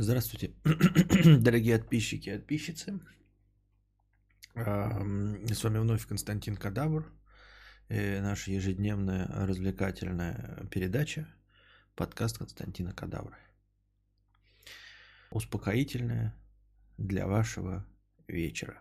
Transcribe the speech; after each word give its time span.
Здравствуйте, 0.00 0.52
дорогие 1.40 1.76
подписчики 1.76 2.28
и 2.28 2.36
подписчицы. 2.36 3.00
С 4.54 5.64
вами 5.64 5.78
вновь 5.78 6.06
Константин 6.06 6.54
Кадавр. 6.54 7.12
И 7.88 8.20
наша 8.20 8.52
ежедневная 8.52 9.26
развлекательная 9.26 10.68
передача. 10.70 11.26
Подкаст 11.96 12.38
Константина 12.38 12.92
Кадавра. 12.92 13.36
Успокоительная 15.32 16.32
для 16.96 17.26
вашего 17.26 17.84
вечера. 18.28 18.80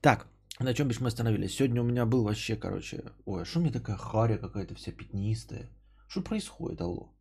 Так, 0.00 0.28
на 0.60 0.72
чем 0.72 0.86
бишь 0.86 1.00
мы 1.00 1.08
остановились? 1.08 1.56
Сегодня 1.56 1.82
у 1.82 1.84
меня 1.84 2.06
был 2.06 2.22
вообще, 2.22 2.54
короче... 2.54 3.02
Ой, 3.24 3.42
а 3.42 3.44
что 3.44 3.58
у 3.58 3.62
меня 3.62 3.72
такая 3.72 3.96
харя 3.96 4.38
какая-то 4.38 4.76
вся 4.76 4.92
пятнистая? 4.92 5.68
Что 6.08 6.22
происходит, 6.22 6.80
алло? 6.80 7.12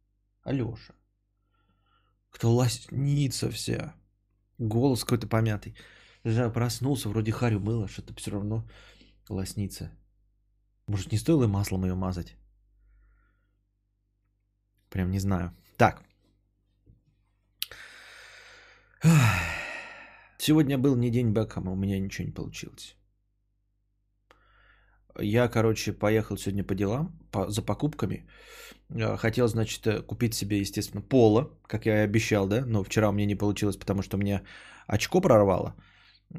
Алеша. 0.44 0.96
Кто 2.30 2.54
лоснится 2.54 3.52
вся. 3.52 3.94
Голос 4.58 5.04
какой-то 5.04 5.28
помятый. 5.28 5.76
Я 6.24 6.50
проснулся, 6.50 7.10
вроде 7.10 7.32
харю 7.32 7.60
было, 7.60 7.88
что-то 7.88 8.14
все 8.16 8.32
равно 8.32 8.68
лоснится. 9.30 9.92
Может, 10.88 11.12
не 11.12 11.18
стоило 11.18 11.48
маслом 11.48 11.86
ее 11.86 11.96
мазать? 11.96 12.36
Прям 14.90 15.12
не 15.12 15.20
знаю. 15.20 15.56
Так. 15.78 16.04
Сегодня 20.38 20.78
был 20.78 20.96
не 20.96 21.10
день 21.10 21.32
Бекхэма, 21.32 21.72
у 21.72 21.76
меня 21.76 22.00
ничего 22.00 22.26
не 22.26 22.34
получилось. 22.34 22.97
Я, 25.20 25.48
короче, 25.48 25.94
поехал 25.94 26.38
сегодня 26.38 26.64
по 26.64 26.76
делам, 26.76 27.12
по, 27.32 27.50
за 27.50 27.62
покупками. 27.62 28.26
Э, 28.90 29.18
хотел, 29.18 29.48
значит, 29.48 29.88
э, 29.88 30.02
купить 30.02 30.34
себе, 30.34 30.60
естественно, 30.60 31.02
поло, 31.02 31.50
как 31.68 31.86
я 31.86 32.02
и 32.02 32.06
обещал, 32.06 32.48
да, 32.48 32.66
но 32.66 32.84
вчера 32.84 33.10
у 33.10 33.14
меня 33.14 33.26
не 33.26 33.36
получилось, 33.36 33.78
потому 33.78 34.02
что 34.02 34.18
мне 34.18 34.42
очко 34.88 35.22
прорвало. 35.22 35.76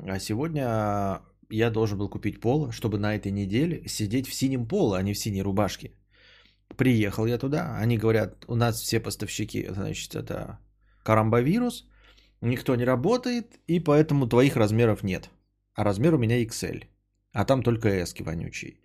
А 0.06 0.19
сегодня 0.19 1.22
я 1.50 1.70
должен 1.70 1.98
был 1.98 2.08
купить 2.08 2.41
поло, 2.41 2.72
чтобы 2.72 2.98
на 2.98 3.14
этой 3.14 3.33
неделе 3.33 3.83
сидеть 3.89 4.28
в 4.28 4.34
синем 4.34 4.67
поло, 4.67 4.98
а 4.98 5.02
не 5.02 5.14
в 5.14 5.19
синей 5.19 5.42
рубашке. 5.42 5.92
Приехал 6.77 7.27
я 7.27 7.39
туда, 7.39 7.77
они 7.83 7.97
говорят, 7.98 8.45
у 8.47 8.55
нас 8.55 8.80
все 8.80 9.00
поставщики, 9.00 9.67
значит, 9.70 10.14
это 10.14 10.58
карамбовирус, 11.02 11.89
никто 12.42 12.77
не 12.77 12.84
работает, 12.84 13.58
и 13.67 13.80
поэтому 13.80 14.28
твоих 14.28 14.56
размеров 14.56 15.02
нет. 15.02 15.30
А 15.74 15.84
размер 15.84 16.14
у 16.14 16.19
меня 16.19 16.45
XL. 16.45 16.84
А 17.39 17.44
там 17.44 17.62
только 17.62 17.89
эски 17.89 18.25
вонючие. 18.25 18.81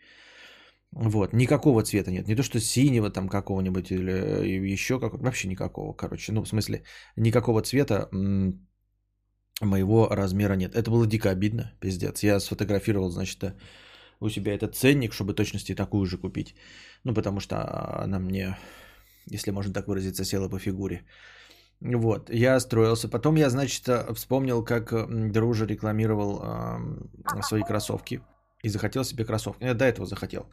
Вот, 0.91 1.33
никакого 1.33 1.81
цвета 1.81 2.11
нет. 2.11 2.27
Не 2.27 2.35
то, 2.35 2.43
что 2.43 2.59
синего 2.59 3.09
там 3.09 3.27
какого-нибудь 3.27 3.91
или 3.91 4.71
еще 4.73 4.99
как 4.99 5.13
Вообще 5.13 5.47
никакого, 5.47 5.93
короче. 5.93 6.31
Ну, 6.31 6.43
в 6.43 6.47
смысле, 6.47 6.83
никакого 7.17 7.61
цвета 7.61 8.09
моего 9.61 10.07
размера 10.07 10.55
нет. 10.55 10.75
Это 10.75 10.91
было 10.91 11.07
дико 11.07 11.31
обидно, 11.31 11.71
пиздец. 11.79 12.23
Я 12.23 12.39
сфотографировал, 12.39 13.09
значит, 13.09 13.55
у 14.19 14.29
себя 14.29 14.53
этот 14.53 14.75
ценник, 14.75 15.13
чтобы 15.13 15.33
точности 15.33 15.75
такую 15.75 16.05
же 16.05 16.17
купить. 16.17 16.55
Ну, 17.03 17.13
потому 17.15 17.39
что 17.39 17.55
она 18.03 18.19
мне, 18.19 18.55
если 19.31 19.51
можно 19.51 19.73
так 19.73 19.87
выразиться, 19.87 20.25
села 20.25 20.47
по 20.47 20.59
фигуре. 20.59 21.07
Вот, 21.81 22.29
я 22.29 22.59
строился. 22.59 23.09
Потом 23.09 23.35
я, 23.35 23.49
значит, 23.49 23.89
вспомнил, 24.15 24.63
как 24.63 24.93
Дружа 25.31 25.65
рекламировал 25.65 26.39
э, 26.43 27.41
свои 27.41 27.63
кроссовки 27.63 28.21
и 28.63 28.69
захотел 28.69 29.03
себе 29.03 29.25
кроссовки. 29.25 29.63
Я 29.63 29.73
до 29.73 29.85
этого 29.85 30.07
захотел. 30.07 30.49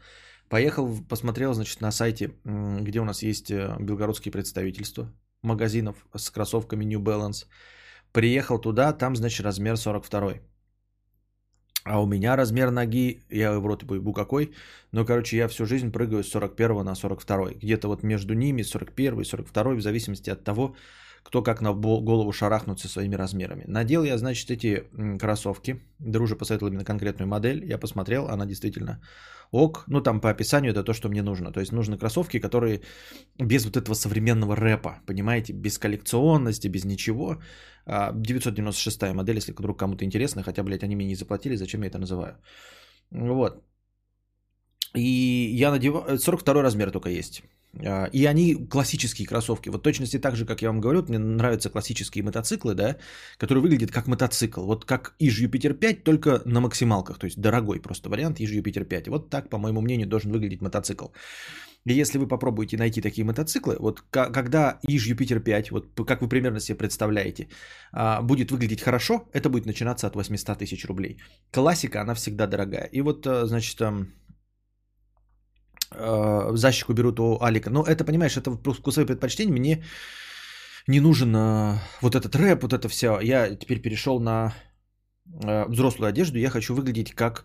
Поехал, 0.48 0.98
посмотрел, 1.08 1.54
значит, 1.54 1.80
на 1.80 1.92
сайте, 1.92 2.32
где 2.44 3.00
у 3.00 3.04
нас 3.04 3.22
есть 3.22 3.50
э, 3.50 3.76
белгородские 3.78 4.32
представительства 4.32 5.08
магазинов 5.42 5.96
с 6.14 6.28
кроссовками 6.30 6.84
New 6.84 7.00
Balance. 7.00 7.46
Приехал 8.12 8.58
туда, 8.58 8.92
там, 8.92 9.16
значит, 9.16 9.46
размер 9.46 9.76
42. 9.76 10.40
А 11.84 12.02
у 12.02 12.06
меня 12.06 12.36
размер 12.36 12.70
ноги, 12.70 13.22
я 13.30 13.58
в 13.58 13.66
рот 13.66 13.84
ебу 13.84 14.12
какой, 14.12 14.52
но, 14.92 15.04
короче, 15.04 15.36
я 15.36 15.48
всю 15.48 15.64
жизнь 15.64 15.90
прыгаю 15.92 16.24
с 16.24 16.28
41 16.28 16.84
на 16.84 16.94
42. 16.94 17.52
Где-то 17.52 17.88
вот 17.88 18.02
между 18.02 18.34
ними 18.34 18.62
41 18.62 19.20
и 19.20 19.24
42, 19.24 19.74
в 19.74 19.80
зависимости 19.80 20.30
от 20.30 20.44
того, 20.44 20.74
кто 21.22 21.42
как 21.42 21.60
на 21.60 21.72
голову 21.72 22.32
шарахнут 22.32 22.80
со 22.80 22.88
своими 22.88 23.16
размерами. 23.16 23.64
Надел 23.66 24.04
я, 24.04 24.18
значит, 24.18 24.50
эти 24.50 24.84
кроссовки. 25.18 25.80
Дружа 25.98 26.36
посоветовал 26.36 26.72
именно 26.72 26.84
конкретную 26.84 27.28
модель. 27.28 27.64
Я 27.64 27.78
посмотрел, 27.78 28.28
она 28.28 28.46
действительно 28.46 29.00
ок. 29.52 29.84
Ну, 29.88 30.00
там 30.00 30.20
по 30.20 30.30
описанию 30.30 30.72
это 30.72 30.84
то, 30.84 30.92
что 30.92 31.08
мне 31.08 31.22
нужно. 31.22 31.52
То 31.52 31.60
есть 31.60 31.72
нужны 31.72 31.98
кроссовки, 31.98 32.40
которые 32.40 32.80
без 33.38 33.64
вот 33.64 33.76
этого 33.76 33.94
современного 33.94 34.56
рэпа, 34.56 35.00
понимаете, 35.06 35.52
без 35.52 35.78
коллекционности, 35.78 36.68
без 36.68 36.84
ничего. 36.84 37.36
996 37.86 39.02
а, 39.02 39.14
модель, 39.14 39.36
если 39.36 39.52
вдруг 39.52 39.78
кому-то 39.78 40.04
интересно, 40.04 40.42
хотя, 40.42 40.62
блядь, 40.62 40.82
они 40.82 40.96
мне 40.96 41.06
не 41.06 41.16
заплатили, 41.16 41.56
зачем 41.56 41.82
я 41.82 41.88
это 41.88 41.98
называю. 41.98 42.36
Вот. 43.10 43.62
И 44.96 45.50
я 45.60 45.70
надеваю... 45.70 46.18
42 46.18 46.62
размер 46.62 46.90
только 46.90 47.10
есть. 47.10 47.42
А, 47.78 48.06
и 48.06 48.24
они 48.24 48.54
классические 48.54 49.28
кроссовки. 49.28 49.68
Вот 49.68 49.82
точности 49.82 50.18
так 50.18 50.36
же, 50.36 50.44
как 50.44 50.62
я 50.62 50.68
вам 50.68 50.80
говорю, 50.80 51.04
мне 51.08 51.18
нравятся 51.18 51.70
классические 51.70 52.24
мотоциклы, 52.24 52.74
да, 52.74 52.96
которые 53.38 53.62
выглядят 53.62 53.90
как 53.90 54.06
мотоцикл. 54.06 54.64
Вот 54.64 54.84
как 54.84 55.14
Иж 55.18 55.40
Юпитер 55.40 55.74
5, 55.74 56.04
только 56.04 56.42
на 56.44 56.60
максималках. 56.60 57.18
То 57.18 57.26
есть 57.26 57.40
дорогой 57.40 57.80
просто 57.80 58.10
вариант 58.10 58.40
Иж 58.40 58.50
Юпитер 58.50 58.84
5. 58.84 59.08
Вот 59.08 59.30
так, 59.30 59.50
по 59.50 59.58
моему 59.58 59.80
мнению, 59.80 60.08
должен 60.08 60.32
выглядеть 60.32 60.62
мотоцикл. 60.62 61.06
И 61.86 61.94
если 61.94 62.18
вы 62.18 62.28
попробуете 62.28 62.76
найти 62.76 63.00
такие 63.00 63.24
мотоциклы, 63.24 63.76
вот 63.78 64.02
когда 64.10 64.78
Иж 64.82 65.06
Юпитер 65.06 65.40
5, 65.40 65.70
вот 65.70 65.86
как 66.06 66.20
вы 66.20 66.28
примерно 66.28 66.60
себе 66.60 66.76
представляете, 66.78 67.48
а, 67.92 68.20
будет 68.20 68.50
выглядеть 68.50 68.82
хорошо, 68.82 69.28
это 69.32 69.48
будет 69.48 69.66
начинаться 69.66 70.06
от 70.06 70.14
800 70.14 70.58
тысяч 70.58 70.84
рублей. 70.84 71.16
Классика, 71.50 72.02
она 72.02 72.14
всегда 72.14 72.46
дорогая. 72.46 72.84
И 72.92 73.00
вот, 73.00 73.26
а, 73.26 73.46
значит, 73.46 73.80
э, 75.90 76.50
защику 76.54 76.92
берут 76.92 77.20
у 77.20 77.38
Алика. 77.40 77.70
Но 77.70 77.84
это, 77.84 78.04
понимаешь, 78.04 78.36
это 78.36 78.50
вкусовые 78.50 79.06
предпочтения. 79.06 79.52
Мне 79.52 79.84
не 80.86 81.00
нужен 81.00 81.34
э, 81.34 81.78
вот 82.00 82.14
этот 82.14 82.34
рэп, 82.36 82.62
вот 82.62 82.72
это 82.72 82.88
все. 82.88 83.20
Я 83.20 83.56
теперь 83.56 83.80
перешел 83.80 84.20
на 84.20 84.54
э, 85.44 85.64
взрослую 85.66 86.08
одежду. 86.08 86.38
Я 86.38 86.50
хочу 86.50 86.74
выглядеть 86.74 87.14
как 87.14 87.44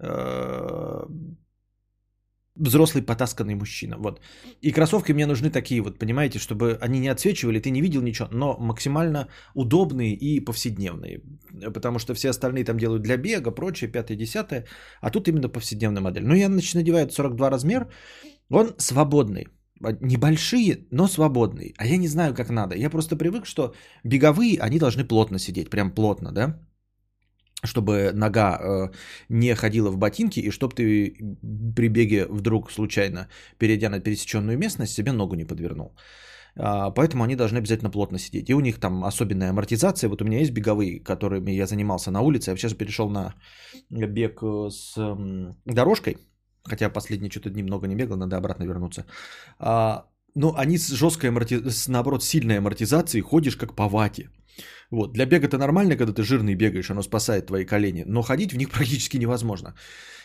э, 0.00 1.04
взрослый 2.56 3.02
потасканный 3.02 3.54
мужчина. 3.54 3.96
Вот. 3.98 4.20
И 4.62 4.72
кроссовки 4.72 5.12
мне 5.12 5.26
нужны 5.26 5.50
такие 5.50 5.80
вот, 5.80 5.98
понимаете, 5.98 6.38
чтобы 6.38 6.78
они 6.80 7.00
не 7.00 7.08
отсвечивали, 7.08 7.60
ты 7.60 7.70
не 7.70 7.82
видел 7.82 8.02
ничего, 8.02 8.28
но 8.32 8.56
максимально 8.58 9.28
удобные 9.54 10.14
и 10.14 10.44
повседневные. 10.44 11.22
Потому 11.72 11.98
что 11.98 12.14
все 12.14 12.30
остальные 12.30 12.64
там 12.64 12.78
делают 12.78 13.02
для 13.02 13.16
бега, 13.16 13.50
прочее, 13.50 13.90
пятое, 13.90 14.16
десятое. 14.16 14.66
А 15.00 15.10
тут 15.10 15.28
именно 15.28 15.48
повседневная 15.48 16.02
модель. 16.02 16.24
Ну, 16.24 16.34
я 16.34 16.46
значит, 16.46 16.74
надеваю 16.74 17.10
42 17.10 17.50
размер. 17.50 17.88
Он 18.50 18.74
свободный. 18.78 19.48
Небольшие, 20.00 20.86
но 20.90 21.08
свободные. 21.08 21.74
А 21.76 21.86
я 21.86 21.96
не 21.98 22.08
знаю, 22.08 22.34
как 22.34 22.50
надо. 22.50 22.76
Я 22.76 22.90
просто 22.90 23.16
привык, 23.16 23.46
что 23.46 23.74
беговые, 24.04 24.58
они 24.60 24.78
должны 24.78 25.04
плотно 25.04 25.38
сидеть. 25.38 25.70
Прям 25.70 25.90
плотно, 25.90 26.32
да? 26.32 26.60
Чтобы 27.64 28.12
нога 28.14 28.58
э, 28.58 28.90
не 29.28 29.54
ходила 29.54 29.90
в 29.90 29.96
ботинки, 29.96 30.40
и 30.40 30.50
чтобы 30.50 30.74
ты 30.74 31.16
при 31.76 31.88
беге 31.88 32.26
вдруг 32.26 32.70
случайно, 32.70 33.28
перейдя 33.58 33.90
на 33.90 34.00
пересеченную 34.00 34.58
местность, 34.58 34.92
себе 34.92 35.12
ногу 35.12 35.34
не 35.34 35.44
подвернул. 35.44 35.94
А, 36.56 36.90
поэтому 36.90 37.24
они 37.24 37.36
должны 37.36 37.58
обязательно 37.58 37.90
плотно 37.90 38.18
сидеть. 38.18 38.50
И 38.50 38.54
у 38.54 38.60
них 38.60 38.78
там 38.78 39.04
особенная 39.04 39.50
амортизация. 39.50 40.08
Вот 40.08 40.22
у 40.22 40.24
меня 40.24 40.38
есть 40.38 40.52
беговые, 40.52 41.00
которыми 41.00 41.50
я 41.50 41.66
занимался 41.66 42.10
на 42.10 42.20
улице. 42.20 42.50
Я 42.50 42.56
сейчас 42.56 42.74
перешел 42.74 43.10
на 43.10 43.34
бег 43.90 44.42
э, 44.42 44.70
с 44.70 44.94
дорожкой. 45.64 46.16
Хотя 46.64 46.88
последние 46.88 47.30
что-то 47.30 47.50
дни 47.50 47.62
много 47.62 47.86
не 47.86 47.96
бегал, 47.96 48.16
надо 48.16 48.36
обратно 48.36 48.64
вернуться. 48.64 49.04
А, 49.58 50.06
но 50.34 50.54
они 50.56 50.78
с 50.78 50.88
жесткой 50.88 51.30
амортизацией, 51.30 51.92
наоборот, 51.92 52.24
сильной 52.24 52.58
амортизацией 52.58 53.22
ходишь 53.22 53.56
как 53.56 53.74
по 53.74 53.88
вате. 53.88 54.30
Вот. 54.90 55.12
Для 55.12 55.26
бега 55.26 55.46
это 55.46 55.58
нормально, 55.58 55.96
когда 55.96 56.12
ты 56.12 56.22
жирный 56.22 56.54
бегаешь, 56.54 56.90
оно 56.90 57.02
спасает 57.02 57.46
твои 57.46 57.64
колени, 57.64 58.04
но 58.06 58.22
ходить 58.22 58.52
в 58.52 58.56
них 58.56 58.70
практически 58.72 59.18
невозможно. 59.18 59.74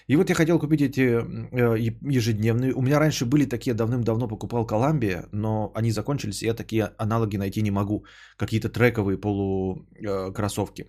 И 0.08 0.16
вот 0.16 0.30
я 0.30 0.36
хотел 0.36 0.60
купить 0.60 0.82
эти 0.82 1.02
э, 1.02 1.78
ежедневные. 2.02 2.74
У 2.74 2.82
меня 2.82 3.00
раньше 3.00 3.26
были 3.26 3.46
такие, 3.46 3.76
давным-давно 3.76 4.28
покупал 4.28 4.66
Коламбия, 4.66 5.28
но 5.32 5.72
они 5.76 5.92
закончились, 5.92 6.42
и 6.42 6.48
я 6.48 6.54
такие 6.56 6.92
аналоги 6.98 7.38
найти 7.38 7.62
не 7.62 7.72
могу. 7.72 8.06
Какие-то 8.38 8.70
трековые 8.70 9.18
полукроссовки. 9.18 10.82
Э, 10.82 10.86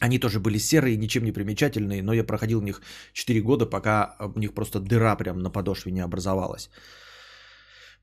они 0.00 0.18
тоже 0.18 0.40
были 0.40 0.58
серые, 0.58 0.96
ничем 0.96 1.24
не 1.24 1.32
примечательные, 1.32 2.02
но 2.02 2.12
я 2.14 2.24
проходил 2.24 2.60
в 2.60 2.64
них 2.64 2.82
4 3.12 3.40
года, 3.42 3.66
пока 3.66 4.16
у 4.34 4.38
них 4.38 4.54
просто 4.54 4.80
дыра 4.80 5.16
прям 5.16 5.38
на 5.38 5.50
подошве 5.50 5.92
не 5.92 6.00
образовалась. 6.00 6.70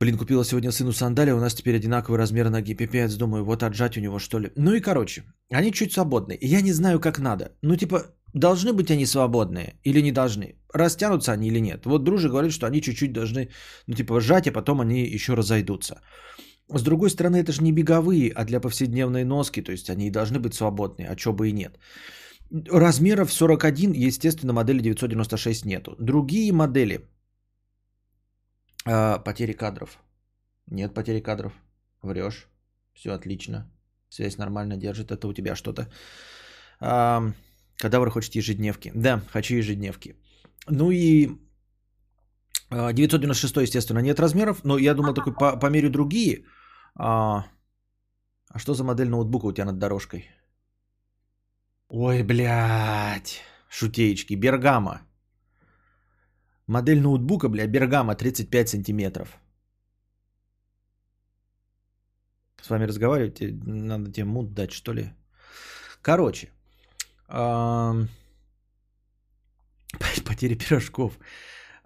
Блин, 0.04 0.18
купила 0.18 0.44
сегодня 0.44 0.72
сыну 0.72 0.92
сандали, 0.92 1.32
у 1.32 1.40
нас 1.40 1.54
теперь 1.54 1.78
одинаковый 1.78 2.18
размер 2.18 2.50
ноги. 2.50 2.76
Пипец, 2.76 3.16
думаю, 3.16 3.46
вот 3.46 3.64
отжать 3.64 3.98
у 3.98 4.02
него 4.02 4.20
что 4.20 4.38
ли. 4.38 4.52
Ну 4.58 4.74
и 4.74 4.82
короче, 4.82 5.24
они 5.50 5.72
чуть 5.72 5.94
свободны. 5.94 6.38
Я 6.42 6.62
не 6.62 6.74
знаю, 6.74 7.00
как 7.00 7.20
надо. 7.20 7.46
Ну 7.62 7.78
типа, 7.78 8.04
должны 8.34 8.74
быть 8.74 8.92
они 8.92 9.06
свободные 9.06 9.76
или 9.86 10.02
не 10.02 10.12
должны? 10.12 10.56
Растянутся 10.74 11.32
они 11.32 11.48
или 11.48 11.62
нет? 11.62 11.86
Вот 11.86 12.04
дружи 12.04 12.28
говорит, 12.28 12.52
что 12.52 12.66
они 12.68 12.82
чуть-чуть 12.82 13.14
должны, 13.14 13.48
ну, 13.88 13.96
типа, 13.96 14.20
сжать, 14.20 14.48
а 14.48 14.52
потом 14.52 14.82
они 14.82 15.16
еще 15.16 15.36
разойдутся. 15.36 16.02
С 16.68 16.84
другой 16.84 17.10
стороны, 17.10 17.38
это 17.38 17.54
же 17.54 17.64
не 17.64 17.72
беговые, 17.72 18.34
а 18.36 18.44
для 18.44 18.60
повседневной 18.60 19.24
носки, 19.24 19.62
то 19.62 19.72
есть 19.72 19.90
они 19.90 20.12
должны 20.12 20.40
быть 20.40 20.54
свободные, 20.54 21.08
а 21.08 21.16
чё 21.16 21.32
бы 21.32 21.48
и 21.48 21.54
нет. 21.54 21.80
Размеров 22.52 23.32
41, 23.32 23.94
естественно, 23.94 24.52
модели 24.52 24.82
996 24.82 25.66
нету. 25.66 25.96
Другие 25.98 26.52
модели, 26.52 27.00
а, 28.86 29.20
потери 29.20 29.54
кадров. 29.54 30.00
Нет 30.68 30.94
потери 30.94 31.22
кадров. 31.22 31.54
Врешь. 32.02 32.48
Все 32.94 33.12
отлично. 33.14 33.72
Связь 34.10 34.38
нормально 34.38 34.78
держит. 34.78 35.12
Это 35.12 35.28
у 35.28 35.34
тебя 35.34 35.56
что-то. 35.56 35.88
А, 36.80 37.22
кадавр 37.78 38.10
хочет 38.12 38.36
ежедневки. 38.36 38.92
Да, 38.96 39.22
хочу 39.32 39.56
ежедневки. 39.56 40.16
Ну 40.68 40.92
и 40.92 41.30
996, 42.70 43.58
а, 43.58 43.62
естественно, 43.62 44.00
нет 44.00 44.20
размеров, 44.20 44.64
но 44.64 44.78
я 44.78 44.94
думал, 44.94 45.14
такой 45.14 45.34
по, 45.34 45.60
померю 45.60 45.90
другие. 45.90 46.46
А, 46.96 47.46
а 48.50 48.60
что 48.60 48.74
за 48.74 48.84
модель 48.84 49.10
ноутбука 49.10 49.48
у 49.48 49.52
тебя 49.52 49.66
над 49.66 49.80
дорожкой? 49.80 50.30
Ой, 51.90 52.24
блядь. 52.24 53.42
Шутеечки. 53.70 54.36
Бергама. 54.36 55.02
Модель 56.68 57.02
ноутбука, 57.02 57.50
бля, 57.50 57.68
Бергама 57.68 58.16
35 58.16 58.70
сантиметров. 58.70 59.38
С 62.62 62.70
вами 62.70 62.86
разговаривать, 62.86 63.42
надо 63.66 64.12
тебе 64.12 64.26
мут 64.26 64.54
дать, 64.54 64.72
что 64.72 64.94
ли? 64.94 65.10
Короче. 66.02 66.50
Потери 70.26 70.56
пирожков. 70.56 71.20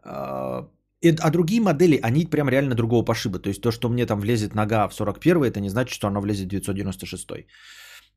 А, 0.03 0.69
а 1.03 1.31
другие 1.31 1.61
модели, 1.61 1.99
они 2.03 2.25
прям 2.25 2.49
реально 2.49 2.75
другого 2.75 3.05
пошиба. 3.05 3.39
То 3.39 3.49
есть 3.49 3.61
то, 3.61 3.71
что 3.71 3.89
мне 3.89 4.05
там 4.05 4.19
влезет 4.19 4.55
нога 4.55 4.87
в 4.87 4.93
41 4.93 5.43
это 5.43 5.59
не 5.59 5.69
значит, 5.69 5.93
что 5.93 6.07
она 6.07 6.19
влезет 6.19 6.45
в 6.45 6.49
996. 6.49 7.47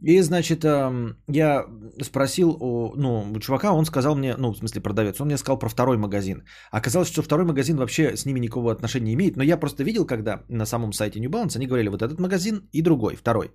И, 0.02 0.20
значит, 0.22 0.64
я 0.64 1.66
спросил 2.02 2.50
у, 2.50 2.94
ну, 2.96 3.32
у 3.32 3.38
чувака, 3.40 3.72
он 3.72 3.84
сказал 3.84 4.16
мне, 4.16 4.34
ну, 4.36 4.52
в 4.52 4.56
смысле 4.56 4.80
продавец, 4.80 5.20
он 5.20 5.26
мне 5.26 5.36
сказал 5.36 5.58
про 5.58 5.68
второй 5.68 5.98
магазин. 5.98 6.42
Оказалось, 6.70 7.08
что 7.08 7.22
второй 7.22 7.44
магазин 7.44 7.76
вообще 7.76 8.16
с 8.16 8.24
ними 8.24 8.40
никакого 8.40 8.72
отношения 8.72 9.06
не 9.06 9.14
имеет, 9.14 9.36
но 9.36 9.42
я 9.42 9.58
просто 9.58 9.84
видел, 9.84 10.06
когда 10.06 10.42
на 10.48 10.66
самом 10.66 10.92
сайте 10.92 11.20
New 11.20 11.30
Balance 11.30 11.56
они 11.56 11.66
говорили, 11.66 11.88
вот 11.88 12.02
этот 12.02 12.18
магазин 12.18 12.68
и 12.72 12.82
другой, 12.82 13.16
второй. 13.16 13.50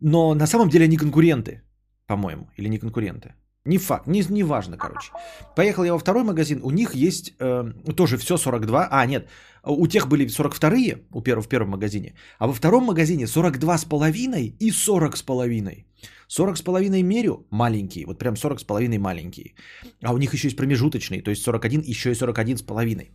Но 0.00 0.34
на 0.34 0.46
самом 0.46 0.68
деле 0.68 0.84
они 0.84 0.96
конкуренты, 0.96 1.62
по-моему, 2.06 2.50
или 2.56 2.68
не 2.68 2.78
конкуренты. 2.78 3.34
Не 3.66 3.78
факт, 3.78 4.06
не, 4.06 4.22
не 4.30 4.44
важно, 4.44 4.76
короче. 4.76 5.12
Поехал 5.56 5.84
я 5.84 5.92
во 5.92 5.98
второй 5.98 6.22
магазин, 6.22 6.60
у 6.62 6.70
них 6.70 6.94
есть 6.94 7.34
э, 7.40 7.64
тоже 7.96 8.16
все 8.16 8.36
42, 8.36 8.88
а 8.90 9.06
нет, 9.06 9.28
у 9.72 9.86
тех 9.86 10.08
были 10.08 10.26
42-е 10.26 10.98
у 11.12 11.22
первого, 11.22 11.42
в 11.42 11.48
первом 11.48 11.70
магазине, 11.70 12.14
а 12.38 12.46
во 12.46 12.52
втором 12.52 12.84
магазине 12.84 13.26
42 13.26 13.78
с 13.78 13.84
половиной 13.84 14.56
и 14.60 14.70
40 14.70 15.16
с 15.16 15.22
половиной. 15.22 15.86
40 16.28 16.56
с 16.56 16.62
половиной 16.62 17.02
мерю 17.02 17.46
маленькие, 17.50 18.06
вот 18.06 18.18
прям 18.18 18.36
40 18.36 18.60
с 18.60 18.64
половиной 18.64 18.98
маленькие. 18.98 19.54
А 20.02 20.12
у 20.12 20.18
них 20.18 20.34
еще 20.34 20.48
есть 20.48 20.56
промежуточные, 20.56 21.22
то 21.22 21.30
есть 21.30 21.42
41, 21.42 21.82
еще 21.86 22.10
и 22.10 22.14
41 22.14 22.58
с 22.58 22.62
половиной. 22.62 23.10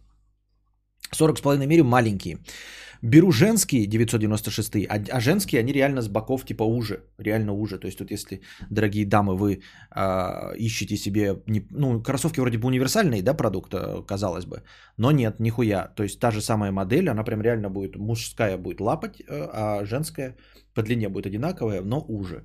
40 1.12 1.38
с 1.38 1.42
половиной 1.42 1.68
мерю 1.68 1.84
маленькие. 1.84 2.38
Беру 3.02 3.32
женские 3.32 3.88
996, 3.88 4.76
а, 4.88 5.02
а 5.12 5.20
женские 5.20 5.60
они 5.60 5.74
реально 5.74 6.02
с 6.02 6.08
боков 6.08 6.46
типа 6.46 6.64
уже, 6.64 7.04
реально 7.18 7.54
уже. 7.54 7.80
То 7.80 7.88
есть 7.88 7.98
тут 7.98 8.12
если, 8.12 8.42
дорогие 8.70 9.06
дамы, 9.06 9.36
вы 9.36 9.62
э, 9.96 10.56
ищете 10.58 10.98
себе, 10.98 11.42
не, 11.48 11.68
ну, 11.72 12.02
кроссовки 12.04 12.40
вроде 12.40 12.58
бы 12.58 12.68
универсальные, 12.68 13.24
да, 13.24 13.34
продукт, 13.34 13.74
казалось 14.08 14.46
бы, 14.46 14.64
но 14.98 15.12
нет, 15.12 15.40
нихуя. 15.40 15.88
То 15.96 16.04
есть 16.04 16.20
та 16.20 16.32
же 16.32 16.42
самая 16.42 16.72
модель, 16.72 17.10
она 17.10 17.24
прям 17.24 17.42
реально 17.42 17.70
будет, 17.70 17.96
мужская 17.96 18.58
будет 18.58 18.82
лапать, 18.82 19.22
э, 19.22 19.26
а 19.30 19.86
женская 19.86 20.36
по 20.74 20.84
длине 20.84 21.10
будет 21.10 21.26
одинаковая, 21.26 21.82
но 21.82 22.06
уже. 22.08 22.44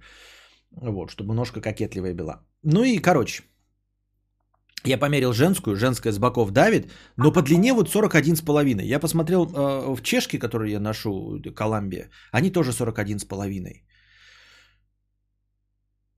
Вот, 0.70 1.10
чтобы 1.10 1.34
ножка 1.34 1.60
кокетливая 1.60 2.14
была. 2.14 2.40
Ну 2.62 2.82
и, 2.82 2.98
короче, 2.98 3.42
я 4.84 4.98
померил 4.98 5.32
женскую, 5.32 5.76
женская 5.76 6.12
с 6.12 6.18
боков 6.18 6.50
давит, 6.50 6.90
но 7.16 7.32
по 7.32 7.42
длине 7.42 7.72
вот 7.72 7.88
41,5. 7.88 8.82
Я 8.82 9.00
посмотрел 9.00 9.46
э, 9.46 9.94
в 9.94 10.02
чешки, 10.02 10.38
которые 10.38 10.72
я 10.72 10.80
ношу, 10.80 11.40
Коламбия, 11.54 12.10
они 12.32 12.50
тоже 12.50 12.70
41,5. 12.70 13.82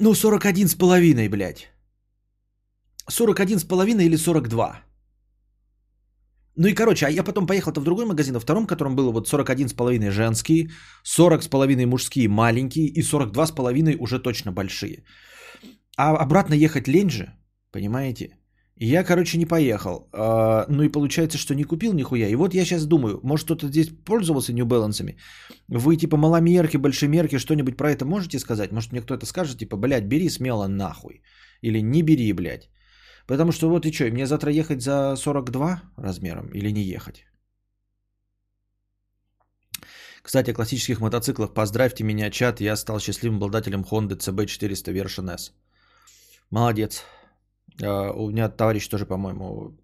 Ну, 0.00 0.12
41,5, 0.12 1.28
блядь. 1.28 1.72
41,5 3.10 4.02
или 4.02 4.16
42. 4.16 4.84
Ну 6.56 6.66
и 6.66 6.74
короче, 6.74 7.06
а 7.06 7.10
я 7.10 7.22
потом 7.22 7.46
поехал-то 7.46 7.80
в 7.80 7.84
другой 7.84 8.04
магазин, 8.04 8.34
во 8.34 8.40
втором, 8.40 8.66
котором 8.66 8.96
было 8.96 9.12
вот 9.12 9.28
41,5 9.28 10.10
женские, 10.10 10.70
40,5 11.04 11.86
мужские 11.86 12.28
маленькие 12.28 12.86
и 12.86 13.02
42,5 13.02 13.96
уже 13.98 14.18
точно 14.18 14.52
большие. 14.52 15.04
А 15.96 16.16
обратно 16.16 16.54
ехать 16.54 16.88
лень 16.88 17.10
же, 17.10 17.32
понимаете? 17.72 18.37
Я, 18.80 19.04
короче, 19.04 19.38
не 19.38 19.46
поехал. 19.46 20.08
А, 20.12 20.64
ну 20.68 20.84
и 20.84 20.88
получается, 20.88 21.38
что 21.38 21.54
не 21.54 21.64
купил 21.64 21.92
нихуя. 21.94 22.28
И 22.28 22.36
вот 22.36 22.54
я 22.54 22.64
сейчас 22.64 22.86
думаю, 22.86 23.20
может 23.22 23.44
кто-то 23.44 23.66
здесь 23.66 23.88
пользовался 24.04 24.52
New 24.52 24.66
Balance? 24.66 25.16
Вы 25.68 25.96
типа 25.96 26.16
маломерки, 26.16 26.76
большемерки, 26.76 27.38
что-нибудь 27.38 27.76
про 27.76 27.90
это 27.90 28.04
можете 28.04 28.38
сказать? 28.38 28.72
Может 28.72 28.92
мне 28.92 29.00
кто-то 29.00 29.26
скажет, 29.26 29.58
типа, 29.58 29.76
блядь, 29.76 30.04
бери 30.04 30.30
смело 30.30 30.68
нахуй. 30.68 31.22
Или 31.62 31.80
не 31.82 32.02
бери, 32.02 32.32
блядь. 32.32 32.70
Потому 33.26 33.52
что 33.52 33.68
вот 33.68 33.84
и 33.84 33.92
что, 33.92 34.04
мне 34.10 34.26
завтра 34.26 34.52
ехать 34.52 34.80
за 34.80 35.16
42 35.16 35.82
размером 35.96 36.48
или 36.54 36.70
не 36.70 36.82
ехать? 36.82 37.24
Кстати, 40.22 40.50
о 40.50 40.54
классических 40.54 41.00
мотоциклах. 41.00 41.52
Поздравьте 41.54 42.04
меня, 42.04 42.30
чат. 42.30 42.60
Я 42.60 42.76
стал 42.76 43.00
счастливым 43.00 43.36
обладателем 43.38 43.82
Honda 43.82 44.16
CB400 44.16 44.92
Version 44.92 45.34
S. 45.34 45.52
Молодец. 46.50 47.04
А, 47.82 48.10
у 48.12 48.30
меня 48.30 48.48
товарищ 48.48 48.88
тоже, 48.88 49.06
по-моему, 49.06 49.76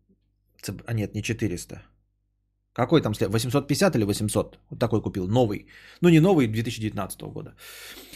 а 0.87 0.93
нет, 0.93 1.15
не 1.15 1.23
400. 1.23 1.83
Какой 2.75 3.03
там 3.03 3.15
след? 3.15 3.31
850 3.31 3.97
или 3.97 4.05
800? 4.05 4.59
Вот 4.71 4.79
такой 4.79 5.01
купил, 5.01 5.29
новый. 5.29 5.67
Ну 6.01 6.09
не 6.09 6.21
новый, 6.21 6.49
2019 6.49 7.23
года. 7.23 7.55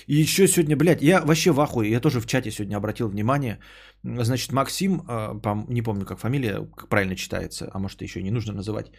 И 0.08 0.16
еще 0.16 0.48
сегодня, 0.48 0.76
блядь, 0.76 1.02
я 1.02 1.20
вообще 1.20 1.52
в 1.52 1.60
ахуе. 1.60 1.90
Я 1.90 2.00
тоже 2.00 2.20
в 2.20 2.26
чате 2.26 2.50
сегодня 2.50 2.76
обратил 2.76 3.08
внимание. 3.08 3.58
Значит, 4.02 4.52
Максим, 4.52 5.02
а, 5.06 5.64
не 5.68 5.82
помню, 5.82 6.04
как 6.04 6.18
фамилия, 6.18 6.66
как 6.76 6.88
правильно 6.88 7.14
читается, 7.14 7.70
а 7.72 7.78
может 7.78 8.02
еще 8.02 8.22
не 8.22 8.30
нужно 8.30 8.52
называть, 8.52 8.90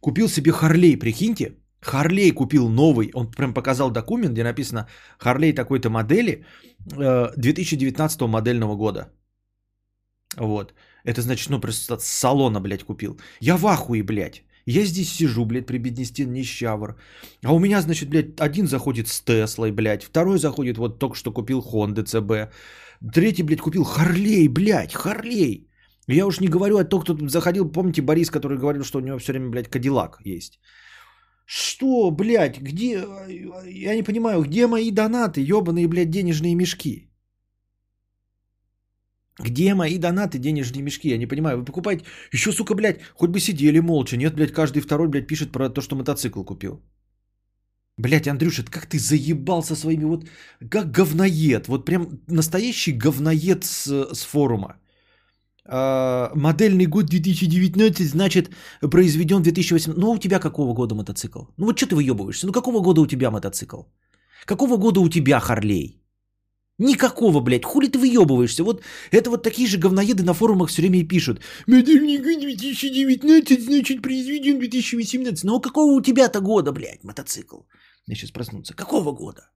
купил 0.00 0.28
себе 0.28 0.50
Харлей, 0.52 0.98
прикиньте. 0.98 1.58
Харлей 1.80 2.32
купил 2.32 2.68
новый, 2.68 3.10
он 3.14 3.30
прям 3.30 3.54
показал 3.54 3.90
документ, 3.90 4.32
где 4.32 4.42
написано 4.42 4.88
Харлей 5.18 5.52
такой-то 5.52 5.90
модели 5.90 6.44
2019 6.86 8.20
э, 8.20 8.26
модельного 8.26 8.74
года. 8.74 9.12
Вот. 10.36 10.74
Это 11.04 11.20
значит, 11.20 11.50
ну, 11.50 11.60
просто 11.60 11.98
салона, 12.00 12.60
блядь, 12.60 12.84
купил. 12.84 13.18
Я 13.40 13.56
в 13.56 13.66
ахуе, 13.66 14.02
блядь. 14.02 14.42
Я 14.66 14.84
здесь 14.84 15.12
сижу, 15.12 15.44
блядь, 15.44 15.66
при 15.66 15.78
беднестин 15.78 16.32
нищавр. 16.32 16.96
А 17.44 17.52
у 17.52 17.58
меня, 17.58 17.82
значит, 17.82 18.08
блядь, 18.08 18.40
один 18.40 18.66
заходит 18.66 19.08
с 19.08 19.20
Теслой, 19.20 19.72
блядь. 19.72 20.04
Второй 20.04 20.38
заходит, 20.38 20.78
вот 20.78 20.98
только 20.98 21.16
что 21.16 21.32
купил 21.32 21.60
Honda 21.60 22.04
CB. 22.04 22.50
Третий, 23.12 23.42
блядь, 23.42 23.60
купил 23.60 23.84
Харлей, 23.84 24.48
блядь, 24.48 24.94
Харлей. 24.94 25.68
Я 26.06 26.26
уж 26.26 26.40
не 26.40 26.48
говорю 26.48 26.78
о 26.78 26.84
том, 26.84 27.02
кто 27.02 27.28
заходил. 27.28 27.70
Помните 27.70 28.02
Борис, 28.02 28.30
который 28.30 28.58
говорил, 28.58 28.84
что 28.84 28.98
у 28.98 29.02
него 29.02 29.18
все 29.18 29.32
время, 29.32 29.50
блядь, 29.50 29.68
Кадиллак 29.68 30.18
есть. 30.24 30.58
Что, 31.46 32.10
блядь, 32.10 32.58
где... 32.58 33.04
Я 33.66 33.94
не 33.94 34.02
понимаю, 34.02 34.42
где 34.42 34.66
мои 34.66 34.90
донаты, 34.90 35.42
ебаные, 35.42 35.88
блядь, 35.88 36.10
денежные 36.10 36.54
мешки? 36.54 37.10
Где 39.38 39.74
мои 39.74 39.98
донаты, 39.98 40.38
денежные 40.38 40.82
мешки? 40.82 41.08
Я 41.08 41.18
не 41.18 41.26
понимаю. 41.26 41.58
Вы 41.58 41.64
покупаете... 41.64 42.04
Еще, 42.32 42.52
сука, 42.52 42.74
блядь, 42.74 43.00
хоть 43.14 43.30
бы 43.30 43.40
сидели 43.40 43.80
молча. 43.80 44.16
Нет, 44.16 44.34
блядь, 44.34 44.52
каждый 44.52 44.80
второй, 44.80 45.08
блядь, 45.08 45.26
пишет 45.26 45.52
про 45.52 45.68
то, 45.68 45.80
что 45.80 45.96
мотоцикл 45.96 46.44
купил. 46.44 46.80
Блядь, 47.98 48.28
Андрюша, 48.28 48.64
как 48.64 48.86
ты 48.86 48.98
заебал 48.98 49.62
со 49.62 49.76
своими 49.76 50.04
вот... 50.04 50.24
Как 50.70 50.90
говноед. 50.92 51.68
Вот 51.68 51.84
прям 51.84 52.20
настоящий 52.28 52.92
говноед 52.92 53.64
с, 53.64 54.14
с 54.14 54.22
форума. 54.22 54.76
А, 55.66 56.30
модельный 56.34 56.86
год 56.86 57.06
2019, 57.06 58.08
значит, 58.08 58.50
произведен 58.80 59.42
2018. 59.42 59.98
Ну, 59.98 60.06
а 60.06 60.14
у 60.14 60.18
тебя 60.18 60.38
какого 60.38 60.74
года 60.74 60.94
мотоцикл? 60.94 61.44
Ну, 61.56 61.66
вот 61.66 61.76
что 61.76 61.88
ты 61.88 61.96
выебываешься? 61.96 62.46
Ну, 62.46 62.52
какого 62.52 62.80
года 62.80 63.00
у 63.00 63.06
тебя 63.06 63.30
мотоцикл? 63.30 63.82
Какого 64.44 64.76
года 64.76 65.00
у 65.00 65.08
тебя 65.08 65.40
Харлей? 65.40 66.03
Никакого, 66.78 67.40
блядь, 67.40 67.64
хули 67.64 67.88
ты 67.88 67.98
выебываешься? 67.98 68.64
Вот 68.64 68.82
это 69.12 69.30
вот 69.30 69.42
такие 69.42 69.68
же 69.68 69.78
говноеды 69.78 70.24
на 70.24 70.34
форумах 70.34 70.70
все 70.70 70.82
время 70.82 70.98
и 70.98 71.08
пишут. 71.08 71.40
Год 71.66 71.84
2019, 71.84 73.64
значит, 73.64 74.02
произведен 74.02 74.58
2018. 74.58 75.44
Ну, 75.44 75.60
какого 75.60 75.92
у 75.92 76.02
тебя-то 76.02 76.40
года, 76.40 76.72
блядь, 76.72 77.04
мотоцикл? 77.04 77.60
Мне 78.06 78.16
сейчас 78.16 78.32
проснуться. 78.32 78.74
Какого 78.74 79.12
года? 79.12 79.50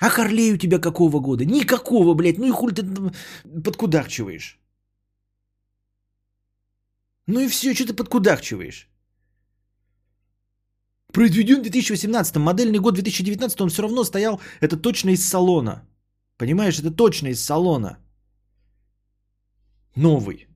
А 0.00 0.08
Харлей 0.08 0.52
у 0.52 0.56
тебя 0.56 0.78
какого 0.78 1.20
года? 1.20 1.44
Никакого, 1.44 2.14
блядь. 2.14 2.38
Ну 2.38 2.46
и 2.46 2.50
хуй 2.50 2.72
ты 2.72 2.84
подкудахчиваешь. 3.64 4.58
Ну 7.26 7.40
и 7.40 7.48
все, 7.48 7.74
что 7.74 7.84
ты 7.84 7.94
подкудахчиваешь? 7.94 8.88
Произведен 11.12 11.60
в 11.60 11.62
2018, 11.62 12.36
модельный 12.36 12.80
год 12.80 12.94
2019, 12.94 13.60
он 13.60 13.68
все 13.70 13.82
равно 13.82 14.04
стоял, 14.04 14.40
это 14.60 14.76
точно 14.76 15.10
из 15.10 15.26
салона. 15.26 15.82
Понимаешь, 16.36 16.78
это 16.78 16.90
точно 16.90 17.28
из 17.28 17.44
салона. 17.44 17.98
Новый. 19.96 20.46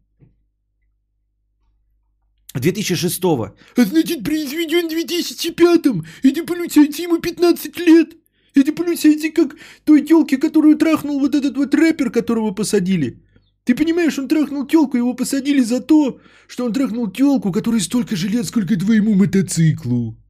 2006. 2.54 3.24
А 3.24 3.84
значит, 3.84 4.24
произведен 4.24 4.86
в 4.86 4.90
2005. 4.90 5.86
Это 6.22 6.44
получается 6.44 7.02
ему 7.02 7.18
15 7.18 7.78
лет. 7.78 8.16
Это 8.54 8.72
получается 8.72 9.30
как 9.30 9.56
той 9.84 10.02
телке, 10.02 10.36
которую 10.36 10.76
трахнул 10.76 11.18
вот 11.18 11.34
этот 11.34 11.56
вот 11.56 11.74
рэпер, 11.74 12.10
которого 12.10 12.52
посадили. 12.52 13.22
Ты 13.64 13.74
понимаешь, 13.74 14.18
он 14.18 14.28
трахнул 14.28 14.66
телку, 14.66 14.98
его 14.98 15.14
посадили 15.14 15.62
за 15.62 15.80
то, 15.80 16.20
что 16.46 16.66
он 16.66 16.72
трахнул 16.72 17.10
телку, 17.10 17.52
которой 17.52 17.80
столько 17.80 18.16
же 18.16 18.28
лет, 18.28 18.44
сколько 18.44 18.78
твоему 18.78 19.14
мотоциклу. 19.14 20.21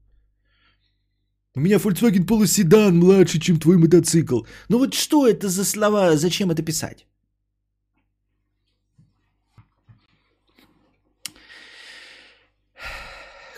У 1.55 1.61
меня 1.61 1.77
Volkswagen 1.77 2.27
полуседан 2.27 2.99
младше, 2.99 3.39
чем 3.39 3.59
твой 3.59 3.77
мотоцикл. 3.77 4.41
Ну 4.69 4.79
вот 4.79 4.95
что 4.95 5.27
это 5.27 5.49
за 5.49 5.65
слова, 5.65 6.17
зачем 6.17 6.51
это 6.51 6.63
писать? 6.63 7.07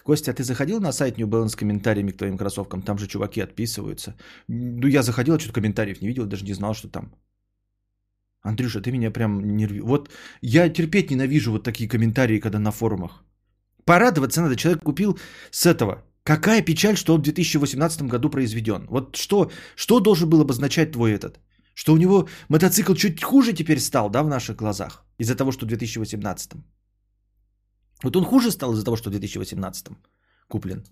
Костя, 0.04 0.32
а 0.32 0.34
ты 0.34 0.42
заходил 0.42 0.80
на 0.80 0.92
сайт 0.92 1.18
New 1.18 1.26
Balance 1.26 1.48
с 1.48 1.56
комментариями 1.56 2.12
к 2.12 2.18
твоим 2.18 2.36
кроссовкам? 2.36 2.82
Там 2.82 2.98
же 2.98 3.06
чуваки 3.06 3.40
отписываются. 3.40 4.14
Ну, 4.48 4.88
я 4.88 5.02
заходил, 5.02 5.34
а 5.34 5.38
что-то 5.38 5.54
комментариев 5.54 6.02
не 6.02 6.08
видел, 6.08 6.26
даже 6.26 6.44
не 6.44 6.54
знал, 6.54 6.74
что 6.74 6.88
там. 6.88 7.14
Андрюша, 8.42 8.82
ты 8.82 8.92
меня 8.92 9.10
прям 9.10 9.56
нервируешь. 9.56 9.88
Вот 9.88 10.10
я 10.42 10.68
терпеть 10.68 11.10
ненавижу 11.10 11.52
вот 11.52 11.62
такие 11.62 11.88
комментарии, 11.88 12.40
когда 12.40 12.58
на 12.58 12.70
форумах. 12.70 13.24
Порадоваться 13.84 14.42
надо. 14.42 14.56
Человек 14.56 14.82
купил 14.82 15.18
с 15.50 15.64
этого. 15.64 16.02
Какая 16.24 16.62
печаль, 16.62 16.96
что 16.96 17.14
он 17.14 17.20
в 17.20 17.24
2018 17.24 18.02
году 18.02 18.30
произведен. 18.30 18.86
Вот 18.88 19.16
что, 19.16 19.50
что 19.76 20.00
должен 20.00 20.28
был 20.30 20.40
обозначать 20.40 20.92
твой 20.92 21.12
этот? 21.12 21.38
Что 21.74 21.92
у 21.92 21.98
него 21.98 22.28
мотоцикл 22.48 22.94
чуть 22.94 23.22
хуже 23.22 23.52
теперь 23.52 23.78
стал, 23.78 24.10
да, 24.10 24.22
в 24.22 24.28
наших 24.28 24.56
глазах? 24.56 25.04
Из-за 25.18 25.34
того, 25.34 25.52
что 25.52 25.66
в 25.66 25.68
2018. 25.68 26.52
Вот 28.02 28.16
он 28.16 28.24
хуже 28.24 28.50
стал 28.50 28.72
из-за 28.72 28.84
того, 28.84 28.96
что 28.96 29.10
в 29.10 29.12
2018 29.12 29.88
куплен. 30.48 30.84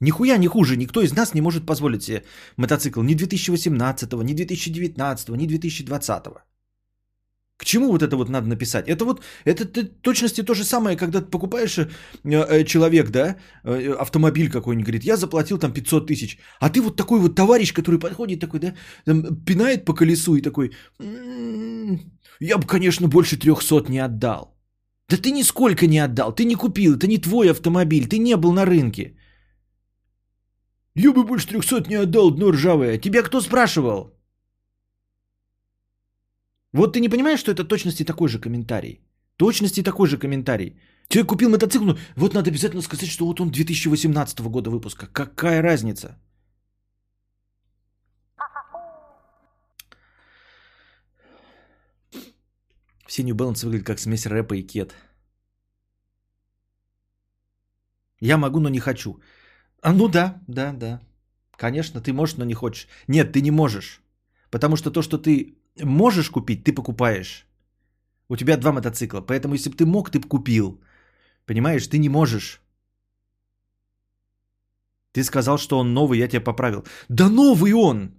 Нихуя 0.00 0.38
не 0.38 0.48
хуже, 0.48 0.76
никто 0.76 1.02
из 1.02 1.12
нас 1.12 1.34
не 1.34 1.40
может 1.40 1.66
позволить 1.66 2.02
себе 2.02 2.24
мотоцикл 2.56 3.02
ни 3.02 3.14
2018, 3.14 4.12
ни 4.12 4.34
2019, 4.34 5.28
ни 5.28 5.46
2020. 5.46 6.24
К 7.58 7.64
чему 7.64 7.90
вот 7.90 8.02
это 8.02 8.16
вот 8.16 8.28
надо 8.28 8.46
написать? 8.48 8.88
Это 8.88 9.04
вот, 9.04 9.20
это, 9.44 9.64
это 9.64 9.84
точности 10.02 10.42
то 10.44 10.54
же 10.54 10.64
самое, 10.64 10.96
когда 10.96 11.20
ты 11.20 11.26
покупаешь 11.26 11.78
э, 11.78 11.88
э, 12.24 12.64
человек, 12.64 13.10
да, 13.10 13.36
э, 13.64 13.94
автомобиль 14.00 14.48
какой-нибудь, 14.48 14.86
говорит, 14.86 15.04
я 15.04 15.16
заплатил 15.16 15.58
там 15.58 15.72
500 15.72 16.06
тысяч, 16.06 16.38
а 16.60 16.70
ты 16.70 16.80
вот 16.80 16.96
такой 16.96 17.18
вот 17.18 17.34
товарищ, 17.34 17.72
который 17.72 17.98
подходит 17.98 18.40
такой, 18.40 18.60
да, 18.60 18.74
там, 19.04 19.44
пинает 19.44 19.84
по 19.84 19.92
колесу 19.92 20.36
и 20.36 20.42
такой, 20.42 20.70
я 22.40 22.58
бы, 22.58 22.66
конечно, 22.66 23.08
больше 23.08 23.36
300 23.36 23.90
не 23.90 23.98
отдал. 23.98 24.56
Да 25.08 25.16
ты 25.16 25.32
нисколько 25.32 25.86
не 25.86 25.98
отдал, 25.98 26.32
ты 26.32 26.44
не 26.44 26.54
купил, 26.54 26.94
это 26.94 27.08
не 27.08 27.18
твой 27.18 27.50
автомобиль, 27.50 28.06
ты 28.06 28.18
не 28.18 28.36
был 28.36 28.52
на 28.52 28.66
рынке. 28.66 29.16
Я 30.94 31.12
бы 31.12 31.24
больше 31.24 31.48
300 31.48 31.88
не 31.88 31.96
отдал, 31.96 32.30
дно 32.30 32.52
ржавое. 32.52 32.98
Тебя 32.98 33.22
кто 33.22 33.40
спрашивал? 33.40 34.17
Вот 36.78 36.92
ты 36.92 37.00
не 37.00 37.08
понимаешь, 37.08 37.40
что 37.40 37.50
это 37.50 37.64
точности 37.64 38.04
такой 38.04 38.28
же 38.28 38.38
комментарий. 38.38 39.00
Точности 39.36 39.82
такой 39.82 40.06
же 40.06 40.16
комментарий. 40.16 40.78
Человек 41.08 41.28
купил 41.28 41.50
мотоцикл, 41.50 41.84
ну 41.84 41.98
вот 42.16 42.34
надо 42.34 42.50
обязательно 42.50 42.82
сказать, 42.82 43.10
что 43.10 43.26
вот 43.26 43.40
он 43.40 43.50
2018 43.50 44.40
года 44.40 44.70
выпуска. 44.70 45.06
Какая 45.12 45.62
разница? 45.62 46.16
Все 53.08 53.24
New 53.24 53.34
Balance 53.34 53.64
выглядят 53.64 53.86
как 53.86 53.98
смесь 53.98 54.26
рэпа 54.26 54.54
и 54.54 54.62
кет. 54.62 54.94
Я 58.20 58.36
могу, 58.36 58.60
но 58.60 58.68
не 58.68 58.80
хочу. 58.80 59.20
А 59.82 59.92
ну 59.92 60.08
да, 60.08 60.40
да, 60.46 60.72
да. 60.72 61.00
Конечно, 61.56 62.00
ты 62.00 62.12
можешь, 62.12 62.36
но 62.36 62.44
не 62.44 62.54
хочешь. 62.54 62.86
Нет, 63.08 63.32
ты 63.32 63.40
не 63.40 63.50
можешь. 63.50 64.00
Потому 64.50 64.76
что 64.76 64.92
то, 64.92 65.02
что 65.02 65.18
ты 65.18 65.57
можешь 65.84 66.30
купить, 66.30 66.64
ты 66.64 66.72
покупаешь. 66.72 67.46
У 68.28 68.36
тебя 68.36 68.56
два 68.56 68.72
мотоцикла. 68.72 69.20
Поэтому, 69.20 69.54
если 69.54 69.70
бы 69.70 69.76
ты 69.76 69.86
мог, 69.86 70.10
ты 70.10 70.18
бы 70.18 70.28
купил. 70.28 70.80
Понимаешь, 71.46 71.86
ты 71.86 71.98
не 71.98 72.08
можешь. 72.08 72.60
Ты 75.12 75.24
сказал, 75.24 75.58
что 75.58 75.78
он 75.78 75.94
новый, 75.94 76.18
я 76.18 76.28
тебя 76.28 76.44
поправил. 76.44 76.84
Да 77.08 77.28
новый 77.28 77.72
он! 77.72 78.10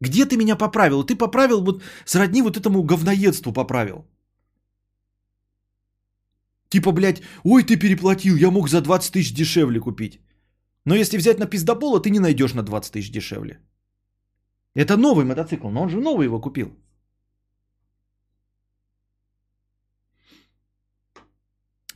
Где 0.00 0.26
ты 0.26 0.36
меня 0.36 0.56
поправил? 0.56 1.02
Ты 1.02 1.16
поправил 1.16 1.64
вот 1.64 1.82
сродни 2.04 2.42
вот 2.42 2.56
этому 2.56 2.82
говноедству 2.82 3.52
поправил. 3.52 4.04
Типа, 6.68 6.92
блядь, 6.92 7.22
ой, 7.44 7.62
ты 7.62 7.76
переплатил, 7.76 8.36
я 8.36 8.50
мог 8.50 8.68
за 8.68 8.80
20 8.80 9.12
тысяч 9.12 9.34
дешевле 9.34 9.80
купить. 9.80 10.20
Но 10.84 10.94
если 10.94 11.18
взять 11.18 11.38
на 11.38 11.46
пиздобола, 11.46 12.00
ты 12.00 12.10
не 12.10 12.20
найдешь 12.20 12.54
на 12.54 12.62
20 12.62 12.92
тысяч 12.92 13.10
дешевле. 13.10 13.60
Это 14.74 14.96
новый 14.96 15.24
мотоцикл, 15.24 15.70
но 15.70 15.82
он 15.82 15.88
же 15.88 16.00
новый 16.00 16.26
его 16.26 16.40
купил. 16.40 16.76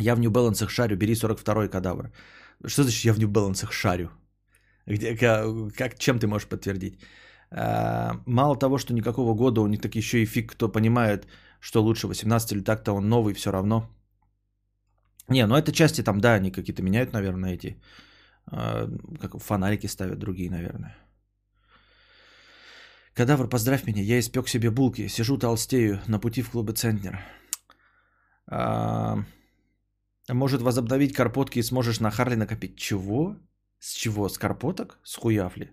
Я 0.01 0.15
в 0.15 0.21
Balance 0.21 0.69
шарю, 0.69 0.97
бери 0.97 1.15
42-й 1.15 1.69
кадавр. 1.69 2.11
Что 2.67 2.83
значит 2.83 3.05
я 3.05 3.13
в 3.13 3.19
Balance 3.19 3.73
шарю? 3.73 4.11
Где, 4.87 5.17
как, 5.77 5.99
чем 5.99 6.19
ты 6.19 6.27
можешь 6.27 6.49
подтвердить? 6.49 6.99
А, 7.51 8.21
мало 8.27 8.57
того, 8.57 8.79
что 8.79 8.95
никакого 8.95 9.35
года 9.35 9.61
у 9.61 9.67
них 9.67 9.81
так 9.81 9.95
еще 9.95 10.19
и 10.19 10.27
фиг 10.27 10.53
кто 10.53 10.69
понимает, 10.69 11.27
что 11.61 11.83
лучше 11.83 12.07
18 12.07 12.53
или 12.53 12.63
так-то 12.63 12.93
он 12.93 13.09
новый 13.09 13.35
все 13.35 13.51
равно. 13.51 13.89
Не, 15.29 15.47
ну 15.47 15.57
это 15.57 15.73
части 15.73 16.03
там, 16.03 16.21
да, 16.21 16.35
они 16.35 16.51
какие-то 16.51 16.83
меняют, 16.83 17.13
наверное, 17.13 17.55
эти. 17.55 17.77
А, 18.47 18.89
как 19.21 19.39
фонарики 19.43 19.89
ставят 19.89 20.19
другие, 20.19 20.51
наверное. 20.51 20.97
Кадавр, 23.15 23.49
поздравь 23.49 23.85
меня, 23.87 24.03
я 24.03 24.19
испек 24.19 24.49
себе 24.49 24.71
булки, 24.71 25.09
сижу 25.09 25.39
толстею 25.39 26.01
на 26.07 26.21
пути 26.21 26.43
в 26.43 26.51
клубы 26.51 26.73
Центнер. 26.73 27.19
Может 30.35 30.63
возобновить 30.63 31.15
карпотки 31.15 31.59
и 31.59 31.63
сможешь 31.63 32.01
на 32.01 32.11
Харли 32.11 32.37
накопить. 32.37 32.77
Чего? 32.77 33.37
С 33.79 33.95
чего? 33.95 34.29
С 34.29 34.39
карпоток? 34.39 34.99
С 35.03 35.17
хуяфли? 35.17 35.73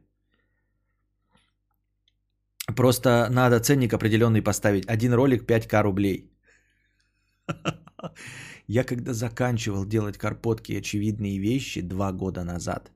Просто 2.76 3.28
надо 3.30 3.60
ценник 3.60 3.94
определенный 3.94 4.42
поставить. 4.42 4.88
Один 4.88 5.14
ролик 5.14 5.44
5к 5.44 5.82
рублей. 5.82 6.32
Я 8.68 8.84
когда 8.84 9.14
заканчивал 9.14 9.86
делать 9.86 10.18
карпотки 10.18 10.72
и 10.72 10.78
очевидные 10.78 11.38
вещи 11.38 11.82
два 11.82 12.12
года 12.12 12.44
назад, 12.44 12.92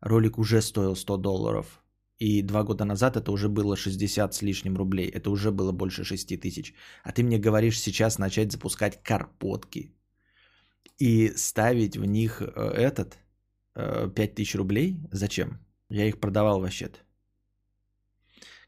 ролик 0.00 0.38
уже 0.38 0.62
стоил 0.62 0.96
100 0.96 1.16
долларов. 1.18 1.80
И 2.18 2.42
два 2.42 2.62
года 2.62 2.84
назад 2.84 3.16
это 3.16 3.30
уже 3.30 3.48
было 3.48 3.76
60 3.76 4.34
с 4.34 4.42
лишним 4.42 4.76
рублей. 4.76 5.08
Это 5.08 5.30
уже 5.30 5.50
было 5.50 5.72
больше 5.72 6.04
6 6.04 6.40
тысяч. 6.40 6.74
А 7.04 7.12
ты 7.12 7.22
мне 7.22 7.38
говоришь 7.38 7.80
сейчас 7.80 8.18
начать 8.18 8.52
запускать 8.52 9.02
карпотки 9.02 9.93
и 10.98 11.32
ставить 11.36 11.96
в 11.96 12.04
них 12.04 12.40
э, 12.40 12.46
этот 12.76 13.18
5000 13.74 14.54
э, 14.54 14.58
рублей. 14.58 15.00
Зачем? 15.12 15.58
Я 15.90 16.06
их 16.06 16.20
продавал 16.20 16.60
вообще-то. 16.60 16.98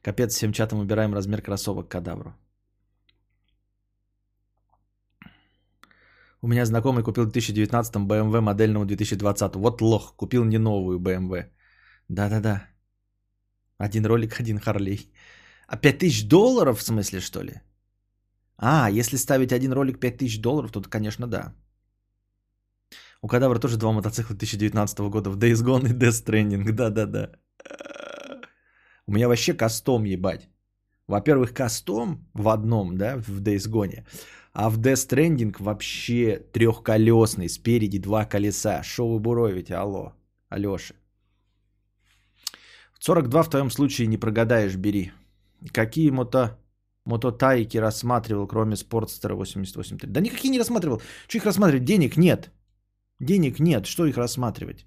Капец, 0.02 0.35
всем 0.35 0.52
чатом 0.52 0.78
убираем 0.78 1.14
размер 1.14 1.42
кроссовок 1.42 1.88
кадавру. 1.88 2.35
У 6.42 6.49
меня 6.49 6.64
знакомый 6.64 7.02
купил 7.02 7.25
в 7.25 7.33
2019 7.33 7.97
BMW 7.97 8.40
модельного 8.40 8.85
2020. 8.85 9.56
Вот 9.56 9.80
лох, 9.80 10.16
купил 10.16 10.45
не 10.45 10.59
новую 10.59 11.00
BMW. 11.00 11.50
Да-да-да. 12.09 12.68
Один 13.78 14.06
ролик, 14.06 14.40
один 14.40 14.59
Харлей. 14.59 15.12
А 15.66 15.76
5000 15.76 16.28
долларов 16.28 16.78
в 16.78 16.83
смысле, 16.83 17.21
что 17.21 17.42
ли? 17.42 17.61
А, 18.59 18.90
если 18.90 19.16
ставить 19.16 19.52
один 19.52 19.73
ролик 19.73 19.99
5000 19.99 20.40
долларов, 20.40 20.73
то, 20.73 20.83
конечно, 20.83 21.26
да. 21.26 21.54
У 23.26 23.28
Кадавра 23.28 23.59
тоже 23.59 23.76
два 23.76 23.90
мотоцикла 23.92 24.37
2019 24.37 24.99
года 25.11 25.30
в 25.30 25.37
Days 25.37 25.64
Gone 25.64 25.88
и 25.88 25.92
Death 25.92 26.25
Stranding. 26.25 26.73
Да-да-да. 26.73 27.30
У 29.09 29.12
меня 29.12 29.26
вообще 29.26 29.52
кастом, 29.52 30.04
ебать. 30.04 30.49
Во-первых, 31.09 31.52
кастом 31.52 32.25
в 32.35 32.49
одном, 32.49 32.97
да, 32.97 33.16
в 33.16 33.42
Days 33.42 33.68
Gone. 33.68 34.04
А 34.52 34.71
в 34.71 34.78
Death 34.78 35.09
Stranding 35.09 35.56
вообще 35.59 36.38
трехколесный, 36.52 37.49
спереди 37.49 37.99
два 37.99 38.26
колеса. 38.26 38.83
Шо 38.85 39.09
вы 39.09 39.18
буровите, 39.18 39.75
алло, 39.75 40.12
Алёша. 40.49 40.95
42 43.00 43.42
в 43.42 43.50
твоем 43.50 43.71
случае 43.71 44.06
не 44.06 44.18
прогадаешь, 44.18 44.76
бери. 44.76 45.11
Какие 45.73 46.11
мото... 46.11 46.61
мототайки 47.04 47.78
рассматривал, 47.78 48.47
кроме 48.47 48.76
Спортстера 48.76 49.35
88? 49.35 49.97
Да 50.12 50.21
никакие 50.21 50.50
не 50.50 50.59
рассматривал. 50.59 51.02
Что 51.26 51.38
их 51.38 51.45
рассматривать? 51.45 51.85
Денег 51.85 52.16
нет. 52.16 52.52
Денег 53.20 53.61
нет. 53.61 53.87
Что 53.87 54.06
их 54.06 54.16
рассматривать? 54.16 54.87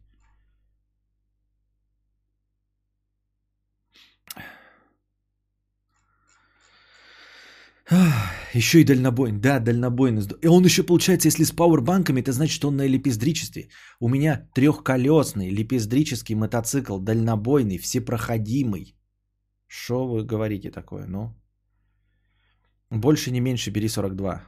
Еще 8.54 8.82
и 8.82 8.84
дальнобойный. 8.84 9.40
Да, 9.40 9.60
дальнобойный. 9.60 10.24
И 10.42 10.48
он 10.48 10.64
еще, 10.66 10.84
получается, 10.84 11.28
если 11.28 11.44
с 11.44 11.52
пауэрбанками, 11.52 12.22
это 12.22 12.32
значит, 12.32 12.56
что 12.56 12.68
он 12.68 12.78
на 12.78 12.88
лепездричестве. 12.88 13.70
У 14.00 14.10
меня 14.10 14.50
трехколесный 14.54 15.50
лепездрический 15.50 16.36
мотоцикл, 16.36 17.00
дальнобойный, 17.00 17.78
всепроходимый. 17.78 18.96
Что 19.68 20.08
вы 20.08 20.24
говорите 20.24 20.72
такое, 20.72 21.08
ну? 21.08 21.36
Больше 22.92 23.32
не 23.32 23.40
меньше 23.40 23.72
бери 23.72 23.88
42. 23.88 24.48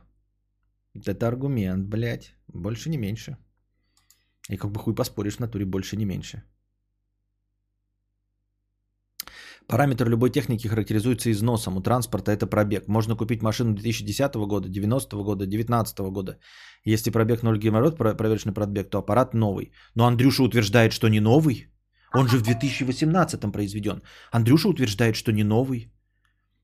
Это 1.05 1.27
аргумент, 1.27 1.88
блядь. 1.88 2.35
Больше 2.47 2.89
не 2.89 2.97
меньше. 2.97 3.38
И 4.50 4.57
как 4.57 4.71
бы 4.71 4.79
хуй 4.79 4.95
поспоришь 4.95 5.36
в 5.36 5.39
натуре, 5.39 5.65
больше 5.65 5.98
не 5.98 6.05
меньше. 6.05 6.43
Параметр 9.67 10.10
любой 10.10 10.29
техники 10.29 10.67
характеризуется 10.67 11.31
износом. 11.31 11.77
У 11.77 11.81
транспорта 11.81 12.31
это 12.31 12.48
пробег. 12.48 12.88
Можно 12.88 13.15
купить 13.15 13.41
машину 13.41 13.74
2010 13.74 14.36
года, 14.48 14.67
90 14.67 15.15
года, 15.24 15.45
2019 15.45 16.00
года. 16.12 16.38
Если 16.83 17.12
пробег 17.12 17.43
0 17.43 17.57
геморрот, 17.57 17.98
проверочный 17.98 18.53
пробег, 18.53 18.89
то 18.89 18.98
аппарат 18.98 19.33
новый. 19.33 19.71
Но 19.95 20.05
Андрюша 20.07 20.43
утверждает, 20.43 20.91
что 20.91 21.07
не 21.10 21.19
новый. 21.19 21.67
Он 22.13 22.27
же 22.27 22.38
в 22.38 22.41
2018 22.41 23.51
произведен. 23.51 24.01
Андрюша 24.31 24.67
утверждает, 24.67 25.15
что 25.15 25.31
не 25.31 25.43
новый. 25.43 25.93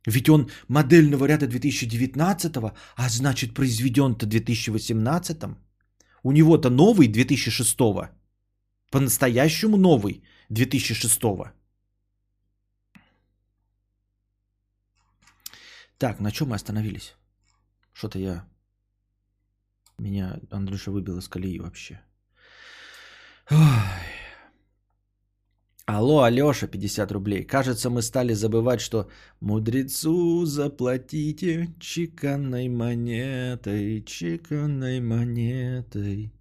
Ведь 0.06 0.30
он 0.30 0.50
модельного 0.68 1.28
ряда 1.28 1.48
2019, 1.48 2.56
а 2.96 3.10
значит 3.10 3.54
произведен-то 3.54 4.26
2018. 4.26 5.44
У 6.28 6.32
него-то 6.34 6.70
новый 6.70 7.08
2006. 7.08 7.78
По-настоящему 8.92 9.78
новый 9.78 10.24
2006. 10.50 11.22
Так, 15.98 16.20
на 16.20 16.32
чем 16.32 16.50
мы 16.50 16.56
остановились? 16.56 17.16
Что-то 17.94 18.20
я... 18.20 18.46
Меня 19.98 20.40
Андрюша 20.52 20.92
выбил 20.92 21.18
из 21.18 21.30
колеи 21.30 21.60
вообще. 21.60 22.02
Ой. 23.50 24.27
Алло, 25.90 26.24
Алёша, 26.24 26.68
50 26.68 27.14
рублей. 27.14 27.46
Кажется, 27.46 27.90
мы 27.90 28.02
стали 28.02 28.34
забывать, 28.34 28.82
что 28.82 29.10
мудрецу 29.40 30.44
заплатите 30.44 31.74
чеканной 31.80 32.68
монетой, 32.68 34.04
чеканной 34.04 35.00
монетой. 35.00 36.34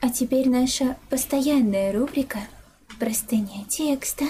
А 0.00 0.10
теперь 0.10 0.48
наша 0.48 0.96
постоянная 1.10 1.92
рубрика 1.92 2.38
«Простыня 3.00 3.64
текста». 3.68 4.26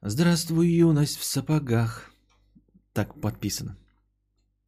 Здравствуй, 0.00 0.68
юность 0.68 1.18
в 1.18 1.24
сапогах. 1.24 2.10
Так 2.94 3.20
подписано. 3.20 3.76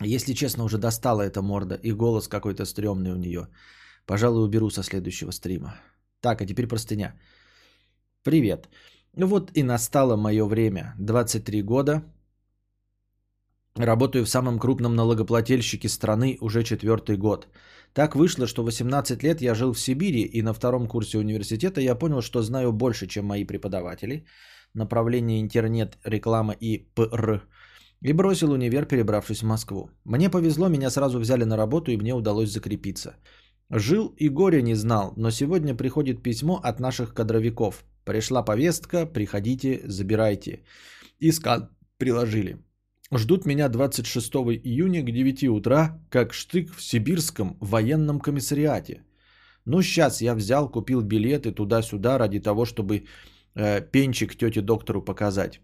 Если 0.05 0.35
честно, 0.35 0.65
уже 0.65 0.79
достала 0.79 1.23
эта 1.23 1.43
морда 1.43 1.75
и 1.83 1.93
голос 1.93 2.29
какой-то 2.29 2.65
стрёмный 2.65 3.13
у 3.13 3.17
нее. 3.17 3.49
Пожалуй, 4.07 4.45
уберу 4.45 4.71
со 4.71 4.83
следующего 4.83 5.33
стрима. 5.33 5.75
Так, 6.21 6.41
а 6.41 6.47
теперь 6.47 6.67
простыня. 6.67 7.15
Привет. 8.23 8.69
Вот 9.15 9.51
и 9.55 9.63
настало 9.63 10.17
мое 10.17 10.45
время. 10.45 10.95
23 10.99 11.63
года. 11.63 12.03
Работаю 13.75 14.25
в 14.25 14.29
самом 14.29 14.59
крупном 14.59 14.95
налогоплательщике 14.95 15.89
страны 15.89 16.39
уже 16.41 16.63
четвертый 16.63 17.17
год. 17.17 17.49
Так 17.93 18.17
вышло, 18.17 18.47
что 18.47 18.65
18 18.65 19.23
лет 19.23 19.41
я 19.41 19.55
жил 19.55 19.73
в 19.73 19.81
Сибири, 19.81 20.23
и 20.23 20.43
на 20.43 20.53
втором 20.53 20.87
курсе 20.87 21.19
университета 21.19 21.81
я 21.81 21.95
понял, 21.95 22.23
что 22.23 22.43
знаю 22.43 22.73
больше, 22.73 23.07
чем 23.07 23.27
мои 23.27 23.45
преподаватели– 23.45 24.27
направление 24.77 25.41
интернет, 25.41 25.99
реклама 26.05 26.53
и 26.53 26.89
ПР. 26.95 27.43
И 28.03 28.13
бросил 28.13 28.53
универ, 28.53 28.87
перебравшись 28.87 29.43
в 29.43 29.47
Москву. 29.47 29.91
Мне 30.05 30.31
повезло, 30.31 30.69
меня 30.69 30.91
сразу 30.91 31.19
взяли 31.19 31.45
на 31.45 31.57
работу 31.57 31.91
и 31.91 31.97
мне 31.97 32.15
удалось 32.15 32.51
закрепиться. 32.51 33.17
Жил 33.71 34.15
и 34.17 34.29
горя 34.29 34.63
не 34.63 34.75
знал, 34.75 35.13
но 35.17 35.31
сегодня 35.31 35.75
приходит 35.75 36.23
письмо 36.23 36.61
от 36.63 36.81
наших 36.81 37.15
кадровиков. 37.15 37.85
Пришла 38.05 38.43
повестка, 38.45 39.07
приходите, 39.07 39.81
забирайте. 39.87 40.63
Иск 41.19 41.49
приложили. 41.99 42.59
Ждут 43.15 43.47
меня 43.47 43.69
26 43.69 44.35
июня 44.65 45.03
к 45.03 45.11
9 45.11 45.45
утра, 45.49 46.01
как 46.11 46.33
штык 46.33 46.71
в 46.77 46.83
сибирском 46.83 47.57
военном 47.61 48.21
комиссариате. 48.21 49.03
Ну, 49.65 49.83
сейчас 49.83 50.21
я 50.21 50.35
взял, 50.35 50.71
купил 50.71 51.03
билеты 51.03 51.53
туда-сюда 51.53 52.19
ради 52.19 52.41
того, 52.41 52.65
чтобы 52.65 53.05
Э, 53.57 53.81
пенчик 53.81 54.37
тете 54.37 54.61
доктору 54.61 55.03
показать. 55.03 55.61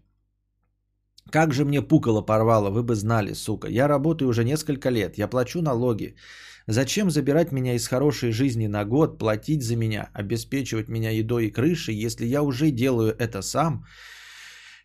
Как 1.31 1.53
же 1.53 1.65
мне 1.65 1.81
пукало 1.81 2.21
порвало, 2.21 2.69
вы 2.69 2.83
бы 2.83 2.95
знали, 2.95 3.33
сука. 3.33 3.67
Я 3.67 3.87
работаю 3.87 4.29
уже 4.29 4.43
несколько 4.43 4.89
лет, 4.89 5.17
я 5.17 5.27
плачу 5.27 5.61
налоги. 5.61 6.15
Зачем 6.67 7.09
забирать 7.09 7.51
меня 7.51 7.73
из 7.73 7.87
хорошей 7.87 8.31
жизни 8.31 8.67
на 8.67 8.85
год, 8.85 9.19
платить 9.19 9.63
за 9.63 9.75
меня, 9.75 10.09
обеспечивать 10.13 10.89
меня 10.89 11.11
едой 11.11 11.47
и 11.47 11.51
крышей, 11.51 11.95
если 11.95 12.25
я 12.25 12.41
уже 12.41 12.71
делаю 12.71 13.15
это 13.19 13.41
сам 13.41 13.85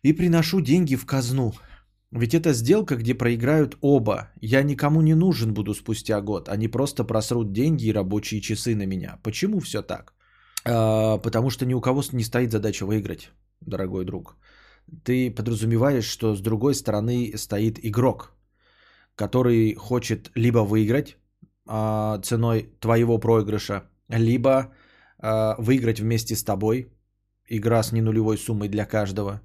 и 0.03 0.13
приношу 0.13 0.61
деньги 0.61 0.95
в 0.95 1.05
казну? 1.05 1.53
Ведь 2.11 2.33
это 2.33 2.53
сделка, 2.53 2.95
где 2.95 3.13
проиграют 3.13 3.77
оба. 3.81 4.31
Я 4.41 4.63
никому 4.63 5.01
не 5.01 5.13
нужен 5.13 5.53
буду 5.53 5.73
спустя 5.73 6.21
год. 6.21 6.49
Они 6.49 6.67
просто 6.67 7.03
просрут 7.03 7.53
деньги 7.53 7.85
и 7.85 7.93
рабочие 7.93 8.41
часы 8.41 8.75
на 8.75 8.85
меня. 8.85 9.19
Почему 9.23 9.59
все 9.59 9.83
так? 9.83 10.13
А, 10.65 11.17
потому 11.19 11.49
что 11.49 11.65
ни 11.65 11.73
у 11.73 11.81
кого 11.81 12.03
не 12.11 12.23
стоит 12.23 12.51
задача 12.51 12.85
выиграть, 12.85 13.31
дорогой 13.61 14.05
друг. 14.05 14.37
Ты 15.03 15.31
подразумеваешь, 15.31 16.05
что 16.05 16.35
с 16.35 16.41
другой 16.41 16.73
стороны 16.73 17.33
стоит 17.37 17.79
игрок, 17.83 18.33
который 19.15 19.75
хочет 19.75 20.31
либо 20.35 20.59
выиграть 20.59 21.17
а, 21.67 22.19
ценой 22.23 22.69
твоего 22.79 23.19
проигрыша, 23.19 23.83
либо 24.09 24.73
а, 25.17 25.55
выиграть 25.57 25.99
вместе 25.99 26.35
с 26.35 26.43
тобой, 26.43 26.91
игра 27.47 27.83
с 27.83 27.91
ненулевой 27.91 28.37
суммой 28.37 28.69
для 28.69 28.85
каждого, 28.85 29.41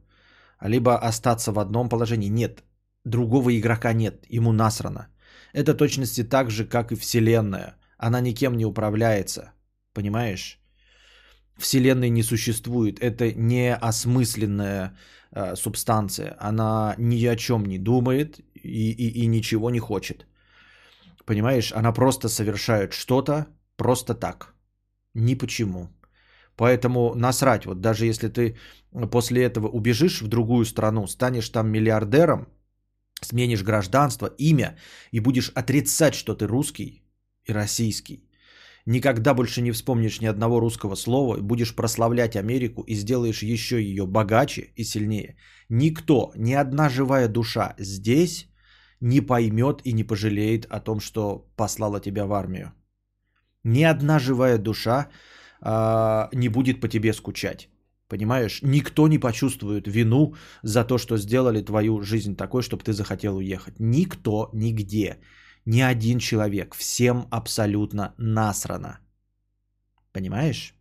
либо 0.60 0.96
остаться 0.96 1.52
в 1.52 1.58
одном 1.58 1.88
положении. 1.88 2.28
Нет, 2.28 2.64
другого 3.04 3.50
игрока 3.50 3.92
нет, 3.92 4.24
ему 4.28 4.52
насрано. 4.52 5.08
Это 5.52 5.74
точности 5.74 6.24
так 6.24 6.50
же, 6.50 6.64
как 6.64 6.92
и 6.92 6.96
Вселенная. 6.96 7.76
Она 7.98 8.20
никем 8.20 8.56
не 8.56 8.66
управляется, 8.66 9.52
понимаешь? 9.92 10.60
Вселенной 11.56 12.10
не 12.10 12.22
существует. 12.22 12.98
Это 13.00 13.32
не 13.32 13.74
осмысленная 13.74 14.96
э, 15.34 15.56
субстанция. 15.56 16.36
Она 16.40 16.94
ни 16.98 17.26
о 17.26 17.36
чем 17.36 17.66
не 17.66 17.78
думает 17.78 18.40
и, 18.54 18.90
и, 18.90 19.22
и 19.22 19.26
ничего 19.26 19.70
не 19.70 19.80
хочет. 19.80 20.26
Понимаешь, 21.26 21.72
она 21.72 21.92
просто 21.92 22.28
совершает 22.28 22.92
что-то 22.92 23.46
просто 23.76 24.14
так. 24.14 24.54
Ни 25.14 25.34
почему. 25.34 25.88
Поэтому 26.56 27.14
насрать, 27.14 27.66
вот 27.66 27.80
даже 27.80 28.06
если 28.06 28.28
ты 28.28 28.56
после 29.10 29.42
этого 29.42 29.68
убежишь 29.68 30.22
в 30.22 30.28
другую 30.28 30.64
страну, 30.64 31.06
станешь 31.06 31.48
там 31.48 31.68
миллиардером, 31.68 32.46
сменишь 33.20 33.62
гражданство, 33.62 34.26
имя 34.38 34.76
и 35.12 35.20
будешь 35.20 35.50
отрицать, 35.54 36.14
что 36.14 36.34
ты 36.34 36.46
русский 36.46 37.02
и 37.44 37.52
российский, 37.52 38.28
никогда 38.86 39.34
больше 39.34 39.62
не 39.62 39.72
вспомнишь 39.72 40.20
ни 40.20 40.26
одного 40.26 40.60
русского 40.60 40.96
слова, 40.96 41.38
будешь 41.40 41.74
прославлять 41.74 42.36
Америку 42.36 42.82
и 42.82 42.94
сделаешь 42.94 43.42
еще 43.42 43.82
ее 43.82 44.06
богаче 44.06 44.72
и 44.76 44.84
сильнее. 44.84 45.36
Никто, 45.68 46.32
ни 46.36 46.52
одна 46.54 46.88
живая 46.88 47.28
душа 47.28 47.74
здесь 47.78 48.48
не 49.00 49.20
поймет 49.20 49.80
и 49.84 49.92
не 49.92 50.04
пожалеет 50.04 50.66
о 50.70 50.80
том, 50.80 51.00
что 51.00 51.50
послала 51.56 52.00
тебя 52.00 52.26
в 52.26 52.32
армию. 52.32 52.72
Ни 53.64 53.82
одна 53.82 54.18
живая 54.18 54.58
душа 54.58 55.08
э, 55.62 56.28
не 56.32 56.48
будет 56.48 56.80
по 56.80 56.88
тебе 56.88 57.12
скучать. 57.12 57.68
Понимаешь? 58.08 58.60
Никто 58.62 59.08
не 59.08 59.18
почувствует 59.18 59.88
вину 59.88 60.34
за 60.62 60.84
то, 60.84 60.98
что 60.98 61.16
сделали 61.16 61.62
твою 61.62 62.02
жизнь 62.02 62.36
такой, 62.36 62.62
чтобы 62.62 62.82
ты 62.82 62.92
захотел 62.92 63.36
уехать. 63.36 63.74
Никто, 63.78 64.50
нигде 64.52 65.18
ни 65.64 65.80
один 65.80 66.18
человек. 66.18 66.74
Всем 66.74 67.26
абсолютно 67.30 68.14
насрано. 68.16 69.00
Понимаешь? 70.12 70.74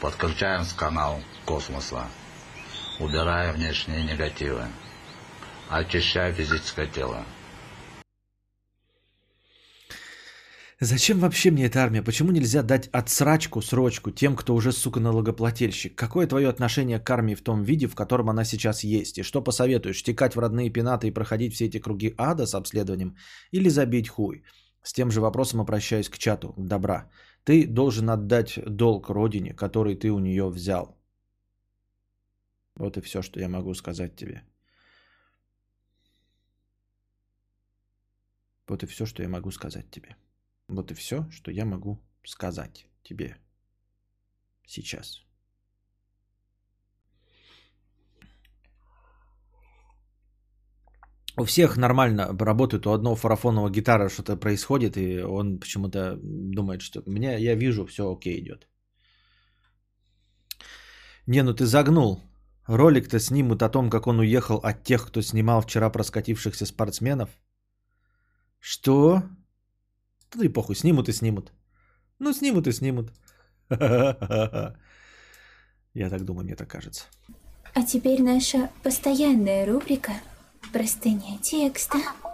подключаем 0.00 0.64
с 0.64 0.72
канал 0.72 1.20
космоса, 1.44 2.06
убирая 2.98 3.52
внешние 3.52 4.02
негативы, 4.04 4.64
очищая 5.68 6.32
физическое 6.32 6.86
тело. 6.86 7.24
Зачем 10.82 11.18
вообще 11.18 11.50
мне 11.50 11.66
эта 11.66 11.82
армия? 11.82 12.02
Почему 12.02 12.32
нельзя 12.32 12.62
дать 12.62 12.88
отсрачку, 12.88 13.60
срочку 13.60 14.10
тем, 14.10 14.34
кто 14.34 14.54
уже, 14.54 14.72
сука, 14.72 14.98
налогоплательщик? 14.98 15.94
Какое 15.94 16.26
твое 16.26 16.48
отношение 16.48 16.98
к 16.98 17.10
армии 17.10 17.34
в 17.34 17.42
том 17.42 17.62
виде, 17.62 17.86
в 17.86 17.94
котором 17.94 18.30
она 18.30 18.44
сейчас 18.44 18.82
есть? 18.82 19.18
И 19.18 19.22
что 19.22 19.44
посоветуешь? 19.44 20.02
Текать 20.02 20.34
в 20.34 20.38
родные 20.38 20.70
пенаты 20.70 21.08
и 21.08 21.10
проходить 21.10 21.52
все 21.52 21.66
эти 21.66 21.78
круги 21.78 22.14
ада 22.16 22.46
с 22.46 22.54
обследованием? 22.54 23.14
Или 23.52 23.68
забить 23.68 24.08
хуй? 24.08 24.42
С 24.82 24.94
тем 24.94 25.10
же 25.10 25.20
вопросом 25.20 25.60
обращаюсь 25.60 26.08
к 26.08 26.16
чату. 26.16 26.54
Добра. 26.56 27.10
Ты 27.44 27.66
должен 27.66 28.08
отдать 28.08 28.58
долг 28.66 29.10
родине, 29.10 29.52
который 29.52 29.96
ты 29.96 30.10
у 30.10 30.18
нее 30.18 30.48
взял. 30.48 30.98
Вот 32.76 32.96
и 32.96 33.02
все, 33.02 33.20
что 33.20 33.38
я 33.38 33.48
могу 33.48 33.74
сказать 33.74 34.16
тебе. 34.16 34.44
Вот 38.66 38.82
и 38.82 38.86
все, 38.86 39.04
что 39.04 39.22
я 39.22 39.28
могу 39.28 39.50
сказать 39.50 39.90
тебе. 39.90 40.16
Вот 40.70 40.90
и 40.92 40.94
все, 40.94 41.26
что 41.30 41.50
я 41.50 41.64
могу 41.64 41.98
сказать 42.24 42.86
тебе 43.02 43.36
сейчас. 44.66 45.24
У 51.36 51.44
всех 51.44 51.76
нормально 51.76 52.36
работает, 52.38 52.86
у 52.86 52.92
одного 52.92 53.16
фарафонного 53.16 53.70
гитара 53.70 54.08
что-то 54.08 54.36
происходит, 54.36 54.96
и 54.96 55.22
он 55.22 55.58
почему-то 55.58 56.18
думает, 56.22 56.82
что 56.82 57.02
меня, 57.06 57.36
я 57.36 57.56
вижу, 57.56 57.86
все 57.86 58.02
окей 58.02 58.40
идет. 58.40 58.68
Не, 61.26 61.42
ну 61.42 61.54
ты 61.54 61.66
загнул. 61.66 62.20
Ролик-то 62.66 63.18
снимут 63.18 63.62
о 63.62 63.70
том, 63.70 63.90
как 63.90 64.06
он 64.06 64.20
уехал 64.20 64.58
от 64.58 64.84
тех, 64.84 65.06
кто 65.06 65.22
снимал 65.22 65.62
вчера 65.62 65.90
проскатившихся 65.90 66.66
спортсменов. 66.66 67.30
Что? 68.60 69.22
Да 70.34 70.44
и 70.44 70.48
похуй, 70.48 70.76
снимут 70.76 71.08
и 71.08 71.12
снимут. 71.12 71.52
Ну, 72.18 72.32
снимут 72.32 72.66
и 72.66 72.72
снимут. 72.72 73.12
Я 73.70 74.74
так 75.94 76.24
думаю, 76.24 76.44
мне 76.44 76.56
так 76.56 76.68
кажется. 76.68 77.04
А 77.74 77.82
теперь 77.82 78.22
наша 78.22 78.70
постоянная 78.82 79.66
рубрика 79.66 80.12
«Простыня 80.72 81.38
текста». 81.38 81.98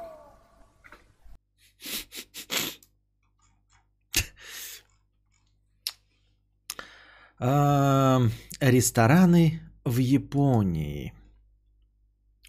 Рестораны 8.61 9.61
в 9.85 9.99
Японии. 9.99 11.13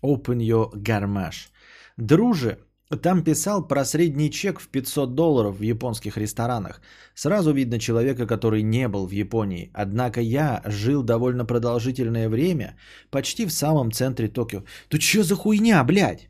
Open 0.01 0.39
your 0.39 0.69
гармаш. 0.73 1.51
Друже, 1.97 2.59
там 2.95 3.23
писал 3.23 3.67
про 3.67 3.83
средний 3.85 4.31
чек 4.31 4.59
в 4.59 4.67
500 4.69 5.15
долларов 5.15 5.57
в 5.57 5.61
японских 5.61 6.17
ресторанах. 6.17 6.81
Сразу 7.15 7.53
видно 7.53 7.79
человека, 7.79 8.25
который 8.25 8.63
не 8.63 8.87
был 8.87 9.07
в 9.07 9.11
Японии. 9.11 9.71
Однако 9.73 10.21
я 10.21 10.61
жил 10.65 11.03
довольно 11.03 11.45
продолжительное 11.45 12.29
время, 12.29 12.77
почти 13.09 13.45
в 13.45 13.51
самом 13.51 13.91
центре 13.91 14.29
Токио. 14.29 14.63
Тут 14.87 15.01
что 15.01 15.23
за 15.23 15.35
хуйня, 15.35 15.83
блядь? 15.83 16.29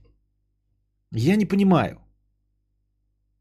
Я 1.11 1.35
не 1.35 1.45
понимаю. 1.45 1.99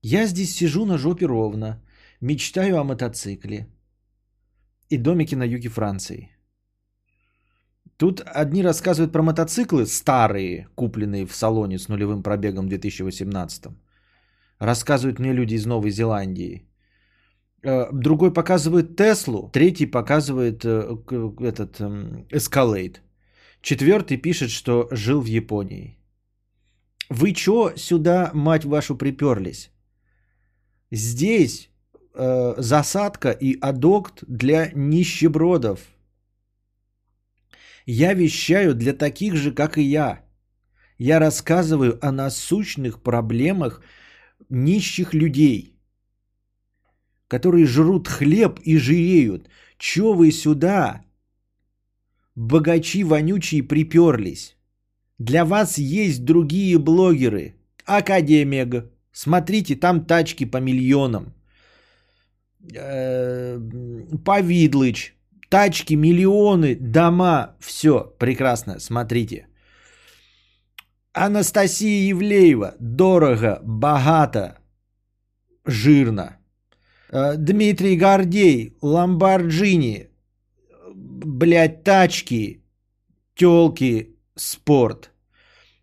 Я 0.03 0.27
здесь 0.27 0.55
сижу 0.55 0.85
на 0.85 0.99
жопе 0.99 1.27
ровно, 1.27 1.83
мечтаю 2.21 2.79
о 2.79 2.85
мотоцикле 2.85 3.67
и 4.91 4.99
домике 4.99 5.37
на 5.37 5.45
юге 5.45 5.69
Франции. 5.69 6.36
Тут 7.97 8.21
одни 8.21 8.63
рассказывают 8.63 9.13
про 9.13 9.23
мотоциклы 9.23 9.87
старые, 9.87 10.69
купленные 10.75 11.27
в 11.27 11.35
салоне 11.35 11.79
с 11.79 11.89
нулевым 11.89 12.23
пробегом 12.23 12.67
в 12.67 12.69
2018. 12.69 13.65
Рассказывают 14.59 15.19
мне 15.19 15.33
люди 15.33 15.55
из 15.55 15.67
Новой 15.67 15.91
Зеландии. 15.91 16.69
Э, 17.63 17.87
другой 17.93 18.33
показывает 18.33 18.97
Теслу, 18.97 19.51
третий 19.53 19.87
показывает 19.87 20.65
э, 20.65 20.97
этот 21.41 21.81
эм, 21.81 22.27
Escalade. 22.31 22.97
Четвертый 23.63 24.19
пишет, 24.19 24.51
что 24.51 24.89
жил 24.93 25.23
в 25.23 25.27
Японии. 25.27 25.99
Вы 27.09 27.33
чё 27.33 27.73
сюда, 27.77 28.31
мать 28.35 28.65
вашу, 28.65 28.97
приперлись? 28.97 29.71
Здесь 30.91 31.71
э, 32.15 32.55
засадка 32.59 33.31
и 33.31 33.59
адокт 33.61 34.23
для 34.29 34.71
нищебродов– 34.75 35.81
я 37.87 38.15
вещаю 38.15 38.75
для 38.75 38.93
таких 38.93 39.35
же, 39.37 39.53
как 39.53 39.79
и 39.79 39.83
я. 39.83 40.25
Я 40.99 41.21
рассказываю 41.21 41.99
о 42.03 42.11
насущных 42.11 43.03
проблемах 43.03 43.83
нищих 44.49 45.15
людей, 45.15 45.79
которые 47.29 47.67
жрут 47.67 48.09
хлеб 48.09 48.61
и 48.65 48.77
жиреют. 48.79 49.49
Чё 49.79 50.15
вы 50.15 50.33
сюда, 50.33 51.05
богачи 52.35 53.05
вонючие, 53.05 53.63
приперлись? 53.63 54.57
Для 55.19 55.45
вас 55.45 55.79
есть 55.79 56.25
другие 56.25 56.79
блогеры. 56.79 57.55
Академия. 57.85 58.91
Смотрите, 59.13 59.77
там 59.77 60.05
тачки 60.05 60.45
по 60.45 60.59
миллионам. 60.59 61.35
Э, 62.75 63.61
Повидлыч 64.25 65.16
тачки, 65.49 65.95
миллионы, 65.95 66.75
дома, 66.75 67.57
все 67.61 68.15
прекрасно, 68.19 68.79
смотрите. 68.79 69.47
Анастасия 71.13 72.09
Евлеева, 72.09 72.75
дорого, 72.79 73.61
богато, 73.65 74.59
жирно. 75.65 76.37
Э, 77.11 77.37
Дмитрий 77.37 77.97
Гордей, 77.97 78.77
Ламборджини, 78.83 80.11
блядь, 80.95 81.85
тачки, 81.85 82.63
телки, 83.35 84.17
спорт. 84.35 85.11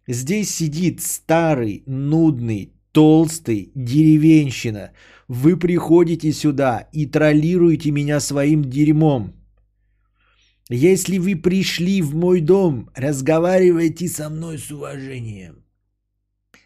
Здесь 0.08 0.54
сидит 0.54 1.02
старый, 1.02 1.84
нудный, 1.88 2.74
толстый, 2.92 3.72
деревенщина. 3.76 4.92
Вы 5.28 5.58
приходите 5.58 6.32
сюда 6.32 6.90
и 6.92 7.06
троллируете 7.06 7.92
меня 7.92 8.20
своим 8.20 8.64
дерьмом. 8.64 9.34
Если 10.70 11.18
вы 11.18 11.36
пришли 11.36 12.02
в 12.02 12.16
мой 12.16 12.42
дом, 12.42 12.90
разговаривайте 12.96 14.08
со 14.08 14.30
мной 14.30 14.58
с 14.58 14.72
уважением. 14.72 15.64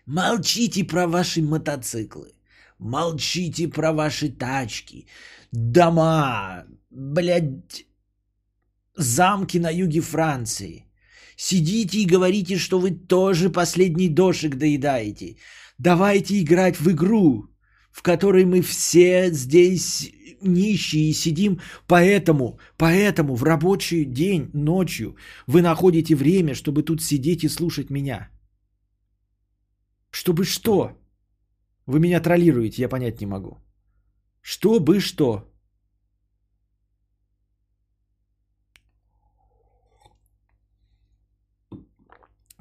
Молчите 0.06 0.84
про 0.84 1.08
ваши 1.08 1.42
мотоциклы. 1.42 2.34
Молчите 2.80 3.68
про 3.68 3.92
ваши 3.92 4.30
тачки, 4.30 5.08
дома, 5.52 6.66
блядь, 6.92 7.86
замки 8.96 9.58
на 9.58 9.70
юге 9.72 10.02
Франции. 10.02 10.86
Сидите 11.36 12.00
и 12.00 12.06
говорите, 12.06 12.58
что 12.58 12.80
вы 12.80 12.92
тоже 12.92 13.50
последний 13.50 14.10
дошик 14.10 14.56
доедаете. 14.56 15.38
Давайте 15.80 16.40
играть 16.40 16.80
в 16.80 16.90
игру, 16.92 17.50
в 17.98 18.04
которой 18.04 18.46
мы 18.46 18.62
все 18.62 19.32
здесь 19.32 20.12
нищие 20.42 21.14
сидим, 21.14 21.60
поэтому, 21.88 22.60
поэтому 22.78 23.36
в 23.36 23.44
рабочий 23.44 24.06
день, 24.06 24.52
ночью 24.54 25.16
вы 25.48 25.62
находите 25.62 26.16
время, 26.16 26.54
чтобы 26.54 26.84
тут 26.84 27.02
сидеть 27.02 27.44
и 27.44 27.50
слушать 27.50 27.90
меня. 27.90 28.30
Чтобы 30.12 30.46
что? 30.46 30.92
Вы 31.88 32.00
меня 32.00 32.20
троллируете, 32.22 32.84
я 32.84 32.90
понять 32.90 33.20
не 33.20 33.26
могу. 33.26 33.58
Чтобы 34.42 35.00
что? 35.00 35.52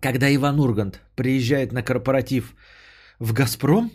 Когда 0.00 0.34
Иван 0.34 0.60
Ургант 0.60 1.02
приезжает 1.14 1.72
на 1.72 1.82
корпоратив 1.82 2.54
в 3.18 3.34
«Газпром», 3.34 3.90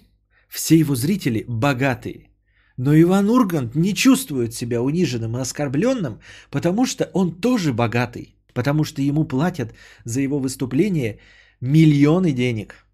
все 0.51 0.77
его 0.77 0.95
зрители 0.95 1.45
богатые. 1.47 2.29
Но 2.77 2.93
Иван 2.93 3.29
Ургант 3.29 3.75
не 3.75 3.93
чувствует 3.93 4.53
себя 4.53 4.81
униженным 4.81 5.37
и 5.37 5.41
оскорбленным, 5.41 6.19
потому 6.49 6.85
что 6.85 7.09
он 7.13 7.41
тоже 7.41 7.73
богатый, 7.73 8.35
потому 8.53 8.83
что 8.83 9.01
ему 9.01 9.25
платят 9.25 9.73
за 10.03 10.21
его 10.21 10.39
выступление 10.39 11.19
миллионы 11.61 12.33
денег. 12.33 12.85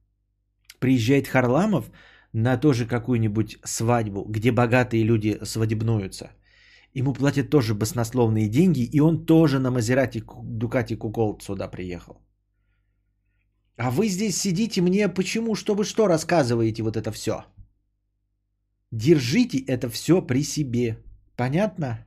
Приезжает 0.80 1.28
Харламов 1.28 1.89
на 2.34 2.58
тоже 2.58 2.86
какую-нибудь 2.86 3.58
свадьбу, 3.63 4.26
где 4.30 4.52
богатые 4.52 5.04
люди 5.04 5.39
свадебнуются. 5.43 6.30
Ему 6.93 7.13
платят 7.13 7.50
тоже 7.50 7.74
баснословные 7.74 8.50
деньги, 8.50 8.84
и 8.84 9.00
он 9.00 9.26
тоже 9.26 9.60
на 9.60 9.72
Мазерати 9.72 10.24
Дукати 10.43 10.96
Куколт 10.96 11.43
сюда 11.43 11.67
приехал. 11.67 12.27
А 13.78 13.92
вы 13.92 14.08
здесь 14.08 14.38
сидите 14.38 14.82
мне 14.82 15.08
почему, 15.08 15.56
чтобы 15.56 15.84
что 15.84 16.08
рассказываете 16.08 16.82
вот 16.84 16.98
это 16.98 17.12
все? 17.12 17.46
Держите 18.92 19.60
это 19.60 19.90
все 19.90 20.22
при 20.22 20.44
себе. 20.44 20.98
Понятно? 21.36 22.04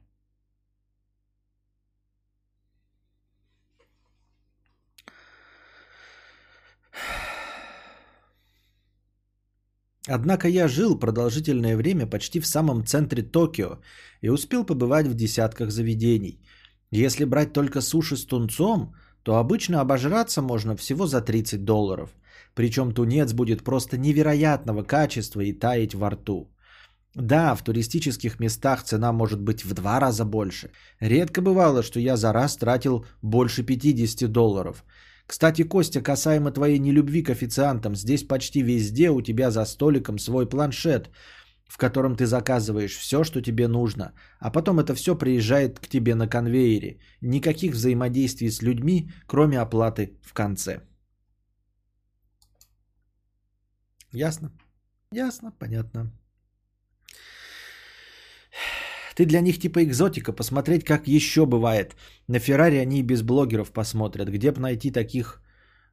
Однако 10.09 10.49
я 10.49 10.67
жил 10.67 10.99
продолжительное 10.99 11.77
время 11.77 12.07
почти 12.07 12.41
в 12.41 12.47
самом 12.47 12.85
центре 12.85 13.23
Токио 13.23 13.79
и 14.23 14.29
успел 14.29 14.65
побывать 14.65 15.07
в 15.07 15.15
десятках 15.15 15.71
заведений. 15.71 16.41
Если 16.91 17.25
брать 17.25 17.53
только 17.53 17.81
суши 17.81 18.17
с 18.17 18.27
тунцом– 18.27 18.93
то 19.23 19.37
обычно 19.37 19.81
обожраться 19.81 20.43
можно 20.43 20.77
всего 20.77 21.07
за 21.07 21.21
30 21.21 21.65
долларов. 21.65 22.11
Причем 22.55 22.93
тунец 22.93 23.33
будет 23.33 23.65
просто 23.65 23.97
невероятного 23.99 24.83
качества 24.83 25.41
и 25.41 25.53
таять 25.53 25.95
во 25.95 26.11
рту. 26.11 26.51
Да, 27.15 27.55
в 27.55 27.63
туристических 27.63 28.39
местах 28.39 28.85
цена 28.85 29.13
может 29.13 29.41
быть 29.41 29.65
в 29.65 29.75
два 29.75 30.01
раза 30.01 30.25
больше. 30.25 30.71
Редко 31.01 31.43
бывало, 31.43 31.83
что 31.83 32.01
я 32.01 32.17
за 32.17 32.33
раз 32.33 32.57
тратил 32.57 33.05
больше 33.23 33.65
50 33.65 34.31
долларов. 34.31 34.85
Кстати, 35.27 35.63
Костя, 35.63 36.03
касаемо 36.03 36.51
твоей 36.51 36.79
нелюбви 36.79 37.23
к 37.23 37.31
официантам, 37.31 37.95
здесь 37.95 38.25
почти 38.25 38.63
везде 38.63 39.11
у 39.11 39.23
тебя 39.23 39.51
за 39.51 39.65
столиком 39.65 40.19
свой 40.19 40.49
планшет, 40.49 41.11
в 41.71 41.79
котором 41.79 42.17
ты 42.17 42.27
заказываешь 42.27 42.97
все, 42.99 43.23
что 43.25 43.41
тебе 43.41 43.69
нужно, 43.69 44.13
а 44.41 44.51
потом 44.51 44.81
это 44.81 44.95
все 44.95 45.15
приезжает 45.15 45.79
к 45.79 45.87
тебе 45.87 46.15
на 46.15 46.29
конвейере. 46.29 46.99
Никаких 47.21 47.75
взаимодействий 47.75 48.51
с 48.51 48.63
людьми, 48.63 49.13
кроме 49.27 49.61
оплаты 49.61 50.19
в 50.23 50.33
конце. 50.33 50.81
Ясно? 54.13 54.51
Ясно, 55.13 55.53
понятно. 55.59 56.13
Ты 59.15 59.27
для 59.27 59.41
них 59.41 59.61
типа 59.61 59.85
экзотика, 59.85 60.33
посмотреть, 60.33 60.85
как 60.85 61.07
еще 61.07 61.47
бывает. 61.47 61.95
На 62.27 62.41
Феррари 62.41 62.79
они 62.79 62.99
и 62.99 63.07
без 63.07 63.23
блогеров 63.23 63.71
посмотрят. 63.71 64.29
Где 64.29 64.51
бы 64.51 64.61
найти 64.61 64.91
таких 64.91 65.41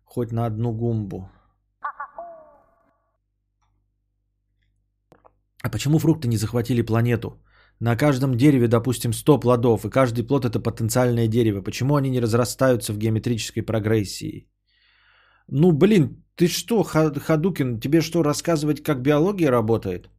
хоть 0.05 0.31
на 0.31 0.47
одну 0.47 0.73
гумбу? 0.73 1.29
А 5.63 5.69
почему 5.69 5.99
фрукты 5.99 6.27
не 6.27 6.37
захватили 6.37 6.81
планету? 6.81 7.29
На 7.79 7.95
каждом 7.95 8.35
дереве, 8.37 8.67
допустим, 8.67 9.13
100 9.13 9.39
плодов, 9.39 9.85
и 9.85 9.89
каждый 9.89 10.23
плод 10.23 10.45
это 10.45 10.59
потенциальное 10.59 11.27
дерево. 11.27 11.61
Почему 11.61 11.95
они 11.95 12.09
не 12.09 12.21
разрастаются 12.21 12.93
в 12.93 12.97
геометрической 12.97 13.63
прогрессии? 13.63 14.47
Ну, 15.47 15.71
блин, 15.71 16.23
ты 16.35 16.47
что, 16.47 16.83
Хадукин, 16.83 17.79
тебе 17.79 18.01
что, 18.01 18.23
рассказывать, 18.23 18.83
как 18.83 19.01
биология 19.01 19.51
работает? 19.51 20.09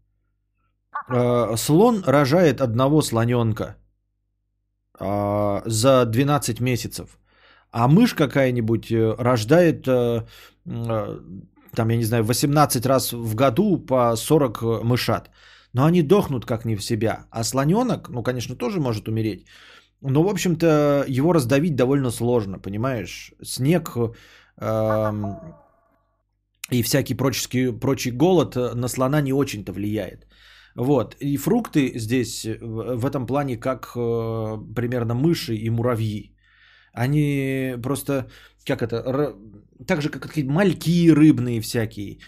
Э, 1.08 1.56
слон 1.56 2.02
рожает 2.06 2.60
одного 2.60 3.02
слоненка 3.02 3.76
э, 5.00 5.62
за 5.66 6.04
12 6.06 6.60
месяцев. 6.60 7.18
А 7.70 7.88
мышь 7.88 8.14
какая-нибудь 8.14 8.90
э, 8.90 9.14
рождает, 9.18 9.86
там, 11.78 11.90
я 11.90 11.96
не 11.96 12.04
знаю, 12.04 12.24
18 12.24 12.86
раз 12.86 13.12
в 13.12 13.34
году 13.34 13.86
по 13.86 14.16
40 14.16 14.82
мышат. 14.84 15.30
Но 15.72 15.84
они 15.84 16.02
дохнут 16.02 16.44
как 16.44 16.64
не 16.64 16.76
в 16.76 16.82
себя. 16.82 17.26
А 17.30 17.44
слоненок, 17.44 18.08
ну, 18.08 18.22
конечно, 18.22 18.56
тоже 18.56 18.80
может 18.80 19.08
умереть. 19.08 19.46
Но, 20.00 20.22
в 20.22 20.28
общем-то, 20.28 21.04
его 21.08 21.32
раздавить 21.32 21.76
довольно 21.76 22.10
сложно, 22.10 22.58
понимаешь? 22.58 23.32
Снег 23.42 23.96
э, 24.60 25.12
и 26.70 26.82
всякий 26.82 27.14
прочий, 27.14 27.72
прочий 27.80 28.10
голод 28.10 28.56
на 28.56 28.88
слона 28.88 29.20
не 29.20 29.32
очень-то 29.32 29.72
влияет. 29.72 30.26
Вот. 30.76 31.16
И 31.20 31.36
фрукты 31.36 31.92
здесь 31.98 32.44
э, 32.44 32.58
в 32.60 33.06
этом 33.06 33.26
плане 33.26 33.56
как 33.56 33.92
э, 33.96 34.74
примерно 34.74 35.14
мыши 35.14 35.54
и 35.54 35.70
муравьи. 35.70 36.34
Они 36.92 37.74
просто, 37.82 38.28
как 38.68 38.82
это, 38.82 39.34
так 39.86 40.02
же, 40.02 40.10
как 40.10 40.22
какие-то 40.22 40.52
мальки 40.52 41.10
рыбные 41.10 41.60
всякие, 41.60 42.18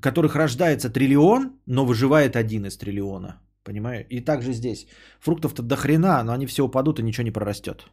которых 0.00 0.36
рождается 0.36 0.90
триллион, 0.90 1.60
но 1.66 1.84
выживает 1.84 2.36
один 2.36 2.66
из 2.66 2.76
триллиона. 2.76 3.40
Понимаю? 3.64 4.06
И 4.10 4.20
также 4.20 4.52
здесь. 4.52 4.86
Фруктов-то 5.20 5.62
до 5.62 5.76
хрена, 5.76 6.22
но 6.22 6.32
они 6.32 6.46
все 6.46 6.62
упадут 6.62 6.98
и 6.98 7.02
ничего 7.02 7.24
не 7.24 7.32
прорастет. 7.32 7.90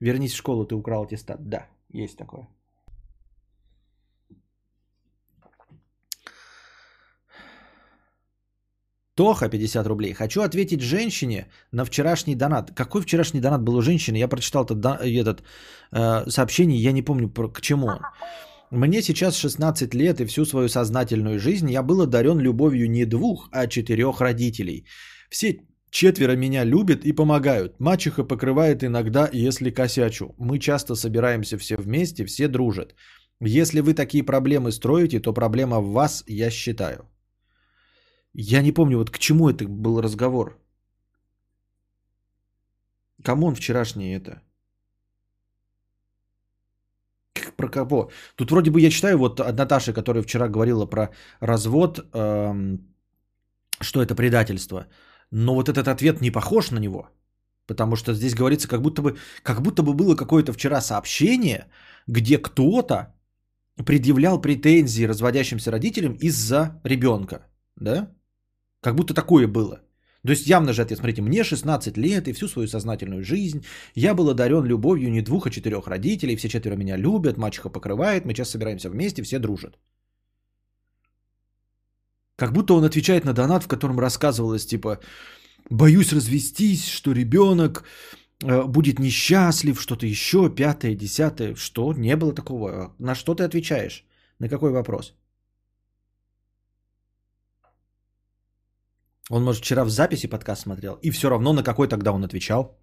Вернись 0.00 0.32
в 0.32 0.36
школу, 0.36 0.64
ты 0.64 0.74
украл 0.74 1.04
аттестат. 1.04 1.48
Да, 1.48 1.66
есть 1.92 2.16
такое. 2.16 2.46
Тоха, 9.14 9.48
50 9.48 9.86
рублей. 9.86 10.14
Хочу 10.14 10.40
ответить 10.40 10.80
женщине 10.80 11.46
на 11.72 11.84
вчерашний 11.84 12.34
донат. 12.34 12.70
Какой 12.74 13.02
вчерашний 13.02 13.40
донат 13.40 13.62
был 13.62 13.76
у 13.76 13.82
женщины? 13.82 14.16
Я 14.16 14.28
прочитал 14.28 14.64
этот, 14.64 14.84
этот 15.02 15.42
э, 15.92 16.30
сообщение, 16.30 16.82
я 16.82 16.92
не 16.92 17.02
помню 17.02 17.28
про, 17.28 17.48
к 17.48 17.60
чему 17.60 17.86
он. 17.86 18.00
Мне 18.70 19.02
сейчас 19.02 19.36
16 19.36 19.94
лет, 19.94 20.20
и 20.20 20.24
всю 20.24 20.46
свою 20.46 20.68
сознательную 20.68 21.38
жизнь 21.38 21.70
я 21.70 21.82
был 21.82 22.00
одарен 22.00 22.40
любовью 22.40 22.90
не 22.90 23.04
двух, 23.04 23.48
а 23.52 23.66
четырех 23.66 24.20
родителей. 24.22 24.86
Все 25.28 25.60
четверо 25.90 26.36
меня 26.36 26.64
любят 26.64 27.04
и 27.04 27.12
помогают. 27.12 27.78
Мачеха 27.78 28.24
покрывает 28.24 28.82
иногда, 28.82 29.28
если 29.30 29.70
косячу. 29.70 30.34
Мы 30.38 30.58
часто 30.58 30.94
собираемся 30.94 31.58
все 31.58 31.76
вместе, 31.76 32.24
все 32.24 32.48
дружат. 32.48 32.94
Если 33.40 33.80
вы 33.80 33.92
такие 33.92 34.24
проблемы 34.24 34.72
строите, 34.72 35.20
то 35.20 35.34
проблема 35.34 35.80
в 35.80 35.92
вас, 35.92 36.24
я 36.26 36.50
считаю. 36.50 37.11
Я 38.34 38.62
не 38.62 38.72
помню, 38.72 38.98
вот 38.98 39.10
к 39.10 39.18
чему 39.18 39.50
это 39.50 39.68
был 39.68 40.00
разговор. 40.00 40.58
Кому 43.24 43.46
он 43.46 43.54
вчерашний 43.54 44.16
это? 44.16 44.42
Про 47.56 47.68
кого? 47.68 48.10
Тут 48.36 48.50
вроде 48.50 48.70
бы 48.70 48.80
я 48.80 48.90
читаю 48.90 49.18
вот 49.18 49.40
от 49.40 49.56
Наташи, 49.56 49.92
которая 49.92 50.22
вчера 50.22 50.48
говорила 50.48 50.86
про 50.86 51.10
развод, 51.40 52.00
эм, 52.14 52.78
что 53.80 54.02
это 54.02 54.14
предательство. 54.14 54.86
Но 55.30 55.54
вот 55.54 55.68
этот 55.68 55.88
ответ 55.88 56.20
не 56.20 56.30
похож 56.30 56.70
на 56.70 56.78
него. 56.78 57.08
Потому 57.66 57.96
что 57.96 58.14
здесь 58.14 58.34
говорится, 58.34 58.68
как 58.68 58.82
будто 58.82 59.02
бы, 59.02 59.16
как 59.42 59.62
будто 59.62 59.82
бы 59.82 59.94
было 59.94 60.16
какое-то 60.16 60.52
вчера 60.52 60.80
сообщение, 60.80 61.66
где 62.06 62.38
кто-то 62.38 63.14
предъявлял 63.86 64.40
претензии 64.40 65.04
разводящимся 65.06 65.70
родителям 65.70 66.14
из-за 66.14 66.80
ребенка. 66.84 67.46
Да? 67.76 68.10
Как 68.82 68.94
будто 68.96 69.14
такое 69.14 69.46
было. 69.46 69.80
То 70.26 70.32
есть 70.32 70.46
явно 70.46 70.72
же 70.72 70.82
ответ, 70.82 70.98
смотрите, 70.98 71.22
мне 71.22 71.44
16 71.44 71.96
лет 71.96 72.28
и 72.28 72.32
всю 72.32 72.48
свою 72.48 72.68
сознательную 72.68 73.24
жизнь 73.24 73.64
я 73.94 74.14
был 74.14 74.28
одарен 74.28 74.64
любовью 74.64 75.10
не 75.10 75.22
двух, 75.22 75.46
а 75.46 75.50
четырех 75.50 75.86
родителей, 75.86 76.36
все 76.36 76.48
четверо 76.48 76.76
меня 76.76 76.96
любят, 76.96 77.38
мачеха 77.38 77.70
покрывает, 77.70 78.24
мы 78.24 78.32
сейчас 78.32 78.50
собираемся 78.50 78.90
вместе, 78.90 79.22
все 79.22 79.38
дружат. 79.38 79.78
Как 82.36 82.52
будто 82.52 82.74
он 82.74 82.84
отвечает 82.84 83.24
на 83.24 83.32
донат, 83.32 83.64
в 83.64 83.68
котором 83.68 84.00
рассказывалось, 84.00 84.66
типа, 84.66 84.98
боюсь 85.70 86.12
развестись, 86.12 86.88
что 86.88 87.12
ребенок 87.12 87.84
э, 88.44 88.62
будет 88.66 88.98
несчастлив, 88.98 89.80
что-то 89.80 90.06
еще, 90.06 90.50
пятое, 90.50 90.94
десятое. 90.94 91.54
Что? 91.54 91.92
Не 91.92 92.16
было 92.16 92.32
такого. 92.32 92.94
На 92.98 93.14
что 93.14 93.34
ты 93.34 93.44
отвечаешь? 93.44 94.04
На 94.40 94.48
какой 94.48 94.70
вопрос? 94.72 95.14
Он, 99.32 99.44
может, 99.44 99.62
вчера 99.62 99.84
в 99.84 99.90
записи 99.90 100.28
подкаст 100.28 100.62
смотрел, 100.62 100.98
и 101.02 101.10
все 101.10 101.30
равно 101.30 101.52
на 101.52 101.62
какой 101.62 101.88
тогда 101.88 102.12
он 102.12 102.24
отвечал? 102.24 102.78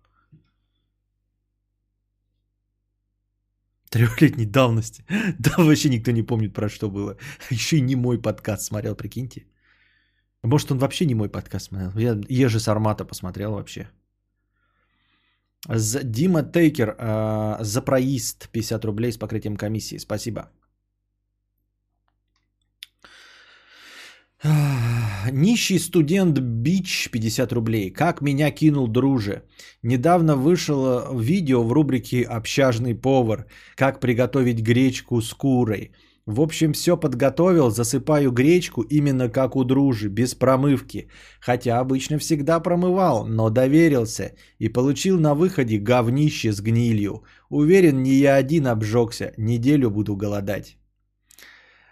Трехлетней 3.90 4.46
давности. 4.46 5.04
Да, 5.40 5.52
вообще 5.58 5.90
никто 5.90 6.12
не 6.12 6.24
помнит, 6.24 6.54
про 6.54 6.70
что 6.70 6.90
было. 6.90 7.18
Еще 7.52 7.78
и 7.78 7.82
не 7.82 7.96
мой 7.96 8.22
подкаст 8.22 8.64
смотрел, 8.64 8.96
прикиньте. 8.96 9.46
Может, 10.44 10.72
он 10.72 10.78
вообще 10.80 11.06
не 11.06 11.16
мой 11.16 11.30
подкаст 11.30 11.66
смотрел. 11.66 11.92
Я 11.98 12.46
Ежи 12.46 12.60
Сармата 12.60 13.06
посмотрел 13.06 13.52
вообще. 13.52 13.88
Дима 16.04 16.42
Тейкер 16.42 16.96
э, 16.98 17.64
за 17.64 17.82
проезд 17.82 18.50
50 18.52 18.86
рублей 18.86 19.12
с 19.12 19.18
покрытием 19.18 19.56
комиссии. 19.56 20.00
Спасибо. 20.00 20.50
Нищий 25.32 25.80
студент 25.80 26.40
Бич 26.40 27.10
50 27.12 27.52
рублей. 27.54 27.92
Как 27.92 28.22
меня 28.22 28.52
кинул 28.52 28.88
друже. 28.88 29.44
Недавно 29.84 30.38
вышло 30.38 31.10
видео 31.14 31.64
в 31.64 31.74
рубрике 31.74 32.24
«Общажный 32.24 32.96
повар». 32.96 33.48
Как 33.76 34.00
приготовить 34.00 34.62
гречку 34.62 35.22
с 35.22 35.34
курой. 35.34 35.92
В 36.26 36.40
общем, 36.42 36.74
все 36.74 36.96
подготовил, 36.96 37.70
засыпаю 37.70 38.32
гречку 38.32 38.82
именно 38.82 39.30
как 39.30 39.56
у 39.56 39.64
дружи, 39.64 40.10
без 40.10 40.36
промывки. 40.36 41.10
Хотя 41.42 41.80
обычно 41.80 42.18
всегда 42.18 42.60
промывал, 42.62 43.26
но 43.26 43.50
доверился 43.50 44.36
и 44.58 44.70
получил 44.70 45.20
на 45.20 45.34
выходе 45.34 45.80
говнище 45.80 46.54
с 46.54 46.62
гнилью. 46.62 47.24
Уверен, 47.50 48.04
не 48.04 48.14
я 48.14 48.36
один 48.36 48.68
обжегся, 48.68 49.34
неделю 49.38 49.90
буду 49.90 50.16
голодать. 50.16 50.79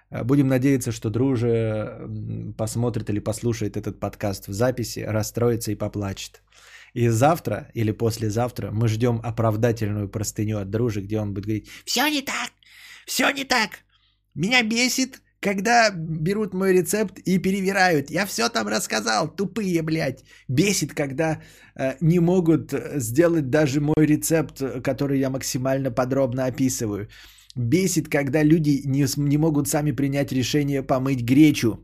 Э, 0.09 0.23
будем 0.23 0.47
надеяться, 0.47 0.91
что 0.91 1.09
друже 1.09 2.09
посмотрит 2.57 3.09
или 3.09 3.19
послушает 3.19 3.77
этот 3.77 3.99
подкаст 3.99 4.47
в 4.47 4.53
записи, 4.53 4.99
расстроится 4.99 5.71
и 5.71 5.75
поплачет. 5.75 6.41
И 6.93 7.09
завтра 7.09 7.69
или 7.73 7.91
послезавтра 7.91 8.71
мы 8.71 8.87
ждем 8.87 9.21
оправдательную 9.23 10.09
простыню 10.09 10.59
от 10.59 10.69
дружи, 10.69 11.01
где 11.01 11.19
он 11.19 11.33
будет 11.33 11.45
говорить 11.45 11.69
«Все 11.85 12.07
не 12.07 12.21
так! 12.21 12.51
Все 13.05 13.29
не 13.31 13.43
так! 13.43 13.69
Меня 14.33 14.63
бесит 14.63 15.21
когда 15.39 15.91
берут 15.91 16.53
мой 16.53 16.73
рецепт 16.73 17.19
и 17.19 17.37
перевирают. 17.37 18.09
Я 18.09 18.25
все 18.25 18.49
там 18.49 18.67
рассказал, 18.67 19.33
тупые, 19.33 19.81
блядь. 19.81 20.23
Бесит, 20.47 20.93
когда 20.93 21.41
э, 21.75 21.93
не 22.01 22.19
могут 22.19 22.73
сделать 22.95 23.49
даже 23.49 23.79
мой 23.79 24.05
рецепт, 24.05 24.61
который 24.83 25.19
я 25.19 25.29
максимально 25.29 25.91
подробно 25.91 26.45
описываю. 26.45 27.07
Бесит, 27.57 28.09
когда 28.09 28.43
люди 28.43 28.81
не, 28.85 29.05
не 29.17 29.37
могут 29.37 29.67
сами 29.67 29.91
принять 29.91 30.31
решение 30.31 30.83
помыть 30.83 31.23
гречу. 31.23 31.79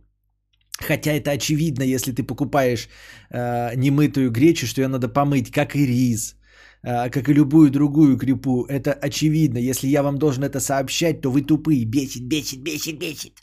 Хотя 0.80 1.12
это 1.12 1.32
очевидно, 1.32 1.84
если 1.84 2.12
ты 2.12 2.24
покупаешь 2.24 2.88
э, 3.32 3.76
немытую 3.76 4.32
гречу, 4.32 4.68
что 4.68 4.82
ее 4.82 4.88
надо 4.88 5.08
помыть, 5.08 5.52
как 5.52 5.76
и 5.76 5.86
рис, 5.86 6.36
э, 6.84 7.10
как 7.10 7.30
и 7.30 7.34
любую 7.34 7.70
другую 7.72 8.18
крепу. 8.18 8.66
Это 8.66 8.94
очевидно. 8.94 9.60
Если 9.60 9.88
я 9.88 10.04
вам 10.04 10.18
должен 10.18 10.44
это 10.44 10.60
сообщать, 10.60 11.22
то 11.22 11.32
вы 11.32 11.42
тупые. 11.42 11.86
Бесит, 11.86 12.24
бесит, 12.24 12.64
бесит, 12.64 13.00
бесит. 13.00 13.34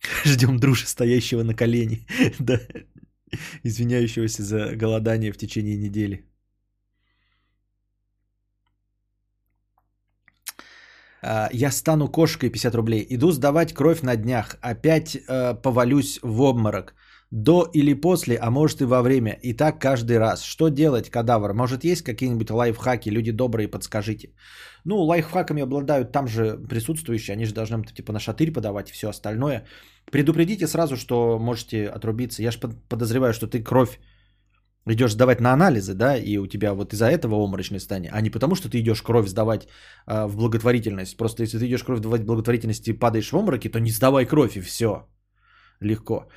Ждем 0.24 0.58
дружи, 0.58 0.86
стоящего 0.86 1.42
на 1.42 1.54
колени. 1.54 2.06
Извиняющегося 3.64 4.42
за 4.42 4.76
голодание 4.76 5.32
в 5.32 5.36
течение 5.36 5.76
недели. 5.76 6.24
Я 11.22 11.70
стану 11.70 12.08
кошкой 12.08 12.50
50 12.50 12.74
рублей. 12.74 13.06
Иду 13.10 13.32
сдавать 13.32 13.72
кровь 13.72 14.02
на 14.02 14.16
днях. 14.16 14.56
Опять 14.60 15.16
э, 15.16 15.54
повалюсь 15.62 16.18
в 16.22 16.40
обморок. 16.40 16.94
До 17.30 17.68
или 17.74 17.94
после, 17.94 18.36
а 18.36 18.50
может 18.50 18.80
и 18.80 18.84
во 18.84 19.02
время. 19.02 19.38
И 19.42 19.52
так 19.52 19.80
каждый 19.80 20.18
раз. 20.18 20.44
Что 20.44 20.68
делать, 20.68 21.10
кадавр? 21.10 21.54
Может 21.54 21.84
есть 21.84 22.02
какие-нибудь 22.02 22.50
лайфхаки? 22.50 23.10
Люди 23.10 23.32
добрые, 23.32 23.68
подскажите. 23.68 24.28
Ну, 24.84 25.02
лайфхаками 25.02 25.62
обладают 25.62 26.12
там 26.12 26.28
же 26.28 26.58
присутствующие. 26.68 27.34
Они 27.34 27.44
же 27.46 27.54
должны 27.54 27.82
типа 27.82 28.12
на 28.12 28.20
шатырь 28.20 28.52
подавать 28.52 28.90
и 28.90 28.92
все 28.92 29.08
остальное. 29.08 29.66
Предупредите 30.12 30.68
сразу, 30.68 30.96
что 30.96 31.38
можете 31.38 31.88
отрубиться. 31.88 32.42
Я 32.42 32.52
же 32.52 32.60
подозреваю, 32.88 33.32
что 33.32 33.48
ты 33.48 33.62
кровь 33.62 33.98
идешь 34.94 35.12
сдавать 35.12 35.40
на 35.40 35.52
анализы, 35.52 35.94
да, 35.94 36.16
и 36.16 36.38
у 36.38 36.46
тебя 36.46 36.74
вот 36.74 36.92
из-за 36.92 37.06
этого 37.06 37.34
обморочное 37.34 37.80
состояние, 37.80 38.12
а 38.12 38.20
не 38.20 38.30
потому, 38.30 38.54
что 38.54 38.68
ты 38.68 38.78
идешь 38.80 39.02
кровь 39.02 39.28
сдавать 39.28 39.66
э, 40.06 40.26
в 40.26 40.36
благотворительность. 40.36 41.16
Просто 41.16 41.42
если 41.42 41.58
ты 41.58 41.66
идешь 41.66 41.84
кровь 41.84 41.98
сдавать 41.98 42.22
в 42.22 42.24
благотворительность 42.24 42.88
и 42.88 42.92
падаешь 42.92 43.32
в 43.32 43.36
обмороке, 43.36 43.68
то 43.68 43.80
не 43.80 43.90
сдавай 43.90 44.26
кровь 44.26 44.56
и 44.56 44.60
все. 44.60 45.08
Легко. 45.80 46.28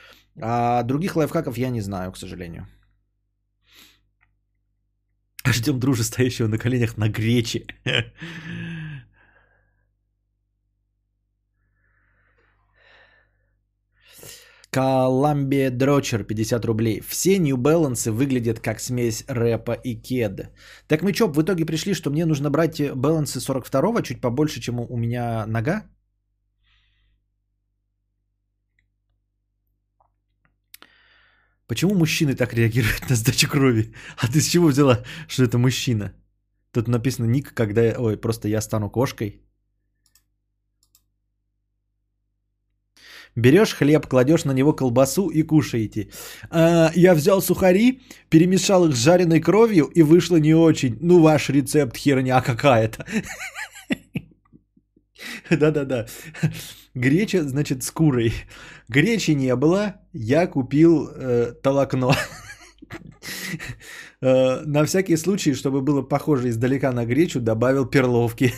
А 0.41 0.83
других 0.83 1.15
лайфхаков 1.15 1.57
я 1.57 1.69
не 1.69 1.81
знаю, 1.81 2.11
к 2.11 2.17
сожалению. 2.17 2.67
Ждем 5.47 5.79
дружи, 5.79 6.03
стоящего 6.03 6.47
на 6.47 6.57
коленях 6.57 6.97
на 6.97 7.09
гречи. 7.09 7.65
Коламбия 14.71 15.71
Дрочер 15.71 16.23
50 16.23 16.65
рублей. 16.65 17.01
Все 17.01 17.39
New 17.39 17.57
Balance 17.57 18.11
выглядят 18.11 18.59
как 18.59 18.79
смесь 18.79 19.23
рэпа 19.27 19.73
и 19.73 19.95
кеда. 19.95 20.49
Так 20.87 21.01
мы 21.01 21.13
что, 21.13 21.27
в 21.27 21.41
итоге 21.41 21.65
пришли, 21.65 21.93
что 21.93 22.11
мне 22.11 22.25
нужно 22.25 22.49
брать 22.49 22.81
балансы 22.95 23.39
42-го, 23.39 24.01
чуть 24.01 24.21
побольше, 24.21 24.61
чем 24.61 24.79
у 24.79 24.97
меня 24.97 25.45
нога? 25.47 25.83
Почему 31.67 31.95
мужчины 31.95 32.35
так 32.35 32.53
реагируют 32.53 33.09
на 33.09 33.15
сдачу 33.15 33.47
крови? 33.47 33.93
А 34.17 34.27
ты 34.27 34.39
с 34.39 34.47
чего 34.47 34.67
взяла, 34.67 35.03
что 35.27 35.43
это 35.43 35.57
мужчина? 35.57 36.13
Тут 36.71 36.87
написано 36.87 37.25
ник, 37.25 37.53
когда... 37.53 37.81
Ой, 37.97 38.17
просто 38.17 38.47
я 38.47 38.61
стану 38.61 38.89
кошкой. 38.89 39.48
Берешь 43.35 43.73
хлеб, 43.73 44.07
кладешь 44.07 44.45
на 44.45 44.51
него 44.51 44.73
колбасу 44.73 45.29
и 45.29 45.43
кушаете. 45.43 46.09
А, 46.49 46.91
я 46.95 47.13
взял 47.13 47.41
сухари, 47.41 48.01
перемешал 48.29 48.87
их 48.87 48.95
с 48.95 49.03
жареной 49.03 49.39
кровью 49.39 49.85
и 49.85 50.01
вышло 50.01 50.37
не 50.37 50.53
очень. 50.53 50.97
Ну, 51.01 51.21
ваш 51.21 51.49
рецепт 51.49 51.97
херня 51.97 52.41
какая-то. 52.41 53.05
Да-да-да. 55.49 56.05
Греча, 56.93 57.43
значит, 57.43 57.83
с 57.83 57.91
курой. 57.91 58.33
Гречи 58.87 59.31
не 59.31 59.55
было, 59.55 59.95
я 60.13 60.47
купил 60.47 61.09
э, 61.15 61.53
толокно. 61.61 62.11
э, 64.21 64.61
на 64.65 64.83
всякий 64.85 65.17
случай, 65.17 65.53
чтобы 65.53 65.81
было 65.81 66.01
похоже 66.01 66.49
издалека 66.49 66.91
на 66.91 67.05
гречу, 67.05 67.39
добавил 67.39 67.85
перловки. 67.85 68.53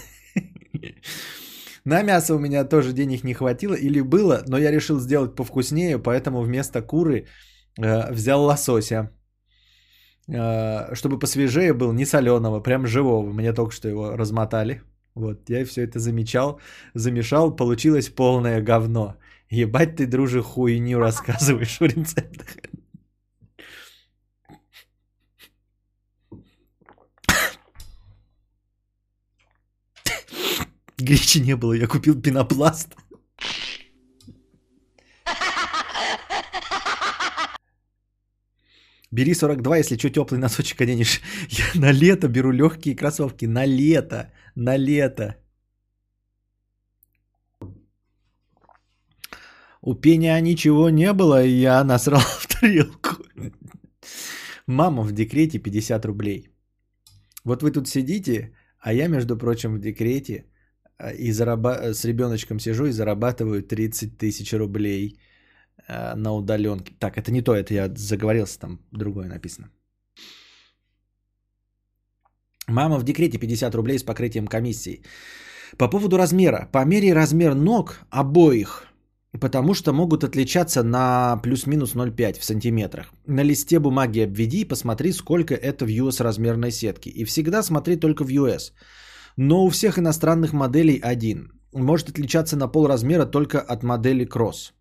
На 1.85 2.03
мясо 2.03 2.35
у 2.35 2.39
меня 2.39 2.63
тоже 2.63 2.93
денег 2.93 3.23
не 3.23 3.33
хватило 3.33 3.73
или 3.73 4.01
было, 4.01 4.43
но 4.47 4.57
я 4.57 4.71
решил 4.71 4.99
сделать 4.99 5.35
повкуснее, 5.35 5.97
поэтому 5.97 6.41
вместо 6.41 6.81
куры 6.81 7.25
э, 7.77 8.11
взял 8.11 8.43
лосося. 8.43 9.09
Э, 10.27 10.95
чтобы 10.95 11.19
посвежее 11.19 11.73
был, 11.73 11.93
не 11.93 12.05
соленого, 12.05 12.61
прям 12.61 12.85
живого. 12.85 13.33
Мне 13.33 13.53
только 13.53 13.73
что 13.73 13.89
его 13.89 14.17
размотали. 14.17 14.81
Вот, 15.15 15.49
я 15.49 15.65
все 15.65 15.83
это 15.83 15.99
замечал, 15.99 16.59
замешал, 16.93 17.55
получилось 17.55 18.09
полное 18.09 18.61
говно. 18.61 19.15
Ебать 19.49 19.97
ты, 19.97 20.05
друже, 20.07 20.41
хуйню 20.41 20.99
рассказываешь 20.99 21.79
в 21.79 21.83
рецептах. 21.83 22.47
Гречи 31.01 31.39
не 31.39 31.55
было, 31.55 31.73
я 31.73 31.87
купил 31.87 32.21
пенопласт. 32.21 32.95
Бери 39.11 39.33
42, 39.33 39.77
если 39.77 39.97
что, 39.97 40.09
теплый 40.09 40.39
носочек 40.39 40.81
оденешь. 40.81 41.21
Я 41.49 41.65
на 41.75 41.91
лето 41.91 42.29
беру 42.29 42.51
легкие 42.51 42.95
кроссовки. 42.95 43.45
На 43.45 43.65
лето. 43.65 44.31
На 44.55 44.77
лето. 44.77 45.35
У 49.81 49.95
пения 49.95 50.41
ничего 50.41 50.89
не 50.89 51.11
было, 51.13 51.43
и 51.43 51.61
я 51.61 51.83
насрал 51.83 52.21
в 52.21 52.47
тарелку. 52.47 53.09
Мама 54.67 55.03
в 55.03 55.11
декрете 55.11 55.59
50 55.59 56.05
рублей. 56.05 56.47
Вот 57.43 57.63
вы 57.63 57.71
тут 57.71 57.87
сидите, 57.87 58.53
а 58.79 58.93
я, 58.93 59.07
между 59.07 59.37
прочим, 59.37 59.75
в 59.75 59.79
декрете 59.79 60.45
и 61.09 61.31
зараба- 61.31 61.93
с 61.93 62.05
ребеночком 62.05 62.59
сижу 62.59 62.85
и 62.85 62.91
зарабатываю 62.91 63.63
30 63.63 64.17
тысяч 64.17 64.53
рублей 64.53 65.19
а, 65.87 66.15
на 66.15 66.33
удаленке. 66.33 66.93
Так, 66.99 67.17
это 67.17 67.31
не 67.31 67.41
то, 67.41 67.55
это 67.55 67.73
я 67.73 67.89
заговорился, 67.95 68.59
там 68.59 68.79
другое 68.91 69.27
написано. 69.27 69.69
Мама 72.67 72.99
в 72.99 73.03
декрете 73.03 73.37
50 73.37 73.75
рублей 73.75 73.99
с 73.99 74.03
покрытием 74.03 74.47
комиссии. 74.47 75.03
По 75.77 75.89
поводу 75.89 76.17
размера. 76.17 76.69
Помери 76.71 77.13
размер 77.13 77.55
ног 77.55 77.99
обоих, 78.09 78.87
потому 79.39 79.73
что 79.73 79.93
могут 79.93 80.23
отличаться 80.23 80.83
на 80.83 81.37
плюс-минус 81.43 81.95
0,5 81.95 82.39
в 82.39 82.43
сантиметрах. 82.43 83.11
На 83.27 83.43
листе 83.43 83.79
бумаги 83.79 84.21
обведи 84.21 84.61
и 84.61 84.67
посмотри, 84.67 85.11
сколько 85.13 85.53
это 85.53 85.85
в 85.85 85.89
US 85.89 86.23
размерной 86.23 86.71
сетки. 86.71 87.09
И 87.09 87.25
всегда 87.25 87.63
смотри 87.63 87.95
только 87.97 88.23
в 88.23 88.29
US. 88.29 88.73
Но 89.37 89.65
у 89.65 89.69
всех 89.69 89.97
иностранных 89.97 90.53
моделей 90.53 90.99
один. 90.99 91.51
Может 91.73 92.09
отличаться 92.09 92.57
на 92.57 92.67
пол 92.67 92.87
размера 92.87 93.25
только 93.25 93.59
от 93.59 93.83
модели 93.83 94.27
Cross. 94.27 94.73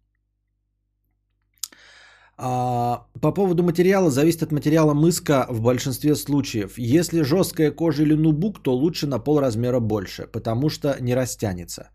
А, 2.43 3.07
по 3.21 3.33
поводу 3.33 3.63
материала, 3.63 4.11
зависит 4.11 4.43
от 4.43 4.53
материала 4.53 4.95
мыска 4.95 5.47
в 5.51 5.61
большинстве 5.61 6.17
случаев. 6.17 6.79
Если 6.79 7.23
жесткая 7.23 7.71
кожа 7.71 8.03
или 8.03 8.15
нубук, 8.15 8.63
то 8.63 8.75
лучше 8.75 9.07
на 9.07 9.19
пол 9.19 9.41
размера 9.41 9.81
больше, 9.81 10.27
потому 10.27 10.71
что 10.71 10.97
не 11.01 11.15
растянется. 11.15 11.91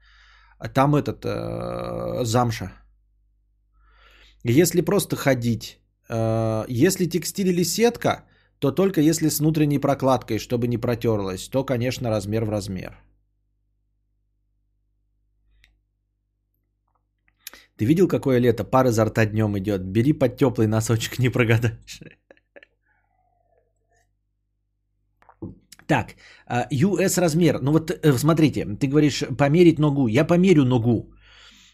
Там 0.73 0.95
этот 0.95 1.25
э, 1.25 2.23
замша. 2.23 2.71
Если 4.43 4.81
просто 4.81 5.15
ходить, 5.15 5.79
э, 6.09 6.65
если 6.69 7.05
текстиль 7.09 7.47
или 7.47 7.63
сетка, 7.63 8.25
то 8.59 8.71
только 8.71 9.01
если 9.01 9.29
с 9.29 9.39
внутренней 9.39 9.79
прокладкой, 9.79 10.39
чтобы 10.39 10.67
не 10.67 10.77
протерлась, 10.77 11.49
то, 11.49 11.63
конечно, 11.63 12.09
размер 12.09 12.45
в 12.45 12.49
размер. 12.49 12.97
Ты 17.77 17.85
видел, 17.85 18.07
какое 18.07 18.39
лето? 18.39 18.63
Пар 18.63 18.87
изо 18.87 19.05
рта 19.05 19.25
днем 19.25 19.57
идет. 19.57 19.81
Бери 19.81 20.13
под 20.13 20.37
теплый 20.37 20.67
носочек, 20.67 21.19
не 21.19 21.29
прогадаешь. 21.29 21.99
Так, 25.87 26.15
US 26.71 27.17
а, 27.17 27.21
размер. 27.21 27.59
Ну 27.61 27.71
вот 27.71 27.91
э, 27.91 28.17
смотрите, 28.17 28.65
ты 28.79 28.87
говоришь 28.87 29.23
померить 29.37 29.79
ногу. 29.79 30.07
Я 30.07 30.25
померю 30.25 30.65
ногу. 30.65 31.11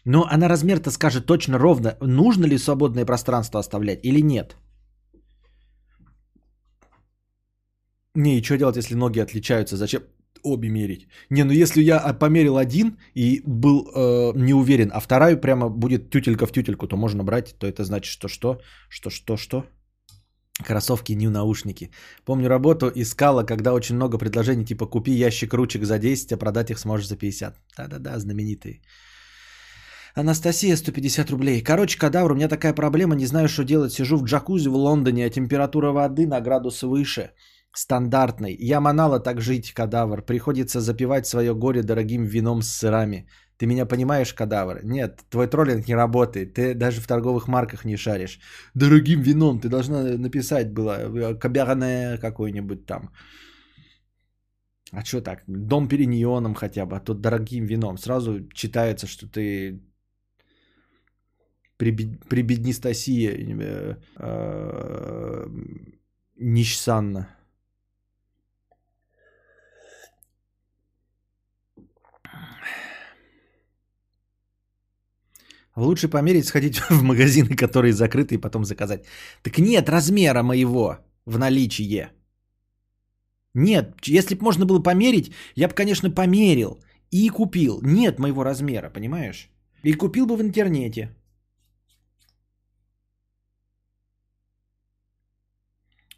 Но 0.04 0.26
она 0.30 0.48
размер-то 0.48 0.90
скажет 0.90 1.26
точно 1.26 1.58
ровно, 1.58 1.96
нужно 2.00 2.46
ли 2.46 2.58
свободное 2.58 3.06
пространство 3.06 3.60
оставлять 3.60 4.00
или 4.04 4.20
нет. 4.22 4.56
Не, 8.14 8.38
и 8.38 8.42
что 8.42 8.56
делать, 8.56 8.76
если 8.76 8.94
ноги 8.94 9.20
отличаются? 9.20 9.76
Зачем 9.76 10.02
обе 10.42 10.68
мерить. 10.68 11.08
Не, 11.30 11.44
ну 11.44 11.52
если 11.52 11.82
я 11.82 11.98
а, 11.98 12.12
померил 12.14 12.56
один 12.56 12.98
и 13.14 13.42
был 13.46 13.86
э, 13.94 14.32
не 14.36 14.54
уверен, 14.54 14.90
а 14.92 15.00
вторая 15.00 15.36
прямо 15.36 15.68
будет 15.68 16.10
тютелька 16.10 16.46
в 16.46 16.52
тютельку, 16.52 16.88
то 16.88 16.96
можно 16.96 17.24
брать, 17.24 17.54
то 17.58 17.66
это 17.66 17.84
значит, 17.84 18.12
что 18.12 18.28
что? 18.28 18.60
Что 18.88 19.10
что 19.10 19.36
что? 19.36 19.64
Кроссовки, 20.66 21.12
нью 21.14 21.30
наушники. 21.30 21.90
Помню 22.24 22.48
работу 22.48 22.90
искала, 22.94 23.44
когда 23.44 23.72
очень 23.72 23.96
много 23.96 24.18
предложений, 24.18 24.64
типа 24.66 24.86
купи 24.86 25.12
ящик 25.12 25.54
ручек 25.54 25.84
за 25.84 25.98
10, 25.98 26.32
а 26.32 26.36
продать 26.36 26.70
их 26.70 26.78
сможешь 26.78 27.08
за 27.08 27.16
50. 27.16 27.56
Да-да-да, 27.76 28.18
знаменитые. 28.18 28.80
Анастасия, 30.14 30.76
150 30.76 31.30
рублей. 31.30 31.62
Короче, 31.62 31.98
кадавр, 31.98 32.32
у 32.32 32.34
меня 32.34 32.48
такая 32.48 32.74
проблема, 32.74 33.14
не 33.14 33.26
знаю, 33.26 33.48
что 33.48 33.64
делать. 33.64 33.92
Сижу 33.92 34.18
в 34.18 34.24
джакузи 34.24 34.68
в 34.68 34.76
Лондоне, 34.76 35.24
а 35.24 35.30
температура 35.30 35.92
воды 35.92 36.26
на 36.26 36.40
градус 36.40 36.82
выше 36.82 37.30
стандартной. 37.74 38.56
Я 38.60 38.80
манала 38.80 39.20
так 39.20 39.40
жить, 39.40 39.72
кадавр. 39.72 40.22
Приходится 40.22 40.80
запивать 40.80 41.26
свое 41.26 41.54
горе 41.54 41.82
дорогим 41.82 42.24
вином 42.24 42.62
с 42.62 42.68
сырами. 42.68 43.26
Ты 43.56 43.66
меня 43.66 43.86
понимаешь, 43.86 44.34
кадавр? 44.34 44.80
Нет, 44.84 45.20
твой 45.30 45.46
троллинг 45.46 45.88
не 45.88 45.94
работает. 45.94 46.54
Ты 46.54 46.74
даже 46.74 47.00
в 47.00 47.06
торговых 47.06 47.48
марках 47.48 47.84
не 47.84 47.96
шаришь. 47.96 48.40
Дорогим 48.74 49.22
вином 49.22 49.60
ты 49.60 49.68
должна 49.68 50.02
написать 50.18 50.72
было. 50.72 50.98
э, 50.98 51.34
Каберне 51.38 52.18
какой-нибудь 52.18 52.86
там. 52.86 53.10
А 54.92 55.04
что 55.04 55.20
так? 55.22 55.42
Дом 55.46 55.88
периньоном 55.88 56.54
хотя 56.54 56.86
бы, 56.86 56.96
а 56.96 57.00
тут 57.00 57.20
дорогим 57.20 57.66
вином. 57.66 57.98
Сразу 57.98 58.48
читается, 58.52 59.06
что 59.06 59.26
ты 59.26 59.80
прибед- 61.78 62.28
прибеднистасия 62.28 63.30
э, 63.32 63.96
э, 64.18 65.46
нищсанна. 66.36 67.28
Лучше 75.76 76.08
померить, 76.08 76.46
сходить 76.46 76.80
в 76.90 77.02
магазины, 77.02 77.56
которые 77.56 77.92
закрыты, 77.92 78.34
и 78.34 78.40
потом 78.40 78.64
заказать. 78.64 79.04
Так 79.42 79.58
нет 79.58 79.88
размера 79.88 80.42
моего 80.42 80.98
в 81.26 81.38
наличии. 81.38 82.08
Нет, 83.54 83.94
если 84.06 84.34
бы 84.34 84.44
можно 84.44 84.66
было 84.66 84.82
померить, 84.82 85.32
я 85.56 85.68
бы, 85.68 85.74
конечно, 85.74 86.10
померил 86.10 86.80
и 87.10 87.28
купил. 87.28 87.80
Нет 87.82 88.18
моего 88.18 88.44
размера, 88.44 88.90
понимаешь? 88.90 89.50
И 89.84 89.92
купил 89.92 90.26
бы 90.26 90.36
в 90.36 90.42
интернете. 90.42 91.10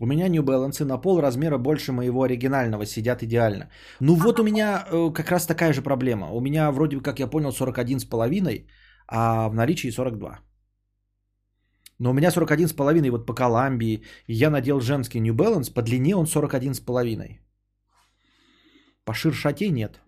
У 0.00 0.06
меня 0.06 0.28
New 0.28 0.42
Balance 0.42 0.84
на 0.84 0.98
пол 0.98 1.20
размера 1.20 1.58
больше 1.58 1.92
моего 1.92 2.22
оригинального, 2.22 2.86
сидят 2.86 3.22
идеально. 3.22 3.70
Ну 4.00 4.14
вот 4.16 4.40
у 4.40 4.42
меня 4.42 4.84
э, 4.90 5.10
как 5.14 5.30
раз 5.30 5.46
такая 5.46 5.72
же 5.72 5.82
проблема. 5.82 6.30
У 6.30 6.40
меня 6.40 6.70
вроде 6.72 7.00
как 7.00 7.20
я 7.20 7.26
понял 7.26 7.52
41 7.52 8.00
с 8.00 8.04
половиной, 8.04 8.66
а 9.06 9.48
в 9.48 9.54
наличии 9.54 9.90
42. 9.90 10.40
Но 11.98 12.10
у 12.10 12.12
меня 12.12 12.30
41 12.30 12.68
с 12.68 12.72
половиной 12.72 13.10
вот 13.10 13.26
по 13.26 13.34
Колумбии. 13.34 14.02
Я 14.26 14.50
надел 14.50 14.80
женский 14.80 15.20
New 15.20 15.34
Balance, 15.34 15.72
по 15.72 15.82
длине 15.82 16.16
он 16.16 16.26
41 16.26 16.74
с 16.74 16.80
половиной. 16.80 17.40
По 19.04 19.14
ширшоте 19.14 19.70
нет. 19.70 20.00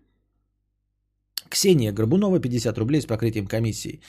Ксения 1.49 1.93
Горбунова, 1.93 2.39
50 2.39 2.77
рублей 2.77 3.01
с 3.01 3.05
покрытием 3.05 3.47
комиссии. 3.47 4.01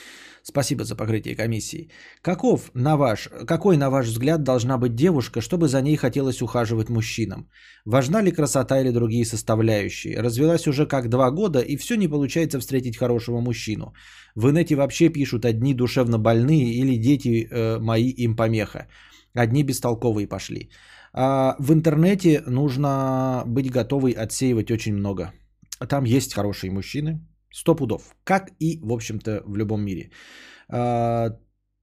Спасибо 0.43 0.85
за 0.85 0.97
покрытие 0.97 1.37
комиссии. 1.37 1.91
Каков, 2.23 2.71
на 2.75 2.97
ваш, 2.97 3.29
какой, 3.47 3.77
на 3.77 3.91
ваш 3.91 4.07
взгляд, 4.07 4.43
должна 4.43 4.79
быть 4.79 4.95
девушка, 4.95 5.41
чтобы 5.41 5.69
за 5.69 5.83
ней 5.83 5.97
хотелось 5.97 6.43
ухаживать 6.43 6.89
мужчинам? 6.89 7.49
Важна 7.85 8.23
ли 8.23 8.33
красота 8.33 8.81
или 8.81 8.91
другие 8.91 9.25
составляющие? 9.25 10.21
Развелась 10.21 10.67
уже 10.67 10.87
как 10.87 11.09
два 11.09 11.31
года, 11.31 11.61
и 11.61 11.77
все 11.77 11.97
не 11.97 12.09
получается 12.09 12.61
встретить 12.61 12.97
хорошего 12.97 13.41
мужчину. 13.41 13.93
В 14.35 14.49
инете 14.51 14.75
вообще 14.75 15.11
пишут 15.11 15.45
одни 15.45 15.75
душевно 15.75 16.19
больные 16.19 16.73
или 16.73 16.97
дети 16.97 17.47
э, 17.51 17.79
мои 17.79 18.09
им 18.09 18.37
помеха. 18.37 18.87
Одни 19.35 19.63
бестолковые 19.63 20.27
пошли. 20.27 20.71
А 21.13 21.57
в 21.59 21.73
интернете 21.73 22.43
нужно 22.47 23.43
быть 23.47 23.71
готовой 23.71 24.13
отсеивать 24.13 24.71
очень 24.71 24.95
много. 24.95 25.33
Там 25.87 26.05
есть 26.05 26.35
хорошие 26.35 26.71
мужчины, 26.71 27.21
сто 27.51 27.75
пудов, 27.75 28.15
как 28.25 28.51
и, 28.61 28.81
в 28.83 28.93
общем-то, 28.93 29.43
в 29.47 29.57
любом 29.57 29.83
мире. 29.83 30.11
А, 30.69 31.39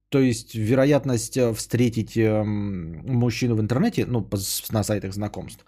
то 0.08 0.20
есть 0.20 0.54
вероятность 0.54 1.36
э, 1.36 1.52
встретить 1.52 2.16
эм, 2.16 3.02
мужчину 3.06 3.56
в 3.56 3.60
интернете, 3.60 4.06
ну, 4.06 4.28
на 4.72 4.84
сайтах 4.84 5.12
знакомств, 5.12 5.64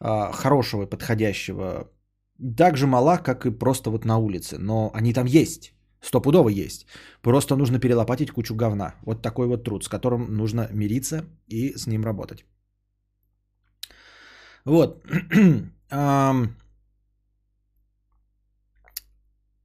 а, 0.00 0.32
хорошего, 0.32 0.86
подходящего, 0.86 1.90
так 2.56 2.76
же 2.76 2.86
мала, 2.86 3.18
как 3.18 3.46
и 3.46 3.50
просто 3.50 3.90
вот 3.90 4.04
на 4.04 4.18
улице. 4.18 4.58
Но 4.58 4.90
они 4.94 5.12
там 5.12 5.26
есть, 5.26 5.74
стопудово 6.00 6.48
есть. 6.48 6.86
Просто 7.22 7.56
нужно 7.56 7.78
перелопатить 7.78 8.30
кучу 8.30 8.54
говна. 8.54 8.94
Вот 9.02 9.22
такой 9.22 9.46
вот 9.46 9.64
труд, 9.64 9.84
с 9.84 9.88
которым 9.88 10.36
нужно 10.36 10.68
мириться 10.72 11.24
и 11.48 11.76
с 11.76 11.86
ним 11.86 12.04
работать. 12.04 12.44
Вот. 14.64 15.04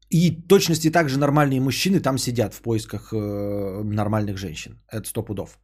И 0.10 0.32
точности 0.48 0.92
также 0.92 1.20
нормальные 1.20 1.60
мужчины 1.60 2.00
там 2.00 2.18
сидят 2.18 2.54
в 2.54 2.62
поисках 2.62 3.14
э, 3.14 3.82
нормальных 3.84 4.38
женщин. 4.38 4.80
Это 4.90 5.08
сто 5.08 5.24
пудов. 5.24 5.60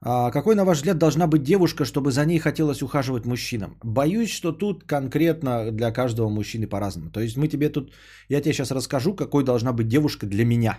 А 0.00 0.30
какой, 0.30 0.54
на 0.54 0.64
ваш 0.64 0.78
взгляд, 0.78 0.98
должна 0.98 1.26
быть 1.26 1.42
девушка, 1.42 1.84
чтобы 1.84 2.12
за 2.12 2.24
ней 2.24 2.38
хотелось 2.38 2.82
ухаживать 2.82 3.26
мужчинам? 3.26 3.76
Боюсь, 3.82 4.30
что 4.30 4.52
тут 4.52 4.84
конкретно 4.84 5.72
для 5.72 5.92
каждого 5.92 6.28
мужчины 6.28 6.68
по-разному. 6.68 7.10
То 7.10 7.20
есть 7.20 7.36
мы 7.36 7.48
тебе 7.48 7.68
тут, 7.68 7.92
я 8.28 8.40
тебе 8.40 8.52
сейчас 8.52 8.70
расскажу, 8.70 9.14
какой 9.14 9.44
должна 9.44 9.72
быть 9.72 9.88
девушка 9.88 10.26
для 10.26 10.44
меня. 10.44 10.78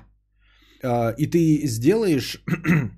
А, 0.83 1.13
И 1.17 1.27
ты 1.27 1.67
сделаешь 1.67 2.41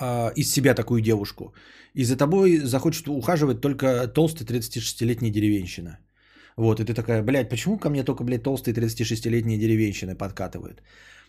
а, 0.00 0.32
из 0.36 0.50
себя 0.50 0.74
такую 0.74 1.02
девушку. 1.02 1.52
И 1.92 2.04
за 2.04 2.16
тобой 2.16 2.60
захочет 2.64 3.08
ухаживать 3.08 3.60
только 3.60 4.08
толстая 4.08 4.48
36-летняя 4.48 5.30
деревенщина. 5.30 5.98
Вот, 6.60 6.80
и 6.80 6.84
ты 6.84 6.94
такая, 6.94 7.22
блядь, 7.22 7.48
почему 7.48 7.78
ко 7.78 7.88
мне 7.88 8.04
только, 8.04 8.24
блядь, 8.24 8.42
толстые 8.42 8.74
36-летние 8.74 9.58
деревенщины 9.58 10.14
подкатывают? 10.14 10.82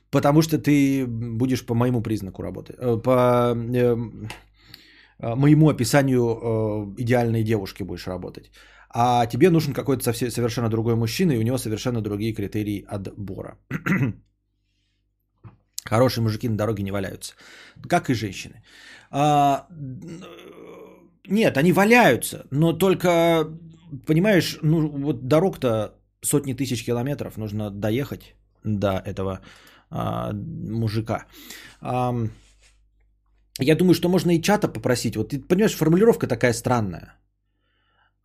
Потому 0.10 0.42
что 0.42 0.58
ты 0.58 1.06
будешь 1.08 1.66
по 1.66 1.74
моему 1.74 2.02
признаку 2.02 2.44
работать, 2.44 2.76
э, 2.80 2.98
по 2.98 3.56
эм, 3.56 4.28
э, 5.20 5.36
моему 5.36 5.70
описанию 5.70 6.22
э, 6.22 7.02
идеальной 7.02 7.44
девушки 7.44 7.84
будешь 7.84 8.08
работать. 8.08 8.52
А 8.90 9.26
тебе 9.26 9.50
нужен 9.50 9.74
какой-то 9.74 10.04
совсе- 10.04 10.32
совершенно 10.32 10.70
другой 10.70 10.96
мужчина, 10.96 11.32
и 11.32 11.40
у 11.40 11.44
него 11.44 11.58
совершенно 11.58 12.02
другие 12.02 12.34
критерии 12.34 12.86
отбора. 12.90 13.58
Хорошие 15.86 16.24
мужики 16.24 16.50
на 16.50 16.58
дороге 16.58 16.84
не 16.84 16.92
валяются, 16.92 17.36
как 17.88 18.10
и 18.10 18.14
женщины. 18.14 18.62
А, 19.12 19.66
нет, 21.30 21.58
они 21.58 21.72
валяются, 21.72 22.46
но 22.52 22.74
только, 22.74 23.48
понимаешь, 24.06 24.60
ну 24.62 24.88
вот 24.88 25.28
дорог-то 25.28 25.96
сотни 26.22 26.54
тысяч 26.54 26.86
километров 26.86 27.38
нужно 27.38 27.72
доехать 27.72 28.36
до 28.64 29.02
этого 29.06 29.40
а, 29.90 30.32
мужика. 30.34 31.26
Ам, 31.82 32.30
я 33.60 33.76
думаю, 33.76 33.94
что 33.94 34.10
можно 34.10 34.32
и 34.32 34.42
чата 34.42 34.68
попросить. 34.68 35.16
Вот 35.16 35.30
ты 35.30 35.40
понимаешь, 35.40 35.76
формулировка 35.76 36.28
такая 36.28 36.54
странная. 36.54 37.16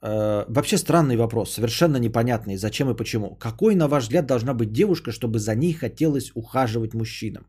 Э, 0.02 0.44
вообще 0.48 0.76
странный 0.76 1.16
вопрос, 1.16 1.52
совершенно 1.52 1.96
непонятный, 1.98 2.56
зачем 2.56 2.90
и 2.90 2.96
почему. 2.96 3.36
Какой, 3.36 3.74
на 3.74 3.88
ваш 3.88 4.04
взгляд, 4.04 4.26
должна 4.26 4.54
быть 4.54 4.72
девушка, 4.72 5.10
чтобы 5.12 5.38
за 5.38 5.54
ней 5.54 5.72
хотелось 5.72 6.32
ухаживать 6.34 6.94
мужчинам? 6.94 7.46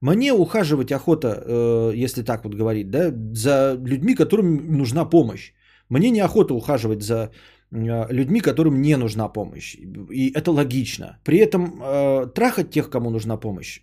Мне 0.00 0.32
ухаживать 0.32 0.92
охота, 0.92 1.28
э, 1.28 1.92
если 2.04 2.22
так 2.22 2.44
вот 2.44 2.54
говорить, 2.54 2.90
да, 2.90 3.12
за 3.34 3.78
людьми, 3.84 4.14
которым 4.14 4.78
нужна 4.78 5.04
помощь. 5.04 5.52
Мне 5.90 6.10
неохота 6.10 6.54
ухаживать 6.54 7.02
за 7.02 7.30
э, 7.70 8.12
людьми, 8.12 8.40
которым 8.40 8.80
не 8.80 8.96
нужна 8.96 9.28
помощь. 9.28 9.76
И 10.10 10.32
это 10.34 10.50
логично. 10.50 11.18
При 11.24 11.38
этом 11.38 11.82
э, 11.82 12.26
трахать 12.34 12.70
тех, 12.70 12.88
кому 12.90 13.10
нужна 13.10 13.36
помощь, 13.36 13.82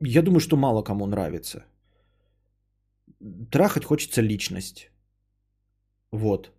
я 0.00 0.22
думаю, 0.22 0.40
что 0.40 0.56
мало 0.56 0.82
кому 0.82 1.06
нравится. 1.06 1.64
Трахать 3.50 3.84
хочется 3.84 4.22
личность. 4.22 4.90
Вот. 6.12 6.52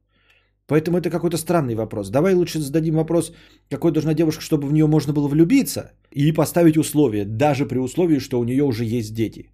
Поэтому 0.68 0.98
это 0.98 1.10
какой-то 1.10 1.38
странный 1.38 1.76
вопрос. 1.76 2.10
Давай 2.10 2.34
лучше 2.34 2.60
зададим 2.60 2.96
вопрос, 2.96 3.34
какой 3.70 3.92
должна 3.92 4.14
девушка, 4.14 4.42
чтобы 4.42 4.68
в 4.68 4.74
нее 4.74 4.88
можно 4.88 5.14
было 5.14 5.28
влюбиться 5.28 5.92
и 6.12 6.32
поставить 6.34 6.78
условия, 6.78 7.26
даже 7.26 7.66
при 7.66 7.80
условии, 7.80 8.20
что 8.20 8.40
у 8.40 8.44
нее 8.44 8.64
уже 8.64 8.86
есть 8.86 9.14
дети. 9.14 9.53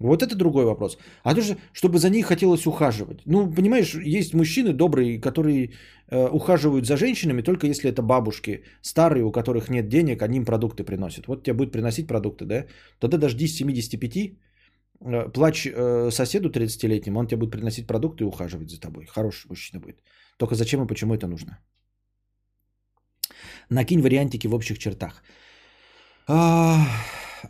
Вот 0.00 0.22
это 0.22 0.34
другой 0.34 0.64
вопрос. 0.64 0.98
А 1.22 1.34
то 1.34 1.40
же, 1.40 1.56
чтобы 1.72 1.98
за 1.98 2.10
ней 2.10 2.22
хотелось 2.22 2.66
ухаживать. 2.66 3.20
Ну, 3.26 3.54
понимаешь, 3.54 3.94
есть 3.94 4.34
мужчины 4.34 4.72
добрые, 4.72 5.20
которые 5.20 5.70
э, 6.08 6.28
ухаживают 6.28 6.86
за 6.86 6.96
женщинами, 6.96 7.42
только 7.42 7.66
если 7.66 7.90
это 7.90 8.02
бабушки 8.02 8.64
старые, 8.82 9.24
у 9.24 9.32
которых 9.32 9.70
нет 9.70 9.88
денег, 9.88 10.22
они 10.22 10.36
им 10.38 10.44
продукты 10.44 10.84
приносят. 10.84 11.28
Вот 11.28 11.44
тебе 11.44 11.54
будет 11.54 11.72
приносить 11.72 12.08
продукты, 12.08 12.44
да? 12.46 12.64
Тогда 12.98 13.18
дождись 13.18 13.56
75, 13.56 14.32
Э, 15.00 15.32
Плачь 15.32 15.66
э, 15.66 16.10
соседу 16.10 16.50
30-летнему, 16.50 17.18
он 17.18 17.26
тебе 17.26 17.38
будет 17.38 17.52
приносить 17.52 17.86
продукты 17.86 18.24
и 18.24 18.26
ухаживать 18.26 18.70
за 18.70 18.80
тобой. 18.80 19.06
Хороший 19.06 19.48
мужчина 19.48 19.80
будет. 19.80 20.02
Только 20.36 20.54
зачем 20.54 20.82
и 20.82 20.86
почему 20.86 21.14
это 21.14 21.26
нужно? 21.26 21.58
Накинь 23.70 24.02
вариантики 24.02 24.48
в 24.48 24.54
общих 24.54 24.78
чертах. 24.78 25.22
А, 26.26 26.86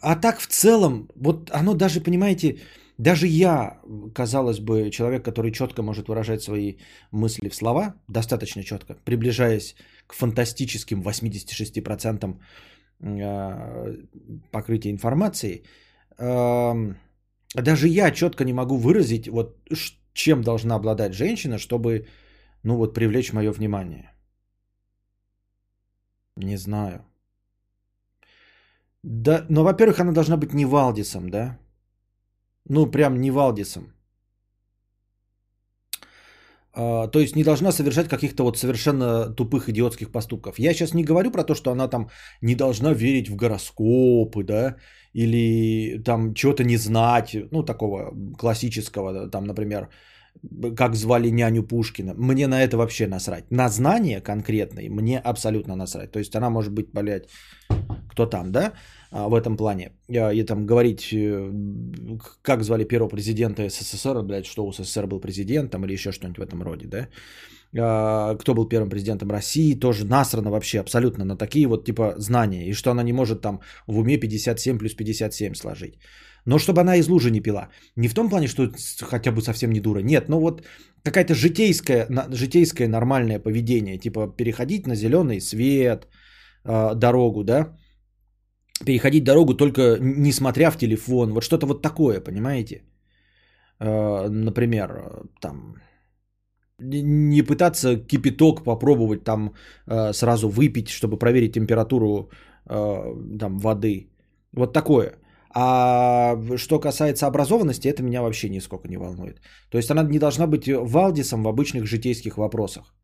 а 0.00 0.16
так 0.16 0.40
в 0.40 0.46
целом, 0.46 1.08
вот 1.16 1.50
оно 1.52 1.74
даже, 1.74 2.00
понимаете, 2.00 2.58
даже 2.98 3.26
я, 3.26 3.78
казалось 4.14 4.60
бы, 4.60 4.90
человек, 4.90 5.24
который 5.24 5.52
четко 5.52 5.82
может 5.82 6.08
выражать 6.08 6.42
свои 6.42 6.76
мысли 7.12 7.48
в 7.48 7.54
слова, 7.54 7.94
достаточно 8.08 8.62
четко, 8.62 8.94
приближаясь 9.04 9.74
к 10.06 10.14
фантастическим 10.14 11.02
86% 11.02 12.36
а, 13.02 13.94
покрытия 14.50 14.90
информации, 14.90 15.62
ам, 16.18 16.96
даже 17.54 17.88
я 17.88 18.10
четко 18.10 18.44
не 18.44 18.52
могу 18.52 18.76
выразить, 18.76 19.28
вот 19.28 19.56
чем 20.12 20.42
должна 20.42 20.74
обладать 20.74 21.14
женщина, 21.14 21.58
чтобы, 21.58 22.06
ну 22.62 22.76
вот, 22.76 22.94
привлечь 22.94 23.32
мое 23.32 23.50
внимание. 23.52 24.12
Не 26.36 26.56
знаю. 26.58 27.09
Да, 29.02 29.46
но, 29.48 29.64
во-первых, 29.64 30.00
она 30.00 30.12
должна 30.12 30.36
быть 30.36 30.52
не 30.52 30.66
Валдисом, 30.66 31.30
да? 31.30 31.58
Ну, 32.68 32.90
прям 32.90 33.20
не 33.20 33.30
Валдисом. 33.30 33.92
А, 36.72 37.08
то 37.08 37.18
есть 37.18 37.36
не 37.36 37.44
должна 37.44 37.72
совершать 37.72 38.08
каких-то 38.08 38.44
вот 38.44 38.58
совершенно 38.58 39.34
тупых 39.34 39.68
идиотских 39.68 40.12
поступков. 40.12 40.58
Я 40.58 40.74
сейчас 40.74 40.94
не 40.94 41.04
говорю 41.04 41.30
про 41.30 41.44
то, 41.44 41.54
что 41.54 41.70
она 41.70 41.88
там 41.88 42.10
не 42.42 42.54
должна 42.54 42.92
верить 42.92 43.28
в 43.28 43.36
гороскопы, 43.36 44.44
да, 44.44 44.76
или 45.14 45.98
там 46.04 46.34
чего-то 46.34 46.64
не 46.64 46.76
знать, 46.76 47.36
ну, 47.50 47.64
такого 47.64 48.12
классического, 48.38 49.30
там, 49.30 49.44
например, 49.44 49.88
как 50.76 50.94
звали 50.94 51.30
няню 51.30 51.66
Пушкина. 51.66 52.14
Мне 52.16 52.46
на 52.46 52.62
это 52.62 52.76
вообще 52.76 53.06
насрать. 53.08 53.50
На 53.50 53.68
знание 53.68 54.20
конкретное 54.20 54.88
мне 54.90 55.18
абсолютно 55.18 55.76
насрать. 55.76 56.12
То 56.12 56.18
есть 56.18 56.36
она 56.36 56.50
может 56.50 56.72
быть, 56.72 56.92
блядь, 56.92 57.28
кто 58.10 58.26
там, 58.26 58.52
да, 58.52 58.72
а, 59.10 59.28
в 59.28 59.34
этом 59.34 59.56
плане. 59.56 59.92
А, 60.08 60.32
И 60.32 60.44
там 60.44 60.66
говорить, 60.66 61.12
э, 61.12 61.50
как 62.42 62.62
звали 62.62 62.84
первого 62.84 63.08
президента 63.08 63.68
СССР, 63.68 64.22
блядь, 64.22 64.46
что 64.46 64.66
у 64.66 64.72
СССР 64.72 65.06
был 65.06 65.20
президентом 65.20 65.84
или 65.84 65.92
еще 65.92 66.12
что-нибудь 66.12 66.38
в 66.38 66.42
этом 66.42 66.62
роде, 66.62 66.86
да. 66.86 67.08
А, 67.78 68.36
Кто 68.36 68.54
был 68.54 68.68
первым 68.68 68.90
президентом 68.90 69.30
России, 69.30 69.78
тоже 69.78 70.04
насрано 70.04 70.50
вообще 70.50 70.80
абсолютно 70.80 71.24
на 71.24 71.36
такие 71.36 71.66
вот 71.66 71.84
типа 71.84 72.14
знания. 72.18 72.68
И 72.68 72.74
что 72.74 72.90
она 72.90 73.02
не 73.02 73.12
может 73.12 73.40
там 73.40 73.60
в 73.86 73.98
уме 73.98 74.16
57 74.18 74.78
плюс 74.78 74.94
57 74.94 75.54
сложить. 75.54 75.94
Но 76.46 76.58
чтобы 76.58 76.80
она 76.80 76.96
из 76.96 77.08
лужи 77.08 77.30
не 77.30 77.40
пила. 77.40 77.68
Не 77.96 78.08
в 78.08 78.14
том 78.14 78.30
плане, 78.30 78.48
что 78.48 78.70
хотя 79.02 79.30
бы 79.32 79.42
совсем 79.42 79.70
не 79.70 79.80
дура. 79.80 80.00
Нет, 80.00 80.28
ну 80.28 80.40
вот 80.40 80.62
какая-то 81.04 81.34
житейское, 81.34 82.06
житейское 82.30 82.88
нормальное 82.88 83.38
поведение. 83.38 83.98
Типа 83.98 84.26
переходить 84.36 84.86
на 84.86 84.94
зеленый 84.94 85.40
свет, 85.40 86.08
э, 86.64 86.94
дорогу, 86.94 87.44
да. 87.44 87.76
Переходить 88.86 89.24
дорогу 89.24 89.54
только 89.54 89.98
не 90.00 90.32
смотря 90.32 90.70
в 90.70 90.78
телефон. 90.78 91.32
Вот 91.32 91.42
что-то 91.42 91.66
вот 91.66 91.82
такое, 91.82 92.20
понимаете? 92.20 92.82
Э, 93.80 94.28
Например, 94.28 94.88
там 95.40 95.74
не- 96.78 97.02
не 97.02 97.42
пытаться 97.42 97.96
кипяток 97.96 98.64
попробовать 98.64 99.24
там 99.24 99.54
э, 99.86 100.12
сразу 100.12 100.48
выпить, 100.48 100.88
чтобы 100.88 101.18
проверить 101.18 101.52
температуру 101.54 102.30
э, 102.70 103.38
там 103.38 103.58
воды. 103.58 104.08
Вот 104.52 104.72
такое. 104.72 105.12
А 105.54 106.36
что 106.56 106.80
касается 106.80 107.26
образованности, 107.26 107.88
это 107.88 108.02
меня 108.02 108.22
вообще 108.22 108.48
нисколько 108.48 108.88
не 108.88 108.96
волнует. 108.96 109.40
То 109.70 109.78
есть 109.78 109.90
она 109.90 110.02
не 110.04 110.18
должна 110.18 110.46
быть 110.46 110.68
Валдисом 110.68 111.42
в 111.42 111.48
обычных 111.48 111.86
житейских 111.86 112.38
вопросах. 112.38 112.94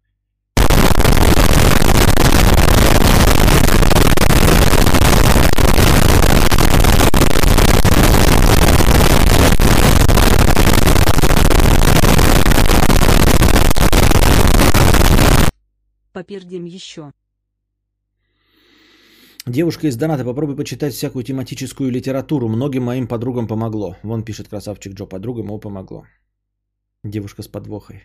Попердим 16.17 16.65
еще. 16.65 17.13
Девушка 19.47 19.87
из 19.87 19.97
доната, 19.97 20.25
попробуй 20.25 20.57
почитать 20.57 20.95
всякую 20.95 21.25
тематическую 21.25 21.91
литературу. 21.91 22.49
Многим 22.49 22.85
моим 22.85 23.07
подругам 23.07 23.47
помогло. 23.47 23.97
Вон 24.03 24.25
пишет 24.25 24.49
красавчик 24.49 24.95
Джо, 24.95 25.05
подругам 25.05 25.47
ему 25.47 25.61
помогло. 25.61 26.07
Девушка 27.05 27.43
с 27.43 27.49
подвохой. 27.49 28.03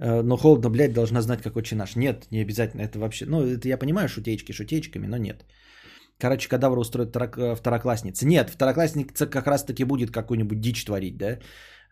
Э, 0.00 0.22
Но 0.22 0.36
холодно, 0.36 0.70
блядь, 0.70 0.92
должна 0.92 1.22
знать, 1.22 1.40
как 1.40 1.56
отче 1.56 1.76
наш. 1.76 1.94
Нет, 1.94 2.26
не 2.32 2.42
обязательно. 2.42 2.82
Это 2.82 2.98
вообще... 2.98 3.26
Ну, 3.26 3.42
это 3.42 3.68
я 3.68 3.78
понимаю, 3.78 4.08
шутечки 4.08 4.50
шутечками, 4.50 5.06
но 5.06 5.18
нет. 5.18 5.44
Короче, 6.18 6.48
кадавр 6.48 6.78
устроит 6.78 7.14
э, 7.16 7.54
второклассница. 7.54 8.26
Нет, 8.26 8.50
второклассница 8.50 9.28
как 9.28 9.46
раз-таки 9.46 9.84
будет 9.84 10.10
какую-нибудь 10.10 10.60
дичь 10.60 10.84
творить, 10.84 11.16
да? 11.16 11.38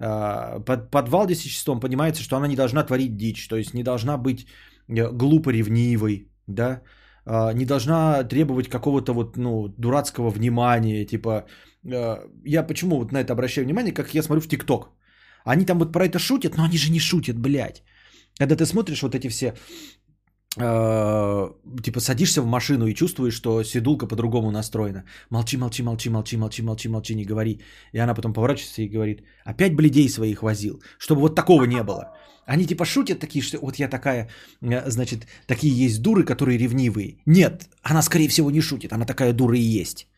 А, 0.00 0.60
Под, 0.60 0.90
под 0.90 1.08
валдисичеством 1.08 1.80
понимается, 1.80 2.22
что 2.22 2.36
она 2.36 2.48
не 2.48 2.56
должна 2.56 2.84
творить 2.84 3.16
дичь, 3.16 3.48
то 3.48 3.56
есть 3.56 3.74
не 3.74 3.82
должна 3.82 4.16
быть 4.16 4.46
э, 4.88 5.10
глупо 5.12 5.50
ревнивой, 5.50 6.28
да? 6.46 6.82
А, 7.26 7.52
Не 7.52 7.64
должна 7.66 8.24
требовать 8.24 8.68
какого-то 8.68 9.12
вот, 9.12 9.36
ну, 9.36 9.68
дурацкого 9.68 10.30
внимания, 10.30 11.04
типа... 11.06 11.44
э, 11.84 12.16
Я 12.44 12.62
почему 12.66 12.98
вот 12.98 13.12
на 13.12 13.18
это 13.20 13.32
обращаю 13.32 13.64
внимание, 13.66 13.92
как 13.92 14.14
я 14.14 14.22
смотрю 14.22 14.40
в 14.40 14.48
ТикТок. 14.48 14.90
Они 15.44 15.64
там 15.66 15.78
вот 15.78 15.92
про 15.92 16.04
это 16.06 16.18
шутят, 16.18 16.56
но 16.56 16.64
они 16.64 16.78
же 16.78 16.92
не 16.92 17.00
шутят, 17.00 17.38
блядь. 17.38 17.82
Когда 18.38 18.56
ты 18.56 18.66
смотришь 18.66 19.02
вот 19.02 19.14
эти 19.14 19.28
все 19.28 19.54
типа 20.56 22.00
садишься 22.00 22.42
в 22.42 22.46
машину 22.46 22.86
и 22.86 22.94
чувствуешь, 22.94 23.34
что 23.34 23.62
седулка 23.62 24.06
по-другому 24.06 24.50
настроена. 24.50 25.04
Молчи, 25.30 25.56
молчи, 25.56 25.82
молчи, 25.82 26.10
молчи, 26.10 26.36
молчи, 26.36 26.62
молчи, 26.62 26.88
молчи, 26.88 27.14
не 27.14 27.24
говори. 27.24 27.60
И 27.92 27.98
она 27.98 28.14
потом 28.14 28.32
поворачивается 28.32 28.82
и 28.82 28.88
говорит, 28.88 29.22
опять 29.44 29.74
бледей 29.74 30.08
своих 30.08 30.42
возил, 30.42 30.82
чтобы 30.98 31.20
вот 31.20 31.34
такого 31.34 31.64
не 31.64 31.82
было. 31.82 32.14
Они 32.46 32.66
типа 32.66 32.86
шутят 32.86 33.20
такие, 33.20 33.42
что 33.42 33.58
вот 33.60 33.78
я 33.78 33.88
такая, 33.88 34.28
э, 34.62 34.90
значит, 34.90 35.26
такие 35.46 35.84
есть 35.86 36.00
дуры, 36.00 36.24
которые 36.24 36.58
ревнивые. 36.58 37.18
Нет, 37.26 37.68
она 37.82 38.02
скорее 38.02 38.28
всего 38.28 38.50
не 38.50 38.62
шутит, 38.62 38.92
она 38.92 39.04
такая 39.04 39.34
дура 39.34 39.56
и 39.56 39.80
есть. 39.80 40.08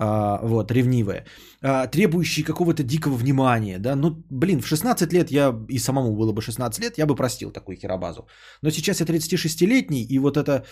А, 0.00 0.38
вот, 0.42 0.70
ревнивая, 0.70 1.24
а, 1.60 1.88
требующие 1.88 2.44
какого-то 2.44 2.84
дикого 2.84 3.16
внимания, 3.16 3.78
да, 3.78 3.96
ну, 3.96 4.24
блин, 4.30 4.60
в 4.60 4.66
16 4.66 5.12
лет 5.12 5.30
я, 5.32 5.52
и 5.68 5.78
самому 5.78 6.14
было 6.14 6.32
бы 6.32 6.40
16 6.40 6.84
лет, 6.84 6.98
я 6.98 7.06
бы 7.06 7.16
простил 7.16 7.50
такую 7.50 7.76
херабазу, 7.76 8.28
но 8.62 8.70
сейчас 8.70 9.00
я 9.00 9.06
36-летний, 9.06 10.04
и 10.04 10.18
вот 10.20 10.36
это, 10.36 10.64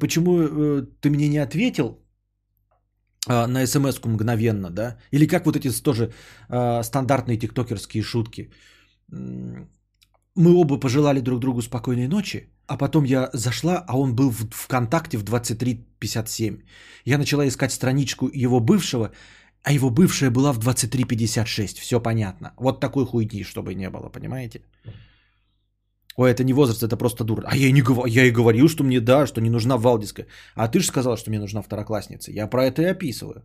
почему 0.00 0.38
э, 0.40 0.86
ты 1.02 1.10
мне 1.10 1.28
не 1.28 1.36
ответил 1.36 2.02
а, 3.28 3.46
на 3.46 3.66
смс 3.66 4.00
мгновенно, 4.04 4.70
да, 4.70 4.96
или 5.10 5.26
как 5.26 5.44
вот 5.44 5.56
эти 5.56 5.82
тоже 5.82 6.12
стандартные 6.48 7.36
тиктокерские 7.36 8.02
шутки, 8.02 8.50
мы 10.34 10.54
оба 10.54 10.80
пожелали 10.80 11.20
друг 11.20 11.40
другу 11.40 11.62
спокойной 11.62 12.08
ночи, 12.08 12.48
а 12.66 12.76
потом 12.76 13.04
я 13.04 13.30
зашла, 13.32 13.84
а 13.88 13.98
он 13.98 14.14
был 14.14 14.30
в 14.30 14.48
ВКонтакте 14.50 15.18
в 15.18 15.24
23.57. 15.24 16.62
Я 17.04 17.18
начала 17.18 17.46
искать 17.46 17.72
страничку 17.72 18.30
его 18.32 18.60
бывшего, 18.60 19.12
а 19.62 19.72
его 19.72 19.90
бывшая 19.90 20.30
была 20.30 20.52
в 20.52 20.58
23.56. 20.58 21.80
Все 21.80 22.00
понятно. 22.00 22.52
Вот 22.58 22.80
такой 22.80 23.06
хуйни, 23.06 23.44
чтобы 23.44 23.74
не 23.74 23.90
было, 23.90 24.08
понимаете? 24.08 24.62
Ой, 26.16 26.30
это 26.30 26.44
не 26.44 26.52
возраст, 26.52 26.82
это 26.82 26.96
просто 26.96 27.24
дура. 27.24 27.44
А 27.46 27.56
я 27.56 27.68
и, 27.68 27.72
не, 27.72 27.82
гов- 27.82 28.06
я 28.08 28.24
и 28.24 28.30
говорил, 28.30 28.68
что 28.68 28.84
мне 28.84 29.00
да, 29.00 29.26
что 29.26 29.40
не 29.40 29.50
нужна 29.50 29.76
Валдиска. 29.76 30.26
А 30.54 30.68
ты 30.68 30.80
же 30.80 30.86
сказал, 30.86 31.16
что 31.16 31.30
мне 31.30 31.40
нужна 31.40 31.62
второклассница. 31.62 32.30
Я 32.32 32.46
про 32.46 32.64
это 32.66 32.82
и 32.82 32.90
описываю. 32.90 33.44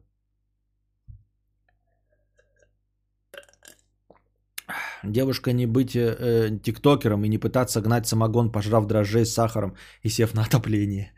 Девушка 5.03 5.53
не 5.53 5.67
быть 5.67 5.95
э, 5.95 6.15
э, 6.19 6.59
тиктокером 6.63 7.23
и 7.25 7.29
не 7.29 7.37
пытаться 7.37 7.81
гнать 7.81 8.07
самогон, 8.07 8.51
пожрав 8.51 8.87
дрожжей 8.87 9.25
с 9.25 9.33
сахаром 9.33 9.75
и 10.03 10.09
сев 10.09 10.33
на 10.33 10.43
отопление. 10.43 11.11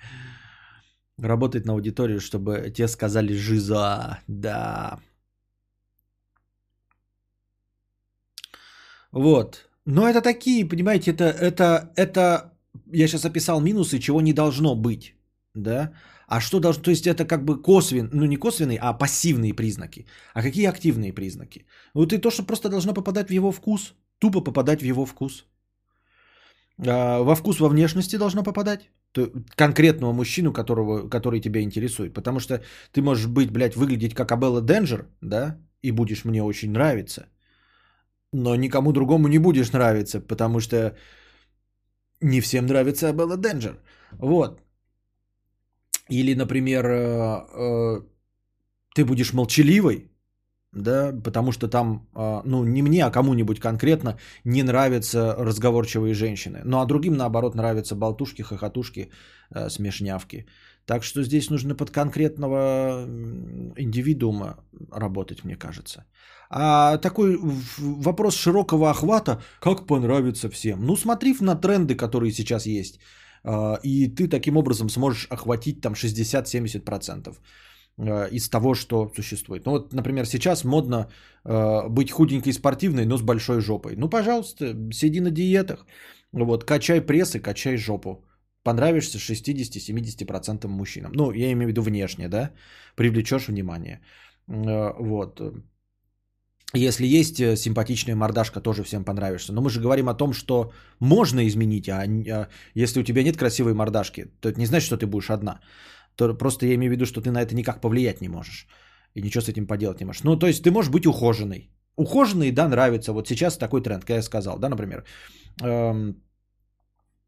Работать 1.18 1.66
на 1.66 1.74
аудиторию, 1.74 2.20
чтобы 2.20 2.72
те 2.76 2.88
сказали 2.88 3.34
«жиза». 3.34 4.20
Да. 4.28 5.00
Вот. 9.12 9.70
Но 9.86 10.08
это 10.08 10.22
такие, 10.22 10.66
понимаете, 10.66 11.12
это, 11.12 11.26
это, 11.26 11.92
это, 11.96 12.54
я 12.92 13.08
сейчас 13.08 13.26
описал 13.26 13.62
минусы, 13.62 14.00
чего 14.00 14.22
не 14.22 14.34
должно 14.34 14.76
быть, 14.76 15.16
да? 15.56 15.94
А 16.30 16.42
что 16.42 16.60
должно, 16.60 16.84
то 16.84 16.92
есть 16.92 17.08
это 17.08 17.26
как 17.26 17.44
бы 17.44 17.62
косвен, 17.62 18.10
ну 18.14 18.26
не 18.26 18.38
косвенные, 18.38 18.78
а 18.82 18.94
пассивные 18.94 19.54
признаки. 19.54 20.06
А 20.34 20.42
какие 20.44 20.68
активные 20.68 21.12
признаки? 21.14 21.66
Ну 21.96 22.06
ты 22.06 22.20
то, 22.20 22.30
что 22.30 22.44
просто 22.44 22.70
должна 22.70 22.94
попадать 22.94 23.30
в 23.30 23.34
его 23.34 23.52
вкус, 23.52 23.96
тупо 24.20 24.42
попадать 24.42 24.82
в 24.82 24.86
его 24.86 25.06
вкус. 25.06 25.46
А, 26.88 27.20
во 27.24 27.36
вкус 27.36 27.60
во 27.60 27.70
внешности 27.70 28.18
должна 28.18 28.44
попадать, 28.44 28.92
конкретного 29.56 30.14
мужчину, 30.14 30.54
которого, 30.54 31.10
который 31.10 31.42
тебя 31.42 31.62
интересует. 31.62 32.14
Потому 32.14 32.40
что 32.40 32.62
ты 32.92 33.02
можешь 33.02 33.28
быть, 33.28 33.52
блядь, 33.52 33.76
выглядеть 33.76 34.14
как 34.14 34.32
Абелла 34.32 34.62
Денджер, 34.62 35.08
да, 35.22 35.58
и 35.82 35.92
будешь 35.92 36.26
мне 36.26 36.44
очень 36.44 36.72
нравиться. 36.72 37.26
Но 38.34 38.56
никому 38.56 38.92
другому 38.92 39.28
не 39.28 39.40
будешь 39.40 39.72
нравиться, 39.72 40.22
потому 40.22 40.60
что 40.60 40.96
не 42.22 42.42
всем 42.42 42.68
нравится 42.68 43.10
Абелла 43.10 43.38
Денджер. 43.38 43.80
Вот. 44.12 44.62
Или, 46.10 46.36
например, 46.36 46.86
э, 46.86 47.46
э, 47.56 48.02
ты 48.96 49.06
будешь 49.06 49.34
молчаливой, 49.34 50.12
да, 50.72 51.14
потому 51.24 51.52
что 51.52 51.68
там, 51.68 52.08
э, 52.16 52.42
ну, 52.46 52.64
не 52.64 52.82
мне, 52.82 53.06
а 53.06 53.12
кому-нибудь 53.12 53.60
конкретно 53.60 54.18
не 54.44 54.64
нравятся 54.64 55.36
разговорчивые 55.40 56.14
женщины. 56.14 56.62
Ну, 56.66 56.80
а 56.80 56.86
другим, 56.86 57.16
наоборот, 57.18 57.56
нравятся 57.56 57.96
болтушки, 57.96 58.42
хохотушки, 58.42 59.12
смешнявки. 59.70 60.46
Так 60.86 61.04
что 61.04 61.24
здесь 61.24 61.50
нужно 61.50 61.76
под 61.76 61.92
конкретного 61.92 63.06
индивидуума 63.78 64.56
работать, 64.92 65.44
мне 65.44 65.56
кажется. 65.56 66.06
А 66.50 66.98
такой 66.98 67.40
вопрос 67.78 68.36
широкого 68.36 68.90
охвата, 68.90 69.42
как 69.60 69.86
понравится 69.86 70.50
всем. 70.50 70.80
Ну, 70.86 70.96
смотри 70.96 71.36
на 71.42 71.56
тренды, 71.56 71.96
которые 71.96 72.32
сейчас 72.32 72.66
есть. 72.66 73.00
А, 73.44 73.80
И 73.84 74.08
ты 74.08 74.28
таким 74.28 74.58
образом 74.58 74.90
сможешь 74.90 75.28
охватить 75.30 75.82
там 75.82 75.94
60-70% 75.94 77.38
а, 77.98 78.26
из 78.32 78.50
того, 78.50 78.74
что 78.76 79.12
существует. 79.16 79.66
Ну 79.66 79.72
вот, 79.72 79.94
например, 79.94 80.26
сейчас 80.26 80.64
модно 80.64 81.10
а, 81.44 81.90
быть 81.90 82.12
худенькой 82.12 82.50
и 82.50 82.54
спортивной, 82.54 83.06
но 83.06 83.18
с 83.18 83.22
большой 83.22 83.62
жопой. 83.62 83.96
Ну, 83.96 84.10
пожалуйста, 84.10 84.76
сиди 84.92 85.22
на 85.22 85.32
диетах, 85.32 85.86
вот, 86.32 86.64
качай 86.64 87.02
пресс 87.02 87.36
и 87.36 87.40
качай 87.40 87.78
жопу. 87.78 88.26
Понравишься 88.64 89.18
60-70% 89.18 90.68
мужчинам. 90.68 91.12
Ну, 91.16 91.32
я 91.32 91.52
имею 91.52 91.68
в 91.68 91.70
виду 91.70 91.82
внешне, 91.82 92.28
да, 92.28 92.52
привлечешь 92.96 93.48
внимание. 93.48 94.02
Вот. 94.48 95.42
Если 96.74 97.08
есть 97.08 97.40
э, 97.40 97.56
симпатичная 97.56 98.16
мордашка, 98.16 98.62
тоже 98.62 98.84
всем 98.84 99.04
понравишься. 99.04 99.54
Но 99.54 99.62
мы 99.62 99.70
же 99.70 99.82
говорим 99.82 100.08
о 100.08 100.14
том, 100.14 100.34
что 100.34 100.72
можно 101.00 101.48
изменить, 101.48 101.90
а 101.90 102.04
а 102.04 102.48
если 102.76 103.00
у 103.00 103.04
тебя 103.04 103.24
нет 103.24 103.38
красивой 103.38 103.74
мордашки, 103.74 104.26
то 104.40 104.50
это 104.50 104.60
не 104.60 104.66
значит, 104.66 104.86
что 104.86 104.98
ты 104.98 105.08
будешь 105.08 105.30
одна. 105.30 105.60
То 106.16 106.38
просто 106.38 106.66
я 106.66 106.76
имею 106.76 106.92
в 106.92 106.96
виду, 106.96 107.06
что 107.06 107.22
ты 107.22 107.32
на 107.32 107.42
это 107.42 107.56
никак 107.56 107.82
повлиять 107.82 108.22
не 108.22 108.30
можешь. 108.30 108.68
И 109.16 109.22
ничего 109.22 109.42
с 109.42 109.50
этим 109.50 109.66
поделать 109.66 110.00
не 110.00 110.06
можешь. 110.06 110.24
Ну, 110.24 110.40
то 110.40 110.48
есть 110.48 110.64
ты 110.64 110.70
можешь 110.70 110.92
быть 110.92 111.08
ухоженной. 111.08 111.72
Ухоженной, 111.96 112.52
да, 112.52 112.68
нравится. 112.68 113.14
Вот 113.14 113.28
сейчас 113.28 113.58
такой 113.58 113.82
тренд, 113.82 114.06
как 114.06 114.18
я 114.18 114.22
сказал, 114.22 114.60
да, 114.60 114.70
например. 114.70 115.06
Эм, 115.62 116.22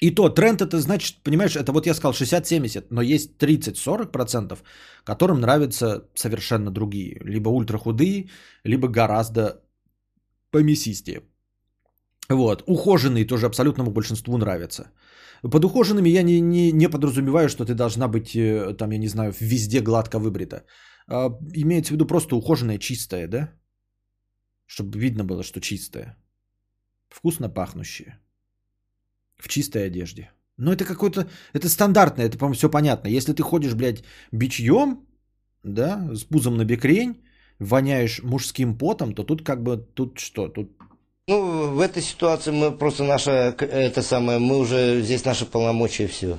И 0.01 0.15
то 0.15 0.29
тренд 0.29 0.61
это 0.61 0.79
значит, 0.79 1.23
понимаешь, 1.23 1.55
это 1.55 1.71
вот 1.71 1.85
я 1.85 1.93
сказал 1.93 2.13
60-70, 2.13 2.87
но 2.89 3.01
есть 3.01 3.37
30-40%, 3.37 4.57
которым 5.03 5.39
нравятся 5.39 6.09
совершенно 6.15 6.71
другие. 6.71 7.19
Либо 7.23 7.49
ультрахудые, 7.49 8.29
либо 8.65 8.87
гораздо 8.87 9.61
помесистее. 10.51 11.21
Вот. 12.29 12.63
Ухоженные 12.67 13.27
тоже 13.27 13.45
абсолютному 13.45 13.91
большинству 13.91 14.37
нравятся. 14.37 14.91
Под 15.43 15.65
ухоженными 15.65 16.09
я 16.09 16.23
не, 16.23 16.41
не, 16.41 16.71
не 16.71 16.89
подразумеваю, 16.89 17.49
что 17.49 17.65
ты 17.65 17.73
должна 17.73 18.07
быть, 18.07 18.35
э, 18.35 18.73
там, 18.77 18.91
я 18.91 18.97
не 18.97 19.07
знаю, 19.07 19.33
везде 19.39 19.81
гладко 19.81 20.19
выбрита. 20.19 20.63
А, 21.07 21.29
имеется 21.53 21.91
в 21.91 21.95
виду 21.95 22.07
просто 22.07 22.35
ухоженная, 22.35 22.79
чистая, 22.79 23.27
да? 23.27 23.49
Чтобы 24.65 24.97
видно 24.99 25.23
было, 25.23 25.43
что 25.43 25.61
чистая. 25.61 26.17
Вкусно 27.09 27.49
пахнущая. 27.49 28.19
В 29.41 29.47
чистой 29.47 29.87
одежде. 29.87 30.29
Но 30.57 30.71
это 30.71 30.85
какой-то... 30.85 31.27
Это 31.53 31.67
стандартно, 31.67 32.21
это, 32.21 32.37
по-моему, 32.37 32.55
все 32.55 32.69
понятно. 32.69 33.07
Если 33.07 33.33
ты 33.33 33.41
ходишь, 33.41 33.73
блядь, 33.73 34.03
бичьем, 34.31 35.07
да, 35.63 36.07
с 36.13 36.23
пузом 36.23 36.57
на 36.57 36.65
бекрень, 36.65 37.23
воняешь 37.57 38.21
мужским 38.21 38.77
потом, 38.77 39.15
то 39.15 39.23
тут 39.23 39.43
как 39.43 39.63
бы, 39.63 39.77
тут 39.77 40.19
что? 40.19 40.47
Тут 40.47 40.71
Ну, 41.27 41.71
в 41.71 41.79
этой 41.79 42.03
ситуации 42.03 42.51
мы 42.51 42.71
просто 42.71 43.03
наша, 43.03 43.55
это 43.57 44.03
самое, 44.03 44.37
мы 44.37 44.57
уже, 44.57 45.01
здесь 45.01 45.25
наши 45.25 45.45
полномочия 45.45 46.07
все 46.07 46.37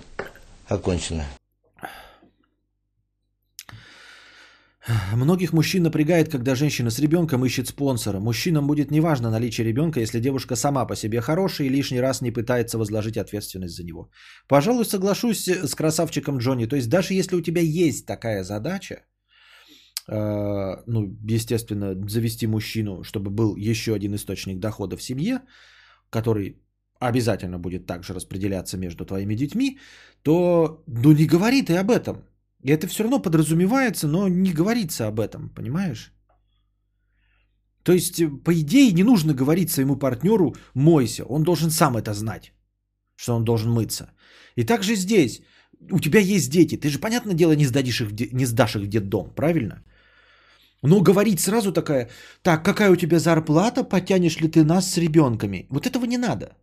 окончено. 0.68 1.24
Многих 5.14 5.52
мужчин 5.52 5.84
напрягает, 5.84 6.28
когда 6.28 6.54
женщина 6.54 6.90
с 6.90 6.98
ребенком 6.98 7.44
ищет 7.44 7.68
спонсора. 7.68 8.18
Мужчинам 8.18 8.66
будет 8.66 8.90
неважно 8.90 9.30
наличие 9.30 9.64
ребенка, 9.64 10.00
если 10.00 10.20
девушка 10.20 10.56
сама 10.56 10.86
по 10.86 10.96
себе 10.96 11.20
хорошая 11.20 11.68
и 11.68 11.70
лишний 11.70 12.00
раз 12.00 12.20
не 12.20 12.32
пытается 12.32 12.78
возложить 12.78 13.16
ответственность 13.16 13.76
за 13.76 13.84
него. 13.84 14.10
Пожалуй, 14.48 14.84
соглашусь 14.84 15.46
с 15.48 15.74
красавчиком 15.74 16.38
Джонни. 16.38 16.66
То 16.66 16.76
есть 16.76 16.88
даже 16.88 17.14
если 17.14 17.36
у 17.36 17.42
тебя 17.42 17.60
есть 17.60 18.06
такая 18.06 18.42
задача, 18.42 19.04
э, 20.08 20.76
ну, 20.86 21.16
естественно, 21.30 21.94
завести 22.08 22.46
мужчину, 22.46 23.04
чтобы 23.04 23.30
был 23.30 23.56
еще 23.56 23.94
один 23.94 24.14
источник 24.14 24.58
дохода 24.58 24.96
в 24.96 25.02
семье, 25.02 25.42
который 26.10 26.56
обязательно 26.98 27.58
будет 27.58 27.86
также 27.86 28.14
распределяться 28.14 28.78
между 28.78 29.04
твоими 29.04 29.34
детьми, 29.34 29.78
то 30.22 30.82
ну 30.88 31.12
не 31.12 31.26
говори 31.26 31.62
ты 31.62 31.76
об 31.76 31.90
этом. 31.90 32.31
И 32.62 32.70
это 32.70 32.86
все 32.86 33.02
равно 33.02 33.22
подразумевается, 33.22 34.08
но 34.08 34.28
не 34.28 34.52
говорится 34.52 35.06
об 35.06 35.18
этом, 35.18 35.48
понимаешь? 35.48 36.12
То 37.82 37.92
есть, 37.92 38.20
э, 38.20 38.28
по 38.44 38.52
идее, 38.52 38.92
не 38.92 39.04
нужно 39.04 39.34
говорить 39.34 39.70
своему 39.70 39.96
партнеру 39.96 40.54
«мойся». 40.74 41.24
Он 41.24 41.42
должен 41.42 41.70
сам 41.70 41.96
это 41.96 42.14
знать, 42.14 42.52
что 43.16 43.34
он 43.34 43.44
должен 43.44 43.70
мыться. 43.70 44.12
И 44.56 44.64
также 44.64 44.94
здесь. 44.94 45.42
У 45.90 45.98
тебя 45.98 46.20
есть 46.20 46.50
дети. 46.50 46.76
Ты 46.76 46.88
же, 46.88 47.00
понятное 47.00 47.34
дело, 47.34 47.56
не, 47.56 47.66
сдадишь 47.66 48.00
их 48.00 48.32
не 48.32 48.46
сдашь 48.46 48.76
их 48.76 48.82
в 48.82 48.88
детдом, 48.88 49.32
правильно? 49.34 49.82
Но 50.82 51.00
говорить 51.00 51.40
сразу 51.40 51.72
такая, 51.72 52.10
так, 52.42 52.64
какая 52.64 52.90
у 52.90 52.96
тебя 52.96 53.18
зарплата, 53.18 53.84
потянешь 53.84 54.40
ли 54.40 54.48
ты 54.48 54.64
нас 54.64 54.92
с 54.92 54.98
ребенками? 54.98 55.66
Вот 55.70 55.86
этого 55.86 56.06
не 56.06 56.18
надо. 56.18 56.56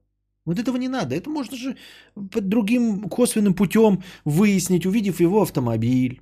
Вот 0.46 0.60
этого 0.60 0.78
не 0.78 0.90
надо. 0.90 1.16
Это 1.16 1.30
можно 1.30 1.58
же 1.58 1.76
под 2.32 2.50
другим 2.50 3.10
косвенным 3.10 3.54
путем 3.54 4.04
выяснить, 4.26 4.86
увидев 4.86 5.22
его 5.22 5.42
автомобиль. 5.42 6.22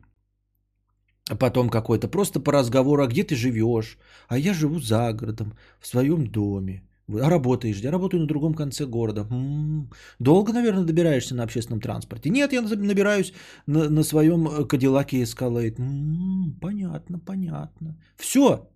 А 1.29 1.35
потом 1.35 1.69
какой-то 1.69 2.07
просто 2.07 2.39
по 2.39 2.51
разговору, 2.53 3.03
а 3.03 3.07
где 3.07 3.23
ты 3.23 3.35
живешь? 3.35 3.97
А 4.29 4.37
я 4.37 4.53
живу 4.53 4.79
за 4.79 5.11
городом, 5.13 5.53
в 5.79 5.87
своем 5.87 6.27
доме. 6.27 6.83
А 7.09 7.29
работаешь? 7.29 7.79
Я 7.83 7.91
работаю 7.91 8.21
на 8.21 8.27
другом 8.27 8.53
конце 8.53 8.85
города. 8.85 9.27
М, 9.31 9.89
Долго, 10.19 10.53
наверное, 10.53 10.83
добираешься 10.85 11.35
на 11.35 11.43
общественном 11.43 11.81
транспорте? 11.81 12.29
Нет, 12.29 12.53
я 12.53 12.61
набираюсь 12.61 13.33
на, 13.65 13.89
на 13.89 14.03
своем 14.03 14.47
э, 14.47 14.65
Кадиллаке 14.65 15.21
Escalade. 15.23 15.79
М, 15.79 16.57
Понятно, 16.61 17.19
понятно. 17.19 17.95
Все, 18.17 18.69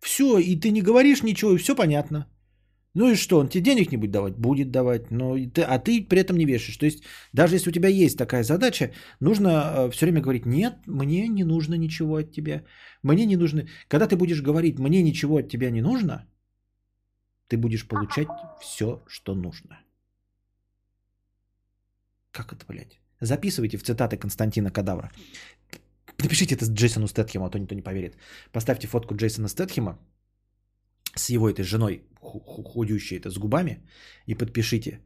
все, 0.00 0.38
и 0.38 0.56
ты 0.56 0.70
не 0.70 0.82
говоришь 0.82 1.22
ничего, 1.22 1.52
и 1.54 1.58
все 1.58 1.74
понятно. 1.76 2.26
Ну 2.96 3.10
и 3.10 3.14
что, 3.14 3.38
он 3.38 3.48
тебе 3.48 3.64
денег 3.64 3.92
не 3.92 3.98
будет 3.98 4.10
давать? 4.10 4.38
Будет 4.38 4.70
давать, 4.70 5.10
но 5.10 5.34
ты, 5.34 5.60
а 5.60 5.78
ты 5.78 6.08
при 6.08 6.18
этом 6.18 6.38
не 6.38 6.46
вешаешь. 6.46 6.78
То 6.78 6.86
есть, 6.86 7.04
даже 7.34 7.54
если 7.54 7.68
у 7.68 7.72
тебя 7.72 7.88
есть 7.88 8.16
такая 8.16 8.42
задача, 8.42 8.90
нужно 9.20 9.90
все 9.90 10.06
время 10.06 10.22
говорить, 10.22 10.46
нет, 10.46 10.74
мне 10.86 11.28
не 11.28 11.44
нужно 11.44 11.74
ничего 11.76 12.16
от 12.16 12.32
тебя. 12.32 12.62
Мне 13.02 13.26
не 13.26 13.36
нужно... 13.36 13.66
Когда 13.88 14.06
ты 14.06 14.16
будешь 14.16 14.40
говорить, 14.40 14.78
мне 14.78 15.02
ничего 15.02 15.36
от 15.36 15.48
тебя 15.48 15.70
не 15.70 15.82
нужно, 15.82 16.26
ты 17.48 17.58
будешь 17.58 17.86
получать 17.86 18.28
все, 18.62 19.02
что 19.06 19.34
нужно. 19.34 19.78
Как 22.32 22.52
это, 22.52 22.64
блядь? 22.66 22.98
Записывайте 23.20 23.76
в 23.76 23.82
цитаты 23.82 24.16
Константина 24.16 24.70
Кадавра. 24.70 25.10
Напишите 26.22 26.54
это 26.54 26.64
Джейсону 26.64 27.08
Стэтхему, 27.08 27.44
а 27.44 27.50
то 27.50 27.58
никто 27.58 27.74
не 27.74 27.82
поверит. 27.82 28.16
Поставьте 28.52 28.86
фотку 28.88 29.14
Джейсона 29.14 29.48
Стэтхема 29.48 29.98
с 31.16 31.30
его 31.30 31.48
этой 31.48 31.64
женой, 31.64 32.02
ху- 32.20 32.40
ху- 32.40 32.62
худющей, 32.62 33.16
это 33.16 33.30
с 33.30 33.38
губами, 33.38 33.82
и 34.26 34.34
подпишите. 34.34 35.00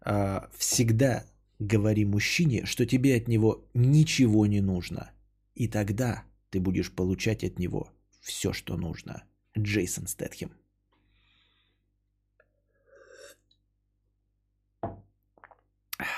А, 0.00 0.48
Всегда 0.56 1.24
говори 1.58 2.04
мужчине, 2.04 2.66
что 2.66 2.86
тебе 2.86 3.16
от 3.16 3.28
него 3.28 3.68
ничего 3.74 4.46
не 4.46 4.60
нужно. 4.60 5.10
И 5.54 5.68
тогда 5.68 6.24
ты 6.50 6.60
будешь 6.60 6.90
получать 6.90 7.44
от 7.44 7.58
него 7.58 7.90
все, 8.20 8.52
что 8.52 8.76
нужно. 8.76 9.24
Джейсон 9.58 10.06
Стэтхем. 10.06 10.50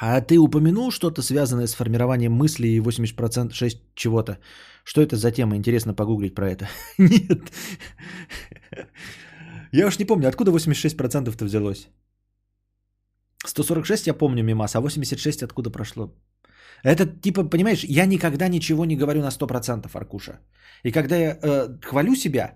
А 0.00 0.20
ты 0.20 0.38
упомянул 0.38 0.90
что-то 0.90 1.22
связанное 1.22 1.66
с 1.66 1.74
формированием 1.74 2.32
мысли 2.32 2.68
и 2.68 2.80
80% 2.80 3.52
6 3.52 3.78
чего-то? 3.94 4.38
Что 4.84 5.00
это 5.00 5.16
за 5.16 5.32
тема? 5.32 5.56
Интересно 5.56 5.94
погуглить 5.94 6.34
про 6.34 6.50
это. 6.50 6.68
Нет. 6.98 7.52
Я 9.72 9.86
уж 9.86 9.98
не 9.98 10.04
помню, 10.04 10.28
откуда 10.28 10.52
86%-то 10.52 11.44
взялось. 11.44 11.88
146 13.46 14.06
я 14.06 14.14
помню 14.14 14.42
мимас, 14.44 14.74
а 14.74 14.80
86 14.80 15.42
откуда 15.42 15.70
прошло? 15.70 16.12
Это 16.84 17.06
типа, 17.06 17.44
понимаешь, 17.44 17.84
я 17.84 18.06
никогда 18.06 18.48
ничего 18.48 18.84
не 18.84 18.96
говорю 18.96 19.22
на 19.22 19.30
100%, 19.30 19.90
Аркуша. 19.94 20.40
И 20.84 20.92
когда 20.92 21.16
я 21.16 21.38
э, 21.42 21.68
хвалю 21.82 22.14
себя, 22.14 22.54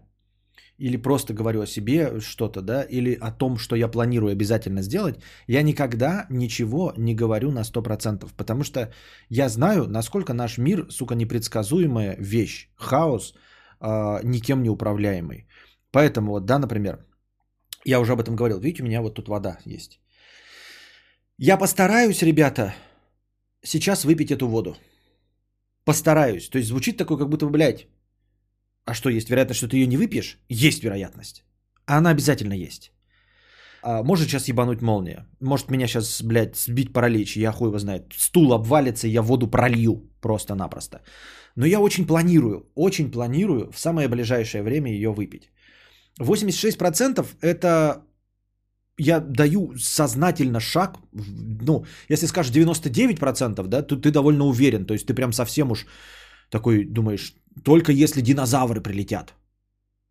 или 0.81 0.97
просто 0.97 1.35
говорю 1.35 1.61
о 1.61 1.67
себе 1.67 2.21
что-то, 2.21 2.63
да, 2.63 2.83
или 2.83 3.19
о 3.21 3.31
том, 3.31 3.59
что 3.59 3.77
я 3.77 3.89
планирую 3.89 4.33
обязательно 4.33 4.83
сделать, 4.83 5.21
я 5.47 5.63
никогда 5.63 6.27
ничего 6.31 6.93
не 6.97 7.15
говорю 7.15 7.51
на 7.51 7.63
100%, 7.63 8.29
потому 8.37 8.65
что 8.65 8.91
я 9.29 9.49
знаю, 9.49 9.87
насколько 9.89 10.33
наш 10.35 10.59
мир, 10.59 10.87
сука, 10.91 11.15
непредсказуемая 11.15 12.17
вещь, 12.19 12.69
хаос, 12.77 13.35
э, 13.81 14.21
никем 14.25 14.63
не 14.63 14.71
управляемый. 14.71 15.47
Поэтому, 15.93 16.33
вот, 16.33 16.47
да, 16.47 16.59
например, 16.59 17.05
я 17.85 18.01
уже 18.01 18.13
об 18.13 18.21
этом 18.21 18.37
говорил, 18.37 18.59
видите, 18.61 18.83
у 18.83 18.87
меня 18.87 19.03
вот 19.03 19.15
тут 19.15 19.29
вода 19.29 19.59
есть. 19.67 20.01
Я 21.39 21.57
постараюсь, 21.57 22.23
ребята, 22.23 22.75
сейчас 23.63 24.05
выпить 24.05 24.31
эту 24.31 24.47
воду. 24.47 24.77
Постараюсь. 25.85 26.49
То 26.49 26.59
есть 26.59 26.69
звучит 26.69 26.97
такой, 26.97 27.19
как 27.19 27.29
будто 27.29 27.47
блядь, 27.47 27.87
а 28.87 28.95
что, 28.95 29.11
есть 29.11 29.31
вероятность, 29.31 29.59
что 29.59 29.69
ты 29.69 29.77
ее 29.77 29.87
не 29.87 29.97
выпьешь? 29.97 30.39
Есть 30.49 30.83
вероятность. 30.83 31.45
А 31.87 31.99
она 31.99 32.11
обязательно 32.11 32.55
есть. 32.55 32.93
А, 33.83 34.03
может 34.03 34.29
сейчас 34.29 34.49
ебануть 34.49 34.83
молния. 34.83 35.27
Может 35.41 35.71
меня 35.71 35.87
сейчас, 35.87 36.23
блядь, 36.23 36.57
сбить 36.57 36.93
паралич. 36.93 37.37
Я 37.37 37.53
хуй 37.53 37.69
его 37.69 37.79
знает. 37.79 38.13
Стул 38.17 38.53
обвалится, 38.53 39.09
я 39.09 39.23
воду 39.23 39.47
пролью 39.51 40.11
просто-напросто. 40.21 41.03
Но 41.57 41.67
я 41.67 41.81
очень 41.81 42.07
планирую, 42.07 42.71
очень 42.75 43.11
планирую 43.11 43.71
в 43.73 43.79
самое 43.79 44.09
ближайшее 44.09 44.63
время 44.63 44.91
ее 44.91 45.11
выпить. 45.11 45.51
86% 46.21 47.27
это 47.41 48.05
я 48.99 49.21
даю 49.21 49.73
сознательно 49.79 50.61
шаг, 50.61 50.99
ну, 51.13 51.85
если 52.11 52.27
скажешь 52.27 52.53
99%, 52.53 53.67
да, 53.67 53.83
то 53.83 53.97
ты 53.97 54.11
довольно 54.11 54.45
уверен, 54.45 54.85
то 54.85 54.95
есть 54.95 55.07
ты 55.07 55.15
прям 55.15 55.33
совсем 55.33 55.71
уж 55.71 55.87
такой 56.51 56.85
думаешь, 56.85 57.35
только 57.65 57.93
если 57.93 58.21
динозавры 58.23 58.81
прилетят 58.81 59.35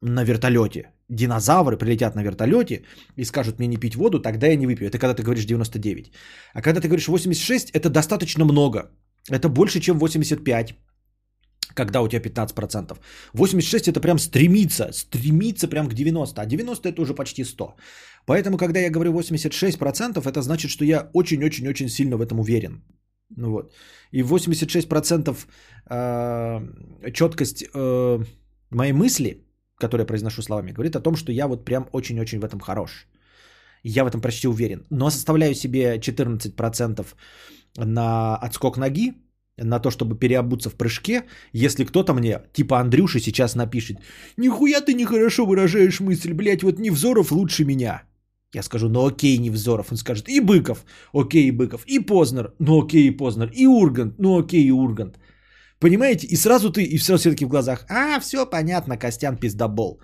на 0.02 0.24
вертолете, 0.24 0.92
динозавры 1.10 1.78
прилетят 1.78 2.16
на 2.16 2.24
вертолете 2.24 2.84
и 3.16 3.26
скажут 3.26 3.60
мне 3.60 3.68
не 3.68 3.78
пить 3.78 3.96
воду, 3.96 4.20
тогда 4.20 4.48
я 4.48 4.56
не 4.56 4.68
выпью. 4.68 4.88
Это 4.88 4.98
когда 4.98 5.14
ты 5.14 5.24
говоришь 5.24 5.46
99. 5.46 6.12
А 6.54 6.62
когда 6.62 6.82
ты 6.82 6.88
говоришь 6.88 7.08
86, 7.08 7.72
это 7.72 7.90
достаточно 7.90 8.46
много. 8.46 8.92
Это 9.30 9.50
больше, 9.50 9.80
чем 9.80 10.00
85 10.00 10.76
когда 11.76 12.02
у 12.02 12.08
тебя 12.08 12.22
15%. 12.22 12.98
86 13.34 13.88
это 13.88 14.02
прям 14.02 14.20
стремится, 14.20 14.92
стремится 14.92 15.68
прям 15.68 15.88
к 15.88 15.94
90, 15.94 16.42
а 16.42 16.46
90 16.46 16.90
это 16.90 17.02
уже 17.02 17.14
почти 17.14 17.44
100. 17.44 17.76
Поэтому, 18.26 18.58
когда 18.58 18.80
я 18.80 18.90
говорю 18.90 19.14
86%, 19.14 20.28
это 20.28 20.42
значит, 20.42 20.72
что 20.72 20.86
я 20.86 21.10
очень-очень-очень 21.14 21.90
сильно 21.90 22.18
в 22.18 22.22
этом 22.22 22.40
уверен. 22.40 22.84
Ну 23.36 23.52
вот. 23.52 23.74
И 24.12 24.22
86% 24.22 25.38
э, 25.90 27.12
четкость 27.14 27.64
э, 27.74 28.20
моей 28.70 28.94
мысли, 28.94 29.46
которую 29.78 30.04
я 30.04 30.08
произношу 30.08 30.42
словами, 30.42 30.72
говорит 30.72 30.96
о 30.96 31.02
том, 31.02 31.16
что 31.16 31.32
я 31.32 31.48
вот 31.48 31.66
прям 31.66 31.88
очень-очень 31.92 32.40
в 32.40 32.46
этом 32.46 32.60
хорош. 32.60 33.08
Я 33.84 34.04
в 34.04 34.08
этом 34.08 34.22
почти 34.22 34.48
уверен. 34.48 34.86
Но 34.90 35.10
составляю 35.10 35.56
себе 35.56 35.98
14% 35.98 37.06
на 37.78 38.36
отскок 38.36 38.78
ноги, 38.78 39.14
на 39.64 39.80
то, 39.80 39.92
чтобы 39.92 40.18
переобуться 40.18 40.70
в 40.70 40.76
прыжке, 40.76 41.24
если 41.54 41.86
кто-то 41.86 42.14
мне, 42.14 42.42
типа 42.54 42.80
Андрюши, 42.80 43.20
сейчас 43.20 43.56
напишет, 43.56 43.98
«Нихуя 44.38 44.82
ты 44.82 44.94
нехорошо 44.94 45.46
выражаешь 45.46 46.00
мысль, 46.00 46.34
блядь, 46.34 46.64
вот 46.64 46.80
Невзоров 46.80 47.32
лучше 47.32 47.66
меня». 47.66 48.04
Я 48.56 48.64
скажу, 48.64 48.90
ну 48.90 49.06
окей, 49.06 49.38
Невзоров. 49.38 49.92
Он 49.92 49.98
скажет, 49.98 50.30
и 50.30 50.42
Быков, 50.42 50.86
окей, 51.14 51.48
и 51.48 51.52
Быков, 51.52 51.84
и 51.88 52.00
Познер, 52.00 52.54
ну 52.60 52.82
окей, 52.82 53.08
и 53.08 53.18
Познер, 53.18 53.52
и 53.54 53.68
Ургант, 53.68 54.20
ну 54.20 54.40
окей, 54.40 54.66
и 54.68 54.72
Ургант. 54.72 55.20
Понимаете? 55.80 56.28
И 56.28 56.36
сразу 56.36 56.72
ты, 56.72 56.84
и 56.84 56.98
все 56.98 57.18
все-таки 57.18 57.46
в 57.46 57.50
глазах, 57.50 57.86
а, 57.90 58.20
все 58.20 58.50
понятно, 58.50 58.98
Костян 58.98 59.38
пиздобол. 59.38 60.02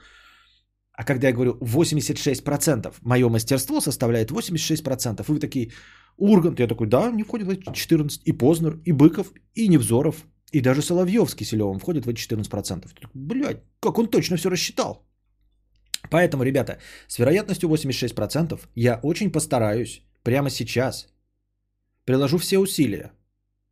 А 0.94 1.04
когда 1.04 1.28
я 1.28 1.34
говорю 1.34 1.58
86%, 1.60 2.94
мое 3.02 3.30
мастерство 3.30 3.82
составляет 3.82 4.32
86%, 4.32 5.26
и 5.28 5.32
вы 5.32 5.40
такие, 5.40 5.72
Ургант, 6.18 6.60
я 6.60 6.68
такой, 6.68 6.88
да, 6.88 7.12
не 7.12 7.24
входит 7.24 7.48
в 7.48 7.50
эти 7.50 7.74
14, 7.74 8.22
и 8.26 8.32
Познер, 8.32 8.80
и 8.86 8.94
Быков, 8.94 9.34
и 9.56 9.68
Невзоров, 9.68 10.26
и 10.52 10.62
даже 10.62 10.82
Соловьевский 10.82 11.46
с 11.46 11.50
Селевым 11.50 11.80
входит 11.80 12.06
в 12.06 12.10
эти 12.10 12.22
14%. 12.22 12.88
Блядь, 13.14 13.64
как 13.82 13.98
он 13.98 14.08
точно 14.08 14.38
все 14.38 14.50
рассчитал. 14.50 15.06
Поэтому, 16.10 16.44
ребята, 16.44 16.80
с 17.08 17.20
вероятностью 17.20 17.70
86% 17.70 18.60
я 18.76 19.00
очень 19.04 19.32
постараюсь 19.32 20.02
прямо 20.24 20.50
сейчас. 20.50 21.08
Приложу 22.06 22.38
все 22.38 22.60
усилия. 22.60 23.12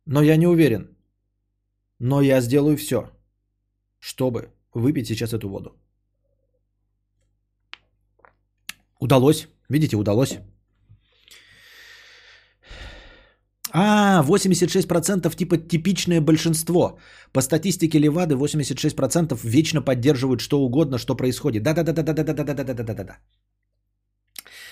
Но 0.06 0.22
я 0.22 0.36
не 0.36 0.46
уверен. 0.46 0.96
Но 1.98 2.20
я 2.20 2.40
сделаю 2.40 2.76
все, 2.76 3.10
чтобы 3.98 4.48
выпить 4.74 5.06
сейчас 5.06 5.32
эту 5.32 5.48
воду. 5.48 5.70
Удалось. 9.00 9.48
Видите, 9.68 9.96
удалось. 9.96 10.38
А, 13.76 14.22
86% 14.22 15.36
типа 15.36 15.56
типичное 15.56 16.20
большинство. 16.20 16.98
По 17.32 17.42
статистике 17.42 17.98
Левады 17.98 18.36
86% 18.36 19.36
вечно 19.42 19.82
поддерживают 19.82 20.40
что 20.40 20.60
угодно, 20.60 20.98
что 20.98 21.16
происходит. 21.16 21.62
Да-да-да-да-да-да-да-да-да-да-да. 21.62 23.18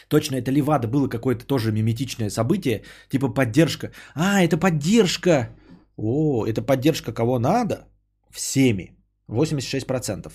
Точно, 0.08 0.36
это 0.36 0.52
Левада 0.52 0.86
было 0.86 1.08
какое-то 1.08 1.44
тоже 1.46 1.72
миметичное 1.72 2.30
событие, 2.30 2.82
типа 3.08 3.28
поддержка. 3.28 3.90
А, 4.14 4.40
это 4.40 4.56
поддержка. 4.56 5.48
О, 5.96 6.46
это 6.46 6.62
поддержка 6.62 7.12
кого 7.12 7.38
надо? 7.38 7.88
Всеми. 8.30 8.96
86%. 9.28 10.32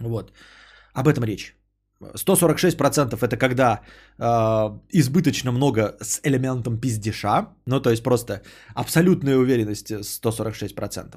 Вот. 0.00 0.32
Об 0.94 1.08
этом 1.08 1.24
речь. 1.24 1.56
146% 2.00 3.18
это 3.20 3.36
когда 3.36 3.80
э, 4.18 4.78
избыточно 4.92 5.52
много 5.52 5.96
с 6.00 6.20
элементом 6.24 6.78
пиздеша, 6.78 7.48
ну 7.66 7.80
то 7.80 7.90
есть 7.90 8.02
просто 8.02 8.42
абсолютная 8.74 9.36
уверенность 9.36 9.90
146%. 9.90 11.16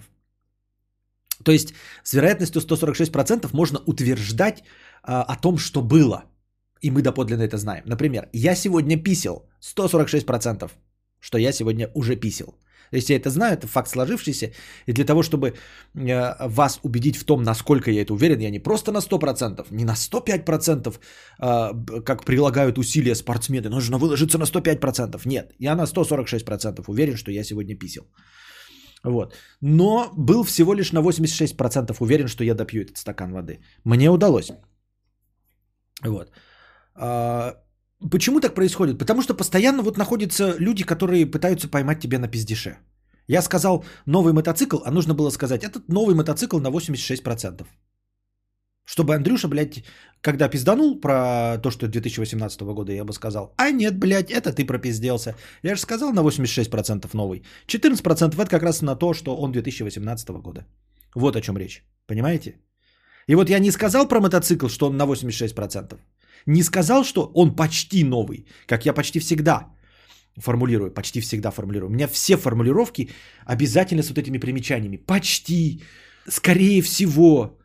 То 1.43 1.51
есть 1.51 1.73
с 2.03 2.13
вероятностью 2.13 2.61
146% 2.61 3.49
можно 3.53 3.79
утверждать 3.85 4.59
э, 4.59 4.63
о 5.03 5.35
том, 5.35 5.57
что 5.57 5.81
было. 5.81 6.23
И 6.81 6.91
мы 6.91 7.01
доподлинно 7.01 7.43
это 7.43 7.57
знаем. 7.57 7.83
Например, 7.85 8.29
я 8.33 8.55
сегодня 8.55 8.97
писал 9.03 9.49
146%, 9.61 10.71
что 11.19 11.37
я 11.37 11.51
сегодня 11.51 11.89
уже 11.93 12.15
писал. 12.15 12.55
Есть 12.91 13.09
я 13.09 13.15
это 13.15 13.29
знаю, 13.29 13.53
это 13.53 13.67
факт 13.67 13.89
сложившийся. 13.89 14.51
И 14.87 14.93
для 14.93 15.05
того, 15.05 15.23
чтобы 15.23 15.53
э, 15.95 16.47
вас 16.47 16.79
убедить 16.83 17.17
в 17.17 17.23
том, 17.23 17.43
насколько 17.43 17.91
я 17.91 18.01
это 18.01 18.13
уверен, 18.13 18.39
я 18.39 18.49
не 18.49 18.59
просто 18.59 18.91
на 18.91 18.99
100%, 18.99 19.67
не 19.71 19.85
на 19.85 19.95
105%, 19.95 20.99
э, 21.39 22.01
как 22.03 22.25
прилагают 22.25 22.77
усилия 22.77 23.15
спортсмены, 23.15 23.69
нужно 23.69 23.97
выложиться 23.97 24.37
на 24.37 24.45
105%. 24.45 25.21
Нет, 25.25 25.53
я 25.59 25.75
на 25.75 25.85
146% 25.85 26.83
уверен, 26.87 27.15
что 27.15 27.31
я 27.31 27.43
сегодня 27.43 27.75
писал. 27.75 28.05
Вот. 29.03 29.33
Но 29.61 30.11
был 30.17 30.43
всего 30.43 30.73
лишь 30.73 30.91
на 30.91 31.01
86% 31.01 31.95
уверен, 31.99 32.27
что 32.27 32.43
я 32.43 32.55
допью 32.55 32.81
этот 32.81 32.97
стакан 32.97 33.31
воды. 33.31 33.59
Мне 33.85 34.09
удалось. 34.09 34.51
Вот. 36.03 36.31
Почему 37.99 38.39
так 38.39 38.55
происходит? 38.55 38.97
Потому 38.97 39.21
что 39.21 39.33
постоянно 39.33 39.83
вот 39.83 39.97
находятся 39.97 40.55
люди, 40.57 40.85
которые 40.85 41.25
пытаются 41.25 41.67
поймать 41.67 41.99
тебя 41.99 42.19
на 42.19 42.27
пиздеше. 42.27 42.77
Я 43.27 43.41
сказал 43.41 43.83
новый 44.05 44.33
мотоцикл, 44.33 44.77
а 44.85 44.91
нужно 44.91 45.13
было 45.13 45.31
сказать, 45.31 45.63
этот 45.63 45.89
новый 45.89 46.15
мотоцикл 46.15 46.59
на 46.59 46.69
86%. 46.69 47.67
Чтобы 48.85 49.13
Андрюша, 49.13 49.47
блядь, 49.47 49.83
когда 50.21 50.49
пизданул 50.49 50.99
про 50.99 51.57
то, 51.61 51.71
что 51.71 51.87
2018 51.87 52.61
года, 52.61 52.91
я 52.91 53.03
бы 53.03 53.13
сказал, 53.13 53.53
а 53.57 53.69
нет, 53.69 53.99
блядь, 53.99 54.31
это 54.31 54.51
ты 54.51 54.65
пропизделся. 54.65 55.35
Я 55.63 55.75
же 55.75 55.81
сказал 55.81 56.13
на 56.13 56.21
86% 56.21 57.09
новый. 57.13 57.43
14% 57.67 58.33
это 58.33 58.49
как 58.49 58.63
раз 58.63 58.81
на 58.81 58.95
то, 58.95 59.13
что 59.13 59.35
он 59.35 59.51
2018 59.51 60.29
года. 60.41 60.65
Вот 61.15 61.35
о 61.35 61.41
чем 61.41 61.57
речь. 61.57 61.83
Понимаете? 62.07 62.55
И 63.27 63.35
вот 63.35 63.49
я 63.49 63.59
не 63.59 63.71
сказал 63.71 64.07
про 64.07 64.19
мотоцикл, 64.21 64.67
что 64.69 64.87
он 64.87 64.97
на 64.97 65.05
86% 65.05 65.99
не 66.45 66.63
сказал, 66.63 67.03
что 67.03 67.31
он 67.35 67.55
почти 67.55 68.03
новый, 68.03 68.45
как 68.65 68.85
я 68.85 68.93
почти 68.93 69.19
всегда 69.19 69.67
формулирую, 70.37 70.93
почти 70.93 71.21
всегда 71.21 71.51
формулирую. 71.51 71.89
У 71.89 71.93
меня 71.93 72.07
все 72.07 72.37
формулировки 72.37 73.09
обязательно 73.45 74.03
с 74.03 74.09
вот 74.09 74.17
этими 74.17 74.37
примечаниями. 74.37 74.97
Почти, 74.97 75.81
скорее 76.27 76.81
всего, 76.81 77.59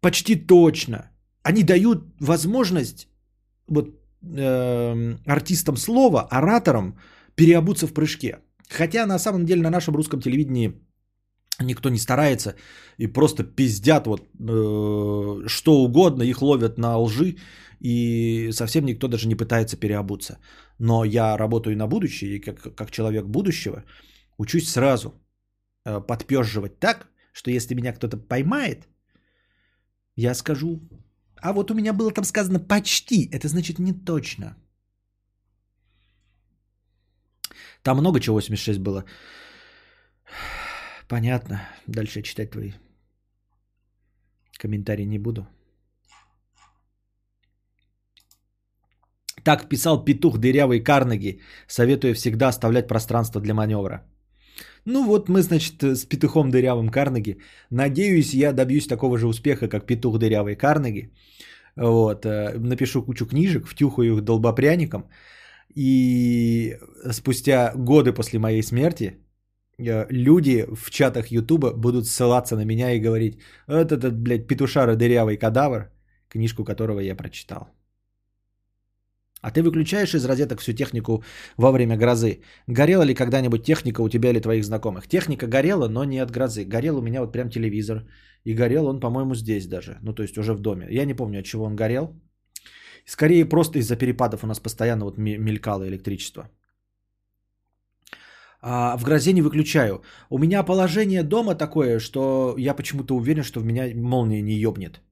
почти 0.00 0.36
точно. 0.36 1.10
Они 1.42 1.62
дают 1.62 2.04
возможность 2.20 3.08
вот, 3.68 3.88
э, 4.22 5.16
артистам 5.26 5.76
слова, 5.76 6.28
ораторам 6.30 6.98
переобуться 7.34 7.86
в 7.86 7.92
прыжке. 7.92 8.38
Хотя 8.68 9.06
на 9.06 9.18
самом 9.18 9.44
деле 9.44 9.62
на 9.62 9.70
нашем 9.70 9.94
русском 9.94 10.20
телевидении 10.20 10.72
никто 11.60 11.90
не 11.90 11.98
старается 11.98 12.54
и 12.98 13.06
просто 13.06 13.44
пиздят 13.44 14.06
вот 14.06 14.20
э, 14.20 15.48
что 15.48 15.72
угодно, 15.84 16.22
их 16.22 16.42
ловят 16.42 16.78
на 16.78 16.98
лжи 16.98 17.36
и 17.80 18.50
совсем 18.52 18.84
никто 18.84 19.08
даже 19.08 19.28
не 19.28 19.36
пытается 19.36 19.76
переобуться. 19.76 20.38
Но 20.78 21.04
я 21.04 21.36
работаю 21.36 21.76
на 21.76 21.86
будущее 21.86 22.36
и 22.36 22.40
как, 22.40 22.74
как 22.74 22.90
человек 22.90 23.26
будущего 23.26 23.84
учусь 24.38 24.68
сразу 24.68 25.12
э, 25.86 26.00
подперживать 26.00 26.78
так, 26.80 27.08
что 27.32 27.50
если 27.50 27.74
меня 27.74 27.92
кто-то 27.92 28.16
поймает, 28.16 28.88
Я 30.16 30.34
скажу. 30.34 30.80
А 31.42 31.52
вот 31.52 31.70
у 31.70 31.74
меня 31.74 31.92
было 31.92 32.12
там 32.12 32.24
сказано 32.24 32.60
почти. 32.60 33.28
Это 33.32 33.48
значит 33.48 33.78
не 33.78 33.92
точно. 33.92 34.56
Там 37.82 37.98
много 37.98 38.20
чего 38.20 38.36
86 38.36 38.78
было. 38.78 39.04
Понятно. 41.08 41.60
Дальше 41.86 42.22
читать 42.22 42.50
твои 42.50 42.72
комментарии 44.58 45.06
не 45.06 45.18
буду. 45.18 45.46
Так 49.44 49.68
писал 49.68 50.04
петух 50.04 50.38
дырявый 50.38 50.80
Карнеги, 50.80 51.40
советуя 51.68 52.14
всегда 52.14 52.48
оставлять 52.48 52.88
пространство 52.88 53.40
для 53.40 53.54
маневра. 53.54 54.02
Ну 54.86 55.04
вот 55.04 55.28
мы, 55.28 55.42
значит, 55.42 55.82
с 55.82 56.06
петухом 56.06 56.50
дырявым 56.50 56.88
Карнеги. 56.88 57.38
Надеюсь, 57.70 58.34
я 58.34 58.52
добьюсь 58.52 58.86
такого 58.86 59.18
же 59.18 59.26
успеха, 59.26 59.68
как 59.68 59.86
петух 59.86 60.18
дырявый 60.18 60.56
Карнеги. 60.56 61.10
Вот, 61.76 62.24
э, 62.24 62.58
напишу 62.58 63.02
кучу 63.02 63.26
книжек, 63.26 63.66
втюхаю 63.66 64.16
их 64.16 64.24
долбопряником. 64.24 65.04
И 65.74 66.78
спустя 67.10 67.72
годы 67.76 68.12
после 68.12 68.38
моей 68.38 68.62
смерти 68.62 69.23
люди 69.78 70.66
в 70.72 70.90
чатах 70.90 71.28
Ютуба 71.28 71.72
будут 71.72 72.06
ссылаться 72.06 72.56
на 72.56 72.64
меня 72.64 72.92
и 72.92 73.00
говорить, 73.00 73.38
вот 73.66 73.92
этот, 73.92 74.18
блядь, 74.18 74.46
петушара 74.46 74.96
дырявый 74.96 75.36
кадавр, 75.36 75.90
книжку 76.28 76.64
которого 76.64 77.00
я 77.00 77.16
прочитал. 77.16 77.68
А 79.44 79.50
ты 79.50 79.62
выключаешь 79.62 80.14
из 80.14 80.24
розеток 80.24 80.60
всю 80.60 80.72
технику 80.72 81.22
во 81.58 81.70
время 81.70 81.96
грозы. 81.96 82.40
Горела 82.66 83.02
ли 83.02 83.14
когда-нибудь 83.14 83.62
техника 83.62 84.00
у 84.00 84.08
тебя 84.08 84.30
или 84.30 84.40
твоих 84.40 84.64
знакомых? 84.64 85.06
Техника 85.06 85.46
горела, 85.46 85.88
но 85.88 86.04
не 86.04 86.22
от 86.22 86.30
грозы. 86.30 86.64
Горел 86.64 86.96
у 86.96 87.02
меня 87.02 87.20
вот 87.20 87.32
прям 87.32 87.50
телевизор. 87.50 88.06
И 88.44 88.54
горел 88.54 88.86
он, 88.86 89.00
по-моему, 89.00 89.34
здесь 89.34 89.66
даже. 89.66 89.98
Ну, 90.02 90.14
то 90.14 90.22
есть 90.22 90.38
уже 90.38 90.54
в 90.54 90.60
доме. 90.60 90.86
Я 90.90 91.04
не 91.04 91.14
помню, 91.14 91.40
от 91.40 91.44
чего 91.44 91.64
он 91.64 91.76
горел. 91.76 92.14
Скорее 93.06 93.44
просто 93.44 93.78
из-за 93.80 93.96
перепадов 93.96 94.44
у 94.44 94.46
нас 94.46 94.60
постоянно 94.60 95.04
вот 95.04 95.18
мелькало 95.18 95.86
электричество. 95.86 96.48
А 98.66 98.96
в 98.96 99.04
грозе 99.04 99.32
не 99.32 99.42
выключаю. 99.42 100.02
У 100.30 100.38
меня 100.38 100.62
положение 100.62 101.22
дома 101.22 101.54
такое, 101.54 102.00
что 102.00 102.54
я 102.56 102.74
почему-то 102.74 103.14
уверен, 103.14 103.42
что 103.42 103.60
в 103.60 103.64
меня 103.64 103.90
молния 103.94 104.42
не 104.42 104.54
ёбнет. 104.54 105.02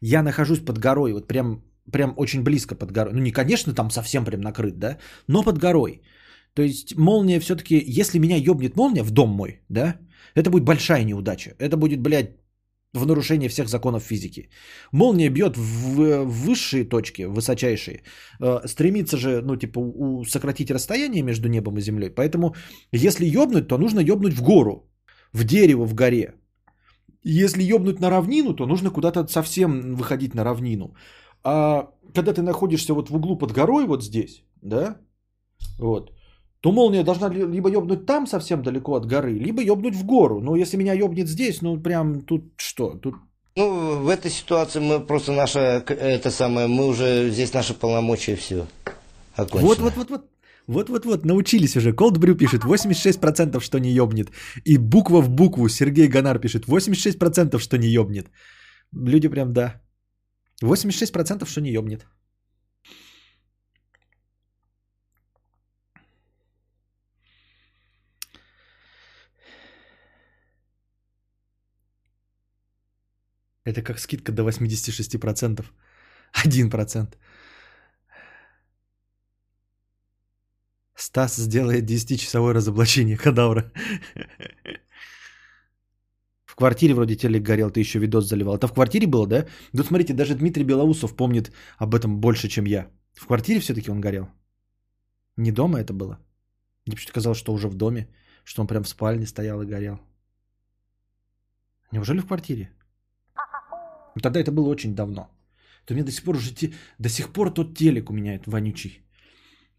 Я 0.00 0.22
нахожусь 0.22 0.60
под 0.60 0.78
горой, 0.78 1.12
вот 1.12 1.26
прям 1.26 1.64
прям 1.90 2.14
очень 2.16 2.44
близко 2.44 2.76
под 2.76 2.92
горой. 2.92 3.12
Ну, 3.12 3.18
не, 3.18 3.32
конечно, 3.32 3.74
там 3.74 3.90
совсем 3.90 4.24
прям 4.24 4.40
накрыт, 4.40 4.78
да, 4.78 4.98
но 5.26 5.42
под 5.42 5.58
горой. 5.58 6.02
То 6.54 6.62
есть 6.62 6.96
молния 6.96 7.40
все-таки, 7.40 7.82
если 8.00 8.20
меня 8.20 8.36
ёбнет 8.36 8.76
молния 8.76 9.02
в 9.02 9.10
дом 9.10 9.30
мой, 9.30 9.60
да, 9.68 9.96
это 10.36 10.50
будет 10.50 10.64
большая 10.64 11.04
неудача. 11.04 11.54
Это 11.58 11.76
будет, 11.76 12.00
блядь, 12.00 12.36
в 12.94 13.06
нарушение 13.06 13.48
всех 13.48 13.68
законов 13.68 14.02
физики. 14.02 14.48
Молния 14.92 15.30
бьет 15.30 15.56
в 15.56 16.24
высшие 16.24 16.84
точки, 16.84 17.22
высочайшие. 17.22 18.02
Э, 18.40 18.66
стремится 18.66 19.16
же, 19.16 19.42
ну, 19.42 19.56
типа, 19.56 19.80
сократить 20.28 20.70
расстояние 20.70 21.22
между 21.22 21.48
небом 21.48 21.78
и 21.78 21.82
землей. 21.82 22.10
Поэтому, 22.10 22.54
если 22.92 23.24
ёбнуть, 23.24 23.68
то 23.68 23.78
нужно 23.78 24.00
ёбнуть 24.00 24.34
в 24.34 24.42
гору, 24.42 24.90
в 25.32 25.44
дерево 25.44 25.86
в 25.86 25.94
горе. 25.94 26.34
Если 27.22 27.62
ёбнуть 27.62 28.00
на 28.00 28.10
равнину, 28.10 28.54
то 28.54 28.66
нужно 28.66 28.90
куда-то 28.90 29.26
совсем 29.28 29.94
выходить 29.94 30.34
на 30.34 30.44
равнину. 30.44 30.94
А 31.44 31.90
когда 32.14 32.32
ты 32.32 32.42
находишься 32.42 32.94
вот 32.94 33.10
в 33.10 33.16
углу 33.16 33.38
под 33.38 33.52
горой, 33.52 33.86
вот 33.86 34.02
здесь, 34.02 34.42
да, 34.62 34.96
вот, 35.78 36.10
то 36.60 36.72
молния 36.72 37.02
должна 37.02 37.28
либо 37.28 37.70
ёбнуть 37.70 38.06
там 38.06 38.26
совсем 38.26 38.62
далеко 38.62 38.94
от 38.94 39.06
горы, 39.06 39.38
либо 39.38 39.62
ёбнуть 39.62 39.94
в 39.94 40.04
гору. 40.04 40.40
Но 40.40 40.56
если 40.56 40.76
меня 40.76 40.92
ёбнет 40.92 41.28
здесь, 41.28 41.62
ну 41.62 41.80
прям 41.80 42.20
тут 42.20 42.52
что? 42.56 42.90
Тут 42.98 43.14
ну, 43.56 44.02
в 44.02 44.08
этой 44.08 44.30
ситуации 44.30 44.80
мы 44.80 45.00
просто 45.00 45.32
наша, 45.32 45.82
это 45.88 46.30
самое, 46.30 46.66
мы 46.66 46.86
уже, 46.86 47.30
здесь 47.30 47.52
наши 47.52 47.74
полномочия 47.74 48.36
все 48.36 48.66
окончено. 49.34 49.68
Вот, 49.68 49.78
вот, 49.78 49.96
вот, 49.96 50.10
вот. 50.10 50.30
Вот-вот-вот, 50.66 51.24
научились 51.24 51.76
уже. 51.76 51.90
Cold 51.90 52.36
пишет 52.36 52.62
86%, 52.62 53.60
что 53.60 53.80
не 53.80 53.90
ёбнет. 53.90 54.30
И 54.64 54.78
буква 54.78 55.20
в 55.20 55.28
букву 55.28 55.68
Сергей 55.68 56.06
Гонар 56.06 56.38
пишет 56.38 56.66
86%, 56.66 57.58
что 57.58 57.76
не 57.76 57.88
ёбнет. 57.88 58.30
Люди 58.92 59.28
прям, 59.28 59.52
да, 59.52 59.82
86% 60.62 61.48
что 61.48 61.60
не 61.60 61.72
ёбнет. 61.72 62.06
Это 73.70 73.82
как 73.82 73.98
скидка 73.98 74.32
до 74.32 74.42
86%. 74.42 75.64
1%. 76.44 77.16
Стас 80.94 81.36
сделает 81.36 81.90
10-часовое 81.90 82.52
разоблачение 82.52 83.16
кадавра 83.16 83.72
квартире 86.60 86.94
вроде 86.94 87.16
телек 87.16 87.42
горел, 87.42 87.70
ты 87.70 87.80
еще 87.80 87.98
видос 87.98 88.28
заливал. 88.28 88.54
Это 88.54 88.66
в 88.66 88.72
квартире 88.72 89.06
было, 89.06 89.26
да? 89.26 89.46
Да 89.72 89.84
смотрите, 89.84 90.12
даже 90.12 90.34
Дмитрий 90.34 90.64
Белоусов 90.64 91.16
помнит 91.16 91.52
об 91.78 91.94
этом 91.94 92.20
больше, 92.20 92.48
чем 92.48 92.66
я. 92.66 92.86
В 93.14 93.26
квартире 93.26 93.60
все-таки 93.60 93.90
он 93.90 94.00
горел? 94.00 94.28
Не 95.36 95.52
дома 95.52 95.78
это 95.78 95.92
было? 95.92 96.18
Мне 96.86 96.96
почему-то 96.96 97.14
казалось, 97.14 97.38
что 97.38 97.54
уже 97.54 97.68
в 97.68 97.74
доме, 97.74 98.06
что 98.44 98.62
он 98.62 98.68
прям 98.68 98.82
в 98.82 98.88
спальне 98.88 99.26
стоял 99.26 99.62
и 99.62 99.66
горел. 99.66 99.98
Неужели 101.92 102.20
в 102.20 102.26
квартире? 102.26 102.68
Ну, 104.20 104.22
тогда 104.22 104.40
это 104.40 104.52
было 104.52 104.68
очень 104.68 104.94
давно. 104.94 105.30
То 105.86 105.94
мне 105.94 106.04
до 106.04 106.12
сих 106.12 106.24
пор 106.24 106.36
уже 106.36 106.54
те... 106.54 106.72
до 106.98 107.08
сих 107.08 107.32
пор 107.32 107.54
тот 107.54 107.74
телек 107.74 108.10
у 108.10 108.12
меня 108.12 108.34
это 108.34 108.50
вонючий. 108.50 109.02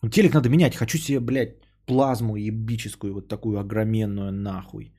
Ну, 0.02 0.10
телек 0.10 0.34
надо 0.34 0.50
менять. 0.50 0.76
Хочу 0.76 0.98
себе, 0.98 1.20
блядь, 1.20 1.56
плазму 1.86 2.36
ебическую, 2.36 3.14
вот 3.14 3.28
такую 3.28 3.60
огроменную 3.60 4.32
нахуй. 4.32 4.94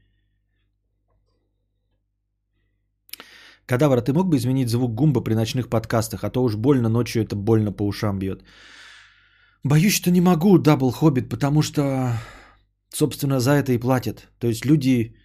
Кадавр, 3.66 3.98
а 3.98 4.02
ты 4.02 4.12
мог 4.12 4.28
бы 4.28 4.36
изменить 4.36 4.68
звук 4.68 4.94
гумба 4.94 5.20
при 5.24 5.34
ночных 5.34 5.68
подкастах, 5.68 6.24
а 6.24 6.30
то 6.30 6.44
уж 6.44 6.56
больно 6.56 6.88
ночью 6.88 7.22
это 7.22 7.34
больно 7.34 7.72
по 7.72 7.86
ушам 7.86 8.18
бьет. 8.18 8.44
Боюсь, 9.64 9.94
что 9.94 10.10
не 10.10 10.20
могу, 10.20 10.58
Дабл 10.58 10.90
Хоббит, 10.90 11.28
потому 11.28 11.62
что, 11.62 12.12
собственно, 12.90 13.40
за 13.40 13.52
это 13.52 13.72
и 13.72 13.78
платят. 13.78 14.28
То 14.38 14.46
есть 14.46 14.64
люди 14.64 15.16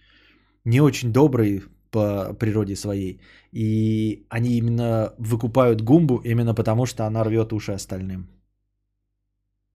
не 0.64 0.80
очень 0.80 1.12
добрые 1.12 1.62
по 1.90 2.34
природе 2.34 2.76
своей. 2.76 3.20
И 3.52 4.26
они 4.28 4.56
именно 4.58 5.14
выкупают 5.18 5.82
гумбу 5.82 6.20
именно 6.24 6.54
потому, 6.54 6.86
что 6.86 7.06
она 7.06 7.24
рвет 7.24 7.52
уши 7.52 7.72
остальным. 7.72 8.28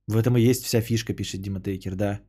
В 0.07 0.17
этом 0.17 0.37
и 0.37 0.41
есть 0.41 0.63
вся 0.63 0.81
фишка, 0.81 1.13
пишет 1.13 1.41
Дима 1.41 1.61
Тейкер, 1.61 1.95
да. 1.95 2.21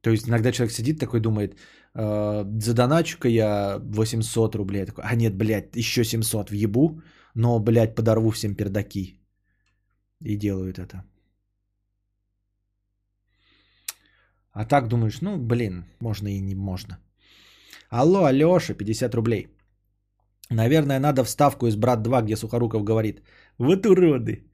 То 0.00 0.10
есть 0.10 0.28
иногда 0.28 0.52
человек 0.52 0.72
сидит 0.72 0.98
такой, 0.98 1.20
думает, 1.20 1.56
э, 1.94 2.44
задоначу-ка 2.60 3.28
я 3.28 3.78
800 3.78 4.54
рублей. 4.54 4.86
Такой, 4.86 5.04
а 5.04 5.14
нет, 5.14 5.36
блядь, 5.36 5.76
еще 5.76 6.04
700 6.04 6.50
въебу, 6.50 7.02
но, 7.34 7.58
блядь, 7.58 7.94
подорву 7.94 8.30
всем 8.30 8.54
пердаки. 8.54 9.20
И 10.20 10.36
делают 10.36 10.78
это. 10.78 11.04
А 14.52 14.64
так 14.64 14.88
думаешь, 14.88 15.20
ну, 15.20 15.36
блин, 15.36 15.84
можно 16.00 16.28
и 16.28 16.40
не 16.40 16.54
можно. 16.54 16.98
Алло, 17.90 18.24
Алёша, 18.24 18.74
50 18.74 19.14
рублей. 19.14 19.48
Наверное, 20.50 21.00
надо 21.00 21.24
вставку 21.24 21.66
из 21.66 21.76
«Брат 21.76 22.06
2», 22.06 22.22
где 22.22 22.36
Сухоруков 22.36 22.84
говорит, 22.84 23.22
вот 23.58 23.86
уроды, 23.86 24.44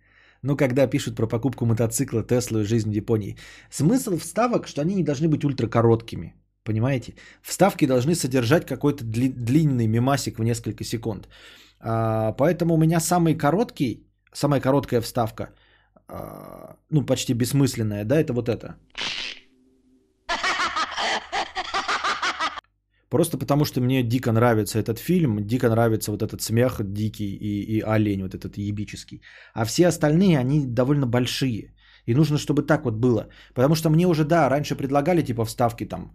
ну, 0.43 0.57
когда 0.57 0.87
пишут 0.87 1.17
про 1.17 1.27
покупку 1.27 1.67
мотоцикла, 1.67 2.23
Теслу 2.23 2.61
и 2.61 2.65
жизнь 2.65 2.91
в 2.91 2.95
Японии. 2.95 3.37
Смысл 3.71 4.19
вставок, 4.19 4.67
что 4.67 4.81
они 4.81 4.95
не 4.95 5.05
должны 5.05 5.29
быть 5.29 5.45
ультракороткими. 5.45 6.35
Понимаете? 6.65 7.15
Вставки 7.43 7.87
должны 7.87 8.15
содержать 8.15 8.67
какой-то 8.67 9.05
дли- 9.05 9.33
длинный 9.33 9.87
мемасик 9.87 10.39
в 10.39 10.43
несколько 10.43 10.85
секунд. 10.85 11.29
А, 11.81 12.33
поэтому 12.33 12.75
у 12.75 12.79
меня 12.79 13.01
самый 13.01 13.35
короткий, 13.35 14.07
самая 14.33 14.61
короткая 14.61 15.01
вставка, 15.01 15.51
а, 16.09 16.77
ну, 16.91 17.07
почти 17.07 17.35
бессмысленная, 17.35 18.05
да, 18.05 18.21
это 18.21 18.33
вот 18.33 18.49
это. 18.49 18.77
Просто 23.11 23.39
потому, 23.39 23.65
что 23.65 23.81
мне 23.81 24.03
дико 24.03 24.33
нравится 24.33 24.79
этот 24.79 24.99
фильм, 24.99 25.47
дико 25.47 25.69
нравится 25.69 26.13
вот 26.13 26.23
этот 26.23 26.41
смех 26.43 26.81
дикий 26.81 27.37
и, 27.41 27.79
и 27.79 27.83
олень, 27.83 28.23
вот 28.23 28.35
этот 28.35 28.57
ебический. 28.57 29.21
А 29.53 29.65
все 29.65 29.89
остальные, 29.89 30.39
они 30.39 30.65
довольно 30.67 31.07
большие. 31.07 31.75
И 32.07 32.15
нужно, 32.15 32.39
чтобы 32.39 32.63
так 32.63 32.85
вот 32.85 32.95
было. 32.95 33.27
Потому 33.55 33.75
что 33.75 33.91
мне 33.91 34.07
уже, 34.07 34.25
да, 34.25 34.49
раньше 34.49 34.77
предлагали 34.77 35.23
типа 35.23 35.45
вставки 35.45 35.89
там, 35.89 36.15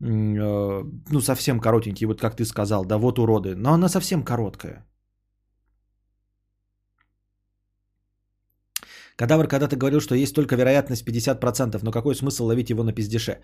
э, 0.00 0.84
ну, 1.10 1.20
совсем 1.20 1.60
коротенькие, 1.60 2.06
вот 2.06 2.20
как 2.20 2.36
ты 2.36 2.44
сказал, 2.44 2.84
да, 2.84 2.98
вот 2.98 3.18
уроды. 3.18 3.54
Но 3.56 3.72
она 3.72 3.88
совсем 3.88 4.22
короткая. 4.22 4.86
Кадавр 9.18 9.48
когда-то 9.48 9.76
говорил, 9.76 10.00
что 10.00 10.14
есть 10.14 10.34
только 10.34 10.54
вероятность 10.54 11.04
50%, 11.04 11.80
но 11.82 11.90
какой 11.90 12.14
смысл 12.14 12.46
ловить 12.46 12.70
его 12.70 12.84
на 12.84 12.92
пиздеше? 12.92 13.40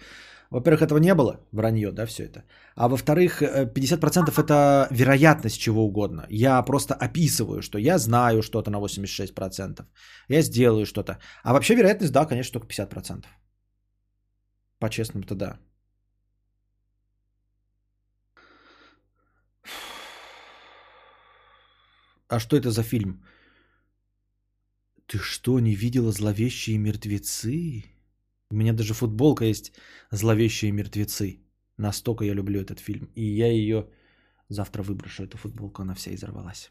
Во-первых, 0.51 0.83
этого 0.83 0.99
не 0.99 1.15
было, 1.15 1.41
вранье, 1.53 1.91
да, 1.91 2.07
все 2.07 2.25
это. 2.25 2.45
А 2.77 2.89
во-вторых, 2.89 3.43
э, 3.43 3.67
50% 3.67 4.39
это 4.39 4.87
вероятность 4.93 5.59
чего 5.59 5.85
угодно. 5.85 6.27
Я 6.31 6.63
просто 6.63 6.95
описываю, 6.95 7.61
что 7.61 7.79
я 7.79 7.99
знаю 7.99 8.43
что-то 8.43 8.71
на 8.71 8.79
86%, 8.79 9.89
я 10.29 10.43
сделаю 10.43 10.87
что-то. 10.87 11.19
А 11.43 11.53
вообще 11.53 11.75
вероятность, 11.75 12.13
да, 12.13 12.25
конечно, 12.25 12.53
только 12.53 12.69
50%. 12.69 13.25
По-честному-то 14.79 15.35
да. 15.35 15.59
А 22.29 22.39
что 22.39 22.57
это 22.57 22.71
за 22.71 22.83
фильм? 22.83 23.25
Ты 25.07 25.19
что, 25.19 25.61
не 25.61 25.75
видела 25.75 26.13
«Зловещие 26.13 26.79
мертвецы»? 26.79 27.85
У 28.51 28.57
меня 28.57 28.73
даже 28.73 28.95
футболка 28.95 29.45
есть 29.45 29.73
«Зловещие 30.11 30.73
мертвецы». 30.73 31.41
Настолько 31.77 32.25
я 32.25 32.35
люблю 32.35 32.61
этот 32.61 32.81
фильм. 32.81 33.11
И 33.15 33.25
я 33.25 33.51
ее 33.51 33.89
завтра 34.49 34.83
выброшу, 34.83 35.25
эту 35.25 35.37
футболку, 35.39 35.83
она 35.83 35.95
вся 35.95 36.15
изорвалась. 36.15 36.71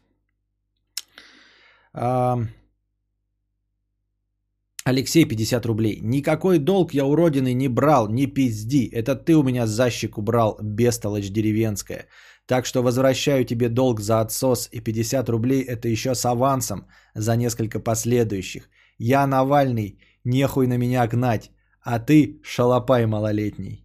Алексей, 4.86 5.24
50 5.24 5.66
рублей. 5.66 6.00
Никакой 6.02 6.58
долг 6.58 6.92
я 6.94 7.04
у 7.06 7.14
родины 7.16 7.54
не 7.54 7.68
брал, 7.68 8.08
не 8.08 8.26
пизди. 8.26 8.90
Это 8.92 9.14
ты 9.14 9.34
у 9.34 9.42
меня 9.42 9.66
защик 9.66 10.18
убрал, 10.18 10.58
бестолочь 10.60 11.30
деревенская. 11.30 12.06
Так 12.46 12.66
что 12.66 12.82
возвращаю 12.82 13.44
тебе 13.44 13.68
долг 13.68 14.00
за 14.00 14.20
отсос, 14.20 14.68
и 14.72 14.80
50 14.80 15.28
рублей 15.28 15.62
это 15.62 15.88
еще 15.88 16.14
с 16.14 16.26
авансом 16.26 16.86
за 17.14 17.36
несколько 17.36 17.80
последующих. 17.80 18.68
Я 18.98 19.26
Навальный, 19.26 19.98
нехуй 20.24 20.66
на 20.66 20.76
меня 20.76 21.06
гнать, 21.06 21.50
а 21.82 21.98
ты 21.98 22.40
шалопай 22.42 23.06
малолетний. 23.06 23.84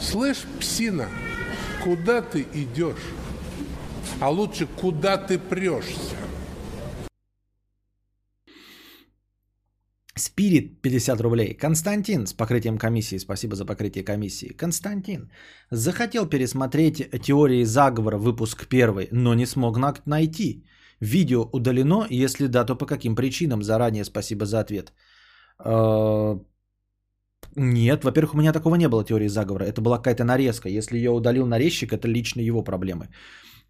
Слышь, 0.00 0.44
псина, 0.60 1.08
куда 1.82 2.22
ты 2.22 2.46
идешь? 2.54 3.14
А 4.20 4.28
лучше, 4.30 4.66
куда 4.66 5.16
ты 5.16 5.38
прешься? 5.38 6.16
Спирит 10.20 10.82
50 10.82 11.20
рублей. 11.20 11.54
Константин 11.54 12.26
с 12.26 12.32
покрытием 12.34 12.78
комиссии. 12.78 13.18
Спасибо 13.18 13.54
за 13.56 13.64
покрытие 13.64 14.04
комиссии. 14.04 14.52
Константин 14.56 15.30
захотел 15.70 16.26
пересмотреть 16.28 17.10
теории 17.22 17.64
заговора 17.64 18.18
выпуск 18.18 18.66
первый, 18.68 19.08
но 19.12 19.34
не 19.34 19.46
смог 19.46 19.78
на- 19.78 19.94
найти. 20.06 20.64
Видео 21.00 21.48
удалено, 21.52 22.06
если 22.10 22.48
да, 22.48 22.64
то 22.66 22.76
по 22.76 22.86
каким 22.86 23.16
причинам? 23.16 23.62
Заранее 23.62 24.04
спасибо 24.04 24.44
за 24.44 24.60
ответ. 24.60 24.92
Э, 25.64 26.38
Нет, 27.56 28.04
во-первых, 28.04 28.34
у 28.34 28.38
меня 28.38 28.52
такого 28.52 28.76
не 28.76 28.88
было 28.88 29.04
теории 29.04 29.28
заговора. 29.28 29.64
Это 29.64 29.80
была 29.80 29.98
какая-то 29.98 30.24
нарезка. 30.24 30.68
Если 30.68 30.96
ее 30.98 31.10
удалил 31.10 31.46
нарезчик, 31.46 31.92
это 31.92 32.08
лично 32.08 32.40
его 32.40 32.62
проблемы. 32.64 33.08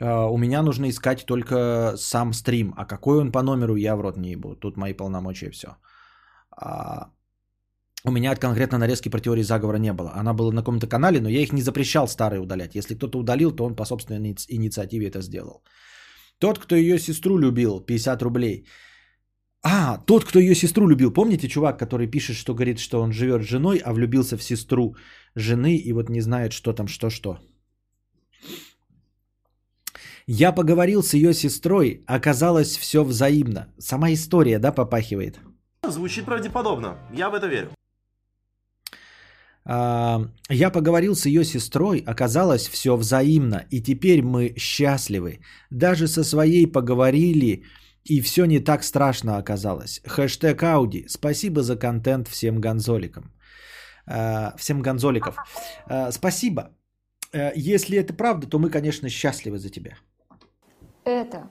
Э, 0.01 0.27
У 0.31 0.37
меня 0.39 0.63
нужно 0.63 0.89
искать 0.89 1.25
только 1.27 1.95
сам 1.97 2.33
стрим. 2.33 2.75
А 2.77 2.85
какой 2.87 3.19
он 3.21 3.33
по 3.33 3.43
номеру, 3.43 3.77
я 3.77 3.97
в 3.97 4.01
рот 4.01 4.17
не 4.17 4.33
ебу. 4.33 4.57
Тут 4.57 4.77
мои 4.77 4.93
полномочия 4.95 5.51
все. 5.51 5.69
А, 6.61 7.11
у 8.05 8.11
меня 8.11 8.35
конкретно 8.37 8.79
нарезки 8.79 9.11
про 9.11 9.21
теории 9.21 9.43
заговора 9.43 9.79
не 9.79 9.93
было. 9.93 10.13
Она 10.15 10.35
была 10.35 10.53
на 10.53 10.63
каком-то 10.63 10.87
канале, 10.87 11.21
но 11.21 11.29
я 11.29 11.41
их 11.41 11.53
не 11.53 11.63
запрещал 11.63 12.07
старые 12.09 12.41
удалять. 12.41 12.75
Если 12.75 12.95
кто-то 12.95 13.19
удалил, 13.19 13.53
то 13.53 13.65
он 13.65 13.77
по 13.77 13.85
собственной 13.85 14.21
иници- 14.21 14.47
инициативе 14.49 15.09
это 15.09 15.23
сделал. 15.23 15.63
Тот, 16.39 16.59
кто 16.59 16.75
ее 16.75 16.99
сестру 16.99 17.39
любил, 17.39 17.81
50 17.81 18.23
рублей. 18.23 18.67
А, 19.63 19.99
тот, 20.07 20.25
кто 20.25 20.39
ее 20.39 20.55
сестру 20.55 20.89
любил. 20.89 21.13
Помните 21.13 21.49
чувак, 21.49 21.79
который 21.79 22.11
пишет, 22.11 22.37
что 22.37 22.55
говорит, 22.55 22.79
что 22.79 23.01
он 23.01 23.13
живет 23.13 23.43
с 23.43 23.49
женой, 23.49 23.79
а 23.85 23.93
влюбился 23.93 24.37
в 24.37 24.43
сестру 24.43 24.97
жены 25.35 25.77
и 25.77 25.93
вот 25.93 26.09
не 26.09 26.21
знает, 26.21 26.53
что 26.53 26.73
там, 26.73 26.89
что-что. 26.89 27.39
Я 30.27 30.53
поговорил 30.53 31.03
с 31.03 31.15
ее 31.15 31.35
сестрой, 31.35 32.05
оказалось 32.07 32.79
все 32.79 33.05
взаимно. 33.05 33.67
Сама 33.79 34.13
история, 34.13 34.59
да, 34.59 34.73
попахивает? 34.73 35.41
Звучит 35.89 36.25
правдеподобно. 36.25 36.97
Я 37.13 37.31
в 37.31 37.35
это 37.35 37.47
верю. 37.47 37.71
А, 39.65 40.21
Я 40.49 40.71
поговорил 40.71 41.15
с 41.15 41.27
ее 41.27 41.45
сестрой, 41.45 42.05
оказалось 42.07 42.69
все 42.69 42.97
взаимно, 42.97 43.65
и 43.71 43.81
теперь 43.83 44.23
мы 44.23 44.55
счастливы. 44.59 45.41
Даже 45.71 46.07
со 46.07 46.25
своей 46.25 46.67
поговорили, 46.67 47.65
и 48.05 48.21
все 48.21 48.45
не 48.47 48.61
так 48.61 48.83
страшно 48.83 49.39
оказалось. 49.39 50.01
Хэштег 50.07 50.63
Ауди. 50.63 51.07
Спасибо 51.09 51.63
за 51.63 51.77
контент 51.77 52.29
всем 52.29 52.61
гонзоликам. 52.61 53.33
А, 54.07 54.55
Всем 54.59 54.83
гонзоликов. 54.83 55.37
А, 55.87 56.11
Спасибо. 56.13 56.71
Э, 57.33 57.53
Если 57.55 57.97
это 57.97 58.13
правда, 58.13 58.47
то 58.47 58.59
мы, 58.59 58.71
конечно, 58.71 59.09
счастливы 59.09 59.59
за 59.59 59.71
тебя. 59.71 59.97
Это 61.05 61.49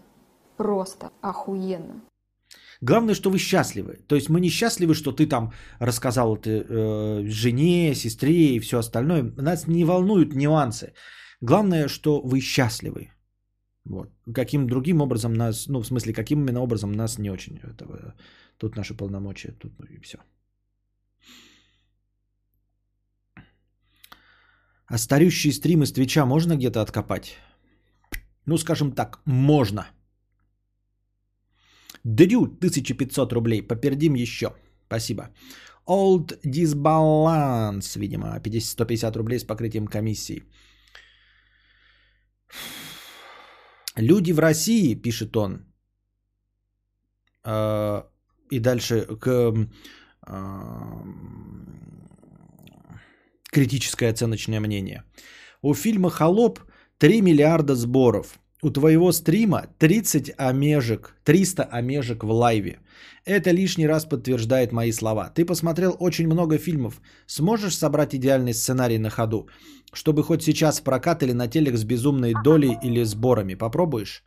просто 0.58 1.12
охуенно. 1.22 2.02
Главное, 2.82 3.14
что 3.14 3.30
вы 3.30 3.38
счастливы. 3.40 3.98
То 4.08 4.16
есть 4.16 4.30
мы 4.30 4.40
не 4.40 4.50
счастливы, 4.50 4.94
что 4.94 5.12
ты 5.12 5.28
там 5.28 5.52
рассказал 5.80 6.38
это 6.38 6.50
э, 6.50 7.24
жене, 7.28 7.96
сестре 7.96 8.56
и 8.56 8.60
все 8.60 8.78
остальное. 8.78 9.24
Нас 9.38 9.68
не 9.68 9.84
волнуют 9.84 10.36
нюансы. 10.36 10.94
Главное, 11.42 11.88
что 11.88 12.22
вы 12.22 12.40
счастливы. 12.40 13.12
Вот. 13.86 14.10
Каким 14.34 14.68
другим 14.68 15.02
образом 15.02 15.34
нас, 15.34 15.68
ну, 15.68 15.82
в 15.82 15.88
смысле, 15.88 16.14
каким 16.14 16.40
именно 16.42 16.62
образом 16.62 16.92
нас 16.92 17.18
не 17.18 17.32
очень. 17.32 17.58
Это, 17.58 18.16
тут 18.58 18.76
наши 18.78 18.94
полномочия, 18.94 19.52
тут 19.52 19.74
ну, 19.80 19.86
и 19.86 20.00
все. 20.00 20.18
А 24.86 24.98
старющие 24.98 25.54
стримы 25.54 25.86
с 25.86 25.92
Твича 25.92 26.26
можно 26.26 26.56
где-то 26.56 26.82
откопать? 26.82 27.38
Ну, 28.46 28.58
скажем 28.58 28.92
так, 28.92 29.20
можно. 29.26 29.88
Дрю, 32.04 32.44
1500 32.44 33.34
рублей. 33.34 33.62
Попердим 33.62 34.16
еще. 34.16 34.54
Спасибо. 34.88 35.30
Old 35.88 36.40
Disbalance, 36.46 37.98
видимо, 37.98 38.40
50, 38.40 38.72
150 38.72 39.16
рублей 39.18 39.40
с 39.40 39.44
покрытием 39.44 39.88
комиссии. 39.88 40.44
Люди 43.98 44.32
в 44.32 44.40
России, 44.40 45.02
пишет 45.02 45.36
он. 45.36 45.66
Э, 47.46 48.04
И 48.52 48.60
дальше 48.60 49.06
к 49.20 49.28
э, 49.28 49.68
критическое 53.52 54.10
оценочное 54.12 54.60
мнение. 54.60 55.04
У 55.62 55.74
фильма 55.74 56.10
«Холоп» 56.10 56.60
3 57.00 57.22
миллиарда 57.22 57.76
сборов. 57.76 58.40
У 58.62 58.72
твоего 58.72 59.14
стрима 59.14 59.68
30 59.80 60.34
омежек, 60.38 61.16
300 61.24 61.64
омежек 61.64 62.24
в 62.24 62.32
лайве. 62.32 62.80
Это 63.26 63.52
лишний 63.52 63.88
раз 63.88 64.06
подтверждает 64.06 64.72
мои 64.74 64.92
слова. 64.92 65.30
Ты 65.34 65.46
посмотрел 65.46 65.96
очень 66.00 66.28
много 66.28 66.58
фильмов. 66.58 67.02
Сможешь 67.26 67.78
собрать 67.78 68.14
идеальный 68.14 68.54
сценарий 68.54 68.98
на 68.98 69.10
ходу? 69.10 69.48
Чтобы 69.94 70.24
хоть 70.24 70.44
сейчас 70.44 70.80
в 70.80 70.84
прокат 70.84 71.24
или 71.24 71.32
на 71.32 71.48
телек 71.48 71.78
с 71.78 71.86
безумной 71.86 72.34
долей 72.44 72.78
или 72.84 73.06
сборами. 73.06 73.56
Попробуешь? 73.56 74.24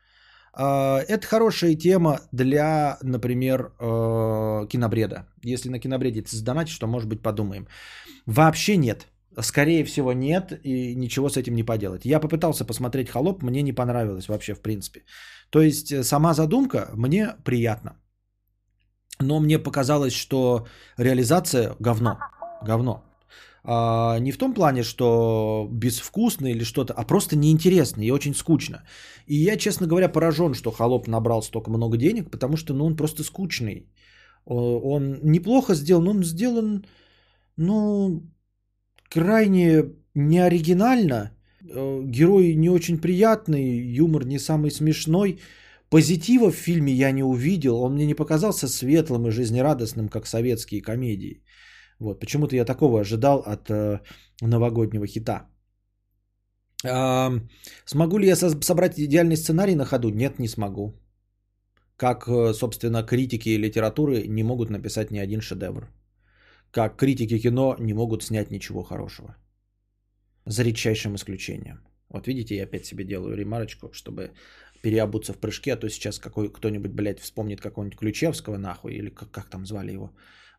А, 0.54 1.00
Это 1.08 1.26
хорошая 1.26 1.74
тема 1.74 2.20
для, 2.32 2.96
например, 3.02 3.72
э, 3.78 4.66
кинобреда. 4.68 5.26
Если 5.44 5.68
на 5.68 5.78
кинобреде 5.78 6.22
ты 6.22 6.34
задонатишь, 6.34 6.78
то, 6.78 6.86
может 6.86 7.08
быть, 7.08 7.22
подумаем. 7.22 7.66
Вообще 8.24 8.76
нет. 8.78 9.08
Скорее 9.40 9.84
всего, 9.84 10.12
нет, 10.12 10.52
и 10.64 10.94
ничего 10.94 11.28
с 11.28 11.36
этим 11.36 11.54
не 11.54 11.64
поделать. 11.64 12.04
Я 12.04 12.20
попытался 12.20 12.64
посмотреть 12.64 13.08
холоп, 13.08 13.42
мне 13.42 13.62
не 13.62 13.72
понравилось 13.72 14.28
вообще, 14.28 14.54
в 14.54 14.60
принципе. 14.60 15.04
То 15.50 15.62
есть, 15.62 15.92
э, 15.92 16.02
сама 16.04 16.34
задумка 16.34 16.90
мне 16.94 17.34
приятна. 17.44 17.96
Но 19.20 19.40
мне 19.40 19.58
показалось, 19.58 20.12
что 20.12 20.66
реализация 20.98 21.76
говно. 21.80 22.18
Говно. 22.66 23.02
А, 23.64 24.18
не 24.18 24.32
в 24.32 24.38
том 24.38 24.54
плане, 24.54 24.82
что 24.82 25.68
безвкусно 25.70 26.48
или 26.48 26.64
что-то, 26.64 26.92
а 26.94 27.04
просто 27.04 27.36
неинтересно 27.36 28.02
и 28.02 28.10
очень 28.10 28.34
скучно. 28.34 28.82
И 29.26 29.36
я, 29.36 29.56
честно 29.56 29.86
говоря, 29.86 30.08
поражен, 30.08 30.54
что 30.54 30.72
холоп 30.72 31.08
набрал 31.08 31.42
столько 31.42 31.70
много 31.70 31.96
денег, 31.96 32.30
потому 32.30 32.56
что 32.56 32.74
ну, 32.74 32.84
он 32.84 32.96
просто 32.96 33.22
скучный. 33.22 33.86
Он 34.44 35.18
неплохо 35.22 35.74
сделан, 35.74 36.08
он 36.08 36.24
сделан, 36.24 36.84
ну, 37.56 38.22
крайне 39.12 39.84
неоригинально. 40.14 41.30
Э, 41.70 42.02
Герой 42.04 42.54
не 42.54 42.70
очень 42.70 42.98
приятный, 43.00 43.78
юмор 43.98 44.24
не 44.26 44.38
самый 44.38 44.70
смешной. 44.70 45.38
Позитива 45.90 46.50
в 46.50 46.56
фильме 46.56 46.92
я 46.92 47.12
не 47.12 47.22
увидел, 47.22 47.76
он 47.82 47.94
мне 47.94 48.06
не 48.06 48.14
показался 48.14 48.68
светлым 48.68 49.26
и 49.28 49.30
жизнерадостным, 49.30 50.08
как 50.08 50.26
советские 50.26 50.82
комедии. 50.82 51.42
Вот, 51.98 52.20
почему-то 52.20 52.56
я 52.56 52.64
такого 52.64 53.00
ожидал 53.00 53.42
от 53.46 53.70
э, 53.70 54.00
новогоднего 54.40 55.06
хита. 55.06 55.48
А, 56.84 57.32
смогу 57.86 58.18
ли 58.18 58.26
я 58.26 58.36
со- 58.36 58.60
собрать 58.62 58.98
идеальный 58.98 59.36
сценарий 59.36 59.74
на 59.74 59.84
ходу? 59.84 60.10
Нет, 60.10 60.38
не 60.38 60.48
смогу. 60.48 60.92
как, 61.96 62.28
э, 62.28 62.52
собственно, 62.54 63.02
критики 63.02 63.48
литературы 63.58 64.26
не 64.28 64.42
могут 64.42 64.70
написать 64.70 65.10
ни 65.10 65.18
один 65.18 65.40
шедевр. 65.40 65.88
Как 66.72 66.96
критики 66.96 67.38
кино 67.38 67.76
не 67.78 67.94
могут 67.94 68.22
снять 68.22 68.50
ничего 68.50 68.82
хорошего. 68.82 69.36
За 70.46 70.64
редчайшим 70.64 71.14
исключением. 71.14 71.80
Вот 72.08 72.26
видите, 72.26 72.56
я 72.56 72.64
опять 72.64 72.86
себе 72.86 73.04
делаю 73.04 73.36
ремарочку, 73.36 73.92
чтобы 73.92 74.30
переобуться 74.82 75.32
в 75.32 75.38
прыжке, 75.38 75.74
а 75.74 75.76
то 75.76 75.88
сейчас 75.88 76.18
какой, 76.18 76.48
кто-нибудь, 76.48 76.92
блядь, 76.92 77.20
вспомнит 77.20 77.60
какого-нибудь 77.60 77.98
Ключевского, 77.98 78.56
нахуй, 78.56 78.94
или 78.94 79.10
как, 79.10 79.30
как 79.30 79.50
там 79.50 79.66
звали 79.66 79.92
его 79.92 80.10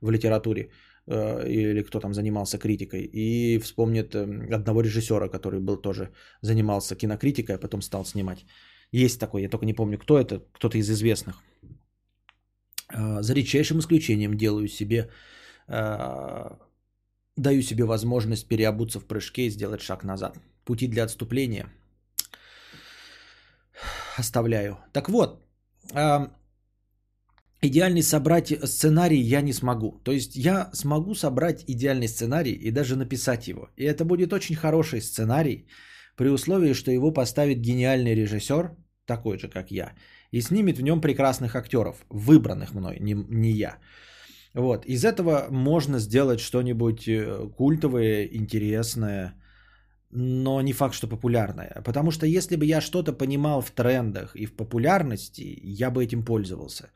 в 0.01 0.11
литературе, 0.11 0.69
э, 1.07 1.47
или 1.49 1.81
кто 1.81 1.99
там 1.99 2.13
занимался 2.13 2.59
критикой, 2.59 3.09
и 3.13 3.59
вспомнит 3.59 4.13
э, 4.13 4.55
одного 4.55 4.81
режиссера, 4.81 5.29
который 5.29 5.59
был 5.59 5.81
тоже, 5.81 6.11
занимался 6.41 6.95
кинокритикой, 6.95 7.55
а 7.55 7.59
потом 7.59 7.81
стал 7.81 8.05
снимать. 8.05 8.45
Есть 8.91 9.19
такой, 9.19 9.41
я 9.41 9.49
только 9.49 9.65
не 9.65 9.73
помню, 9.73 9.97
кто 9.97 10.19
это, 10.19 10.43
кто-то 10.53 10.77
из 10.77 10.89
известных. 10.89 11.41
Э, 12.93 13.21
за 13.21 13.33
редчайшим 13.33 13.79
исключением 13.79 14.37
делаю 14.37 14.67
себе, 14.67 15.09
даю 15.67 17.61
себе 17.61 17.83
возможность 17.85 18.47
переобуться 18.47 18.99
в 18.99 19.05
прыжке 19.05 19.47
и 19.47 19.49
сделать 19.49 19.81
шаг 19.81 20.03
назад. 20.03 20.37
Пути 20.65 20.87
для 20.87 21.03
отступления 21.03 21.67
оставляю. 24.17 24.77
Так 24.93 25.09
вот, 25.09 25.43
э, 25.93 26.27
идеальный 27.61 28.03
собрать 28.03 28.53
сценарий 28.63 29.19
я 29.19 29.41
не 29.41 29.53
смогу. 29.53 29.99
То 30.03 30.11
есть 30.11 30.35
я 30.35 30.69
смогу 30.73 31.15
собрать 31.15 31.63
идеальный 31.67 32.07
сценарий 32.07 32.53
и 32.53 32.71
даже 32.71 32.95
написать 32.95 33.47
его. 33.47 33.69
И 33.77 33.83
это 33.83 34.05
будет 34.05 34.33
очень 34.33 34.55
хороший 34.55 35.01
сценарий, 35.01 35.67
при 36.15 36.29
условии, 36.29 36.73
что 36.73 36.91
его 36.91 37.11
поставит 37.11 37.61
гениальный 37.61 38.15
режиссер, 38.15 38.75
такой 39.05 39.39
же, 39.39 39.49
как 39.49 39.71
я, 39.71 39.93
и 40.31 40.41
снимет 40.41 40.77
в 40.77 40.83
нем 40.83 41.01
прекрасных 41.01 41.55
актеров, 41.55 42.05
выбранных 42.09 42.73
мной, 42.73 42.97
не, 42.99 43.13
не 43.13 43.51
я. 43.51 43.77
Вот. 44.53 44.85
Из 44.85 45.03
этого 45.03 45.47
можно 45.49 45.99
сделать 45.99 46.39
что-нибудь 46.39 47.07
э, 47.07 47.49
культовое, 47.57 48.25
интересное, 48.25 49.33
но 50.11 50.61
не 50.61 50.73
факт, 50.73 50.93
что 50.93 51.07
популярное. 51.07 51.81
Потому 51.83 52.11
что 52.11 52.25
если 52.25 52.55
бы 52.55 52.65
я 52.65 52.81
что-то 52.81 53.13
понимал 53.13 53.61
в 53.61 53.71
трендах 53.71 54.35
и 54.35 54.45
в 54.45 54.55
популярности, 54.55 55.59
я 55.63 55.89
бы 55.89 56.03
этим 56.03 56.23
пользовался. 56.23 56.91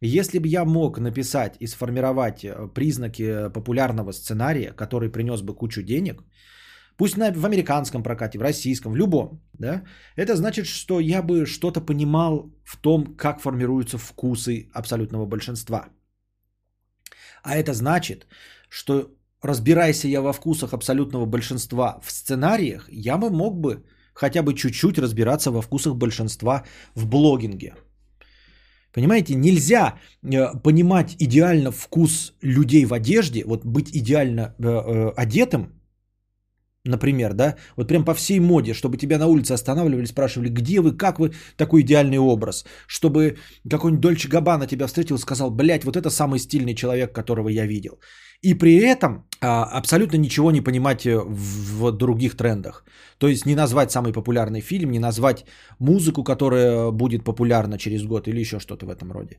Если 0.00 0.38
бы 0.38 0.46
я 0.48 0.64
мог 0.64 0.98
написать 0.98 1.56
и 1.60 1.66
сформировать 1.66 2.44
э, 2.44 2.68
признаки 2.74 3.48
популярного 3.48 4.12
сценария, 4.12 4.72
который 4.72 5.10
принес 5.10 5.40
бы 5.40 5.54
кучу 5.54 5.82
денег, 5.82 6.22
пусть 6.98 7.16
на, 7.16 7.32
в 7.32 7.44
американском 7.44 8.02
прокате, 8.02 8.38
в 8.38 8.42
российском, 8.42 8.92
в 8.92 8.96
любом, 8.96 9.40
да, 9.54 9.82
это 10.16 10.36
значит, 10.36 10.66
что 10.66 11.00
я 11.00 11.22
бы 11.22 11.46
что-то 11.46 11.80
понимал 11.80 12.52
в 12.64 12.76
том, 12.76 13.16
как 13.16 13.40
формируются 13.40 13.96
вкусы 13.98 14.68
абсолютного 14.74 15.26
большинства. 15.26 15.88
А 17.42 17.56
это 17.56 17.72
значит, 17.72 18.26
что 18.68 19.10
разбирайся 19.42 20.08
я 20.08 20.20
во 20.20 20.32
вкусах 20.32 20.72
абсолютного 20.72 21.26
большинства 21.26 22.00
в 22.02 22.10
сценариях, 22.10 22.88
я 22.90 23.18
бы 23.18 23.30
мог 23.30 23.60
бы 23.60 23.84
хотя 24.14 24.42
бы 24.42 24.54
чуть-чуть 24.54 24.98
разбираться 24.98 25.50
во 25.50 25.62
вкусах 25.62 25.94
большинства 25.94 26.64
в 26.94 27.06
блогинге. 27.06 27.74
Понимаете, 28.92 29.34
нельзя 29.34 29.98
э, 30.24 30.60
понимать 30.62 31.14
идеально 31.20 31.70
вкус 31.70 32.34
людей 32.42 32.84
в 32.84 32.92
одежде, 32.92 33.44
вот 33.44 33.64
быть 33.64 33.90
идеально 33.94 34.54
э, 34.58 34.64
э, 34.64 35.12
одетым, 35.16 35.77
например, 36.88 37.34
да, 37.34 37.56
вот 37.76 37.88
прям 37.88 38.04
по 38.04 38.14
всей 38.14 38.40
моде, 38.40 38.74
чтобы 38.74 38.96
тебя 38.96 39.18
на 39.18 39.26
улице 39.26 39.52
останавливали, 39.52 40.06
спрашивали, 40.06 40.48
где 40.48 40.80
вы, 40.80 40.96
как 40.96 41.18
вы, 41.18 41.32
такой 41.56 41.82
идеальный 41.82 42.18
образ, 42.18 42.64
чтобы 42.88 43.36
какой-нибудь 43.70 44.00
Дольче 44.00 44.28
Габана 44.28 44.66
тебя 44.66 44.86
встретил 44.86 45.16
и 45.16 45.20
сказал, 45.20 45.50
блядь, 45.50 45.84
вот 45.84 45.96
это 45.96 46.10
самый 46.10 46.38
стильный 46.38 46.74
человек, 46.74 47.12
которого 47.12 47.48
я 47.48 47.66
видел. 47.66 48.00
И 48.42 48.54
при 48.54 48.76
этом 48.76 49.24
а, 49.40 49.64
абсолютно 49.78 50.16
ничего 50.18 50.50
не 50.50 50.60
понимать 50.60 51.04
в, 51.04 51.78
в 51.78 51.92
других 51.92 52.36
трендах. 52.36 52.84
То 53.18 53.28
есть 53.28 53.46
не 53.46 53.54
назвать 53.54 53.90
самый 53.90 54.12
популярный 54.12 54.60
фильм, 54.60 54.90
не 54.90 55.00
назвать 55.00 55.44
музыку, 55.80 56.24
которая 56.24 56.90
будет 56.92 57.24
популярна 57.24 57.78
через 57.78 58.04
год 58.04 58.28
или 58.28 58.40
еще 58.40 58.60
что-то 58.60 58.86
в 58.86 58.90
этом 58.90 59.12
роде. 59.12 59.38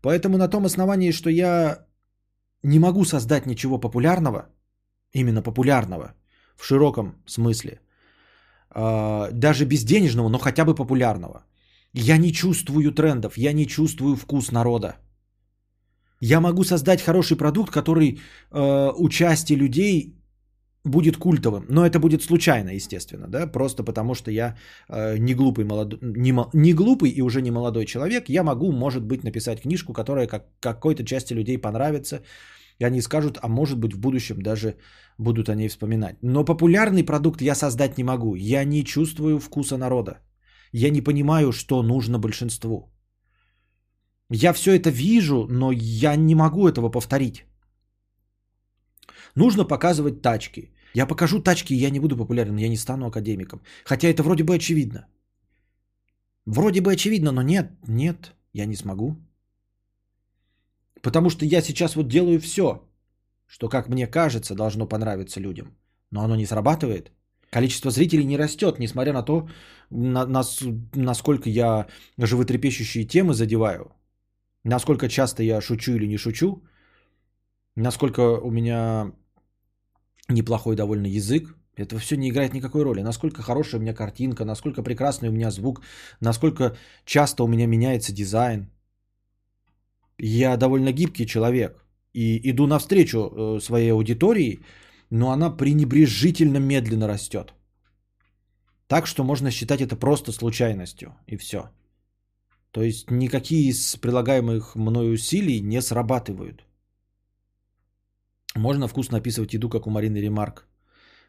Поэтому 0.00 0.38
на 0.38 0.48
том 0.48 0.64
основании, 0.64 1.12
что 1.12 1.30
я 1.30 1.86
не 2.62 2.78
могу 2.78 3.04
создать 3.04 3.46
ничего 3.46 3.80
популярного, 3.80 4.46
именно 5.12 5.42
популярного, 5.42 6.14
в 6.56 6.64
широком 6.64 7.14
смысле, 7.26 7.80
а, 8.70 9.30
даже 9.32 9.64
безденежного, 9.64 10.28
но 10.28 10.38
хотя 10.38 10.64
бы 10.64 10.74
популярного. 10.74 11.44
Я 11.92 12.18
не 12.18 12.32
чувствую 12.32 12.92
трендов, 12.92 13.38
я 13.38 13.52
не 13.52 13.66
чувствую 13.66 14.16
вкус 14.16 14.52
народа. 14.52 14.96
Я 16.20 16.40
могу 16.40 16.64
создать 16.64 17.02
хороший 17.02 17.36
продукт, 17.36 17.70
который 17.70 18.18
э, 18.52 18.92
у 18.96 19.08
части 19.08 19.54
людей 19.54 20.16
будет 20.84 21.16
культовым, 21.16 21.64
но 21.68 21.84
это 21.84 21.98
будет 21.98 22.22
случайно, 22.22 22.70
естественно, 22.70 23.26
да, 23.28 23.46
просто 23.46 23.82
потому 23.82 24.14
что 24.14 24.30
я 24.30 24.56
э, 24.88 25.18
не 25.18 25.34
глупый 25.34 25.64
молодой, 25.64 25.98
не, 26.02 26.34
не 26.52 26.74
глупый 26.74 27.10
и 27.10 27.22
уже 27.22 27.42
не 27.42 27.50
молодой 27.50 27.86
человек, 27.86 28.28
я 28.28 28.42
могу, 28.42 28.72
может 28.72 29.02
быть, 29.04 29.24
написать 29.24 29.62
книжку, 29.62 29.92
которая 29.92 30.26
как, 30.26 30.44
какой-то 30.60 31.04
части 31.04 31.34
людей 31.34 31.58
понравится, 31.58 32.22
и 32.78 32.84
они 32.84 33.00
скажут, 33.02 33.38
а 33.42 33.48
может 33.48 33.78
быть 33.78 33.94
в 33.94 33.98
будущем 33.98 34.42
даже 34.42 34.76
будут 35.18 35.48
о 35.48 35.54
ней 35.54 35.68
вспоминать. 35.68 36.16
Но 36.22 36.44
популярный 36.44 37.04
продукт 37.04 37.42
я 37.42 37.54
создать 37.54 37.98
не 37.98 38.04
могу, 38.04 38.34
я 38.34 38.64
не 38.64 38.84
чувствую 38.84 39.38
вкуса 39.38 39.76
народа, 39.76 40.20
я 40.72 40.90
не 40.90 41.02
понимаю, 41.02 41.52
что 41.52 41.82
нужно 41.82 42.18
большинству. 42.18 42.90
Я 44.30 44.52
все 44.52 44.72
это 44.72 44.90
вижу, 44.90 45.46
но 45.48 45.72
я 45.72 46.16
не 46.16 46.34
могу 46.34 46.68
этого 46.68 46.90
повторить. 46.90 47.44
Нужно 49.36 49.64
показывать 49.64 50.22
тачки. 50.22 50.72
Я 50.94 51.06
покажу 51.06 51.42
тачки, 51.42 51.74
и 51.74 51.78
я 51.78 51.90
не 51.90 52.00
буду 52.00 52.16
популярен, 52.16 52.56
я 52.56 52.68
не 52.68 52.76
стану 52.76 53.06
академиком. 53.06 53.60
Хотя 53.84 54.08
это 54.08 54.22
вроде 54.22 54.44
бы 54.44 54.54
очевидно. 54.54 55.06
Вроде 56.46 56.80
бы 56.80 56.92
очевидно, 56.92 57.32
но 57.32 57.42
нет, 57.42 57.72
нет, 57.86 58.34
я 58.52 58.66
не 58.66 58.76
смогу. 58.76 59.16
Потому 61.06 61.30
что 61.30 61.44
я 61.46 61.62
сейчас 61.62 61.94
вот 61.94 62.08
делаю 62.08 62.40
все, 62.40 62.82
что, 63.46 63.68
как 63.68 63.88
мне 63.88 64.06
кажется, 64.08 64.54
должно 64.54 64.88
понравиться 64.88 65.40
людям. 65.40 65.66
Но 66.10 66.20
оно 66.20 66.36
не 66.36 66.46
срабатывает. 66.46 67.12
Количество 67.50 67.90
зрителей 67.90 68.24
не 68.24 68.36
растет, 68.36 68.80
несмотря 68.80 69.12
на 69.12 69.22
то, 69.22 69.48
на, 69.90 70.26
на, 70.26 70.42
насколько 70.96 71.48
я 71.48 71.86
животрепещущие 72.18 73.04
темы 73.04 73.34
задеваю. 73.34 73.92
Насколько 74.64 75.08
часто 75.08 75.44
я 75.44 75.60
шучу 75.60 75.92
или 75.92 76.08
не 76.08 76.18
шучу. 76.18 76.64
Насколько 77.76 78.40
у 78.42 78.50
меня 78.50 79.12
неплохой 80.28 80.74
довольно 80.74 81.06
язык. 81.06 81.54
Это 81.76 81.98
все 82.00 82.16
не 82.16 82.30
играет 82.30 82.52
никакой 82.52 82.82
роли. 82.82 83.02
Насколько 83.02 83.42
хорошая 83.42 83.78
у 83.78 83.82
меня 83.82 83.94
картинка, 83.94 84.44
насколько 84.44 84.82
прекрасный 84.82 85.28
у 85.28 85.32
меня 85.32 85.52
звук, 85.52 85.82
насколько 86.20 86.76
часто 87.04 87.44
у 87.44 87.46
меня 87.46 87.66
меняется 87.68 88.12
дизайн. 88.12 88.70
Я 90.18 90.56
довольно 90.56 90.92
гибкий 90.92 91.26
человек. 91.26 91.84
И 92.12 92.50
иду 92.50 92.66
навстречу 92.66 93.18
э, 93.18 93.60
своей 93.60 93.92
аудитории, 93.92 94.60
но 95.10 95.30
она 95.30 95.50
пренебрежительно 95.50 96.58
медленно 96.58 97.06
растет. 97.06 97.54
Так 98.86 99.06
что 99.06 99.24
можно 99.24 99.50
считать 99.50 99.80
это 99.80 99.96
просто 99.96 100.32
случайностью. 100.32 101.14
И 101.26 101.36
все. 101.36 101.70
То 102.70 102.82
есть 102.82 103.10
никакие 103.10 103.68
из 103.70 103.96
прилагаемых 103.96 104.76
мной 104.76 105.14
усилий 105.14 105.60
не 105.60 105.82
срабатывают. 105.82 106.64
Можно 108.54 108.88
вкусно 108.88 109.18
описывать 109.18 109.54
еду, 109.54 109.68
как 109.68 109.86
у 109.86 109.90
Марины 109.90 110.18
Ремарк. 110.18 110.66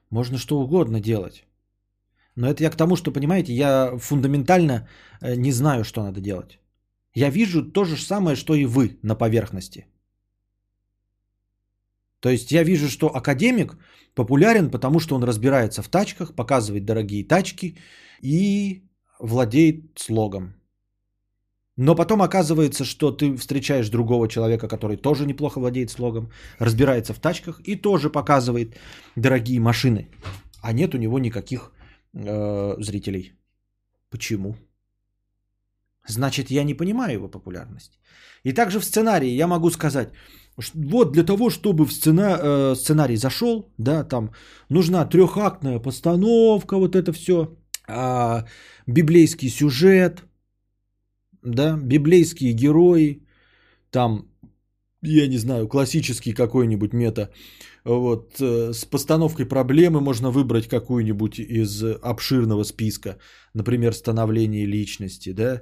Можно 0.09 0.37
что 0.37 0.59
угодно 0.59 1.01
делать. 1.01 1.45
Но 2.35 2.47
это 2.47 2.63
я 2.63 2.69
к 2.69 2.77
тому, 2.77 2.95
что, 2.95 3.11
понимаете, 3.11 3.53
я 3.53 3.97
фундаментально 3.97 4.87
э, 5.21 5.35
не 5.35 5.51
знаю, 5.51 5.83
что 5.83 6.03
надо 6.03 6.21
делать. 6.21 6.59
Я 7.17 7.31
вижу 7.31 7.71
то 7.71 7.83
же 7.83 7.97
самое, 7.97 8.35
что 8.35 8.53
и 8.53 8.65
вы 8.65 8.99
на 9.01 9.15
поверхности. 9.15 9.85
То 12.19 12.29
есть 12.29 12.51
я 12.51 12.63
вижу, 12.63 12.89
что 12.89 13.07
академик 13.07 13.77
популярен, 14.13 14.69
потому 14.69 14.99
что 14.99 15.15
он 15.15 15.23
разбирается 15.23 15.81
в 15.81 15.89
тачках, 15.89 16.35
показывает 16.35 16.85
дорогие 16.85 17.27
тачки 17.27 17.77
и 18.21 18.83
владеет 19.19 19.99
слогом. 19.99 20.53
Но 21.77 21.95
потом 21.95 22.21
оказывается, 22.21 22.85
что 22.85 23.11
ты 23.11 23.35
встречаешь 23.35 23.89
другого 23.89 24.27
человека, 24.27 24.67
который 24.67 24.97
тоже 24.97 25.25
неплохо 25.25 25.59
владеет 25.59 25.89
слогом, 25.89 26.29
разбирается 26.59 27.13
в 27.13 27.19
тачках 27.19 27.61
и 27.65 27.81
тоже 27.81 28.11
показывает 28.11 28.77
дорогие 29.15 29.59
машины. 29.59 30.07
А 30.61 30.71
нет 30.71 30.93
у 30.93 30.97
него 30.97 31.17
никаких 31.19 31.71
э, 32.13 32.75
зрителей. 32.79 33.33
Почему? 34.11 34.55
Значит, 36.07 36.51
я 36.51 36.63
не 36.63 36.73
понимаю 36.73 37.13
его 37.13 37.27
популярность. 37.27 37.99
И 38.43 38.53
также 38.53 38.79
в 38.79 38.85
сценарии 38.85 39.29
я 39.29 39.47
могу 39.47 39.69
сказать, 39.71 40.09
вот 40.73 41.11
для 41.11 41.23
того, 41.23 41.49
чтобы 41.49 41.85
в 41.85 41.91
сцена, 41.91 42.39
э, 42.39 42.75
сценарий 42.75 43.17
зашел, 43.17 43.73
да, 43.77 44.03
там 44.03 44.31
нужна 44.69 45.05
трехактная 45.05 45.79
постановка, 45.79 46.77
вот 46.77 46.95
это 46.95 47.13
все, 47.13 47.57
э, 47.87 48.43
библейский 48.87 49.49
сюжет, 49.49 50.23
да, 51.43 51.77
библейские 51.77 52.53
герои, 52.53 53.21
там, 53.91 54.25
я 55.03 55.27
не 55.27 55.37
знаю, 55.37 55.67
классический 55.67 56.33
какой-нибудь 56.33 56.93
мета, 56.93 57.29
вот, 57.85 58.41
э, 58.41 58.73
с 58.73 58.85
постановкой 58.85 59.45
проблемы 59.45 60.01
можно 60.01 60.31
выбрать 60.31 60.67
какую-нибудь 60.67 61.39
из 61.39 61.83
обширного 61.83 62.63
списка, 62.63 63.17
например, 63.53 63.93
становление 63.93 64.65
личности, 64.65 65.33
да, 65.33 65.61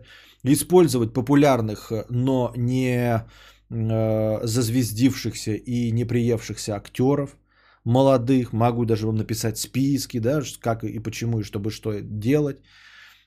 использовать 0.54 1.14
популярных, 1.14 1.92
но 2.10 2.52
не 2.56 3.26
э, 3.70 4.40
зазвездившихся 4.46 5.54
и 5.54 5.92
не 5.92 6.06
приевшихся 6.06 6.76
актеров, 6.76 7.38
молодых, 7.84 8.54
могу 8.54 8.86
даже 8.86 9.08
вам 9.08 9.16
написать 9.16 9.58
списки, 9.58 10.20
да, 10.20 10.42
как 10.60 10.84
и 10.84 11.00
почему, 11.00 11.40
и 11.40 11.44
чтобы 11.44 11.72
что 11.72 12.00
делать. 12.02 12.62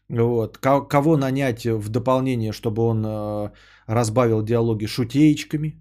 Вот. 0.09 0.59
Кого 0.59 1.17
нанять 1.17 1.67
в 1.67 1.89
дополнение, 1.89 2.53
чтобы 2.53 2.83
он 2.83 3.05
э, 3.05 3.51
разбавил 3.87 4.43
диалоги 4.43 4.87
шутеечками 4.87 5.75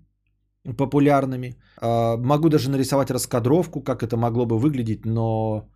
популярными. 0.78 1.56
Э, 1.82 2.18
могу 2.18 2.50
даже 2.50 2.70
нарисовать 2.70 3.12
раскадровку, 3.12 3.82
как 3.82 4.04
это 4.04 4.18
могло 4.18 4.46
бы 4.46 4.60
выглядеть, 4.60 5.06
но 5.06 5.70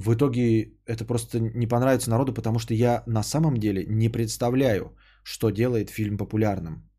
в 0.00 0.14
итоге 0.14 0.72
это 0.86 1.04
просто 1.04 1.38
не 1.40 1.66
понравится 1.66 2.10
народу, 2.10 2.32
потому 2.32 2.58
что 2.58 2.74
я 2.74 3.02
на 3.06 3.22
самом 3.22 3.56
деле 3.56 3.84
не 3.88 4.08
представляю, 4.08 4.96
что 5.24 5.50
делает 5.50 5.90
фильм 5.90 6.16
популярным. 6.16 6.90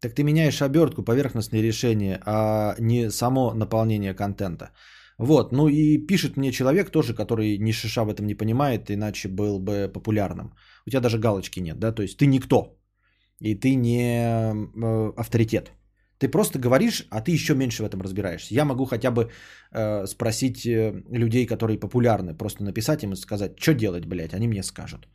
Так 0.00 0.14
ты 0.14 0.22
меняешь 0.22 0.62
обертку, 0.62 1.02
поверхностные 1.02 1.62
решения, 1.62 2.20
а 2.24 2.76
не 2.78 3.10
само 3.10 3.54
наполнение 3.54 4.14
контента. 4.14 4.70
Вот, 5.18 5.52
ну 5.52 5.68
и 5.68 6.06
пишет 6.06 6.36
мне 6.36 6.52
человек 6.52 6.90
тоже, 6.90 7.14
который 7.14 7.58
ни 7.58 7.72
шиша 7.72 8.04
в 8.04 8.08
этом 8.08 8.26
не 8.26 8.34
понимает, 8.34 8.90
иначе 8.90 9.28
был 9.28 9.58
бы 9.58 9.90
популярным. 9.92 10.54
У 10.86 10.90
тебя 10.90 11.00
даже 11.00 11.18
галочки 11.18 11.60
нет, 11.60 11.78
да, 11.78 11.92
то 11.92 12.02
есть 12.02 12.18
ты 12.18 12.26
никто, 12.26 12.78
и 13.40 13.54
ты 13.54 13.74
не 13.74 14.24
э, 14.24 15.12
авторитет. 15.16 15.72
Ты 16.18 16.28
просто 16.28 16.58
говоришь, 16.58 17.06
а 17.10 17.20
ты 17.20 17.30
еще 17.30 17.54
меньше 17.54 17.82
в 17.82 17.86
этом 17.86 18.00
разбираешься. 18.00 18.54
Я 18.54 18.64
могу 18.64 18.86
хотя 18.86 19.10
бы 19.10 19.30
э, 19.72 20.06
спросить 20.06 20.66
э, 20.66 21.02
людей, 21.10 21.46
которые 21.46 21.78
популярны, 21.78 22.34
просто 22.34 22.64
написать 22.64 23.02
им 23.02 23.12
и 23.12 23.16
сказать, 23.16 23.60
что 23.60 23.74
делать, 23.74 24.06
блядь, 24.06 24.34
они 24.34 24.48
мне 24.48 24.62
скажут. 24.62 25.08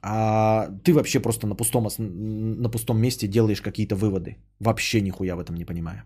А 0.00 0.68
ты 0.84 0.92
вообще 0.94 1.20
просто 1.20 1.46
на 1.46 1.56
пустом, 1.56 1.88
на 1.98 2.68
пустом 2.70 3.00
месте 3.00 3.28
делаешь 3.28 3.62
какие-то 3.62 3.96
выводы. 3.96 4.36
Вообще 4.60 5.00
нихуя 5.00 5.36
в 5.36 5.40
этом 5.40 5.56
не 5.56 5.64
понимаю. 5.64 6.02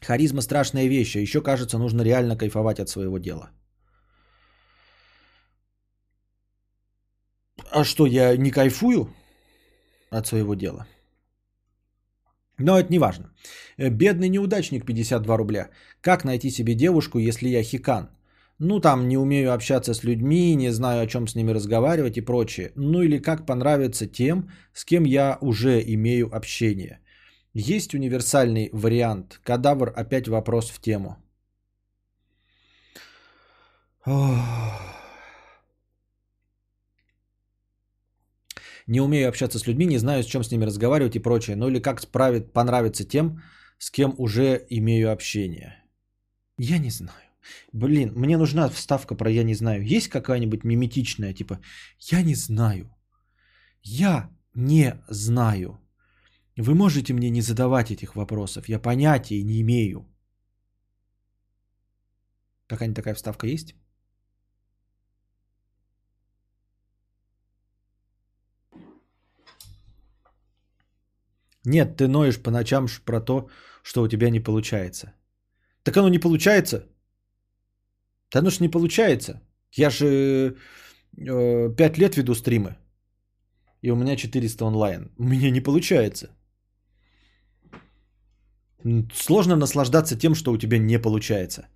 Харизма 0.00 0.42
страшная 0.42 0.88
вещь, 0.88 1.16
а 1.16 1.20
еще 1.20 1.42
кажется, 1.42 1.78
нужно 1.78 2.02
реально 2.02 2.36
кайфовать 2.36 2.80
от 2.80 2.88
своего 2.88 3.18
дела. 3.18 3.50
А 7.70 7.84
что, 7.84 8.06
я 8.06 8.36
не 8.36 8.50
кайфую 8.50 9.08
от 10.10 10.26
своего 10.26 10.54
дела? 10.54 10.86
Но 12.58 12.78
это 12.78 12.90
не 12.92 12.98
важно. 12.98 13.30
Бедный 13.78 14.28
неудачник 14.28 14.84
52 14.84 15.36
рубля. 15.36 15.70
Как 16.00 16.24
найти 16.24 16.50
себе 16.50 16.74
девушку, 16.74 17.18
если 17.18 17.48
я 17.48 17.62
хикан? 17.62 18.10
Ну, 18.58 18.80
там 18.80 19.06
не 19.06 19.16
умею 19.16 19.52
общаться 19.52 19.94
с 19.94 20.02
людьми, 20.02 20.56
не 20.56 20.72
знаю, 20.72 21.02
о 21.02 21.06
чем 21.06 21.28
с 21.28 21.36
ними 21.36 21.52
разговаривать 21.52 22.16
и 22.16 22.20
прочее. 22.20 22.72
Ну 22.74 23.02
или 23.02 23.18
как 23.18 23.46
понравиться 23.46 24.06
тем, 24.08 24.50
с 24.72 24.84
кем 24.84 25.04
я 25.04 25.38
уже 25.40 25.80
имею 25.80 26.34
общение. 26.34 26.98
Есть 27.54 27.94
универсальный 27.94 28.70
вариант. 28.72 29.40
Кадавр 29.44 29.92
опять 29.96 30.26
вопрос 30.28 30.70
в 30.70 30.80
тему. 30.80 31.16
Не 38.88 39.02
умею 39.02 39.28
общаться 39.28 39.58
с 39.58 39.66
людьми, 39.66 39.86
не 39.86 39.98
знаю, 39.98 40.22
с 40.22 40.26
чем 40.26 40.42
с 40.42 40.50
ними 40.50 40.64
разговаривать 40.64 41.14
и 41.14 41.20
прочее. 41.20 41.56
Ну 41.56 41.68
или 41.68 41.78
как 41.78 42.00
справить, 42.00 42.52
понравиться 42.52 43.04
тем, 43.04 43.42
с 43.78 43.90
кем 43.90 44.14
уже 44.18 44.66
имею 44.70 45.12
общение. 45.12 45.84
Я 46.58 46.78
не 46.78 46.90
знаю. 46.90 47.28
Блин, 47.72 48.12
мне 48.16 48.38
нужна 48.38 48.68
вставка 48.68 49.14
про 49.14 49.30
«я 49.30 49.44
не 49.44 49.54
знаю». 49.54 49.84
Есть 49.84 50.08
какая-нибудь 50.08 50.64
миметичная, 50.64 51.34
типа 51.34 51.60
«я 51.98 52.22
не 52.22 52.34
знаю». 52.34 52.90
Я 53.82 54.30
не 54.54 54.94
знаю. 55.08 55.78
Вы 56.56 56.74
можете 56.74 57.12
мне 57.12 57.30
не 57.30 57.42
задавать 57.42 57.90
этих 57.90 58.16
вопросов. 58.16 58.68
Я 58.68 58.78
понятия 58.78 59.42
не 59.42 59.60
имею. 59.60 60.06
Какая-нибудь 62.66 62.96
такая 62.96 63.14
вставка 63.14 63.46
есть? 63.46 63.74
Нет, 71.68 71.96
ты 71.96 72.08
ноешь 72.08 72.42
по 72.42 72.50
ночам 72.50 72.86
про 73.04 73.20
то, 73.20 73.48
что 73.82 74.02
у 74.02 74.08
тебя 74.08 74.30
не 74.30 74.40
получается. 74.40 75.12
Так 75.82 75.96
оно 75.96 76.08
не 76.08 76.18
получается. 76.18 76.86
Да 78.32 78.42
ну 78.42 78.50
ж 78.50 78.60
не 78.60 78.70
получается. 78.70 79.40
Я 79.72 79.90
же 79.90 80.56
э, 81.16 81.74
5 81.76 81.98
лет 81.98 82.16
веду 82.16 82.34
стримы. 82.34 82.76
И 83.82 83.90
у 83.90 83.96
меня 83.96 84.16
400 84.16 84.64
онлайн. 84.64 85.10
У 85.18 85.24
меня 85.24 85.50
не 85.50 85.60
получается. 85.60 86.28
Сложно 89.14 89.56
наслаждаться 89.56 90.18
тем, 90.18 90.34
что 90.34 90.52
у 90.52 90.58
тебя 90.58 90.78
не 90.78 90.98
получается. 90.98 91.68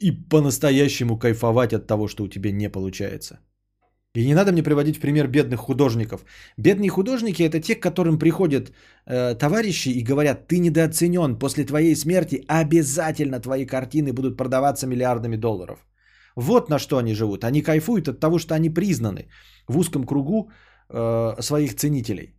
И 0.00 0.12
по-настоящему 0.12 1.18
кайфовать 1.18 1.72
от 1.72 1.86
того, 1.86 2.08
что 2.08 2.24
у 2.24 2.28
тебя 2.28 2.52
не 2.52 2.70
получается. 2.70 3.38
И 4.14 4.26
не 4.26 4.34
надо 4.34 4.50
мне 4.52 4.62
приводить 4.62 4.96
в 4.96 5.00
пример 5.00 5.28
бедных 5.28 5.60
художников. 5.60 6.24
Бедные 6.56 6.90
художники 6.90 7.44
это 7.44 7.60
те, 7.60 7.76
к 7.76 7.82
которым 7.82 8.18
приходят 8.18 8.72
э, 9.06 9.34
товарищи 9.38 9.88
и 9.90 10.02
говорят, 10.02 10.48
ты 10.48 10.58
недооценен, 10.58 11.38
после 11.38 11.64
твоей 11.64 11.94
смерти 11.94 12.44
обязательно 12.48 13.40
твои 13.40 13.66
картины 13.66 14.12
будут 14.12 14.36
продаваться 14.36 14.86
миллиардами 14.86 15.36
долларов. 15.36 15.86
Вот 16.34 16.70
на 16.70 16.78
что 16.78 16.98
они 16.98 17.14
живут. 17.14 17.44
Они 17.44 17.62
кайфуют 17.62 18.08
от 18.08 18.20
того, 18.20 18.38
что 18.38 18.54
они 18.54 18.68
признаны 18.68 19.28
в 19.68 19.78
узком 19.78 20.04
кругу 20.04 20.50
э, 20.88 21.36
своих 21.40 21.76
ценителей. 21.76 22.34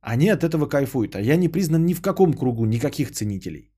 Они 0.00 0.28
от 0.28 0.42
этого 0.42 0.66
кайфуют. 0.66 1.14
А 1.14 1.20
я 1.20 1.36
не 1.36 1.48
признан 1.48 1.86
ни 1.86 1.94
в 1.94 2.02
каком 2.02 2.32
кругу, 2.34 2.66
никаких 2.66 3.12
ценителей. 3.12 3.72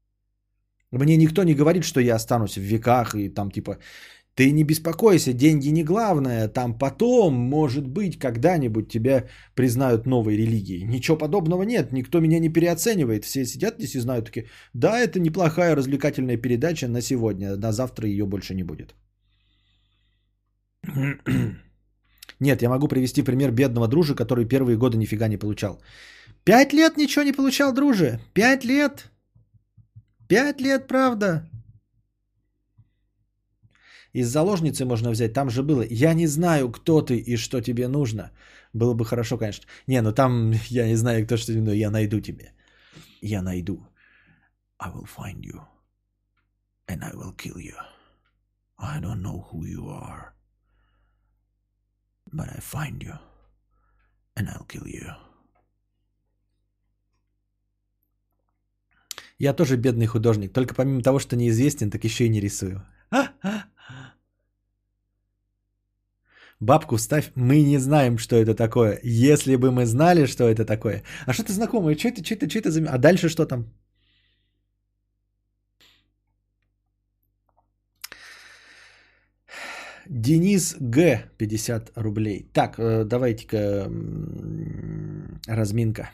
Мне 0.92 1.16
никто 1.16 1.44
не 1.44 1.54
говорит, 1.54 1.84
что 1.84 2.00
я 2.00 2.14
останусь 2.14 2.56
в 2.56 2.62
веках 2.62 3.14
и 3.14 3.28
там 3.28 3.50
типа 3.50 3.78
ты 4.34 4.50
не 4.52 4.64
беспокойся, 4.64 5.32
деньги 5.32 5.68
не 5.68 5.84
главное, 5.84 6.48
там 6.48 6.78
потом, 6.78 7.34
может 7.34 7.86
быть, 7.86 8.18
когда-нибудь 8.18 8.88
тебя 8.88 9.24
признают 9.54 10.06
новой 10.06 10.36
религией. 10.36 10.84
Ничего 10.84 11.16
подобного 11.16 11.62
нет, 11.62 11.92
никто 11.92 12.20
меня 12.20 12.40
не 12.40 12.48
переоценивает. 12.48 13.24
Все 13.24 13.46
сидят 13.46 13.74
здесь 13.78 13.94
и 13.94 14.00
знают 14.00 14.26
такие, 14.26 14.46
да, 14.74 14.98
это 14.98 15.20
неплохая 15.20 15.76
развлекательная 15.76 16.36
передача 16.36 16.88
на 16.88 17.00
сегодня, 17.00 17.56
на 17.56 17.72
завтра 17.72 18.08
ее 18.08 18.26
больше 18.26 18.54
не 18.54 18.64
будет. 18.64 18.94
Нет, 22.40 22.62
я 22.62 22.68
могу 22.68 22.88
привести 22.88 23.22
пример 23.22 23.52
бедного 23.52 23.88
дружи, 23.88 24.14
который 24.14 24.44
первые 24.44 24.76
годы 24.76 24.98
нифига 24.98 25.28
не 25.28 25.38
получал. 25.38 25.80
Пять 26.44 26.72
лет 26.72 26.96
ничего 26.96 27.24
не 27.24 27.32
получал, 27.32 27.72
друже. 27.72 28.18
Пять 28.34 28.64
лет. 28.64 29.10
Пять 30.28 30.60
лет, 30.60 30.88
правда. 30.88 31.48
Из 34.14 34.28
заложницы 34.28 34.84
можно 34.84 35.10
взять, 35.10 35.32
там 35.32 35.50
же 35.50 35.62
было. 35.62 35.84
Я 35.90 36.14
не 36.14 36.28
знаю, 36.28 36.70
кто 36.70 37.02
ты 37.02 37.18
и 37.18 37.36
что 37.36 37.60
тебе 37.60 37.88
нужно. 37.88 38.30
Было 38.72 38.94
бы 38.94 39.04
хорошо, 39.04 39.36
конечно. 39.38 39.66
Не, 39.88 40.02
ну 40.02 40.12
там 40.12 40.52
я 40.70 40.86
не 40.86 40.96
знаю, 40.96 41.26
кто 41.26 41.36
что 41.36 41.52
тебе, 41.52 41.62
но 41.62 41.72
я 41.72 41.90
найду 41.90 42.20
тебе. 42.20 42.52
Я 43.20 43.42
найду. 43.42 43.84
I 44.78 44.90
will 44.90 45.06
find 45.06 45.40
you. 45.40 45.60
And 46.86 47.02
I 47.02 47.12
will 47.12 47.34
kill 47.36 47.58
you. 47.58 47.74
I 48.78 49.00
don't 49.00 49.20
know 49.20 49.44
who 49.50 49.64
you 49.66 49.88
are. 49.88 50.32
But 52.32 52.48
I 52.50 52.60
find 52.60 53.02
you. 53.02 53.18
And 54.36 54.48
I'll 54.48 54.66
kill 54.68 54.86
you. 54.86 55.12
Я 59.38 59.52
тоже 59.54 59.76
бедный 59.76 60.06
художник. 60.06 60.52
Только 60.52 60.74
помимо 60.74 61.02
того, 61.02 61.18
что 61.18 61.34
неизвестен, 61.34 61.90
так 61.90 62.04
еще 62.04 62.26
и 62.26 62.28
не 62.28 62.40
рисую. 62.40 62.86
Бабку 66.64 66.98
ставь, 66.98 67.30
мы 67.34 67.62
не 67.62 67.78
знаем, 67.78 68.18
что 68.18 68.36
это 68.36 68.54
такое. 68.54 68.98
Если 69.02 69.56
бы 69.56 69.70
мы 69.70 69.84
знали, 69.84 70.26
что 70.26 70.44
это 70.44 70.64
такое. 70.64 71.02
А 71.26 71.32
что-то 71.32 71.52
знакомое, 71.52 71.96
что 71.96 72.08
это, 72.08 72.24
что 72.24 72.34
это, 72.34 72.48
что 72.48 72.58
это 72.58 72.70
за... 72.70 72.80
А 72.88 72.98
дальше 72.98 73.28
что 73.28 73.44
там? 73.46 73.66
Денис 80.08 80.76
Г. 80.80 81.24
50 81.36 81.92
рублей. 81.96 82.48
Так, 82.52 82.78
э, 82.78 83.04
давайте-ка 83.04 83.90
разминка. 85.46 86.10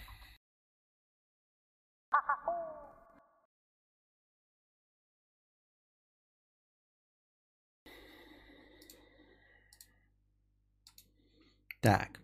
Так. 11.81 12.21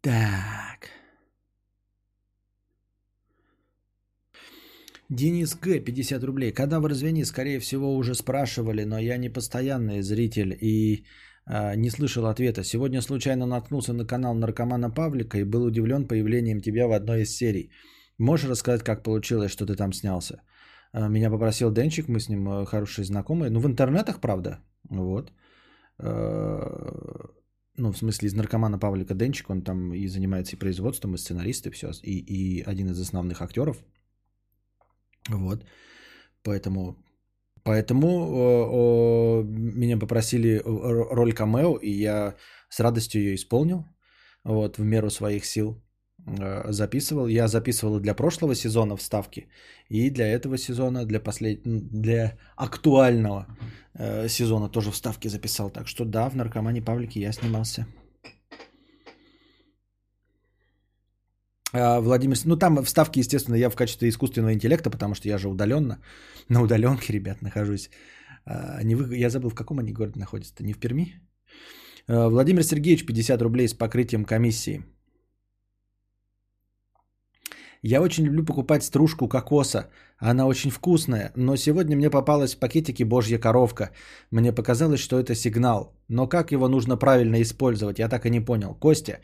Так. 0.00 0.88
Денис 5.08 5.54
Г. 5.54 5.80
50 5.80 6.24
рублей. 6.24 6.52
Когда 6.52 6.80
вы 6.80 6.88
развени, 6.88 7.24
скорее 7.24 7.58
всего, 7.58 7.96
уже 7.96 8.14
спрашивали, 8.14 8.84
но 8.84 8.98
я 8.98 9.18
не 9.18 9.28
постоянный 9.28 10.02
зритель 10.02 10.56
и 10.60 11.04
а, 11.46 11.74
не 11.76 11.90
слышал 11.90 12.26
ответа. 12.26 12.64
Сегодня 12.64 13.02
случайно 13.02 13.46
наткнулся 13.46 13.92
на 13.92 14.06
канал 14.06 14.34
наркомана 14.34 14.90
Павлика 14.90 15.38
и 15.38 15.44
был 15.44 15.64
удивлен 15.64 16.08
появлением 16.08 16.60
тебя 16.60 16.86
в 16.86 16.92
одной 16.92 17.22
из 17.22 17.36
серий. 17.36 17.70
Можешь 18.18 18.50
рассказать, 18.50 18.82
как 18.82 19.02
получилось, 19.02 19.50
что 19.50 19.66
ты 19.66 19.74
там 19.74 19.92
снялся? 19.92 20.42
А, 20.92 21.08
меня 21.08 21.30
попросил 21.30 21.72
Денчик, 21.72 22.08
мы 22.08 22.20
с 22.20 22.28
ним 22.28 22.48
э, 22.48 22.64
хорошие 22.66 23.04
знакомые. 23.04 23.50
Ну, 23.50 23.60
в 23.60 23.66
интернетах, 23.66 24.20
правда. 24.20 24.60
Вот. 24.90 25.32
А, 26.02 27.30
ну, 27.76 27.92
в 27.92 27.98
смысле, 27.98 28.28
из 28.28 28.34
наркомана 28.34 28.78
Павлика 28.78 29.14
Денчик, 29.14 29.50
он 29.50 29.62
там 29.62 29.94
и 29.94 30.06
занимается 30.08 30.56
и 30.56 30.58
производством, 30.58 31.14
и 31.14 31.18
сценарист, 31.18 31.66
и 31.66 31.70
все, 31.70 31.90
и, 32.02 32.18
и 32.18 32.62
один 32.62 32.90
из 32.90 33.00
основных 33.00 33.40
актеров. 33.40 33.84
Вот. 35.28 35.64
Поэтому, 36.42 36.96
поэтому 37.62 38.08
о, 38.08 38.68
о, 38.70 39.42
меня 39.44 39.96
попросили 39.98 40.60
роль 40.64 41.32
камео, 41.32 41.76
и 41.76 41.90
я 41.90 42.34
с 42.68 42.80
радостью 42.80 43.22
ее 43.22 43.34
исполнил. 43.34 43.84
Вот, 44.44 44.78
в 44.78 44.82
меру 44.82 45.08
своих 45.08 45.44
сил 45.44 45.70
э, 45.70 45.91
записывал. 46.68 47.28
Я 47.28 47.48
записывал 47.48 48.00
для 48.00 48.14
прошлого 48.14 48.54
сезона 48.54 48.96
вставки, 48.96 49.48
и 49.88 50.10
для 50.10 50.26
этого 50.26 50.58
сезона, 50.58 51.04
для, 51.04 51.20
послед... 51.20 51.62
для 51.64 52.38
актуального 52.56 53.46
э, 53.94 54.28
сезона 54.28 54.68
тоже 54.68 54.90
вставки 54.90 55.28
записал. 55.28 55.70
Так 55.70 55.88
что 55.88 56.04
да, 56.04 56.28
в 56.28 56.36
наркомане 56.36 56.82
Павлике 56.82 57.20
я 57.20 57.32
снимался. 57.32 57.86
А, 61.72 62.00
Владимир, 62.00 62.36
ну 62.44 62.56
там 62.56 62.84
вставки, 62.84 63.20
естественно, 63.20 63.56
я 63.56 63.70
в 63.70 63.76
качестве 63.76 64.08
искусственного 64.08 64.52
интеллекта, 64.52 64.90
потому 64.90 65.14
что 65.14 65.28
я 65.28 65.38
же 65.38 65.48
удаленно, 65.48 65.98
на 66.48 66.62
удаленке, 66.62 67.12
ребят, 67.12 67.42
нахожусь. 67.42 67.90
А, 68.44 68.82
не 68.82 68.94
вы, 68.94 69.16
я 69.16 69.30
забыл, 69.30 69.50
в 69.50 69.54
каком 69.54 69.78
они 69.78 69.92
городе 69.92 70.20
находятся, 70.20 70.64
не 70.64 70.72
в 70.72 70.78
Перми? 70.78 71.20
А, 72.08 72.28
Владимир 72.28 72.62
Сергеевич, 72.62 73.06
50 73.06 73.42
рублей 73.42 73.68
с 73.68 73.74
покрытием 73.74 74.24
комиссии. 74.24 74.84
Я 77.82 78.00
очень 78.00 78.24
люблю 78.24 78.44
покупать 78.44 78.84
стружку 78.84 79.28
кокоса. 79.28 79.90
Она 80.18 80.46
очень 80.46 80.70
вкусная, 80.70 81.32
но 81.34 81.56
сегодня 81.56 81.96
мне 81.96 82.10
попалась 82.10 82.54
в 82.54 82.58
пакетике 82.58 83.04
божья 83.04 83.38
коровка. 83.38 83.90
Мне 84.30 84.52
показалось, 84.52 85.00
что 85.00 85.18
это 85.18 85.34
сигнал. 85.34 85.92
Но 86.08 86.28
как 86.28 86.52
его 86.52 86.68
нужно 86.68 86.96
правильно 86.96 87.42
использовать, 87.42 87.98
я 87.98 88.08
так 88.08 88.24
и 88.24 88.30
не 88.30 88.40
понял. 88.40 88.76
Костя, 88.76 89.18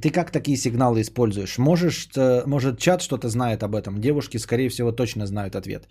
ты 0.00 0.10
как 0.10 0.30
такие 0.30 0.56
сигналы 0.56 1.00
используешь? 1.00 1.58
Можешь, 1.58 2.08
э, 2.16 2.42
может, 2.46 2.78
чат 2.78 3.02
что-то 3.02 3.28
знает 3.28 3.62
об 3.62 3.74
этом? 3.74 4.00
Девушки, 4.00 4.38
скорее 4.38 4.68
всего, 4.68 4.92
точно 4.92 5.26
знают 5.26 5.54
ответ. 5.54 5.88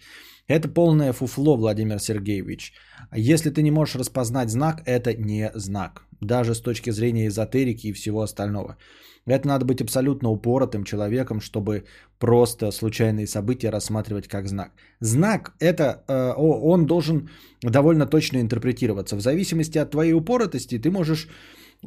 Это 0.47 0.67
полное 0.67 1.13
фуфло, 1.13 1.55
Владимир 1.55 1.99
Сергеевич. 1.99 2.73
Если 3.15 3.49
ты 3.49 3.61
не 3.61 3.71
можешь 3.71 3.95
распознать 3.95 4.49
знак, 4.49 4.81
это 4.85 5.13
не 5.13 5.51
знак. 5.55 6.03
Даже 6.21 6.53
с 6.53 6.61
точки 6.61 6.91
зрения 6.91 7.27
эзотерики 7.27 7.87
и 7.87 7.93
всего 7.93 8.21
остального. 8.21 8.77
Это 9.25 9.47
надо 9.47 9.65
быть 9.65 9.81
абсолютно 9.81 10.29
упоротым 10.29 10.83
человеком, 10.83 11.39
чтобы 11.39 11.85
просто 12.19 12.71
случайные 12.71 13.27
события 13.27 13.71
рассматривать 13.71 14.27
как 14.27 14.47
знак. 14.47 14.71
Знак 14.99 15.53
это 15.59 16.03
э, 16.09 16.33
он 16.37 16.85
должен 16.85 17.29
довольно 17.61 18.05
точно 18.05 18.41
интерпретироваться. 18.41 19.15
В 19.15 19.21
зависимости 19.21 19.77
от 19.77 19.91
твоей 19.91 20.13
упоротости 20.13 20.77
ты 20.77 20.91
можешь 20.91 21.29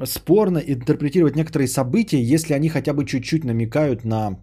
спорно 0.05 0.59
интерпретировать 0.59 1.37
некоторые 1.37 1.69
события, 1.69 2.23
если 2.23 2.55
они 2.55 2.69
хотя 2.69 2.93
бы 2.93 3.05
чуть-чуть 3.05 3.45
намекают 3.45 4.05
на 4.05 4.39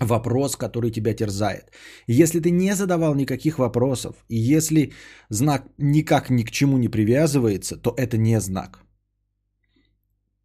вопрос, 0.00 0.56
который 0.56 0.90
тебя 0.90 1.14
терзает. 1.14 1.72
Если 2.06 2.40
ты 2.40 2.50
не 2.50 2.74
задавал 2.74 3.14
никаких 3.14 3.58
вопросов, 3.58 4.14
и 4.28 4.36
если 4.36 4.92
знак 5.30 5.64
никак 5.78 6.30
ни 6.30 6.42
к 6.42 6.50
чему 6.50 6.78
не 6.78 6.88
привязывается, 6.88 7.76
то 7.76 7.94
это 7.96 8.18
не 8.18 8.40
знак. 8.40 8.80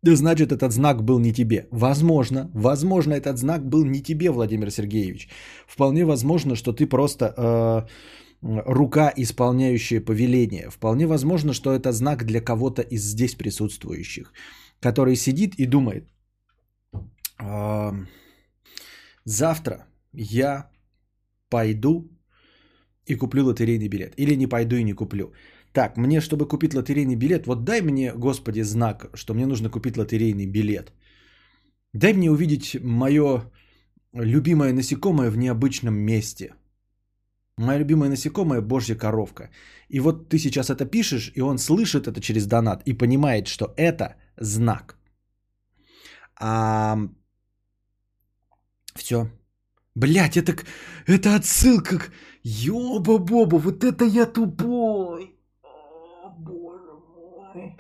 Значит, 0.04 0.52
этот 0.52 0.72
знак 0.74 1.04
был 1.04 1.20
не 1.20 1.32
тебе. 1.34 1.68
Возможно, 1.72 2.50
возможно, 2.54 3.14
этот 3.14 3.38
знак 3.38 3.70
был 3.70 3.86
не 3.86 4.02
тебе, 4.02 4.32
Владимир 4.32 4.72
Сергеевич. 4.72 5.30
Вполне 5.68 6.06
возможно, 6.06 6.56
что 6.56 6.74
ты 6.74 6.88
просто 6.88 7.26
э, 7.26 7.88
рука, 8.42 9.14
исполняющая 9.18 10.02
повеление. 10.02 10.70
Вполне 10.70 11.08
возможно, 11.08 11.54
что 11.54 11.74
это 11.74 11.92
знак 11.92 12.26
для 12.26 12.42
кого-то 12.42 12.82
из 12.82 13.04
здесь 13.04 13.36
присутствующих, 13.36 14.34
который 14.80 15.16
сидит 15.16 15.56
и 15.56 15.66
думает, 15.66 16.08
завтра 19.26 19.86
я 20.14 20.70
пойду 21.50 22.10
и 23.06 23.16
куплю 23.16 23.46
лотерейный 23.46 23.90
билет. 23.90 24.14
Или 24.18 24.36
не 24.36 24.48
пойду 24.48 24.76
и 24.76 24.84
не 24.84 24.94
куплю. 24.94 25.34
Так, 25.74 25.98
мне, 25.98 26.22
чтобы 26.22 26.48
купить 26.48 26.74
лотерейный 26.74 27.16
билет, 27.16 27.48
вот 27.48 27.64
дай 27.64 27.82
мне, 27.82 28.14
Господи, 28.14 28.62
знак, 28.62 29.10
что 29.14 29.34
мне 29.34 29.46
нужно 29.46 29.70
купить 29.70 29.98
лотерейный 29.98 30.46
билет. 30.46 30.92
Дай 31.94 32.14
мне 32.14 32.32
увидеть 32.32 32.76
мое 32.82 33.44
любимое 34.14 34.74
насекомое 34.74 35.30
в 35.30 35.38
необычном 35.38 35.96
месте– 35.96 36.54
Моя 37.58 37.80
любимая 37.80 38.10
насекомая– 38.10 38.62
божья 38.62 38.96
коровка. 38.96 39.50
И 39.90 40.00
вот 40.00 40.30
ты 40.30 40.40
сейчас 40.40 40.70
это 40.70 40.86
пишешь, 40.86 41.32
и 41.36 41.42
он 41.42 41.58
слышит 41.58 42.08
это 42.08 42.22
через 42.22 42.48
донат 42.48 42.82
и 42.86 42.94
понимает, 42.94 43.48
что 43.48 43.74
это 43.78 44.16
знак. 44.38 44.98
А... 46.40 46.98
Все. 48.96 49.30
Блять, 49.96 50.38
это, 50.38 50.56
это 51.08 51.36
отсылка 51.36 52.00
к... 52.00 52.12
Ёба-боба, 52.44 53.60
вот 53.60 53.84
это 53.84 54.06
я 54.06 54.26
тупой. 54.26 55.36
О, 55.62 56.30
боже 56.40 56.92
мой. 57.14 57.78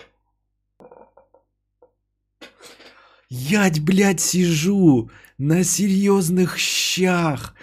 Ять, 3.29 3.79
блядь, 3.81 4.19
сижу 4.19 5.09
на 5.39 5.63
серьезных 5.63 6.59
щах 6.59 7.55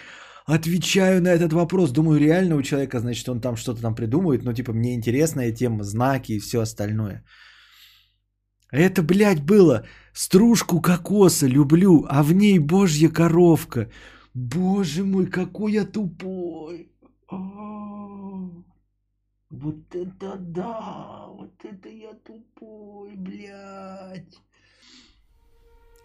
отвечаю 0.49 1.21
на 1.21 1.29
этот 1.29 1.53
вопрос. 1.53 1.91
Думаю, 1.91 2.21
реально 2.21 2.57
у 2.57 2.63
человека, 2.63 3.01
значит, 3.01 3.29
он 3.29 3.41
там 3.41 3.57
что-то 3.57 3.83
там 3.83 3.95
придумывает, 3.95 4.45
но 4.45 4.53
типа 4.53 4.73
мне 4.73 4.95
интересная 4.95 5.53
тема, 5.53 5.85
знаки 5.85 6.33
и 6.33 6.41
все 6.41 6.61
остальное. 6.61 7.25
Это, 8.73 9.03
блядь, 9.03 9.43
было 9.43 9.85
стружку 10.13 10.81
кокоса 10.81 11.47
люблю, 11.47 12.07
а 12.09 12.23
в 12.23 12.33
ней 12.33 12.59
божья 12.59 13.09
коровка. 13.09 13.91
Боже 14.35 15.05
мой, 15.05 15.27
какой 15.27 15.73
я 15.73 15.85
тупой. 15.85 16.91
А, 17.31 17.37
вот 19.51 19.95
это 19.95 20.37
да, 20.39 21.27
вот 21.29 21.65
это 21.65 21.89
я 21.89 22.15
тупой, 22.25 23.17
блядь. 23.17 24.35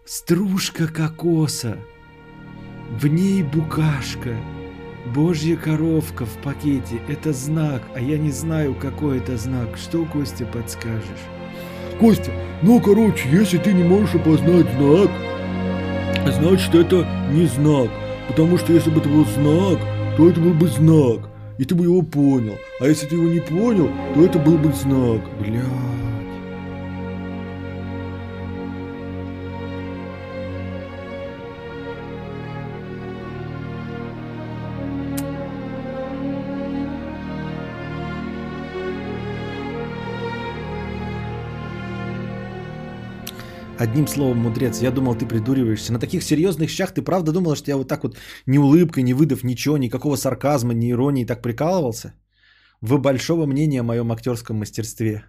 Стружка 0.06 0.86
кокоса. 0.86 1.78
В 2.90 3.06
ней 3.06 3.42
букашка. 3.42 4.36
Божья 5.14 5.56
коровка 5.56 6.24
в 6.24 6.36
пакете. 6.42 7.00
Это 7.08 7.32
знак, 7.32 7.82
а 7.94 8.00
я 8.00 8.18
не 8.18 8.30
знаю, 8.30 8.74
какой 8.74 9.18
это 9.18 9.36
знак. 9.36 9.76
Что, 9.76 10.04
Костя, 10.04 10.46
подскажешь? 10.46 11.28
Костя, 12.00 12.32
ну, 12.62 12.80
короче, 12.80 13.28
если 13.30 13.58
ты 13.58 13.72
не 13.72 13.82
можешь 13.82 14.14
опознать 14.14 14.66
знак, 14.76 15.10
значит, 16.32 16.74
это 16.74 17.06
не 17.32 17.46
знак. 17.46 17.90
Потому 18.28 18.56
что 18.58 18.72
если 18.72 18.90
бы 18.90 19.00
это 19.00 19.08
был 19.08 19.24
знак, 19.26 19.78
то 20.16 20.28
это 20.28 20.40
был 20.40 20.54
бы 20.54 20.68
знак. 20.68 21.28
И 21.58 21.64
ты 21.64 21.74
бы 21.74 21.84
его 21.84 22.02
понял. 22.02 22.56
А 22.80 22.86
если 22.86 23.06
ты 23.06 23.16
его 23.16 23.26
не 23.26 23.40
понял, 23.40 23.90
то 24.14 24.24
это 24.24 24.38
был 24.38 24.58
бы 24.58 24.72
знак. 24.72 25.20
Бля. 25.38 25.62
Одним 43.84 44.06
словом, 44.06 44.38
мудрец, 44.38 44.82
я 44.82 44.90
думал, 44.90 45.14
ты 45.14 45.26
придуриваешься. 45.26 45.92
На 45.92 45.98
таких 45.98 46.22
серьезных 46.22 46.70
щах 46.70 46.94
ты 46.94 47.02
правда 47.02 47.32
думал, 47.32 47.54
что 47.54 47.70
я 47.70 47.76
вот 47.76 47.86
так 47.86 48.02
вот 48.02 48.16
ни 48.46 48.58
улыбкой, 48.58 49.02
не 49.02 49.12
выдав 49.12 49.44
ничего, 49.44 49.76
никакого 49.76 50.16
сарказма, 50.16 50.72
ни 50.72 50.90
иронии 50.90 51.26
так 51.26 51.42
прикалывался? 51.42 52.14
Вы 52.80 52.96
большого 52.96 53.46
мнения 53.46 53.80
о 53.80 53.82
моем 53.82 54.10
актерском 54.10 54.56
мастерстве. 54.56 55.24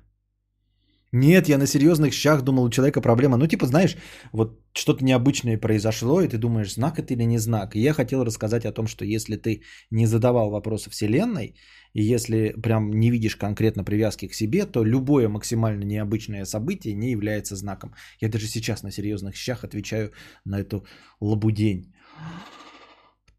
Нет, 1.12 1.50
я 1.50 1.58
на 1.58 1.68
серьезных 1.68 2.14
щах 2.14 2.44
думал, 2.44 2.64
у 2.64 2.70
человека 2.70 3.02
проблема. 3.02 3.38
Ну, 3.38 3.48
типа, 3.48 3.66
знаешь, 3.66 3.98
вот 4.32 4.62
что-то 4.74 5.04
необычное 5.04 5.58
произошло, 5.58 6.22
и 6.22 6.30
ты 6.30 6.38
думаешь, 6.38 6.74
знак 6.74 6.98
это 6.98 7.14
или 7.14 7.26
не 7.26 7.40
знак. 7.40 7.76
И 7.76 7.82
я 7.82 7.94
хотел 7.94 8.24
рассказать 8.24 8.66
о 8.66 8.72
том, 8.72 8.88
что 8.88 9.04
если 9.04 9.36
ты 9.36 9.64
не 9.92 10.08
задавал 10.08 10.50
вопросы 10.50 10.90
Вселенной, 10.90 11.56
и 11.96 12.14
если 12.14 12.54
прям 12.62 12.92
не 12.92 13.10
видишь 13.10 13.38
конкретно 13.38 13.84
привязки 13.84 14.28
к 14.28 14.34
себе, 14.34 14.66
то 14.66 14.84
любое 14.84 15.30
максимально 15.30 15.86
необычное 15.86 16.46
событие 16.46 16.94
не 16.94 17.12
является 17.12 17.56
знаком. 17.56 17.94
Я 18.22 18.30
даже 18.30 18.48
сейчас 18.48 18.84
на 18.84 18.92
серьезных 18.92 19.36
щах 19.36 19.64
отвечаю 19.64 20.12
на 20.46 20.60
эту 20.60 20.86
лабудень. 21.22 21.94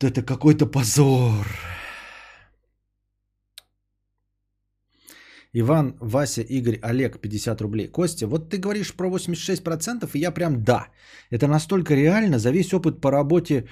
Это 0.00 0.22
какой-то 0.22 0.66
позор. 0.66 1.46
Иван, 5.52 5.96
Вася, 6.00 6.42
Игорь, 6.42 6.78
Олег, 6.82 7.20
50 7.20 7.60
рублей. 7.60 7.88
Костя, 7.88 8.26
вот 8.26 8.50
ты 8.50 8.58
говоришь 8.58 8.94
про 8.94 9.10
86%, 9.10 10.10
и 10.14 10.18
я 10.18 10.30
прям 10.30 10.64
да. 10.64 10.88
Это 11.30 11.46
настолько 11.46 11.94
реально, 11.94 12.38
за 12.38 12.52
весь 12.52 12.72
опыт 12.72 13.00
по 13.00 13.10
работе 13.10 13.66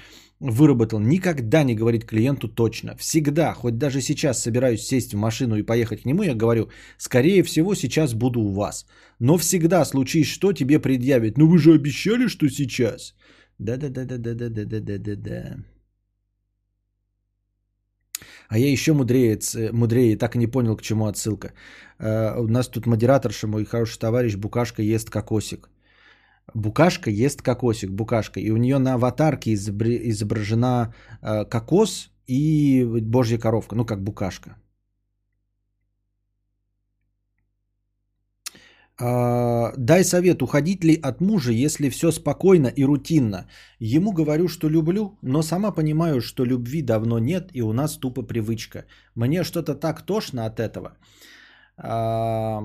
выработал. 0.50 1.00
Никогда 1.00 1.64
не 1.64 1.74
говорить 1.74 2.06
клиенту 2.06 2.48
точно. 2.48 2.96
Всегда, 2.96 3.54
хоть 3.54 3.78
даже 3.78 4.00
сейчас 4.00 4.42
собираюсь 4.42 4.82
сесть 4.86 5.14
в 5.14 5.16
машину 5.16 5.56
и 5.56 5.62
поехать 5.62 6.02
к 6.02 6.06
нему, 6.06 6.22
я 6.22 6.34
говорю, 6.34 6.68
скорее 6.98 7.42
всего, 7.42 7.74
сейчас 7.74 8.14
буду 8.14 8.40
у 8.40 8.52
вас. 8.52 8.86
Но 9.20 9.36
всегда, 9.38 9.84
случись 9.84 10.26
что, 10.28 10.52
тебе 10.52 10.78
предъявят. 10.78 11.38
Ну 11.38 11.46
вы 11.48 11.58
же 11.58 11.72
обещали, 11.74 12.28
что 12.28 12.48
сейчас. 12.48 13.14
Да-да-да-да-да-да-да-да-да. 13.58 15.56
А 18.48 18.58
я 18.58 18.70
еще 18.70 18.92
мудрее, 18.92 19.36
ц- 19.36 19.72
мудрее, 19.72 20.16
так 20.16 20.36
и 20.36 20.38
не 20.38 20.46
понял, 20.46 20.76
к 20.76 20.82
чему 20.82 21.06
отсылка. 21.06 21.52
Э, 21.98 22.38
У 22.40 22.46
нас 22.48 22.68
тут 22.68 22.86
модераторша, 22.86 23.46
мой 23.46 23.64
хороший 23.64 23.98
товарищ, 23.98 24.36
Букашка 24.36 24.82
ест 24.82 25.10
кокосик. 25.10 25.68
Букашка 26.52 27.10
ест 27.10 27.42
кокосик, 27.42 27.90
букашка. 27.90 28.40
И 28.40 28.50
у 28.50 28.56
нее 28.56 28.78
на 28.78 28.94
аватарке 28.94 29.54
изображена 29.54 30.94
э, 31.22 31.44
кокос 31.44 32.10
и 32.26 32.84
божья 32.84 33.38
коровка, 33.38 33.76
ну 33.76 33.86
как 33.86 34.02
букашка. 34.02 34.56
А, 38.96 39.72
дай 39.76 40.04
совет, 40.04 40.42
уходить 40.42 40.84
ли 40.84 40.94
от 41.02 41.20
мужа, 41.20 41.52
если 41.52 41.88
все 41.88 42.12
спокойно 42.12 42.68
и 42.68 42.84
рутинно. 42.84 43.48
Ему 43.80 44.12
говорю, 44.12 44.48
что 44.48 44.68
люблю, 44.68 45.18
но 45.22 45.42
сама 45.42 45.72
понимаю, 45.72 46.20
что 46.20 46.44
любви 46.44 46.82
давно 46.82 47.18
нет, 47.18 47.50
и 47.54 47.62
у 47.62 47.72
нас 47.72 47.98
тупо 47.98 48.22
привычка. 48.22 48.84
Мне 49.14 49.42
что-то 49.44 49.74
так 49.74 50.02
тошно 50.02 50.46
от 50.46 50.60
этого. 50.60 50.96
А, 51.76 52.62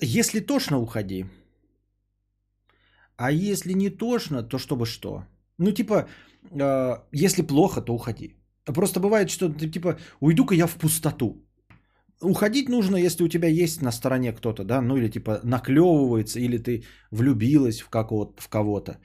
Если 0.00 0.40
тошно, 0.40 0.80
уходи. 0.80 1.26
А 3.20 3.30
если 3.30 3.74
не 3.74 3.90
тошно, 3.90 4.42
то 4.42 4.58
чтобы 4.58 4.86
что? 4.86 5.24
Ну, 5.58 5.72
типа, 5.72 6.08
э, 6.50 6.96
если 7.12 7.42
плохо, 7.42 7.82
то 7.82 7.92
уходи. 7.94 8.34
Просто 8.64 9.00
бывает, 9.00 9.28
что 9.28 9.50
ты 9.50 9.70
типа, 9.70 9.98
уйду-ка 10.20 10.54
я 10.54 10.66
в 10.66 10.76
пустоту. 10.76 11.44
Уходить 12.22 12.68
нужно, 12.68 12.96
если 12.96 13.24
у 13.24 13.28
тебя 13.28 13.48
есть 13.48 13.82
на 13.82 13.92
стороне 13.92 14.32
кто-то, 14.32 14.64
да, 14.64 14.80
ну 14.80 14.96
или 14.96 15.10
типа 15.10 15.40
наклевывается, 15.44 16.40
или 16.40 16.58
ты 16.58 16.84
влюбилась 17.10 17.82
в, 17.82 17.88
в 17.90 18.48
кого-то. 18.48 18.98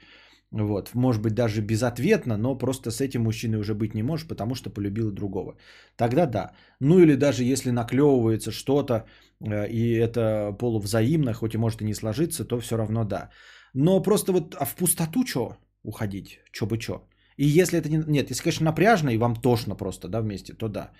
Вот, 0.51 0.91
может 0.93 1.21
быть, 1.21 1.33
даже 1.33 1.61
безответно, 1.61 2.37
но 2.37 2.57
просто 2.57 2.91
с 2.91 3.01
этим 3.01 3.23
мужчиной 3.23 3.59
уже 3.59 3.73
быть 3.73 3.93
не 3.93 4.03
можешь, 4.03 4.27
потому 4.27 4.55
что 4.55 4.69
полюбила 4.69 5.11
другого. 5.11 5.57
Тогда 5.97 6.25
да. 6.25 6.51
Ну 6.79 6.99
или 6.99 7.15
даже 7.15 7.43
если 7.43 7.71
наклевывается 7.71 8.51
что-то, 8.51 8.93
э, 9.41 9.67
и 9.69 9.93
это 9.97 10.55
полувзаимно, 10.57 11.33
хоть 11.33 11.53
и 11.53 11.57
может 11.57 11.81
и 11.81 11.85
не 11.85 11.93
сложиться, 11.93 12.45
то 12.45 12.59
все 12.61 12.77
равно 12.77 13.03
да. 13.03 13.29
Но 13.75 14.01
просто 14.01 14.31
вот 14.31 14.55
а 14.55 14.65
в 14.65 14.75
пустоту 14.75 15.25
что 15.25 15.57
уходить? 15.83 16.39
Чё 16.51 16.65
бы 16.65 16.77
чё? 16.77 16.93
И 17.37 17.45
если 17.45 17.77
это 17.77 17.89
не... 17.89 17.97
Нет, 18.07 18.29
если, 18.31 18.43
конечно, 18.43 18.65
напряжно 18.65 19.09
и 19.09 19.17
вам 19.17 19.35
тошно 19.35 19.75
просто, 19.75 20.07
да, 20.07 20.21
вместе, 20.21 20.53
то 20.53 20.67
да. 20.67 20.91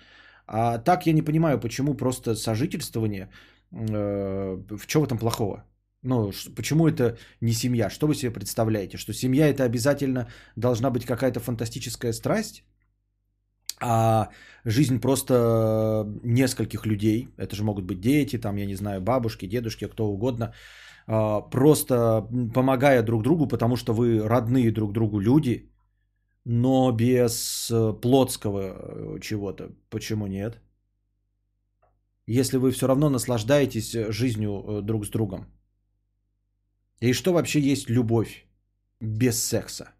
А 0.46 0.78
так 0.78 1.06
я 1.06 1.12
не 1.12 1.22
понимаю, 1.22 1.60
почему 1.60 1.94
просто 1.94 2.34
сожительствование, 2.34 3.30
э, 3.72 4.56
в 4.76 4.86
чем 4.86 5.02
в 5.02 5.06
этом 5.06 5.18
плохого? 5.18 5.64
Ну, 6.02 6.32
почему 6.54 6.86
это 6.86 7.16
не 7.40 7.52
семья? 7.52 7.90
Что 7.90 8.06
вы 8.06 8.14
себе 8.14 8.30
представляете? 8.30 8.98
Что 8.98 9.12
семья 9.14 9.48
это 9.48 9.64
обязательно 9.64 10.28
должна 10.56 10.90
быть 10.90 11.04
какая-то 11.06 11.40
фантастическая 11.40 12.12
страсть? 12.12 12.62
А 13.80 14.28
жизнь 14.64 15.00
просто 15.00 16.06
нескольких 16.22 16.86
людей, 16.86 17.28
это 17.38 17.56
же 17.56 17.64
могут 17.64 17.84
быть 17.84 18.00
дети, 18.00 18.38
там, 18.38 18.56
я 18.56 18.66
не 18.66 18.76
знаю, 18.76 19.00
бабушки, 19.00 19.46
дедушки, 19.46 19.86
кто 19.86 20.06
угодно, 20.06 20.52
просто 21.06 22.26
помогая 22.54 23.02
друг 23.02 23.22
другу, 23.22 23.46
потому 23.46 23.76
что 23.76 23.92
вы 23.92 24.20
родные 24.28 24.72
друг 24.72 24.92
другу 24.92 25.20
люди, 25.20 25.70
но 26.46 26.92
без 26.92 27.68
э, 27.70 27.92
плотского 28.00 28.60
э, 28.60 29.20
чего-то. 29.20 29.70
Почему 29.90 30.26
нет? 30.26 30.60
Если 32.28 32.56
вы 32.56 32.70
все 32.70 32.86
равно 32.86 33.10
наслаждаетесь 33.10 33.94
э, 33.94 34.12
жизнью 34.12 34.80
друг 34.82 35.06
с 35.06 35.10
другом. 35.10 35.46
И 37.00 37.12
что 37.12 37.32
вообще 37.32 37.60
есть 37.60 37.90
любовь 37.90 38.46
без 39.00 39.42
секса? 39.42 39.90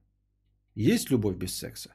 Есть 0.77 1.11
любовь 1.11 1.37
без 1.37 1.59
секса? 1.59 1.91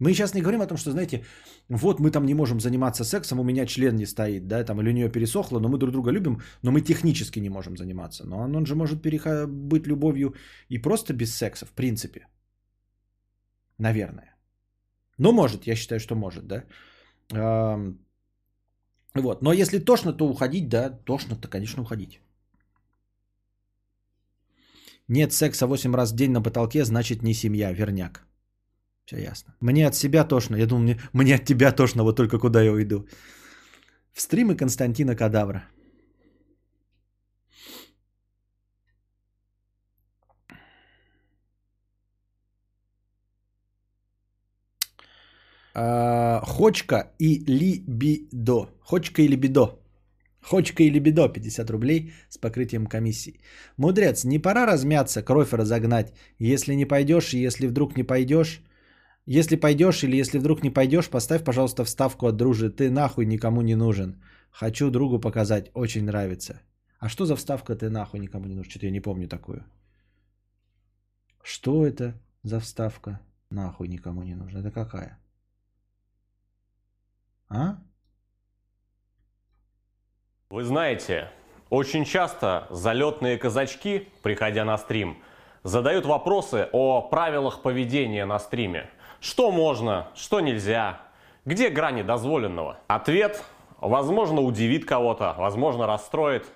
Мы 0.00 0.12
сейчас 0.12 0.34
не 0.34 0.42
говорим 0.42 0.60
о 0.60 0.66
том, 0.66 0.78
что, 0.78 0.90
знаете, 0.90 1.24
вот 1.68 2.00
мы 2.00 2.10
там 2.12 2.24
не 2.24 2.34
можем 2.34 2.60
заниматься 2.60 3.04
сексом, 3.04 3.40
у 3.40 3.44
меня 3.44 3.66
член 3.66 3.96
не 3.96 4.06
стоит, 4.06 4.46
да, 4.46 4.64
там, 4.64 4.80
или 4.80 4.90
у 4.90 4.92
нее 4.92 5.10
пересохло, 5.10 5.58
но 5.60 5.68
мы 5.68 5.78
друг 5.78 5.92
друга 5.92 6.12
любим, 6.12 6.40
но 6.62 6.70
мы 6.70 6.80
технически 6.80 7.40
не 7.40 7.48
можем 7.50 7.76
заниматься. 7.76 8.24
Но 8.24 8.38
он, 8.38 8.56
он 8.56 8.66
же 8.66 8.74
может 8.74 9.02
переха- 9.02 9.46
быть 9.46 9.86
любовью 9.86 10.34
и 10.68 10.78
просто 10.78 11.14
без 11.14 11.34
секса, 11.34 11.66
в 11.66 11.72
принципе. 11.72 12.26
Наверное. 13.78 14.36
Ну, 15.18 15.32
может, 15.32 15.66
я 15.66 15.74
считаю, 15.76 16.00
что 16.00 16.14
может, 16.14 16.46
да. 16.46 16.64
Ам, 17.32 17.98
Вот, 19.14 19.42
но 19.42 19.52
если 19.52 19.80
тошно, 19.80 20.12
то 20.12 20.28
уходить, 20.28 20.68
да, 20.68 20.90
тошно, 20.90 21.36
то, 21.36 21.48
конечно, 21.48 21.82
уходить. 21.82 22.20
Нет 25.08 25.32
секса 25.32 25.66
8 25.66 25.94
раз 25.94 26.12
в 26.12 26.16
день 26.16 26.30
на 26.30 26.42
потолке, 26.42 26.84
значит 26.84 27.22
не 27.22 27.34
семья, 27.34 27.72
верняк. 27.72 28.27
Все 29.08 29.16
ясно. 29.16 29.54
Мне 29.60 29.86
от 29.86 29.94
себя 29.94 30.24
тошно. 30.24 30.56
Я 30.56 30.66
думал, 30.66 30.82
мне, 30.82 31.00
мне 31.14 31.34
от 31.34 31.44
тебя 31.44 31.72
тошно, 31.72 32.02
вот 32.02 32.16
только 32.16 32.38
куда 32.38 32.62
я 32.62 32.72
уйду. 32.72 33.06
В 34.12 34.20
стримы 34.20 34.54
Константина 34.54 35.16
Кадавра. 35.16 35.62
А, 45.74 46.42
Хочка 46.44 47.10
и 47.18 47.42
либидо. 47.46 48.68
Хочка 48.82 49.22
и 49.22 49.28
либидо. 49.28 49.78
Хочка 50.42 50.82
и 50.82 50.90
либидо 50.90 51.28
50 51.28 51.70
рублей 51.70 52.12
с 52.28 52.36
покрытием 52.36 52.86
комиссии. 52.86 53.40
Мудрец, 53.78 54.24
не 54.24 54.38
пора 54.38 54.66
размяться, 54.66 55.22
кровь 55.22 55.52
разогнать. 55.54 56.12
Если 56.38 56.74
не 56.74 56.84
пойдешь, 56.84 57.32
если 57.32 57.68
вдруг 57.68 57.96
не 57.96 58.02
пойдешь, 58.02 58.60
если 59.30 59.56
пойдешь 59.56 60.04
или 60.04 60.16
если 60.16 60.38
вдруг 60.38 60.62
не 60.62 60.70
пойдешь, 60.70 61.10
поставь, 61.10 61.44
пожалуйста, 61.44 61.84
вставку 61.84 62.26
от 62.26 62.36
дружи. 62.36 62.70
Ты 62.70 62.90
нахуй 62.90 63.26
никому 63.26 63.60
не 63.60 63.74
нужен. 63.74 64.22
Хочу 64.50 64.90
другу 64.90 65.18
показать, 65.20 65.70
очень 65.74 66.04
нравится. 66.04 66.62
А 66.98 67.10
что 67.10 67.26
за 67.26 67.36
вставка 67.36 67.76
ты 67.76 67.90
нахуй 67.90 68.20
никому 68.20 68.46
не 68.46 68.54
нужен? 68.54 68.70
Что-то 68.70 68.86
я 68.86 68.92
не 68.92 69.00
помню 69.00 69.28
такую. 69.28 69.64
Что 71.42 71.86
это 71.86 72.14
за 72.42 72.58
вставка? 72.58 73.20
Нахуй 73.50 73.88
никому 73.88 74.22
не 74.22 74.34
нужна. 74.34 74.60
Это 74.60 74.70
какая? 74.70 75.18
А? 77.50 77.82
Вы 80.48 80.64
знаете, 80.64 81.30
очень 81.68 82.06
часто 82.06 82.66
залетные 82.70 83.36
казачки, 83.36 84.08
приходя 84.22 84.64
на 84.64 84.78
стрим, 84.78 85.18
задают 85.64 86.06
вопросы 86.06 86.70
о 86.72 87.02
правилах 87.02 87.60
поведения 87.60 88.24
на 88.24 88.38
стриме. 88.38 88.88
Что 89.20 89.50
можно, 89.50 90.08
что 90.14 90.40
нельзя, 90.40 91.00
где 91.44 91.70
грани 91.70 92.02
дозволенного? 92.02 92.78
Ответ, 92.86 93.42
возможно, 93.78 94.40
удивит 94.40 94.84
кого-то, 94.84 95.34
возможно, 95.38 95.86
расстроит. 95.86 96.46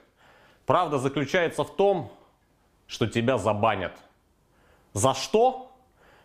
Правда 0.66 0.98
заключается 0.98 1.64
в 1.64 1.74
том, 1.74 2.10
что 2.86 3.06
тебя 3.06 3.38
забанят. 3.38 3.92
За 4.92 5.14
что? 5.14 5.72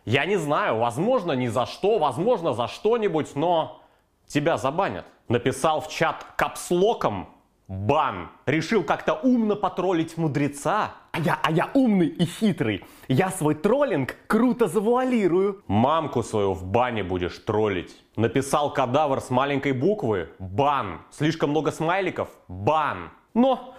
Я 0.04 0.26
не 0.26 0.36
знаю, 0.36 0.78
возможно, 0.78 1.32
не 1.32 1.48
за 1.48 1.66
что, 1.66 1.98
возможно, 1.98 2.52
за 2.52 2.68
что-нибудь, 2.68 3.34
но 3.34 3.82
тебя 4.26 4.56
забанят. 4.56 5.06
Написал 5.28 5.80
в 5.80 5.88
чат 5.88 6.24
капслоком 6.36 7.28
бан. 7.68 8.30
Решил 8.46 8.82
как-то 8.82 9.14
умно 9.14 9.54
потроллить 9.54 10.16
мудреца. 10.16 10.94
А 11.12 11.20
я, 11.20 11.38
а 11.42 11.50
я 11.50 11.70
умный 11.74 12.06
и 12.06 12.24
хитрый. 12.24 12.84
Я 13.08 13.30
свой 13.30 13.54
троллинг 13.54 14.16
круто 14.26 14.66
завуалирую. 14.66 15.62
Мамку 15.66 16.22
свою 16.22 16.54
в 16.54 16.64
бане 16.64 17.04
будешь 17.04 17.38
троллить. 17.38 17.94
Написал 18.16 18.72
кадавр 18.72 19.20
с 19.20 19.30
маленькой 19.30 19.72
буквы. 19.72 20.30
Бан. 20.38 21.02
Слишком 21.10 21.50
много 21.50 21.70
смайликов. 21.70 22.28
Бан. 22.48 23.10
Но 23.34 23.74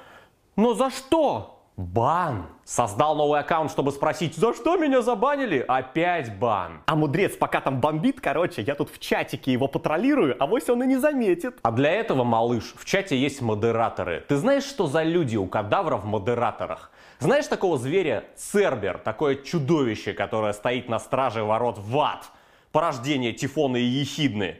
Но 0.56 0.74
за 0.74 0.90
что? 0.90 1.59
Бан. 1.80 2.48
Создал 2.66 3.16
новый 3.16 3.40
аккаунт, 3.40 3.72
чтобы 3.72 3.94
спросить, 3.94 4.36
за 4.36 4.54
что 4.54 4.76
меня 4.76 5.02
забанили? 5.02 5.64
Опять 5.66 6.38
бан. 6.38 6.82
А 6.86 6.96
мудрец 6.98 7.38
пока 7.38 7.62
там 7.62 7.80
бомбит, 7.80 8.20
короче, 8.20 8.62
я 8.62 8.76
тут 8.76 8.92
в 8.92 9.00
чатике 9.00 9.54
его 9.54 9.70
патрулирую, 9.70 10.36
а 10.44 10.46
вось 10.46 10.68
он 10.68 10.84
и 10.84 10.88
не 10.88 10.98
заметит. 10.98 11.58
А 11.62 11.72
для 11.72 11.92
этого, 11.92 12.26
малыш, 12.26 12.74
в 12.76 12.84
чате 12.84 13.18
есть 13.18 13.42
модераторы. 13.42 14.26
Ты 14.28 14.36
знаешь, 14.36 14.66
что 14.66 14.88
за 14.88 15.04
люди 15.04 15.38
у 15.38 15.48
кадавра 15.48 15.96
в 15.96 16.04
модераторах? 16.04 16.92
Знаешь 17.20 17.48
такого 17.48 17.78
зверя 17.78 18.26
Цербер, 18.36 18.98
такое 18.98 19.36
чудовище, 19.36 20.12
которое 20.12 20.52
стоит 20.52 20.90
на 20.90 21.00
страже 21.00 21.46
ворот 21.46 21.78
в 21.78 21.98
ад? 21.98 22.30
Порождение 22.74 23.32
Тифона 23.32 23.78
и 23.78 23.84
Ехидны. 23.84 24.58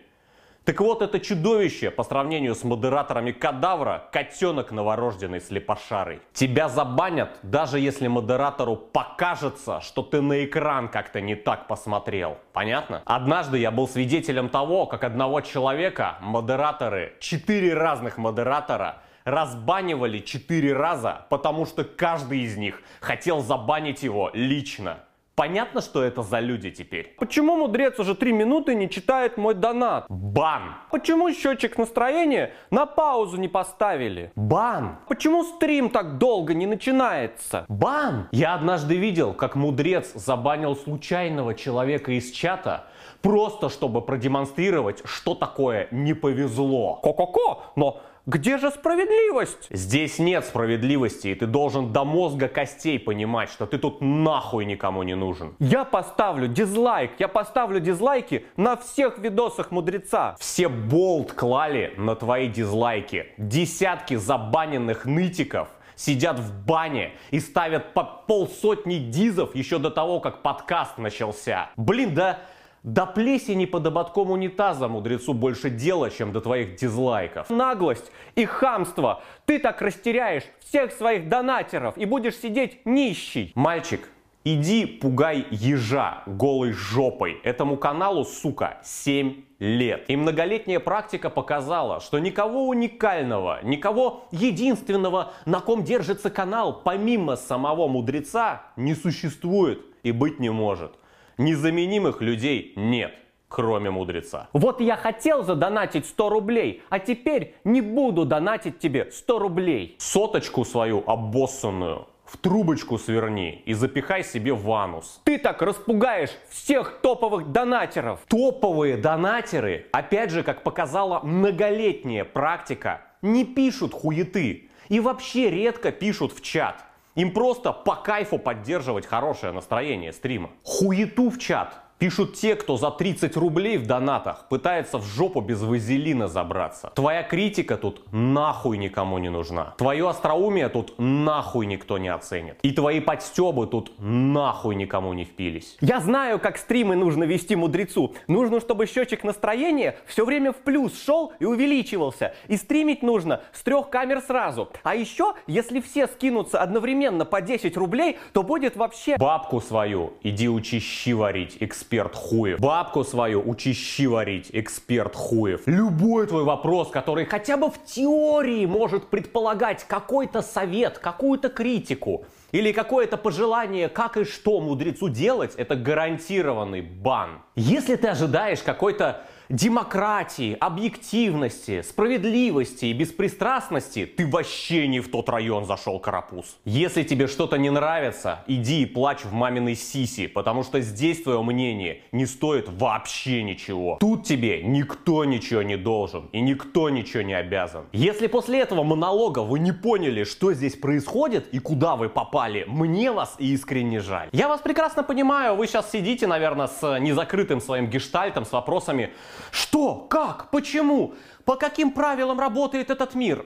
Так 0.70 0.82
вот, 0.82 1.02
это 1.02 1.20
чудовище, 1.20 1.90
по 1.90 2.04
сравнению 2.04 2.54
с 2.54 2.64
модераторами 2.64 3.32
кадавра, 3.32 4.04
котенок 4.12 4.72
новорожденный 4.72 5.42
слепошарый. 5.42 6.22
Тебя 6.32 6.70
забанят, 6.70 7.40
даже 7.42 7.80
если 7.80 8.06
модератору 8.06 8.76
покажется, 8.76 9.82
что 9.82 10.04
ты 10.04 10.22
на 10.22 10.46
экран 10.46 10.88
как-то 10.88 11.22
не 11.22 11.34
так 11.34 11.66
посмотрел. 11.66 12.38
Понятно? 12.54 13.02
Однажды 13.06 13.58
я 13.58 13.72
был 13.72 13.88
свидетелем 13.88 14.48
того, 14.48 14.86
как 14.86 15.04
одного 15.04 15.42
человека 15.42 16.18
модераторы, 16.22 17.16
четыре 17.20 17.74
разных 17.74 18.20
модератора, 18.20 19.02
разбанивали 19.24 20.20
четыре 20.20 20.74
раза, 20.74 21.26
потому 21.32 21.66
что 21.66 21.84
каждый 21.84 22.42
из 22.42 22.58
них 22.58 22.84
хотел 23.00 23.42
забанить 23.42 24.04
его 24.04 24.30
лично. 24.36 25.00
Понятно, 25.40 25.80
что 25.80 26.04
это 26.04 26.22
за 26.22 26.42
люди 26.42 26.70
теперь? 26.70 27.16
Почему 27.18 27.56
мудрец 27.56 27.98
уже 27.98 28.14
три 28.14 28.34
минуты 28.34 28.76
не 28.76 28.90
читает 28.90 29.38
мой 29.38 29.54
донат? 29.54 30.04
Бан! 30.10 30.76
Почему 30.92 31.32
счетчик 31.32 31.78
настроения 31.78 32.52
на 32.72 32.86
паузу 32.86 33.38
не 33.38 33.48
поставили? 33.48 34.34
Бан! 34.36 34.98
Почему 35.08 35.46
стрим 35.46 35.92
так 35.92 36.18
долго 36.18 36.54
не 36.54 36.66
начинается? 36.66 37.64
Бан! 37.70 38.28
Я 38.34 38.54
однажды 38.54 38.98
видел, 38.98 39.34
как 39.34 39.56
мудрец 39.56 40.12
забанил 40.14 40.76
случайного 40.76 41.56
человека 41.56 42.12
из 42.12 42.32
чата, 42.32 42.88
просто 43.22 43.70
чтобы 43.70 44.02
продемонстрировать, 44.02 45.04
что 45.06 45.36
такое 45.36 45.88
не 45.92 46.14
повезло. 46.14 46.96
Ко-ко-ко! 46.96 47.64
Но 47.78 48.02
где 48.30 48.60
же 48.60 48.70
справедливость? 48.70 49.68
Здесь 49.72 50.20
нет 50.20 50.46
справедливости, 50.46 51.30
и 51.30 51.36
ты 51.36 51.48
должен 51.48 51.92
до 51.92 52.06
мозга 52.06 52.48
костей 52.48 53.00
понимать, 53.00 53.50
что 53.50 53.66
ты 53.66 53.80
тут 53.80 54.02
нахуй 54.02 54.66
никому 54.66 55.02
не 55.02 55.16
нужен. 55.16 55.56
Я 55.58 55.84
поставлю 55.84 56.48
дизлайк, 56.48 57.14
я 57.18 57.28
поставлю 57.28 57.80
дизлайки 57.80 58.46
на 58.56 58.78
всех 58.78 59.18
видосах 59.18 59.72
мудреца. 59.72 60.36
Все 60.40 60.70
болт 60.70 61.34
клали 61.34 61.96
на 61.98 62.16
твои 62.16 62.48
дизлайки. 62.48 63.34
Десятки 63.40 64.14
забаненных 64.14 65.06
нытиков 65.06 65.68
сидят 65.96 66.38
в 66.38 66.66
бане 66.66 67.14
и 67.32 67.40
ставят 67.40 67.96
по 67.96 68.04
полсотни 68.04 68.98
дизов 68.98 69.56
еще 69.56 69.80
до 69.80 69.90
того, 69.90 70.20
как 70.20 70.44
подкаст 70.44 71.00
начался. 71.00 71.72
Блин, 71.78 72.14
да 72.14 72.42
до 72.84 73.06
плесени 73.06 73.66
под 73.66 73.88
ободком 73.88 74.32
унитаза 74.32 74.88
мудрецу 74.88 75.34
больше 75.34 75.70
дела, 75.70 76.10
чем 76.10 76.32
до 76.32 76.42
твоих 76.42 76.76
дизлайков. 76.76 77.50
Наглость 77.50 78.12
и 78.36 78.46
хамство. 78.46 79.22
Ты 79.46 79.60
так 79.60 79.82
растеряешь 79.82 80.44
всех 80.60 80.92
своих 80.92 81.30
донатеров 81.30 81.98
и 81.98 82.06
будешь 82.06 82.38
сидеть 82.38 82.86
нищий. 82.86 83.52
Мальчик, 83.56 84.10
иди 84.44 84.86
пугай 84.86 85.46
ежа 85.50 86.24
голой 86.26 86.72
жопой. 86.72 87.40
Этому 87.44 87.78
каналу, 87.78 88.24
сука, 88.24 88.80
7 88.84 89.44
лет. 89.60 90.06
И 90.08 90.16
многолетняя 90.16 90.80
практика 90.80 91.30
показала, 91.30 92.00
что 92.00 92.20
никого 92.20 92.68
уникального, 92.68 93.60
никого 93.64 94.28
единственного, 94.32 95.34
на 95.46 95.60
ком 95.60 95.84
держится 95.84 96.30
канал, 96.30 96.82
помимо 96.84 97.36
самого 97.36 97.88
мудреца, 97.88 98.64
не 98.78 98.96
существует 98.96 99.86
и 100.04 100.12
быть 100.12 100.40
не 100.40 100.50
может. 100.50 100.99
Незаменимых 101.40 102.20
людей 102.22 102.74
нет, 102.76 103.14
кроме 103.48 103.90
мудреца. 103.90 104.50
Вот 104.52 104.82
я 104.82 104.98
хотел 104.98 105.42
задонатить 105.42 106.06
100 106.06 106.30
рублей, 106.30 106.84
а 106.90 107.00
теперь 107.00 107.56
не 107.64 107.80
буду 107.80 108.26
донатить 108.26 108.80
тебе 108.80 109.10
100 109.10 109.40
рублей. 109.40 109.96
Соточку 110.00 110.66
свою 110.66 111.02
обоссанную 111.08 112.08
в 112.26 112.36
трубочку 112.36 112.98
сверни 112.98 113.64
и 113.66 113.74
запихай 113.74 114.26
себе 114.26 114.54
в 114.54 114.70
анус. 114.70 115.22
Ты 115.24 115.38
так 115.38 115.62
распугаешь 115.62 116.32
всех 116.50 117.00
топовых 117.02 117.54
донатеров. 117.54 118.20
Топовые 118.28 118.98
донатеры, 118.98 119.88
опять 119.94 120.32
же, 120.32 120.44
как 120.44 120.64
показала 120.64 121.22
многолетняя 121.22 122.26
практика, 122.26 123.00
не 123.22 123.46
пишут 123.46 123.94
хуеты 123.94 124.70
и 124.90 125.00
вообще 125.00 125.50
редко 125.50 125.94
пишут 125.94 126.34
в 126.34 126.42
чат. 126.42 126.84
Им 127.20 127.34
просто 127.34 127.74
по 127.74 127.98
кайфу 127.98 128.40
поддерживать 128.40 129.06
хорошее 129.06 129.52
настроение 129.52 130.14
стрима. 130.14 130.52
Хуету 130.64 131.30
в 131.30 131.38
чат 131.38 131.76
Пишут 132.00 132.36
те, 132.36 132.56
кто 132.56 132.78
за 132.78 132.92
30 132.92 133.36
рублей 133.36 133.78
в 133.78 133.86
донатах 133.86 134.46
пытается 134.48 135.00
в 135.00 135.04
жопу 135.04 135.42
без 135.42 135.62
вазелина 135.62 136.30
забраться. 136.30 136.94
Твоя 136.96 137.24
критика 137.24 137.76
тут 137.76 138.02
нахуй 138.14 138.78
никому 138.78 139.18
не 139.18 139.28
нужна. 139.28 139.74
Твое 139.78 140.08
остроумие 140.08 140.70
тут 140.70 140.94
нахуй 140.98 141.66
никто 141.66 141.98
не 141.98 142.08
оценит. 142.08 142.58
И 142.62 142.72
твои 142.72 143.02
подстебы 143.02 143.68
тут 143.68 143.92
нахуй 144.00 144.76
никому 144.76 145.12
не 145.12 145.26
впились. 145.26 145.76
Я 145.82 146.00
знаю, 146.00 146.40
как 146.40 146.58
стримы 146.58 146.96
нужно 146.96 147.26
вести 147.26 147.58
мудрецу. 147.58 148.16
Нужно, 148.28 148.62
чтобы 148.62 148.86
счетчик 148.86 149.26
настроения 149.26 149.98
все 150.06 150.24
время 150.24 150.54
в 150.54 150.58
плюс 150.58 150.98
шел 151.04 151.34
и 151.40 151.44
увеличивался. 151.44 152.34
И 152.48 152.56
стримить 152.56 153.04
нужно 153.04 153.42
с 153.52 153.62
трех 153.62 153.90
камер 153.90 154.22
сразу. 154.22 154.70
А 154.84 154.96
еще, 154.96 155.34
если 155.48 155.82
все 155.82 156.08
скинутся 156.08 156.62
одновременно 156.62 157.26
по 157.26 157.42
10 157.42 157.76
рублей, 157.76 158.18
то 158.32 158.44
будет 158.44 158.78
вообще... 158.78 159.18
Бабку 159.18 159.60
свою 159.60 160.14
иди 160.24 160.48
учи 160.48 160.80
щи 160.80 161.12
варить, 161.12 161.58
эксперт 161.90 162.16
хуев. 162.16 162.60
Бабку 162.60 163.04
свою 163.04 163.42
учи 163.50 163.74
щи 163.74 164.06
варить, 164.08 164.50
эксперт 164.54 165.16
хуев. 165.16 165.62
Любой 165.66 166.28
твой 166.28 166.44
вопрос, 166.44 166.90
который 166.92 167.26
хотя 167.26 167.58
бы 167.58 167.72
в 167.72 167.84
теории 167.84 168.66
может 168.68 169.08
предполагать 169.08 169.86
какой-то 169.88 170.44
совет, 170.44 171.00
какую-то 171.00 171.50
критику, 171.50 172.26
или 172.52 172.72
какое-то 172.72 173.18
пожелание, 173.18 173.90
как 173.90 174.18
и 174.18 174.24
что 174.24 174.60
мудрецу 174.60 175.10
делать, 175.10 175.56
это 175.56 175.76
гарантированный 175.76 176.82
бан. 176.82 177.42
Если 177.56 177.96
ты 177.96 178.08
ожидаешь 178.08 178.62
какой-то 178.62 179.24
демократии, 179.50 180.56
объективности, 180.60 181.82
справедливости 181.82 182.86
и 182.86 182.94
беспристрастности, 182.94 184.06
ты 184.06 184.28
вообще 184.28 184.88
не 184.88 185.00
в 185.00 185.10
тот 185.10 185.28
район 185.28 185.66
зашел, 185.66 186.00
карапуз. 186.00 186.58
Если 186.66 187.04
тебе 187.04 187.28
что-то 187.28 187.58
не 187.58 187.72
нравится, 187.72 188.44
иди 188.48 188.84
и 188.84 188.86
плачь 188.86 189.24
в 189.24 189.34
маминой 189.34 189.76
сиси, 189.76 190.28
потому 190.28 190.64
что 190.64 190.80
здесь 190.82 191.24
твое 191.24 191.42
мнение 191.42 192.02
не 192.12 192.28
стоит 192.28 192.70
вообще 192.70 193.42
ничего. 193.42 193.98
Тут 194.00 194.24
тебе 194.24 194.62
никто 194.62 195.26
ничего 195.26 195.64
не 195.64 195.78
должен 195.78 196.30
и 196.32 196.42
никто 196.42 196.90
ничего 196.90 197.24
не 197.24 197.34
обязан. 197.34 197.86
Если 197.92 198.28
после 198.28 198.60
этого 198.60 198.84
монолога 198.84 199.40
вы 199.40 199.58
не 199.58 199.72
поняли, 199.72 200.26
что 200.26 200.54
здесь 200.54 200.76
происходит 200.76 201.52
и 201.52 201.58
куда 201.58 201.96
вы 201.96 202.10
попали, 202.10 202.66
мне 202.68 203.12
вас 203.12 203.36
искренне 203.40 204.00
жаль. 204.00 204.30
Я 204.32 204.48
вас 204.48 204.62
прекрасно 204.62 205.02
понимаю, 205.02 205.56
вы 205.56 205.66
сейчас 205.66 205.92
сидите, 205.92 206.28
наверное, 206.28 206.68
с 206.68 207.00
незакрытым 207.00 207.62
своим 207.62 207.88
гештальтом, 207.88 208.46
с 208.46 208.52
вопросами, 208.52 209.12
что? 209.52 209.96
Как? 210.10 210.50
Почему? 210.52 211.14
По 211.46 211.56
каким 211.56 211.92
правилам 211.92 212.40
работает 212.40 212.90
этот 212.90 213.16
мир? 213.16 213.46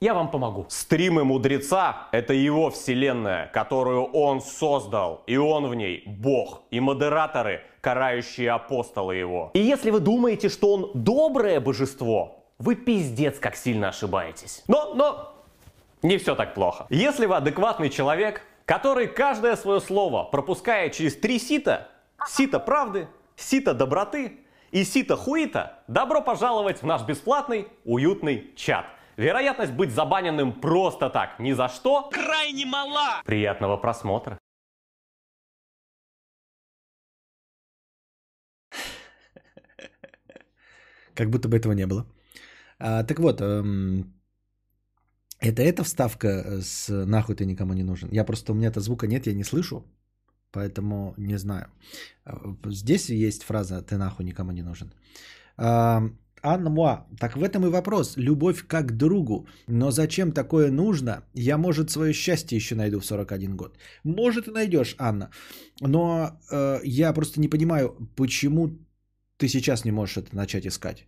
Я 0.00 0.14
вам 0.14 0.30
помогу. 0.30 0.66
Стримы 0.68 1.24
мудреца— 1.24 2.08
это 2.12 2.32
его 2.32 2.70
вселенная, 2.70 3.50
которую 3.52 4.04
он 4.04 4.40
создал. 4.40 5.24
И 5.26 5.36
он 5.36 5.66
в 5.66 5.74
ней 5.74 6.04
бог. 6.06 6.62
И 6.70 6.78
модераторы— 6.78 7.62
карающие 7.80 8.50
апостолы 8.50 9.16
его. 9.16 9.50
И 9.54 9.60
если 9.60 9.90
вы 9.90 9.98
думаете, 9.98 10.48
что 10.48 10.72
он 10.72 10.90
доброе 10.94 11.58
божество, 11.58 12.44
вы 12.58 12.76
пиздец 12.76 13.38
как 13.38 13.56
сильно 13.56 13.88
ошибаетесь. 13.88 14.62
Но, 14.68 14.94
но, 14.94 15.34
не 16.02 16.16
все 16.18 16.36
так 16.36 16.54
плохо. 16.54 16.86
Если 16.90 17.26
вы 17.26 17.36
адекватный 17.36 17.90
человек, 17.90 18.42
который 18.66 19.08
каждое 19.08 19.56
свое 19.56 19.80
слово 19.80 20.24
пропускает 20.24 20.92
через 20.92 21.16
три 21.16 21.38
сита, 21.38 21.88
сито 22.28 22.60
правды, 22.60 23.08
сито 23.36 23.74
доброты, 23.74 24.38
и 24.70 24.84
сита 24.84 25.16
хуита, 25.16 25.82
добро 25.88 26.22
пожаловать 26.22 26.82
в 26.82 26.86
наш 26.86 27.02
бесплатный, 27.02 27.68
уютный 27.84 28.52
чат. 28.56 28.86
Вероятность 29.16 29.72
быть 29.72 29.90
забаненным 29.90 30.60
просто 30.60 31.10
так, 31.10 31.40
ни 31.40 31.52
за 31.52 31.68
что, 31.68 32.08
крайне 32.10 32.66
мала. 32.66 33.22
Приятного 33.24 33.76
просмотра. 33.76 34.38
Как 41.14 41.30
будто 41.30 41.48
бы 41.48 41.56
этого 41.56 41.72
не 41.72 41.86
было. 41.86 42.06
А, 42.78 43.02
так 43.02 43.18
вот, 43.18 43.40
эм, 43.40 44.14
это 45.40 45.62
эта 45.62 45.82
вставка 45.82 46.60
с 46.62 46.88
«нахуй 46.88 47.34
ты 47.34 47.44
никому 47.44 47.72
не 47.72 47.82
нужен». 47.82 48.08
Я 48.12 48.24
просто, 48.24 48.52
у 48.52 48.54
меня 48.54 48.68
это 48.68 48.80
звука 48.80 49.08
нет, 49.08 49.26
я 49.26 49.34
не 49.34 49.42
слышу. 49.42 49.84
Поэтому 50.52 51.14
не 51.18 51.38
знаю. 51.38 51.66
Здесь 52.66 53.10
есть 53.10 53.42
фраза 53.42 53.82
«ты 53.82 53.96
нахуй 53.96 54.24
никому 54.24 54.52
не 54.52 54.62
нужен». 54.62 54.92
Анна 56.42 56.70
Муа, 56.70 57.06
так 57.18 57.36
в 57.36 57.42
этом 57.42 57.66
и 57.66 57.70
вопрос. 57.70 58.16
Любовь 58.16 58.64
как 58.66 58.86
к 58.86 58.92
другу. 58.92 59.46
Но 59.66 59.90
зачем 59.90 60.32
такое 60.32 60.70
нужно? 60.70 61.22
Я, 61.34 61.58
может, 61.58 61.90
свое 61.90 62.12
счастье 62.12 62.56
еще 62.56 62.74
найду 62.74 63.00
в 63.00 63.04
41 63.04 63.56
год. 63.56 63.76
Может, 64.04 64.48
и 64.48 64.52
найдешь, 64.52 64.94
Анна. 64.98 65.30
Но 65.80 66.30
э, 66.50 66.80
я 66.84 67.12
просто 67.12 67.40
не 67.40 67.48
понимаю, 67.48 67.96
почему 68.16 68.78
ты 69.36 69.48
сейчас 69.48 69.84
не 69.84 69.92
можешь 69.92 70.16
это 70.16 70.36
начать 70.36 70.66
искать. 70.66 71.06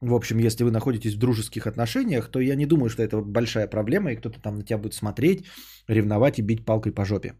В 0.00 0.14
общем, 0.14 0.38
если 0.38 0.64
вы 0.64 0.70
находитесь 0.72 1.14
в 1.14 1.18
дружеских 1.18 1.66
отношениях, 1.66 2.28
то 2.28 2.40
я 2.40 2.56
не 2.56 2.66
думаю, 2.66 2.90
что 2.90 3.02
это 3.02 3.20
большая 3.22 3.68
проблема, 3.68 4.12
и 4.12 4.16
кто-то 4.16 4.40
там 4.40 4.56
на 4.56 4.64
тебя 4.64 4.78
будет 4.78 4.94
смотреть, 4.94 5.44
ревновать 5.88 6.38
и 6.38 6.42
бить 6.42 6.64
палкой 6.64 6.92
по 6.92 7.04
жопе. 7.04 7.34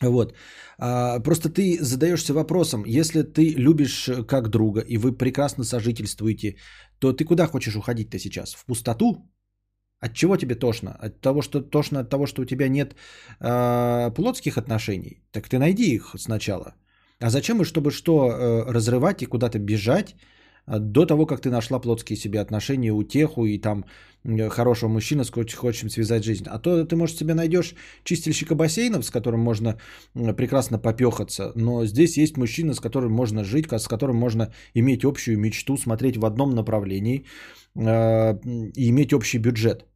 Вот. 0.00 0.34
А, 0.78 1.20
просто 1.20 1.48
ты 1.48 1.78
задаешься 1.80 2.34
вопросом, 2.34 2.84
если 2.86 3.22
ты 3.22 3.54
любишь 3.56 4.10
как 4.26 4.48
друга, 4.48 4.80
и 4.80 4.96
вы 4.96 5.12
прекрасно 5.12 5.64
сожительствуете, 5.64 6.56
то 6.98 7.12
ты 7.12 7.24
куда 7.24 7.46
хочешь 7.46 7.76
уходить-то 7.76 8.18
сейчас? 8.18 8.54
В 8.54 8.64
пустоту? 8.64 9.28
От 10.00 10.14
чего 10.14 10.36
тебе 10.36 10.54
тошно? 10.54 10.96
От 11.00 11.20
того, 11.20 11.42
что 11.42 11.60
тошно 11.60 12.00
от 12.00 12.10
того, 12.10 12.26
что 12.26 12.42
у 12.42 12.44
тебя 12.44 12.68
нет 12.68 12.96
э, 13.40 14.10
плотских 14.14 14.58
отношений? 14.58 15.22
Так 15.30 15.48
ты 15.48 15.58
найди 15.58 15.94
их 15.94 16.14
сначала. 16.18 16.74
А 17.20 17.30
зачем 17.30 17.60
и 17.62 17.64
чтобы 17.64 17.92
что, 17.92 18.12
э, 18.12 18.72
разрывать 18.72 19.22
и 19.22 19.26
куда-то 19.26 19.58
бежать 19.60 20.10
э, 20.10 20.16
до 20.66 21.06
того, 21.06 21.26
как 21.26 21.40
ты 21.40 21.50
нашла 21.50 21.80
плотские 21.80 22.16
себе 22.16 22.40
отношения, 22.40 22.92
утеху 22.92 23.46
и 23.46 23.58
там 23.58 23.84
э, 24.24 24.48
хорошего 24.48 24.90
мужчину, 24.90 25.24
с 25.24 25.30
которым 25.30 25.56
хочешь 25.56 25.92
связать 25.92 26.24
жизнь. 26.24 26.46
А 26.48 26.58
то 26.58 26.84
ты, 26.84 26.96
может, 26.96 27.16
себе 27.16 27.34
найдешь 27.34 27.74
чистильщика 28.04 28.54
бассейнов, 28.54 29.04
с 29.04 29.10
которым 29.10 29.40
можно 29.40 29.78
прекрасно 30.14 30.78
попехаться, 30.78 31.52
но 31.56 31.86
здесь 31.86 32.16
есть 32.16 32.36
мужчина, 32.36 32.74
с 32.74 32.80
которым 32.80 33.12
можно 33.12 33.44
жить, 33.44 33.66
с 33.70 33.88
которым 33.88 34.16
можно 34.16 34.52
иметь 34.74 35.04
общую 35.04 35.38
мечту, 35.38 35.76
смотреть 35.76 36.16
в 36.16 36.24
одном 36.24 36.54
направлении 36.54 37.24
и 37.74 38.90
иметь 38.90 39.12
общий 39.12 39.38
бюджет. 39.38 39.86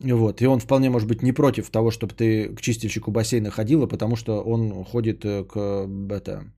Вот. 0.00 0.40
И 0.40 0.46
он 0.46 0.60
вполне 0.60 0.90
может 0.90 1.08
быть 1.08 1.22
не 1.22 1.32
против 1.32 1.70
того, 1.70 1.90
чтобы 1.90 2.14
ты 2.14 2.54
к 2.54 2.60
чистильщику 2.60 3.10
бассейна 3.10 3.50
ходила, 3.50 3.86
потому 3.86 4.16
что 4.16 4.42
он 4.42 4.84
ходит 4.84 5.24
э, 5.24 5.44
к, 5.44 5.86
это, 6.10 6.52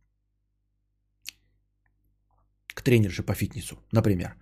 к 2.83 2.85
тренерше 2.85 3.23
по 3.23 3.35
фитнесу, 3.35 3.77
например. 3.93 4.35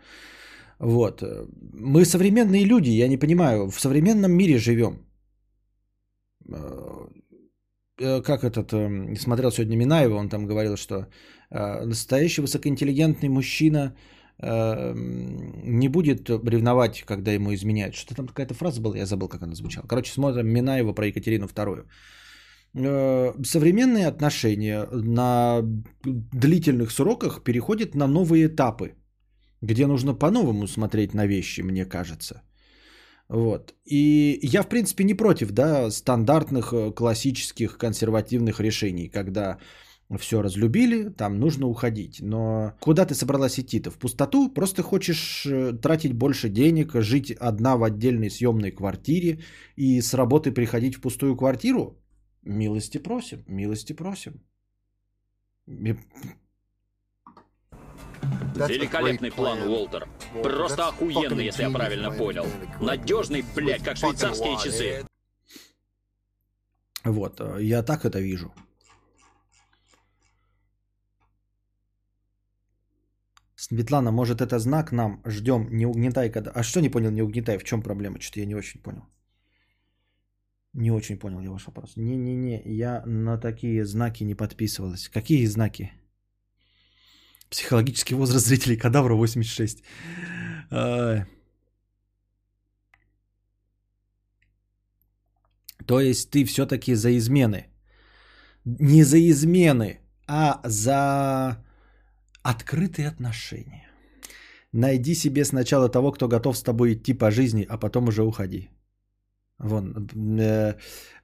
Вот. 0.79 1.23
Мы 1.75 2.05
современные 2.05 2.65
люди, 2.65 2.91
я 2.91 3.09
не 3.09 3.19
понимаю, 3.19 3.71
в 3.71 3.81
современном 3.81 4.33
мире 4.33 4.59
живем. 4.59 4.95
Э, 6.49 7.07
э, 8.01 8.23
как 8.23 8.45
этот, 8.45 8.73
смотрел 9.19 9.51
сегодня 9.51 9.77
Минаева, 9.77 10.15
он 10.15 10.29
там 10.29 10.47
говорил, 10.47 10.77
что 10.77 11.07
настоящий 11.51 12.43
высокоинтеллигентный 12.43 13.29
мужчина– 13.29 13.95
Эм, 14.43 15.53
не 15.65 15.89
будет 15.89 16.31
ревновать, 16.31 17.03
когда 17.03 17.33
ему 17.33 17.53
изменяют. 17.53 17.95
Что 17.95 18.15
там 18.15 18.27
какая-то 18.27 18.55
фраза 18.55 18.81
была, 18.81 18.97
я 18.97 19.07
забыл, 19.07 19.29
как 19.29 19.43
она 19.43 19.55
звучала. 19.55 19.87
Короче, 19.87 20.13
смотрим 20.13 20.49
Минаева 20.49 20.95
про 20.95 21.07
Екатерину 21.07 21.47
II. 21.47 21.85
Э, 22.75 23.33
современные 23.45 24.07
отношения 24.07 24.87
на 24.93 25.63
длительных 26.05 26.93
сроках 26.93 27.43
переходят 27.43 27.95
на 27.95 28.07
новые 28.07 28.47
этапы, 28.47 28.95
где 29.63 29.87
нужно 29.87 30.15
по-новому 30.15 30.67
смотреть 30.67 31.15
на 31.15 31.27
вещи, 31.27 31.63
мне 31.63 31.85
кажется. 31.85 32.43
Вот. 33.29 33.75
И 33.85 34.39
я, 34.43 34.63
в 34.63 34.69
принципе, 34.69 35.05
не 35.05 35.15
против 35.15 35.53
да, 35.53 35.91
стандартных 35.91 36.73
э, 36.73 36.93
классических 36.93 37.77
консервативных 37.77 38.61
решений, 38.61 39.09
когда 39.09 39.59
все 40.19 40.43
разлюбили, 40.43 41.11
там 41.11 41.39
нужно 41.39 41.67
уходить. 41.67 42.21
Но 42.21 42.73
куда 42.81 43.05
ты 43.07 43.15
собралась 43.15 43.59
идти-то? 43.59 43.91
В 43.91 43.99
пустоту? 43.99 44.49
Просто 44.49 44.83
хочешь 44.83 45.47
э, 45.47 45.73
тратить 45.73 46.13
больше 46.13 46.49
денег, 46.49 46.95
жить 46.95 47.31
одна 47.33 47.77
в 47.77 47.85
отдельной 47.85 48.31
съемной 48.31 48.73
квартире 48.73 49.41
и 49.77 50.01
с 50.01 50.15
работы 50.15 50.53
приходить 50.53 50.97
в 50.97 51.01
пустую 51.01 51.37
квартиру? 51.37 52.00
Милости 52.43 52.99
просим, 52.99 53.45
милости 53.47 53.93
просим. 53.93 54.41
Великолепный 58.57 59.31
план, 59.31 59.63
Уолтер. 59.63 60.09
Просто 60.43 60.89
охуенный, 60.89 61.45
если 61.45 61.63
я 61.63 61.71
правильно 61.71 62.11
понял. 62.11 62.47
Надежный, 62.81 63.45
блядь, 63.55 63.83
как 63.83 63.97
швейцарские 63.97 64.59
часы. 64.59 65.07
Вот, 67.05 67.41
э, 67.41 67.63
я 67.63 67.83
так 67.83 68.05
это 68.05 68.21
вижу. 68.21 68.53
Светлана, 73.57 74.11
может 74.11 74.41
это 74.41 74.59
знак 74.59 74.93
нам? 74.93 75.23
Ждем, 75.25 75.69
не 75.71 75.87
угнетай. 75.87 76.31
Когда... 76.31 76.51
А 76.51 76.63
что 76.63 76.81
не 76.81 76.91
понял, 76.91 77.11
не 77.11 77.23
угнетай? 77.23 77.59
В 77.59 77.65
чем 77.65 77.83
проблема? 77.83 78.21
Что-то 78.21 78.41
я 78.41 78.47
не 78.47 78.55
очень 78.55 78.81
понял. 78.81 79.05
Не 80.73 80.91
очень 80.93 81.19
понял 81.19 81.41
я 81.41 81.51
ваш 81.51 81.67
вопрос. 81.67 81.97
Не-не-не, 81.97 82.63
я 82.65 83.03
на 83.07 83.39
такие 83.39 83.85
знаки 83.85 84.25
не 84.25 84.35
подписывалась. 84.35 85.09
Какие 85.09 85.47
знаки? 85.47 85.93
Психологический 87.51 88.15
возраст 88.15 88.47
зрителей 88.47 88.77
Кадавра 88.77 89.15
86. 89.15 89.83
То 95.87 96.01
есть 96.01 96.31
ты 96.31 96.45
все-таки 96.45 96.95
за 96.95 97.17
измены. 97.19 97.67
Не 98.65 99.05
за 99.05 99.19
измены, 99.19 99.99
а 100.27 100.61
за 100.65 101.57
Открытые 102.43 103.09
отношения. 103.09 103.87
Найди 104.73 105.15
себе 105.15 105.45
сначала 105.45 105.89
того, 105.89 106.13
кто 106.13 106.29
готов 106.29 106.57
с 106.57 106.63
тобой 106.63 106.95
идти 106.95 107.13
по 107.13 107.31
жизни, 107.31 107.67
а 107.69 107.79
потом 107.79 108.09
уже 108.09 108.23
уходи. 108.23 108.71
Вон, 109.61 110.09
э, 110.41 110.75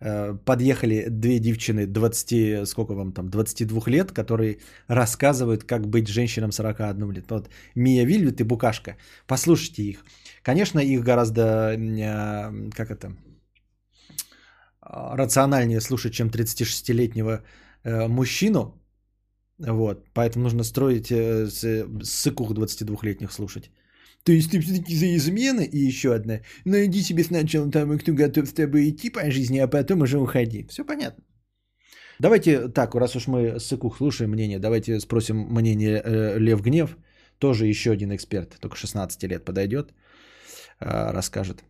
э, 0.00 0.34
подъехали 0.44 1.06
две 1.08 1.38
девчины 1.38 1.86
20, 1.86 2.66
сколько 2.68 2.94
вам 2.94 3.12
там, 3.12 3.28
22 3.30 3.90
лет, 3.90 4.12
которые 4.12 4.58
рассказывают, 4.88 5.64
как 5.64 5.86
быть 5.86 6.08
женщинам 6.08 6.52
41 6.52 7.12
лет. 7.12 7.30
Вот 7.30 7.48
Мия 7.74 8.04
Вильвит 8.04 8.40
и 8.40 8.44
Букашка. 8.44 8.96
Послушайте 9.26 9.82
их. 9.82 10.04
Конечно, 10.42 10.80
их 10.80 11.02
гораздо, 11.02 11.72
э, 11.72 12.70
как 12.70 12.90
это, 12.90 13.16
рациональнее 14.80 15.80
слушать, 15.80 16.12
чем 16.12 16.28
36-летнего 16.28 17.42
э, 17.84 18.08
мужчину, 18.08 18.74
вот, 19.58 20.04
поэтому 20.12 20.44
нужно 20.44 20.64
строить 20.64 21.10
э, 21.10 21.48
сыкух 22.02 22.52
22-летних 22.52 23.32
слушать. 23.32 23.70
То 24.26 24.32
есть 24.32 24.50
ты 24.50 24.60
все-таки 24.60 24.96
за 24.96 25.06
измены 25.14 25.64
и 25.64 25.78
еще 25.78 26.12
одна. 26.12 26.40
Найди 26.64 27.02
себе 27.02 27.22
сначала 27.22 27.70
там, 27.70 27.96
кто 27.96 28.12
готов 28.12 28.48
с 28.48 28.52
тобой 28.52 28.90
идти 28.90 29.08
по 29.08 29.30
жизни, 29.30 29.60
а 29.60 29.68
потом 29.68 30.02
уже 30.02 30.18
уходи. 30.18 30.66
Все 30.68 30.84
понятно. 30.84 31.22
Давайте 32.18 32.68
так, 32.68 32.94
раз 32.96 33.14
уж 33.14 33.28
мы 33.28 33.60
сыкух 33.60 33.98
слушаем 33.98 34.30
мнение, 34.30 34.58
давайте 34.58 34.98
спросим 34.98 35.36
мнение 35.36 36.02
э, 36.04 36.38
Лев 36.40 36.60
Гнев. 36.60 36.96
Тоже 37.38 37.66
еще 37.66 37.92
один 37.92 38.10
эксперт, 38.12 38.58
только 38.60 38.76
16 38.76 39.22
лет 39.22 39.44
подойдет, 39.44 39.94
э, 40.80 41.12
расскажет. 41.12 41.62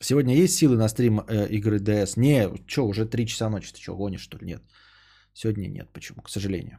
Сегодня 0.00 0.34
есть 0.34 0.54
силы 0.54 0.76
на 0.76 0.88
стрим 0.88 1.20
э, 1.20 1.48
игры 1.48 1.78
DS? 1.78 2.12
Не, 2.16 2.50
что, 2.66 2.86
уже 2.86 3.06
3 3.06 3.26
часа 3.26 3.48
ночи, 3.48 3.72
ты 3.72 3.80
что, 3.80 3.96
гонишь 3.96 4.20
что 4.20 4.36
ли? 4.36 4.46
Нет. 4.46 4.62
Сегодня 5.32 5.68
нет. 5.68 5.88
Почему? 5.92 6.20
К 6.20 6.28
сожалению. 6.28 6.78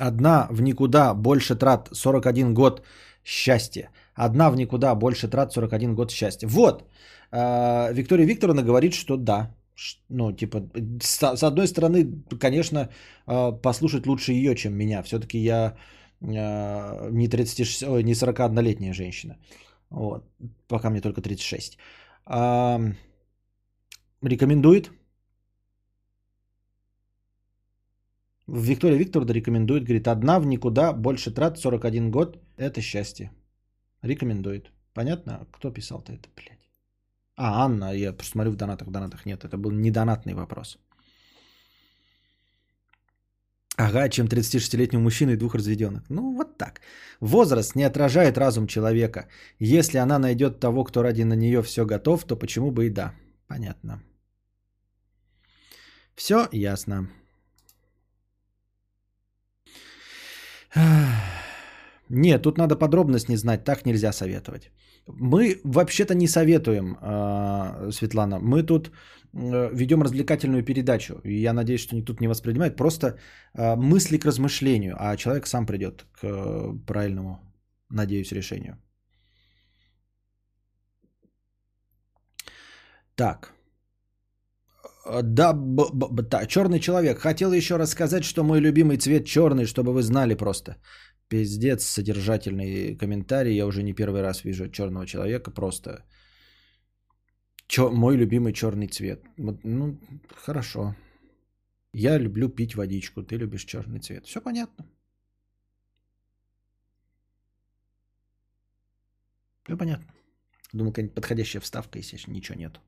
Одна 0.00 0.48
в 0.50 0.60
никуда 0.62 1.14
больше 1.14 1.54
трат 1.56 1.88
41 1.92 2.54
год 2.54 2.82
счастья. 3.24 3.90
Одна 4.14 4.50
в 4.50 4.56
никуда 4.56 4.94
больше 4.94 5.28
трат 5.28 5.52
41 5.52 5.94
год 5.94 6.10
счастья. 6.10 6.48
Вот. 6.48 6.84
А, 7.30 7.92
Виктория 7.92 8.26
Викторовна 8.26 8.62
говорит, 8.62 8.94
что 8.94 9.16
да. 9.16 9.54
Ну, 10.08 10.32
типа, 10.32 10.62
с 11.02 11.42
одной 11.42 11.66
стороны, 11.66 12.24
конечно, 12.40 12.88
а, 13.26 13.52
послушать 13.52 14.06
лучше 14.06 14.32
ее, 14.32 14.54
чем 14.54 14.74
меня. 14.74 15.02
Все-таки 15.02 15.38
я 15.38 15.76
а, 16.22 17.10
не, 17.10 17.28
36, 17.28 17.82
ой, 17.82 18.02
не 18.02 18.14
41-летняя 18.14 18.94
женщина. 18.94 19.36
Вот. 19.90 20.24
Пока 20.68 20.90
мне 20.90 21.00
только 21.00 21.20
36. 21.22 21.78
Рекомендует. 24.22 24.90
Виктория 28.46 28.98
Викторовна 28.98 29.32
рекомендует, 29.32 29.84
говорит, 29.84 30.08
одна 30.08 30.38
в 30.38 30.46
никуда, 30.46 30.92
больше 30.92 31.30
трат, 31.30 31.58
41 31.58 32.10
год, 32.10 32.38
это 32.58 32.80
счастье. 32.80 33.30
Рекомендует. 34.02 34.70
Понятно? 34.92 35.46
Кто 35.50 35.70
писал-то 35.70 36.12
это, 36.12 36.28
блядь? 36.36 36.58
А, 37.36 37.64
Анна, 37.64 37.92
я 37.94 38.12
посмотрю 38.12 38.52
в 38.52 38.56
донатах, 38.56 38.88
в 38.88 38.90
донатах 38.90 39.26
нет, 39.26 39.44
это 39.44 39.56
был 39.56 39.70
не 39.70 39.90
донатный 39.90 40.34
вопрос. 40.34 40.78
Ага, 43.76 44.08
чем 44.08 44.26
36-летний 44.26 44.98
мужчина 44.98 45.30
и 45.30 45.36
двух 45.36 45.54
разведенных. 45.54 46.04
Ну, 46.08 46.36
вот 46.36 46.58
так. 46.58 46.80
Возраст 47.20 47.74
не 47.74 47.82
отражает 47.82 48.38
разум 48.38 48.66
человека. 48.66 49.26
Если 49.58 49.98
она 49.98 50.18
найдет 50.18 50.60
того, 50.60 50.84
кто 50.84 51.02
ради 51.02 51.24
на 51.24 51.34
нее 51.34 51.60
все 51.62 51.84
готов, 51.84 52.24
то 52.24 52.36
почему 52.36 52.70
бы 52.70 52.86
и 52.86 52.90
да. 52.90 53.14
Понятно. 53.48 54.00
Все 56.14 56.46
ясно. 56.52 57.08
Нет, 62.10 62.42
тут 62.42 62.58
надо 62.58 62.76
подробность 62.76 63.28
не 63.28 63.36
знать, 63.36 63.64
так 63.64 63.86
нельзя 63.86 64.12
советовать. 64.12 64.70
Мы 65.06 65.60
вообще-то 65.64 66.14
не 66.14 66.28
советуем, 66.28 66.96
э, 67.00 67.90
Светлана. 67.92 68.38
Мы 68.38 68.62
тут 68.62 68.90
э, 69.32 69.70
ведем 69.72 70.02
развлекательную 70.02 70.64
передачу. 70.64 71.20
И 71.24 71.42
я 71.42 71.52
надеюсь, 71.52 71.80
что 71.80 72.02
тут 72.02 72.20
не 72.20 72.28
воспринимают. 72.28 72.76
Просто 72.76 73.18
э, 73.54 73.76
мысли 73.76 74.18
к 74.18 74.26
размышлению, 74.26 74.96
а 74.98 75.16
человек 75.16 75.46
сам 75.46 75.66
придет 75.66 76.04
к 76.12 76.24
э, 76.24 76.72
правильному, 76.86 77.40
надеюсь, 77.90 78.32
решению. 78.32 78.76
Так. 83.16 83.54
Э, 85.06 85.22
Да, 85.22 85.52
б- 85.52 85.90
б- 85.92 86.08
б- 86.10 86.22
да, 86.22 86.46
черный 86.46 86.80
человек. 86.80 87.18
Хотел 87.18 87.52
еще 87.52 87.76
рассказать, 87.78 88.24
что 88.24 88.44
мой 88.44 88.60
любимый 88.60 88.96
цвет 88.98 89.26
черный, 89.26 89.66
чтобы 89.66 89.92
вы 89.92 90.02
знали 90.02 90.34
просто. 90.34 90.76
Пиздец, 91.28 91.84
содержательный 91.84 92.96
комментарий. 92.96 93.56
Я 93.56 93.66
уже 93.66 93.82
не 93.82 93.94
первый 93.94 94.22
раз 94.22 94.44
вижу 94.44 94.68
черного 94.68 95.06
человека. 95.06 95.50
Просто 95.50 96.04
Чё, 97.66 97.90
мой 97.90 98.16
любимый 98.16 98.52
черный 98.52 98.88
цвет. 98.88 99.20
Ну, 99.64 99.98
хорошо. 100.44 100.94
Я 101.94 102.18
люблю 102.18 102.48
пить 102.48 102.74
водичку, 102.74 103.22
ты 103.22 103.36
любишь 103.36 103.64
черный 103.64 104.00
цвет. 104.00 104.26
Все 104.26 104.40
понятно. 104.40 104.86
Все 109.64 109.76
понятно. 109.76 110.06
Думал, 110.72 110.92
какая-нибудь 110.92 111.14
подходящая 111.14 111.62
вставка, 111.62 111.98
естественно, 111.98 112.34
ничего 112.34 112.58
нету. 112.58 112.80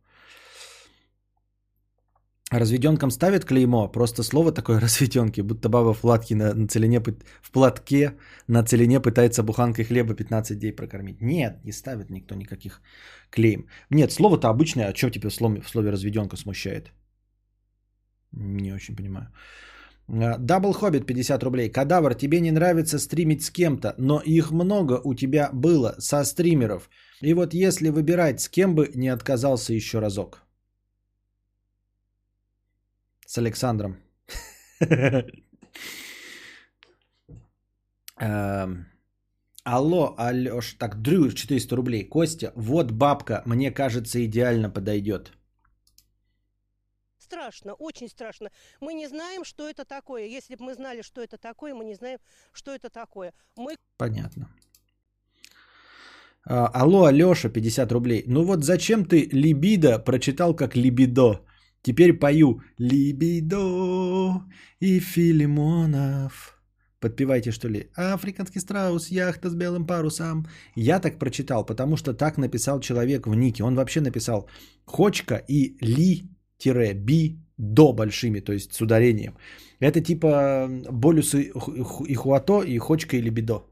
Разведенкам 2.53 3.11
ставят 3.11 3.45
клеймо, 3.45 3.89
просто 3.89 4.23
слово 4.23 4.53
такое 4.53 4.81
разведенки, 4.83 5.41
будто 5.43 5.69
баба 5.69 5.95
в 5.95 6.01
платке 6.01 6.37
на, 6.37 6.55
на 6.55 6.69
целине, 6.69 7.01
в 7.43 7.51
платке 7.51 8.13
на 8.49 8.63
целине 8.63 9.01
пытается 9.01 9.43
буханкой 9.43 9.85
хлеба 9.85 10.15
15 10.15 10.59
дней 10.59 10.73
прокормить. 10.73 11.21
Нет, 11.21 11.65
не 11.65 11.73
ставит 11.73 12.11
никто 12.11 12.35
никаких 12.35 12.81
клейм. 13.31 13.67
Нет, 13.91 14.13
слово-то 14.13 14.49
обычное, 14.49 14.89
а 14.89 14.95
что 14.95 15.11
тебя 15.11 15.29
в 15.29 15.35
слове, 15.35 15.61
в 15.61 15.69
слове 15.69 15.91
разведенка 15.91 16.37
смущает? 16.37 16.93
Не 18.33 18.75
очень 18.75 18.97
понимаю. 18.97 19.29
Double 20.39 20.73
Hobbit 20.73 21.07
50 21.07 21.43
рублей. 21.43 21.69
Кадавр, 21.69 22.15
тебе 22.15 22.41
не 22.41 22.53
нравится 22.53 22.99
стримить 22.99 23.43
с 23.43 23.51
кем-то, 23.51 23.95
но 23.99 24.21
их 24.25 24.53
много 24.53 25.01
у 25.05 25.15
тебя 25.15 25.51
было 25.53 25.97
со 25.99 26.25
стримеров. 26.25 26.89
И 27.23 27.35
вот 27.35 27.55
если 27.55 27.89
выбирать, 27.89 28.41
с 28.41 28.49
кем 28.49 28.77
бы 28.77 28.89
не 28.95 29.09
отказался 29.09 29.73
еще 29.73 29.99
разок. 29.99 30.46
С 33.27 33.39
Александром. 33.39 33.97
Эм, 38.19 38.87
Алло, 39.65 40.15
Алеш. 40.17 40.75
Так, 40.79 41.03
Дрю, 41.03 41.31
400 41.33 41.77
рублей. 41.77 42.09
Костя, 42.09 42.53
вот 42.55 42.93
бабка, 42.93 43.43
мне 43.47 43.71
кажется, 43.71 44.25
идеально 44.25 44.71
подойдет. 44.71 45.33
Страшно, 47.19 47.75
очень 47.75 48.09
страшно. 48.09 48.51
Мы 48.81 48.95
не 48.95 49.09
знаем, 49.09 49.45
что 49.45 49.69
это 49.69 49.85
такое. 49.85 50.27
Если 50.27 50.55
бы 50.55 50.65
мы 50.67 50.75
знали, 50.75 51.03
что 51.03 51.21
это 51.21 51.37
такое, 51.37 51.75
мы 51.75 51.85
не 51.85 51.95
знаем, 51.95 52.19
что 52.53 52.73
это 52.73 52.89
такое. 52.89 53.33
Мы 53.57 53.77
Понятно. 53.97 54.49
А, 56.45 56.69
Алло, 56.69 57.07
Алеша, 57.07 57.49
50 57.49 57.93
рублей. 57.93 58.25
Ну 58.29 58.45
вот 58.45 58.65
зачем 58.65 59.05
ты 59.05 59.29
либидо 59.33 59.99
прочитал 59.99 60.55
как 60.55 60.77
либидо? 60.77 61.41
Теперь 61.87 62.19
пою 62.19 62.61
либидо 62.79 64.43
и 64.81 64.99
Филимонов. 65.01 66.59
Подпевайте, 67.01 67.53
что 67.53 67.69
ли? 67.69 67.91
Африканский 67.97 68.61
страус, 68.61 69.11
яхта 69.11 69.51
с 69.51 69.55
белым 69.55 69.87
парусом. 69.87 70.47
Я 70.75 70.99
так 70.99 71.19
прочитал, 71.19 71.65
потому 71.65 71.97
что 71.97 72.13
так 72.13 72.39
написал 72.39 72.81
человек 72.81 73.27
в 73.27 73.35
нике. 73.37 73.63
Он 73.63 73.77
вообще 73.77 74.01
написал 74.01 74.49
хочка 74.85 75.37
и 75.49 75.77
ли-би 75.81 77.39
до 77.57 77.93
большими, 77.93 78.41
то 78.41 78.53
есть 78.53 78.73
с 78.73 78.81
ударением. 78.81 79.37
Это 79.79 80.01
типа 80.01 80.69
болюс 80.91 81.35
и 81.35 81.53
ху- 81.55 81.85
ху- 81.85 82.05
и 82.05 82.15
хуато 82.15 82.63
и 82.63 82.79
хочка 82.79 83.17
и 83.17 83.23
либидо. 83.23 83.63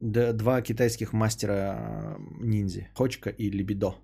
Два 0.00 0.62
китайских 0.62 1.12
мастера 1.12 2.16
ниндзя. 2.40 2.88
Хочка 2.94 3.28
и 3.30 3.50
Либидо. 3.50 3.94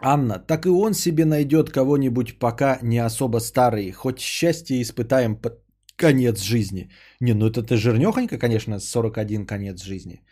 Анна, 0.00 0.38
так 0.38 0.66
и 0.66 0.68
он 0.68 0.94
себе 0.94 1.24
найдет 1.24 1.70
кого-нибудь 1.70 2.38
пока 2.38 2.78
не 2.82 2.98
особо 2.98 3.40
старый. 3.40 3.90
Хоть 3.92 4.20
счастье 4.20 4.80
испытаем 4.80 5.36
под 5.36 5.52
конец 5.96 6.40
жизни. 6.40 6.88
Не, 7.20 7.34
ну 7.34 7.46
это 7.46 7.62
ты 7.62 7.76
жирнехонько, 7.76 8.38
конечно, 8.38 8.78
41 8.78 9.46
конец 9.46 9.82
жизни. 9.82 10.22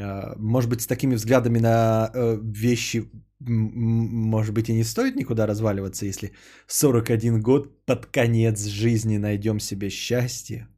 А, 0.00 0.34
Может 0.38 0.70
быть, 0.70 0.82
с 0.82 0.86
такими 0.86 1.14
взглядами 1.14 1.58
на 1.58 2.10
э, 2.14 2.38
вещи, 2.42 3.10
может 3.40 4.54
быть, 4.54 4.68
и 4.68 4.74
не 4.74 4.84
стоит 4.84 5.16
никуда 5.16 5.46
разваливаться, 5.46 6.06
если 6.06 6.32
41 6.68 7.40
год 7.40 7.84
под 7.86 8.06
конец 8.06 8.66
жизни 8.66 9.18
найдем 9.18 9.60
себе 9.60 9.90
счастье 9.90 10.68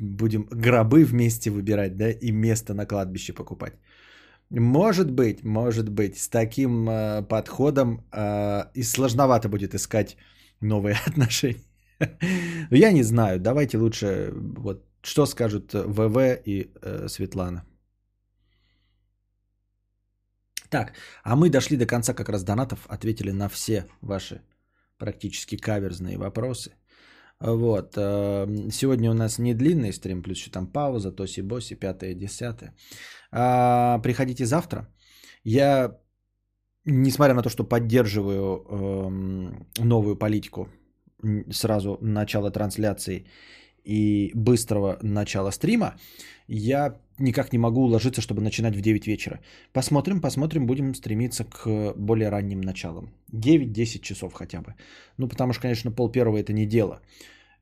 будем 0.00 0.46
гробы 0.50 1.04
вместе 1.04 1.50
выбирать, 1.50 1.96
да, 1.96 2.10
и 2.10 2.32
место 2.32 2.74
на 2.74 2.86
кладбище 2.86 3.32
покупать. 3.32 3.74
Может 4.50 5.10
быть, 5.12 5.44
может 5.44 5.88
быть, 5.88 6.18
с 6.18 6.28
таким 6.28 6.88
э, 6.88 7.22
подходом 7.22 8.04
э, 8.12 8.64
и 8.74 8.82
сложновато 8.82 9.48
будет 9.48 9.74
искать 9.74 10.16
новые 10.60 10.96
отношения. 11.06 11.62
Но 12.70 12.76
я 12.76 12.92
не 12.92 13.02
знаю, 13.04 13.38
давайте 13.38 13.78
лучше, 13.78 14.32
вот, 14.34 14.84
что 15.02 15.26
скажут 15.26 15.72
ВВ 15.72 16.16
и 16.44 16.72
э, 16.82 17.08
Светлана. 17.08 17.64
Так, 20.68 20.92
а 21.24 21.36
мы 21.36 21.50
дошли 21.50 21.76
до 21.76 21.86
конца 21.86 22.14
как 22.14 22.28
раз 22.28 22.44
донатов, 22.44 22.86
ответили 22.88 23.32
на 23.32 23.48
все 23.48 23.86
ваши 24.02 24.40
практически 24.98 25.56
каверзные 25.56 26.18
вопросы. 26.18 26.70
Вот. 27.40 27.94
э, 27.96 28.70
Сегодня 28.70 29.10
у 29.10 29.14
нас 29.14 29.38
не 29.38 29.54
длинный 29.54 29.92
стрим, 29.92 30.22
плюс 30.22 30.38
еще 30.38 30.50
там 30.50 30.66
пауза, 30.66 31.10
тоси-боси, 31.10 31.74
пятое, 31.74 32.14
десятое. 32.14 32.74
А, 33.32 33.98
Приходите 33.98 34.44
завтра. 34.44 34.88
Я, 35.44 35.98
несмотря 36.84 37.34
на 37.34 37.42
то, 37.42 37.50
что 37.50 37.64
поддерживаю 37.64 38.64
эм, 38.68 39.66
новую 39.78 40.16
политику, 40.16 40.68
сразу 41.50 41.98
начало 42.00 42.50
трансляции 42.50 43.26
и 43.84 44.32
быстрого 44.34 44.98
начала 45.02 45.50
стрима, 45.50 45.94
я 46.48 47.00
никак 47.18 47.52
не 47.52 47.58
могу 47.58 47.82
уложиться, 47.82 48.20
чтобы 48.20 48.42
начинать 48.42 48.76
в 48.76 48.80
9 48.80 49.06
вечера. 49.06 49.40
Посмотрим, 49.72 50.20
посмотрим, 50.20 50.66
будем 50.66 50.94
стремиться 50.94 51.44
к 51.44 51.94
более 51.96 52.30
ранним 52.30 52.60
началам. 52.60 53.10
9-10 53.32 54.00
часов 54.02 54.32
хотя 54.32 54.60
бы. 54.60 54.74
Ну, 55.18 55.28
потому 55.28 55.52
что, 55.52 55.62
конечно, 55.62 55.92
пол 55.92 56.10
первого 56.10 56.38
это 56.38 56.52
не 56.52 56.66
дело. 56.66 57.00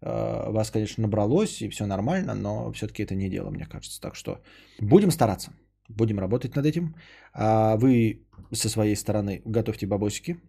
Э, 0.01 0.51
Вас, 0.51 0.71
конечно, 0.71 1.03
набралось 1.03 1.63
и 1.63 1.69
все 1.69 1.87
нормально, 1.87 2.35
но 2.35 2.73
все-таки 2.73 3.03
это 3.03 3.15
не 3.15 3.29
дело, 3.29 3.51
мне 3.51 3.67
кажется. 3.67 4.01
Так 4.01 4.15
что 4.15 4.41
будем 4.81 5.11
стараться, 5.11 5.53
будем 5.89 6.19
работать 6.19 6.57
над 6.57 6.67
этим. 6.67 6.95
А 7.33 7.77
вы 7.77 8.27
со 8.53 8.69
своей 8.69 8.97
стороны 8.97 9.43
готовьте 9.45 9.87
бабосики. 9.87 10.41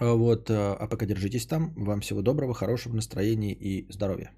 Вот, 0.00 0.50
э, 0.50 0.54
а 0.54 0.86
пока 0.88 1.06
держитесь 1.06 1.46
там. 1.46 1.72
Вам 1.76 2.00
всего 2.00 2.22
доброго, 2.22 2.54
хорошего 2.54 2.94
настроения 2.94 3.54
и 3.54 3.90
здоровья. 3.90 4.30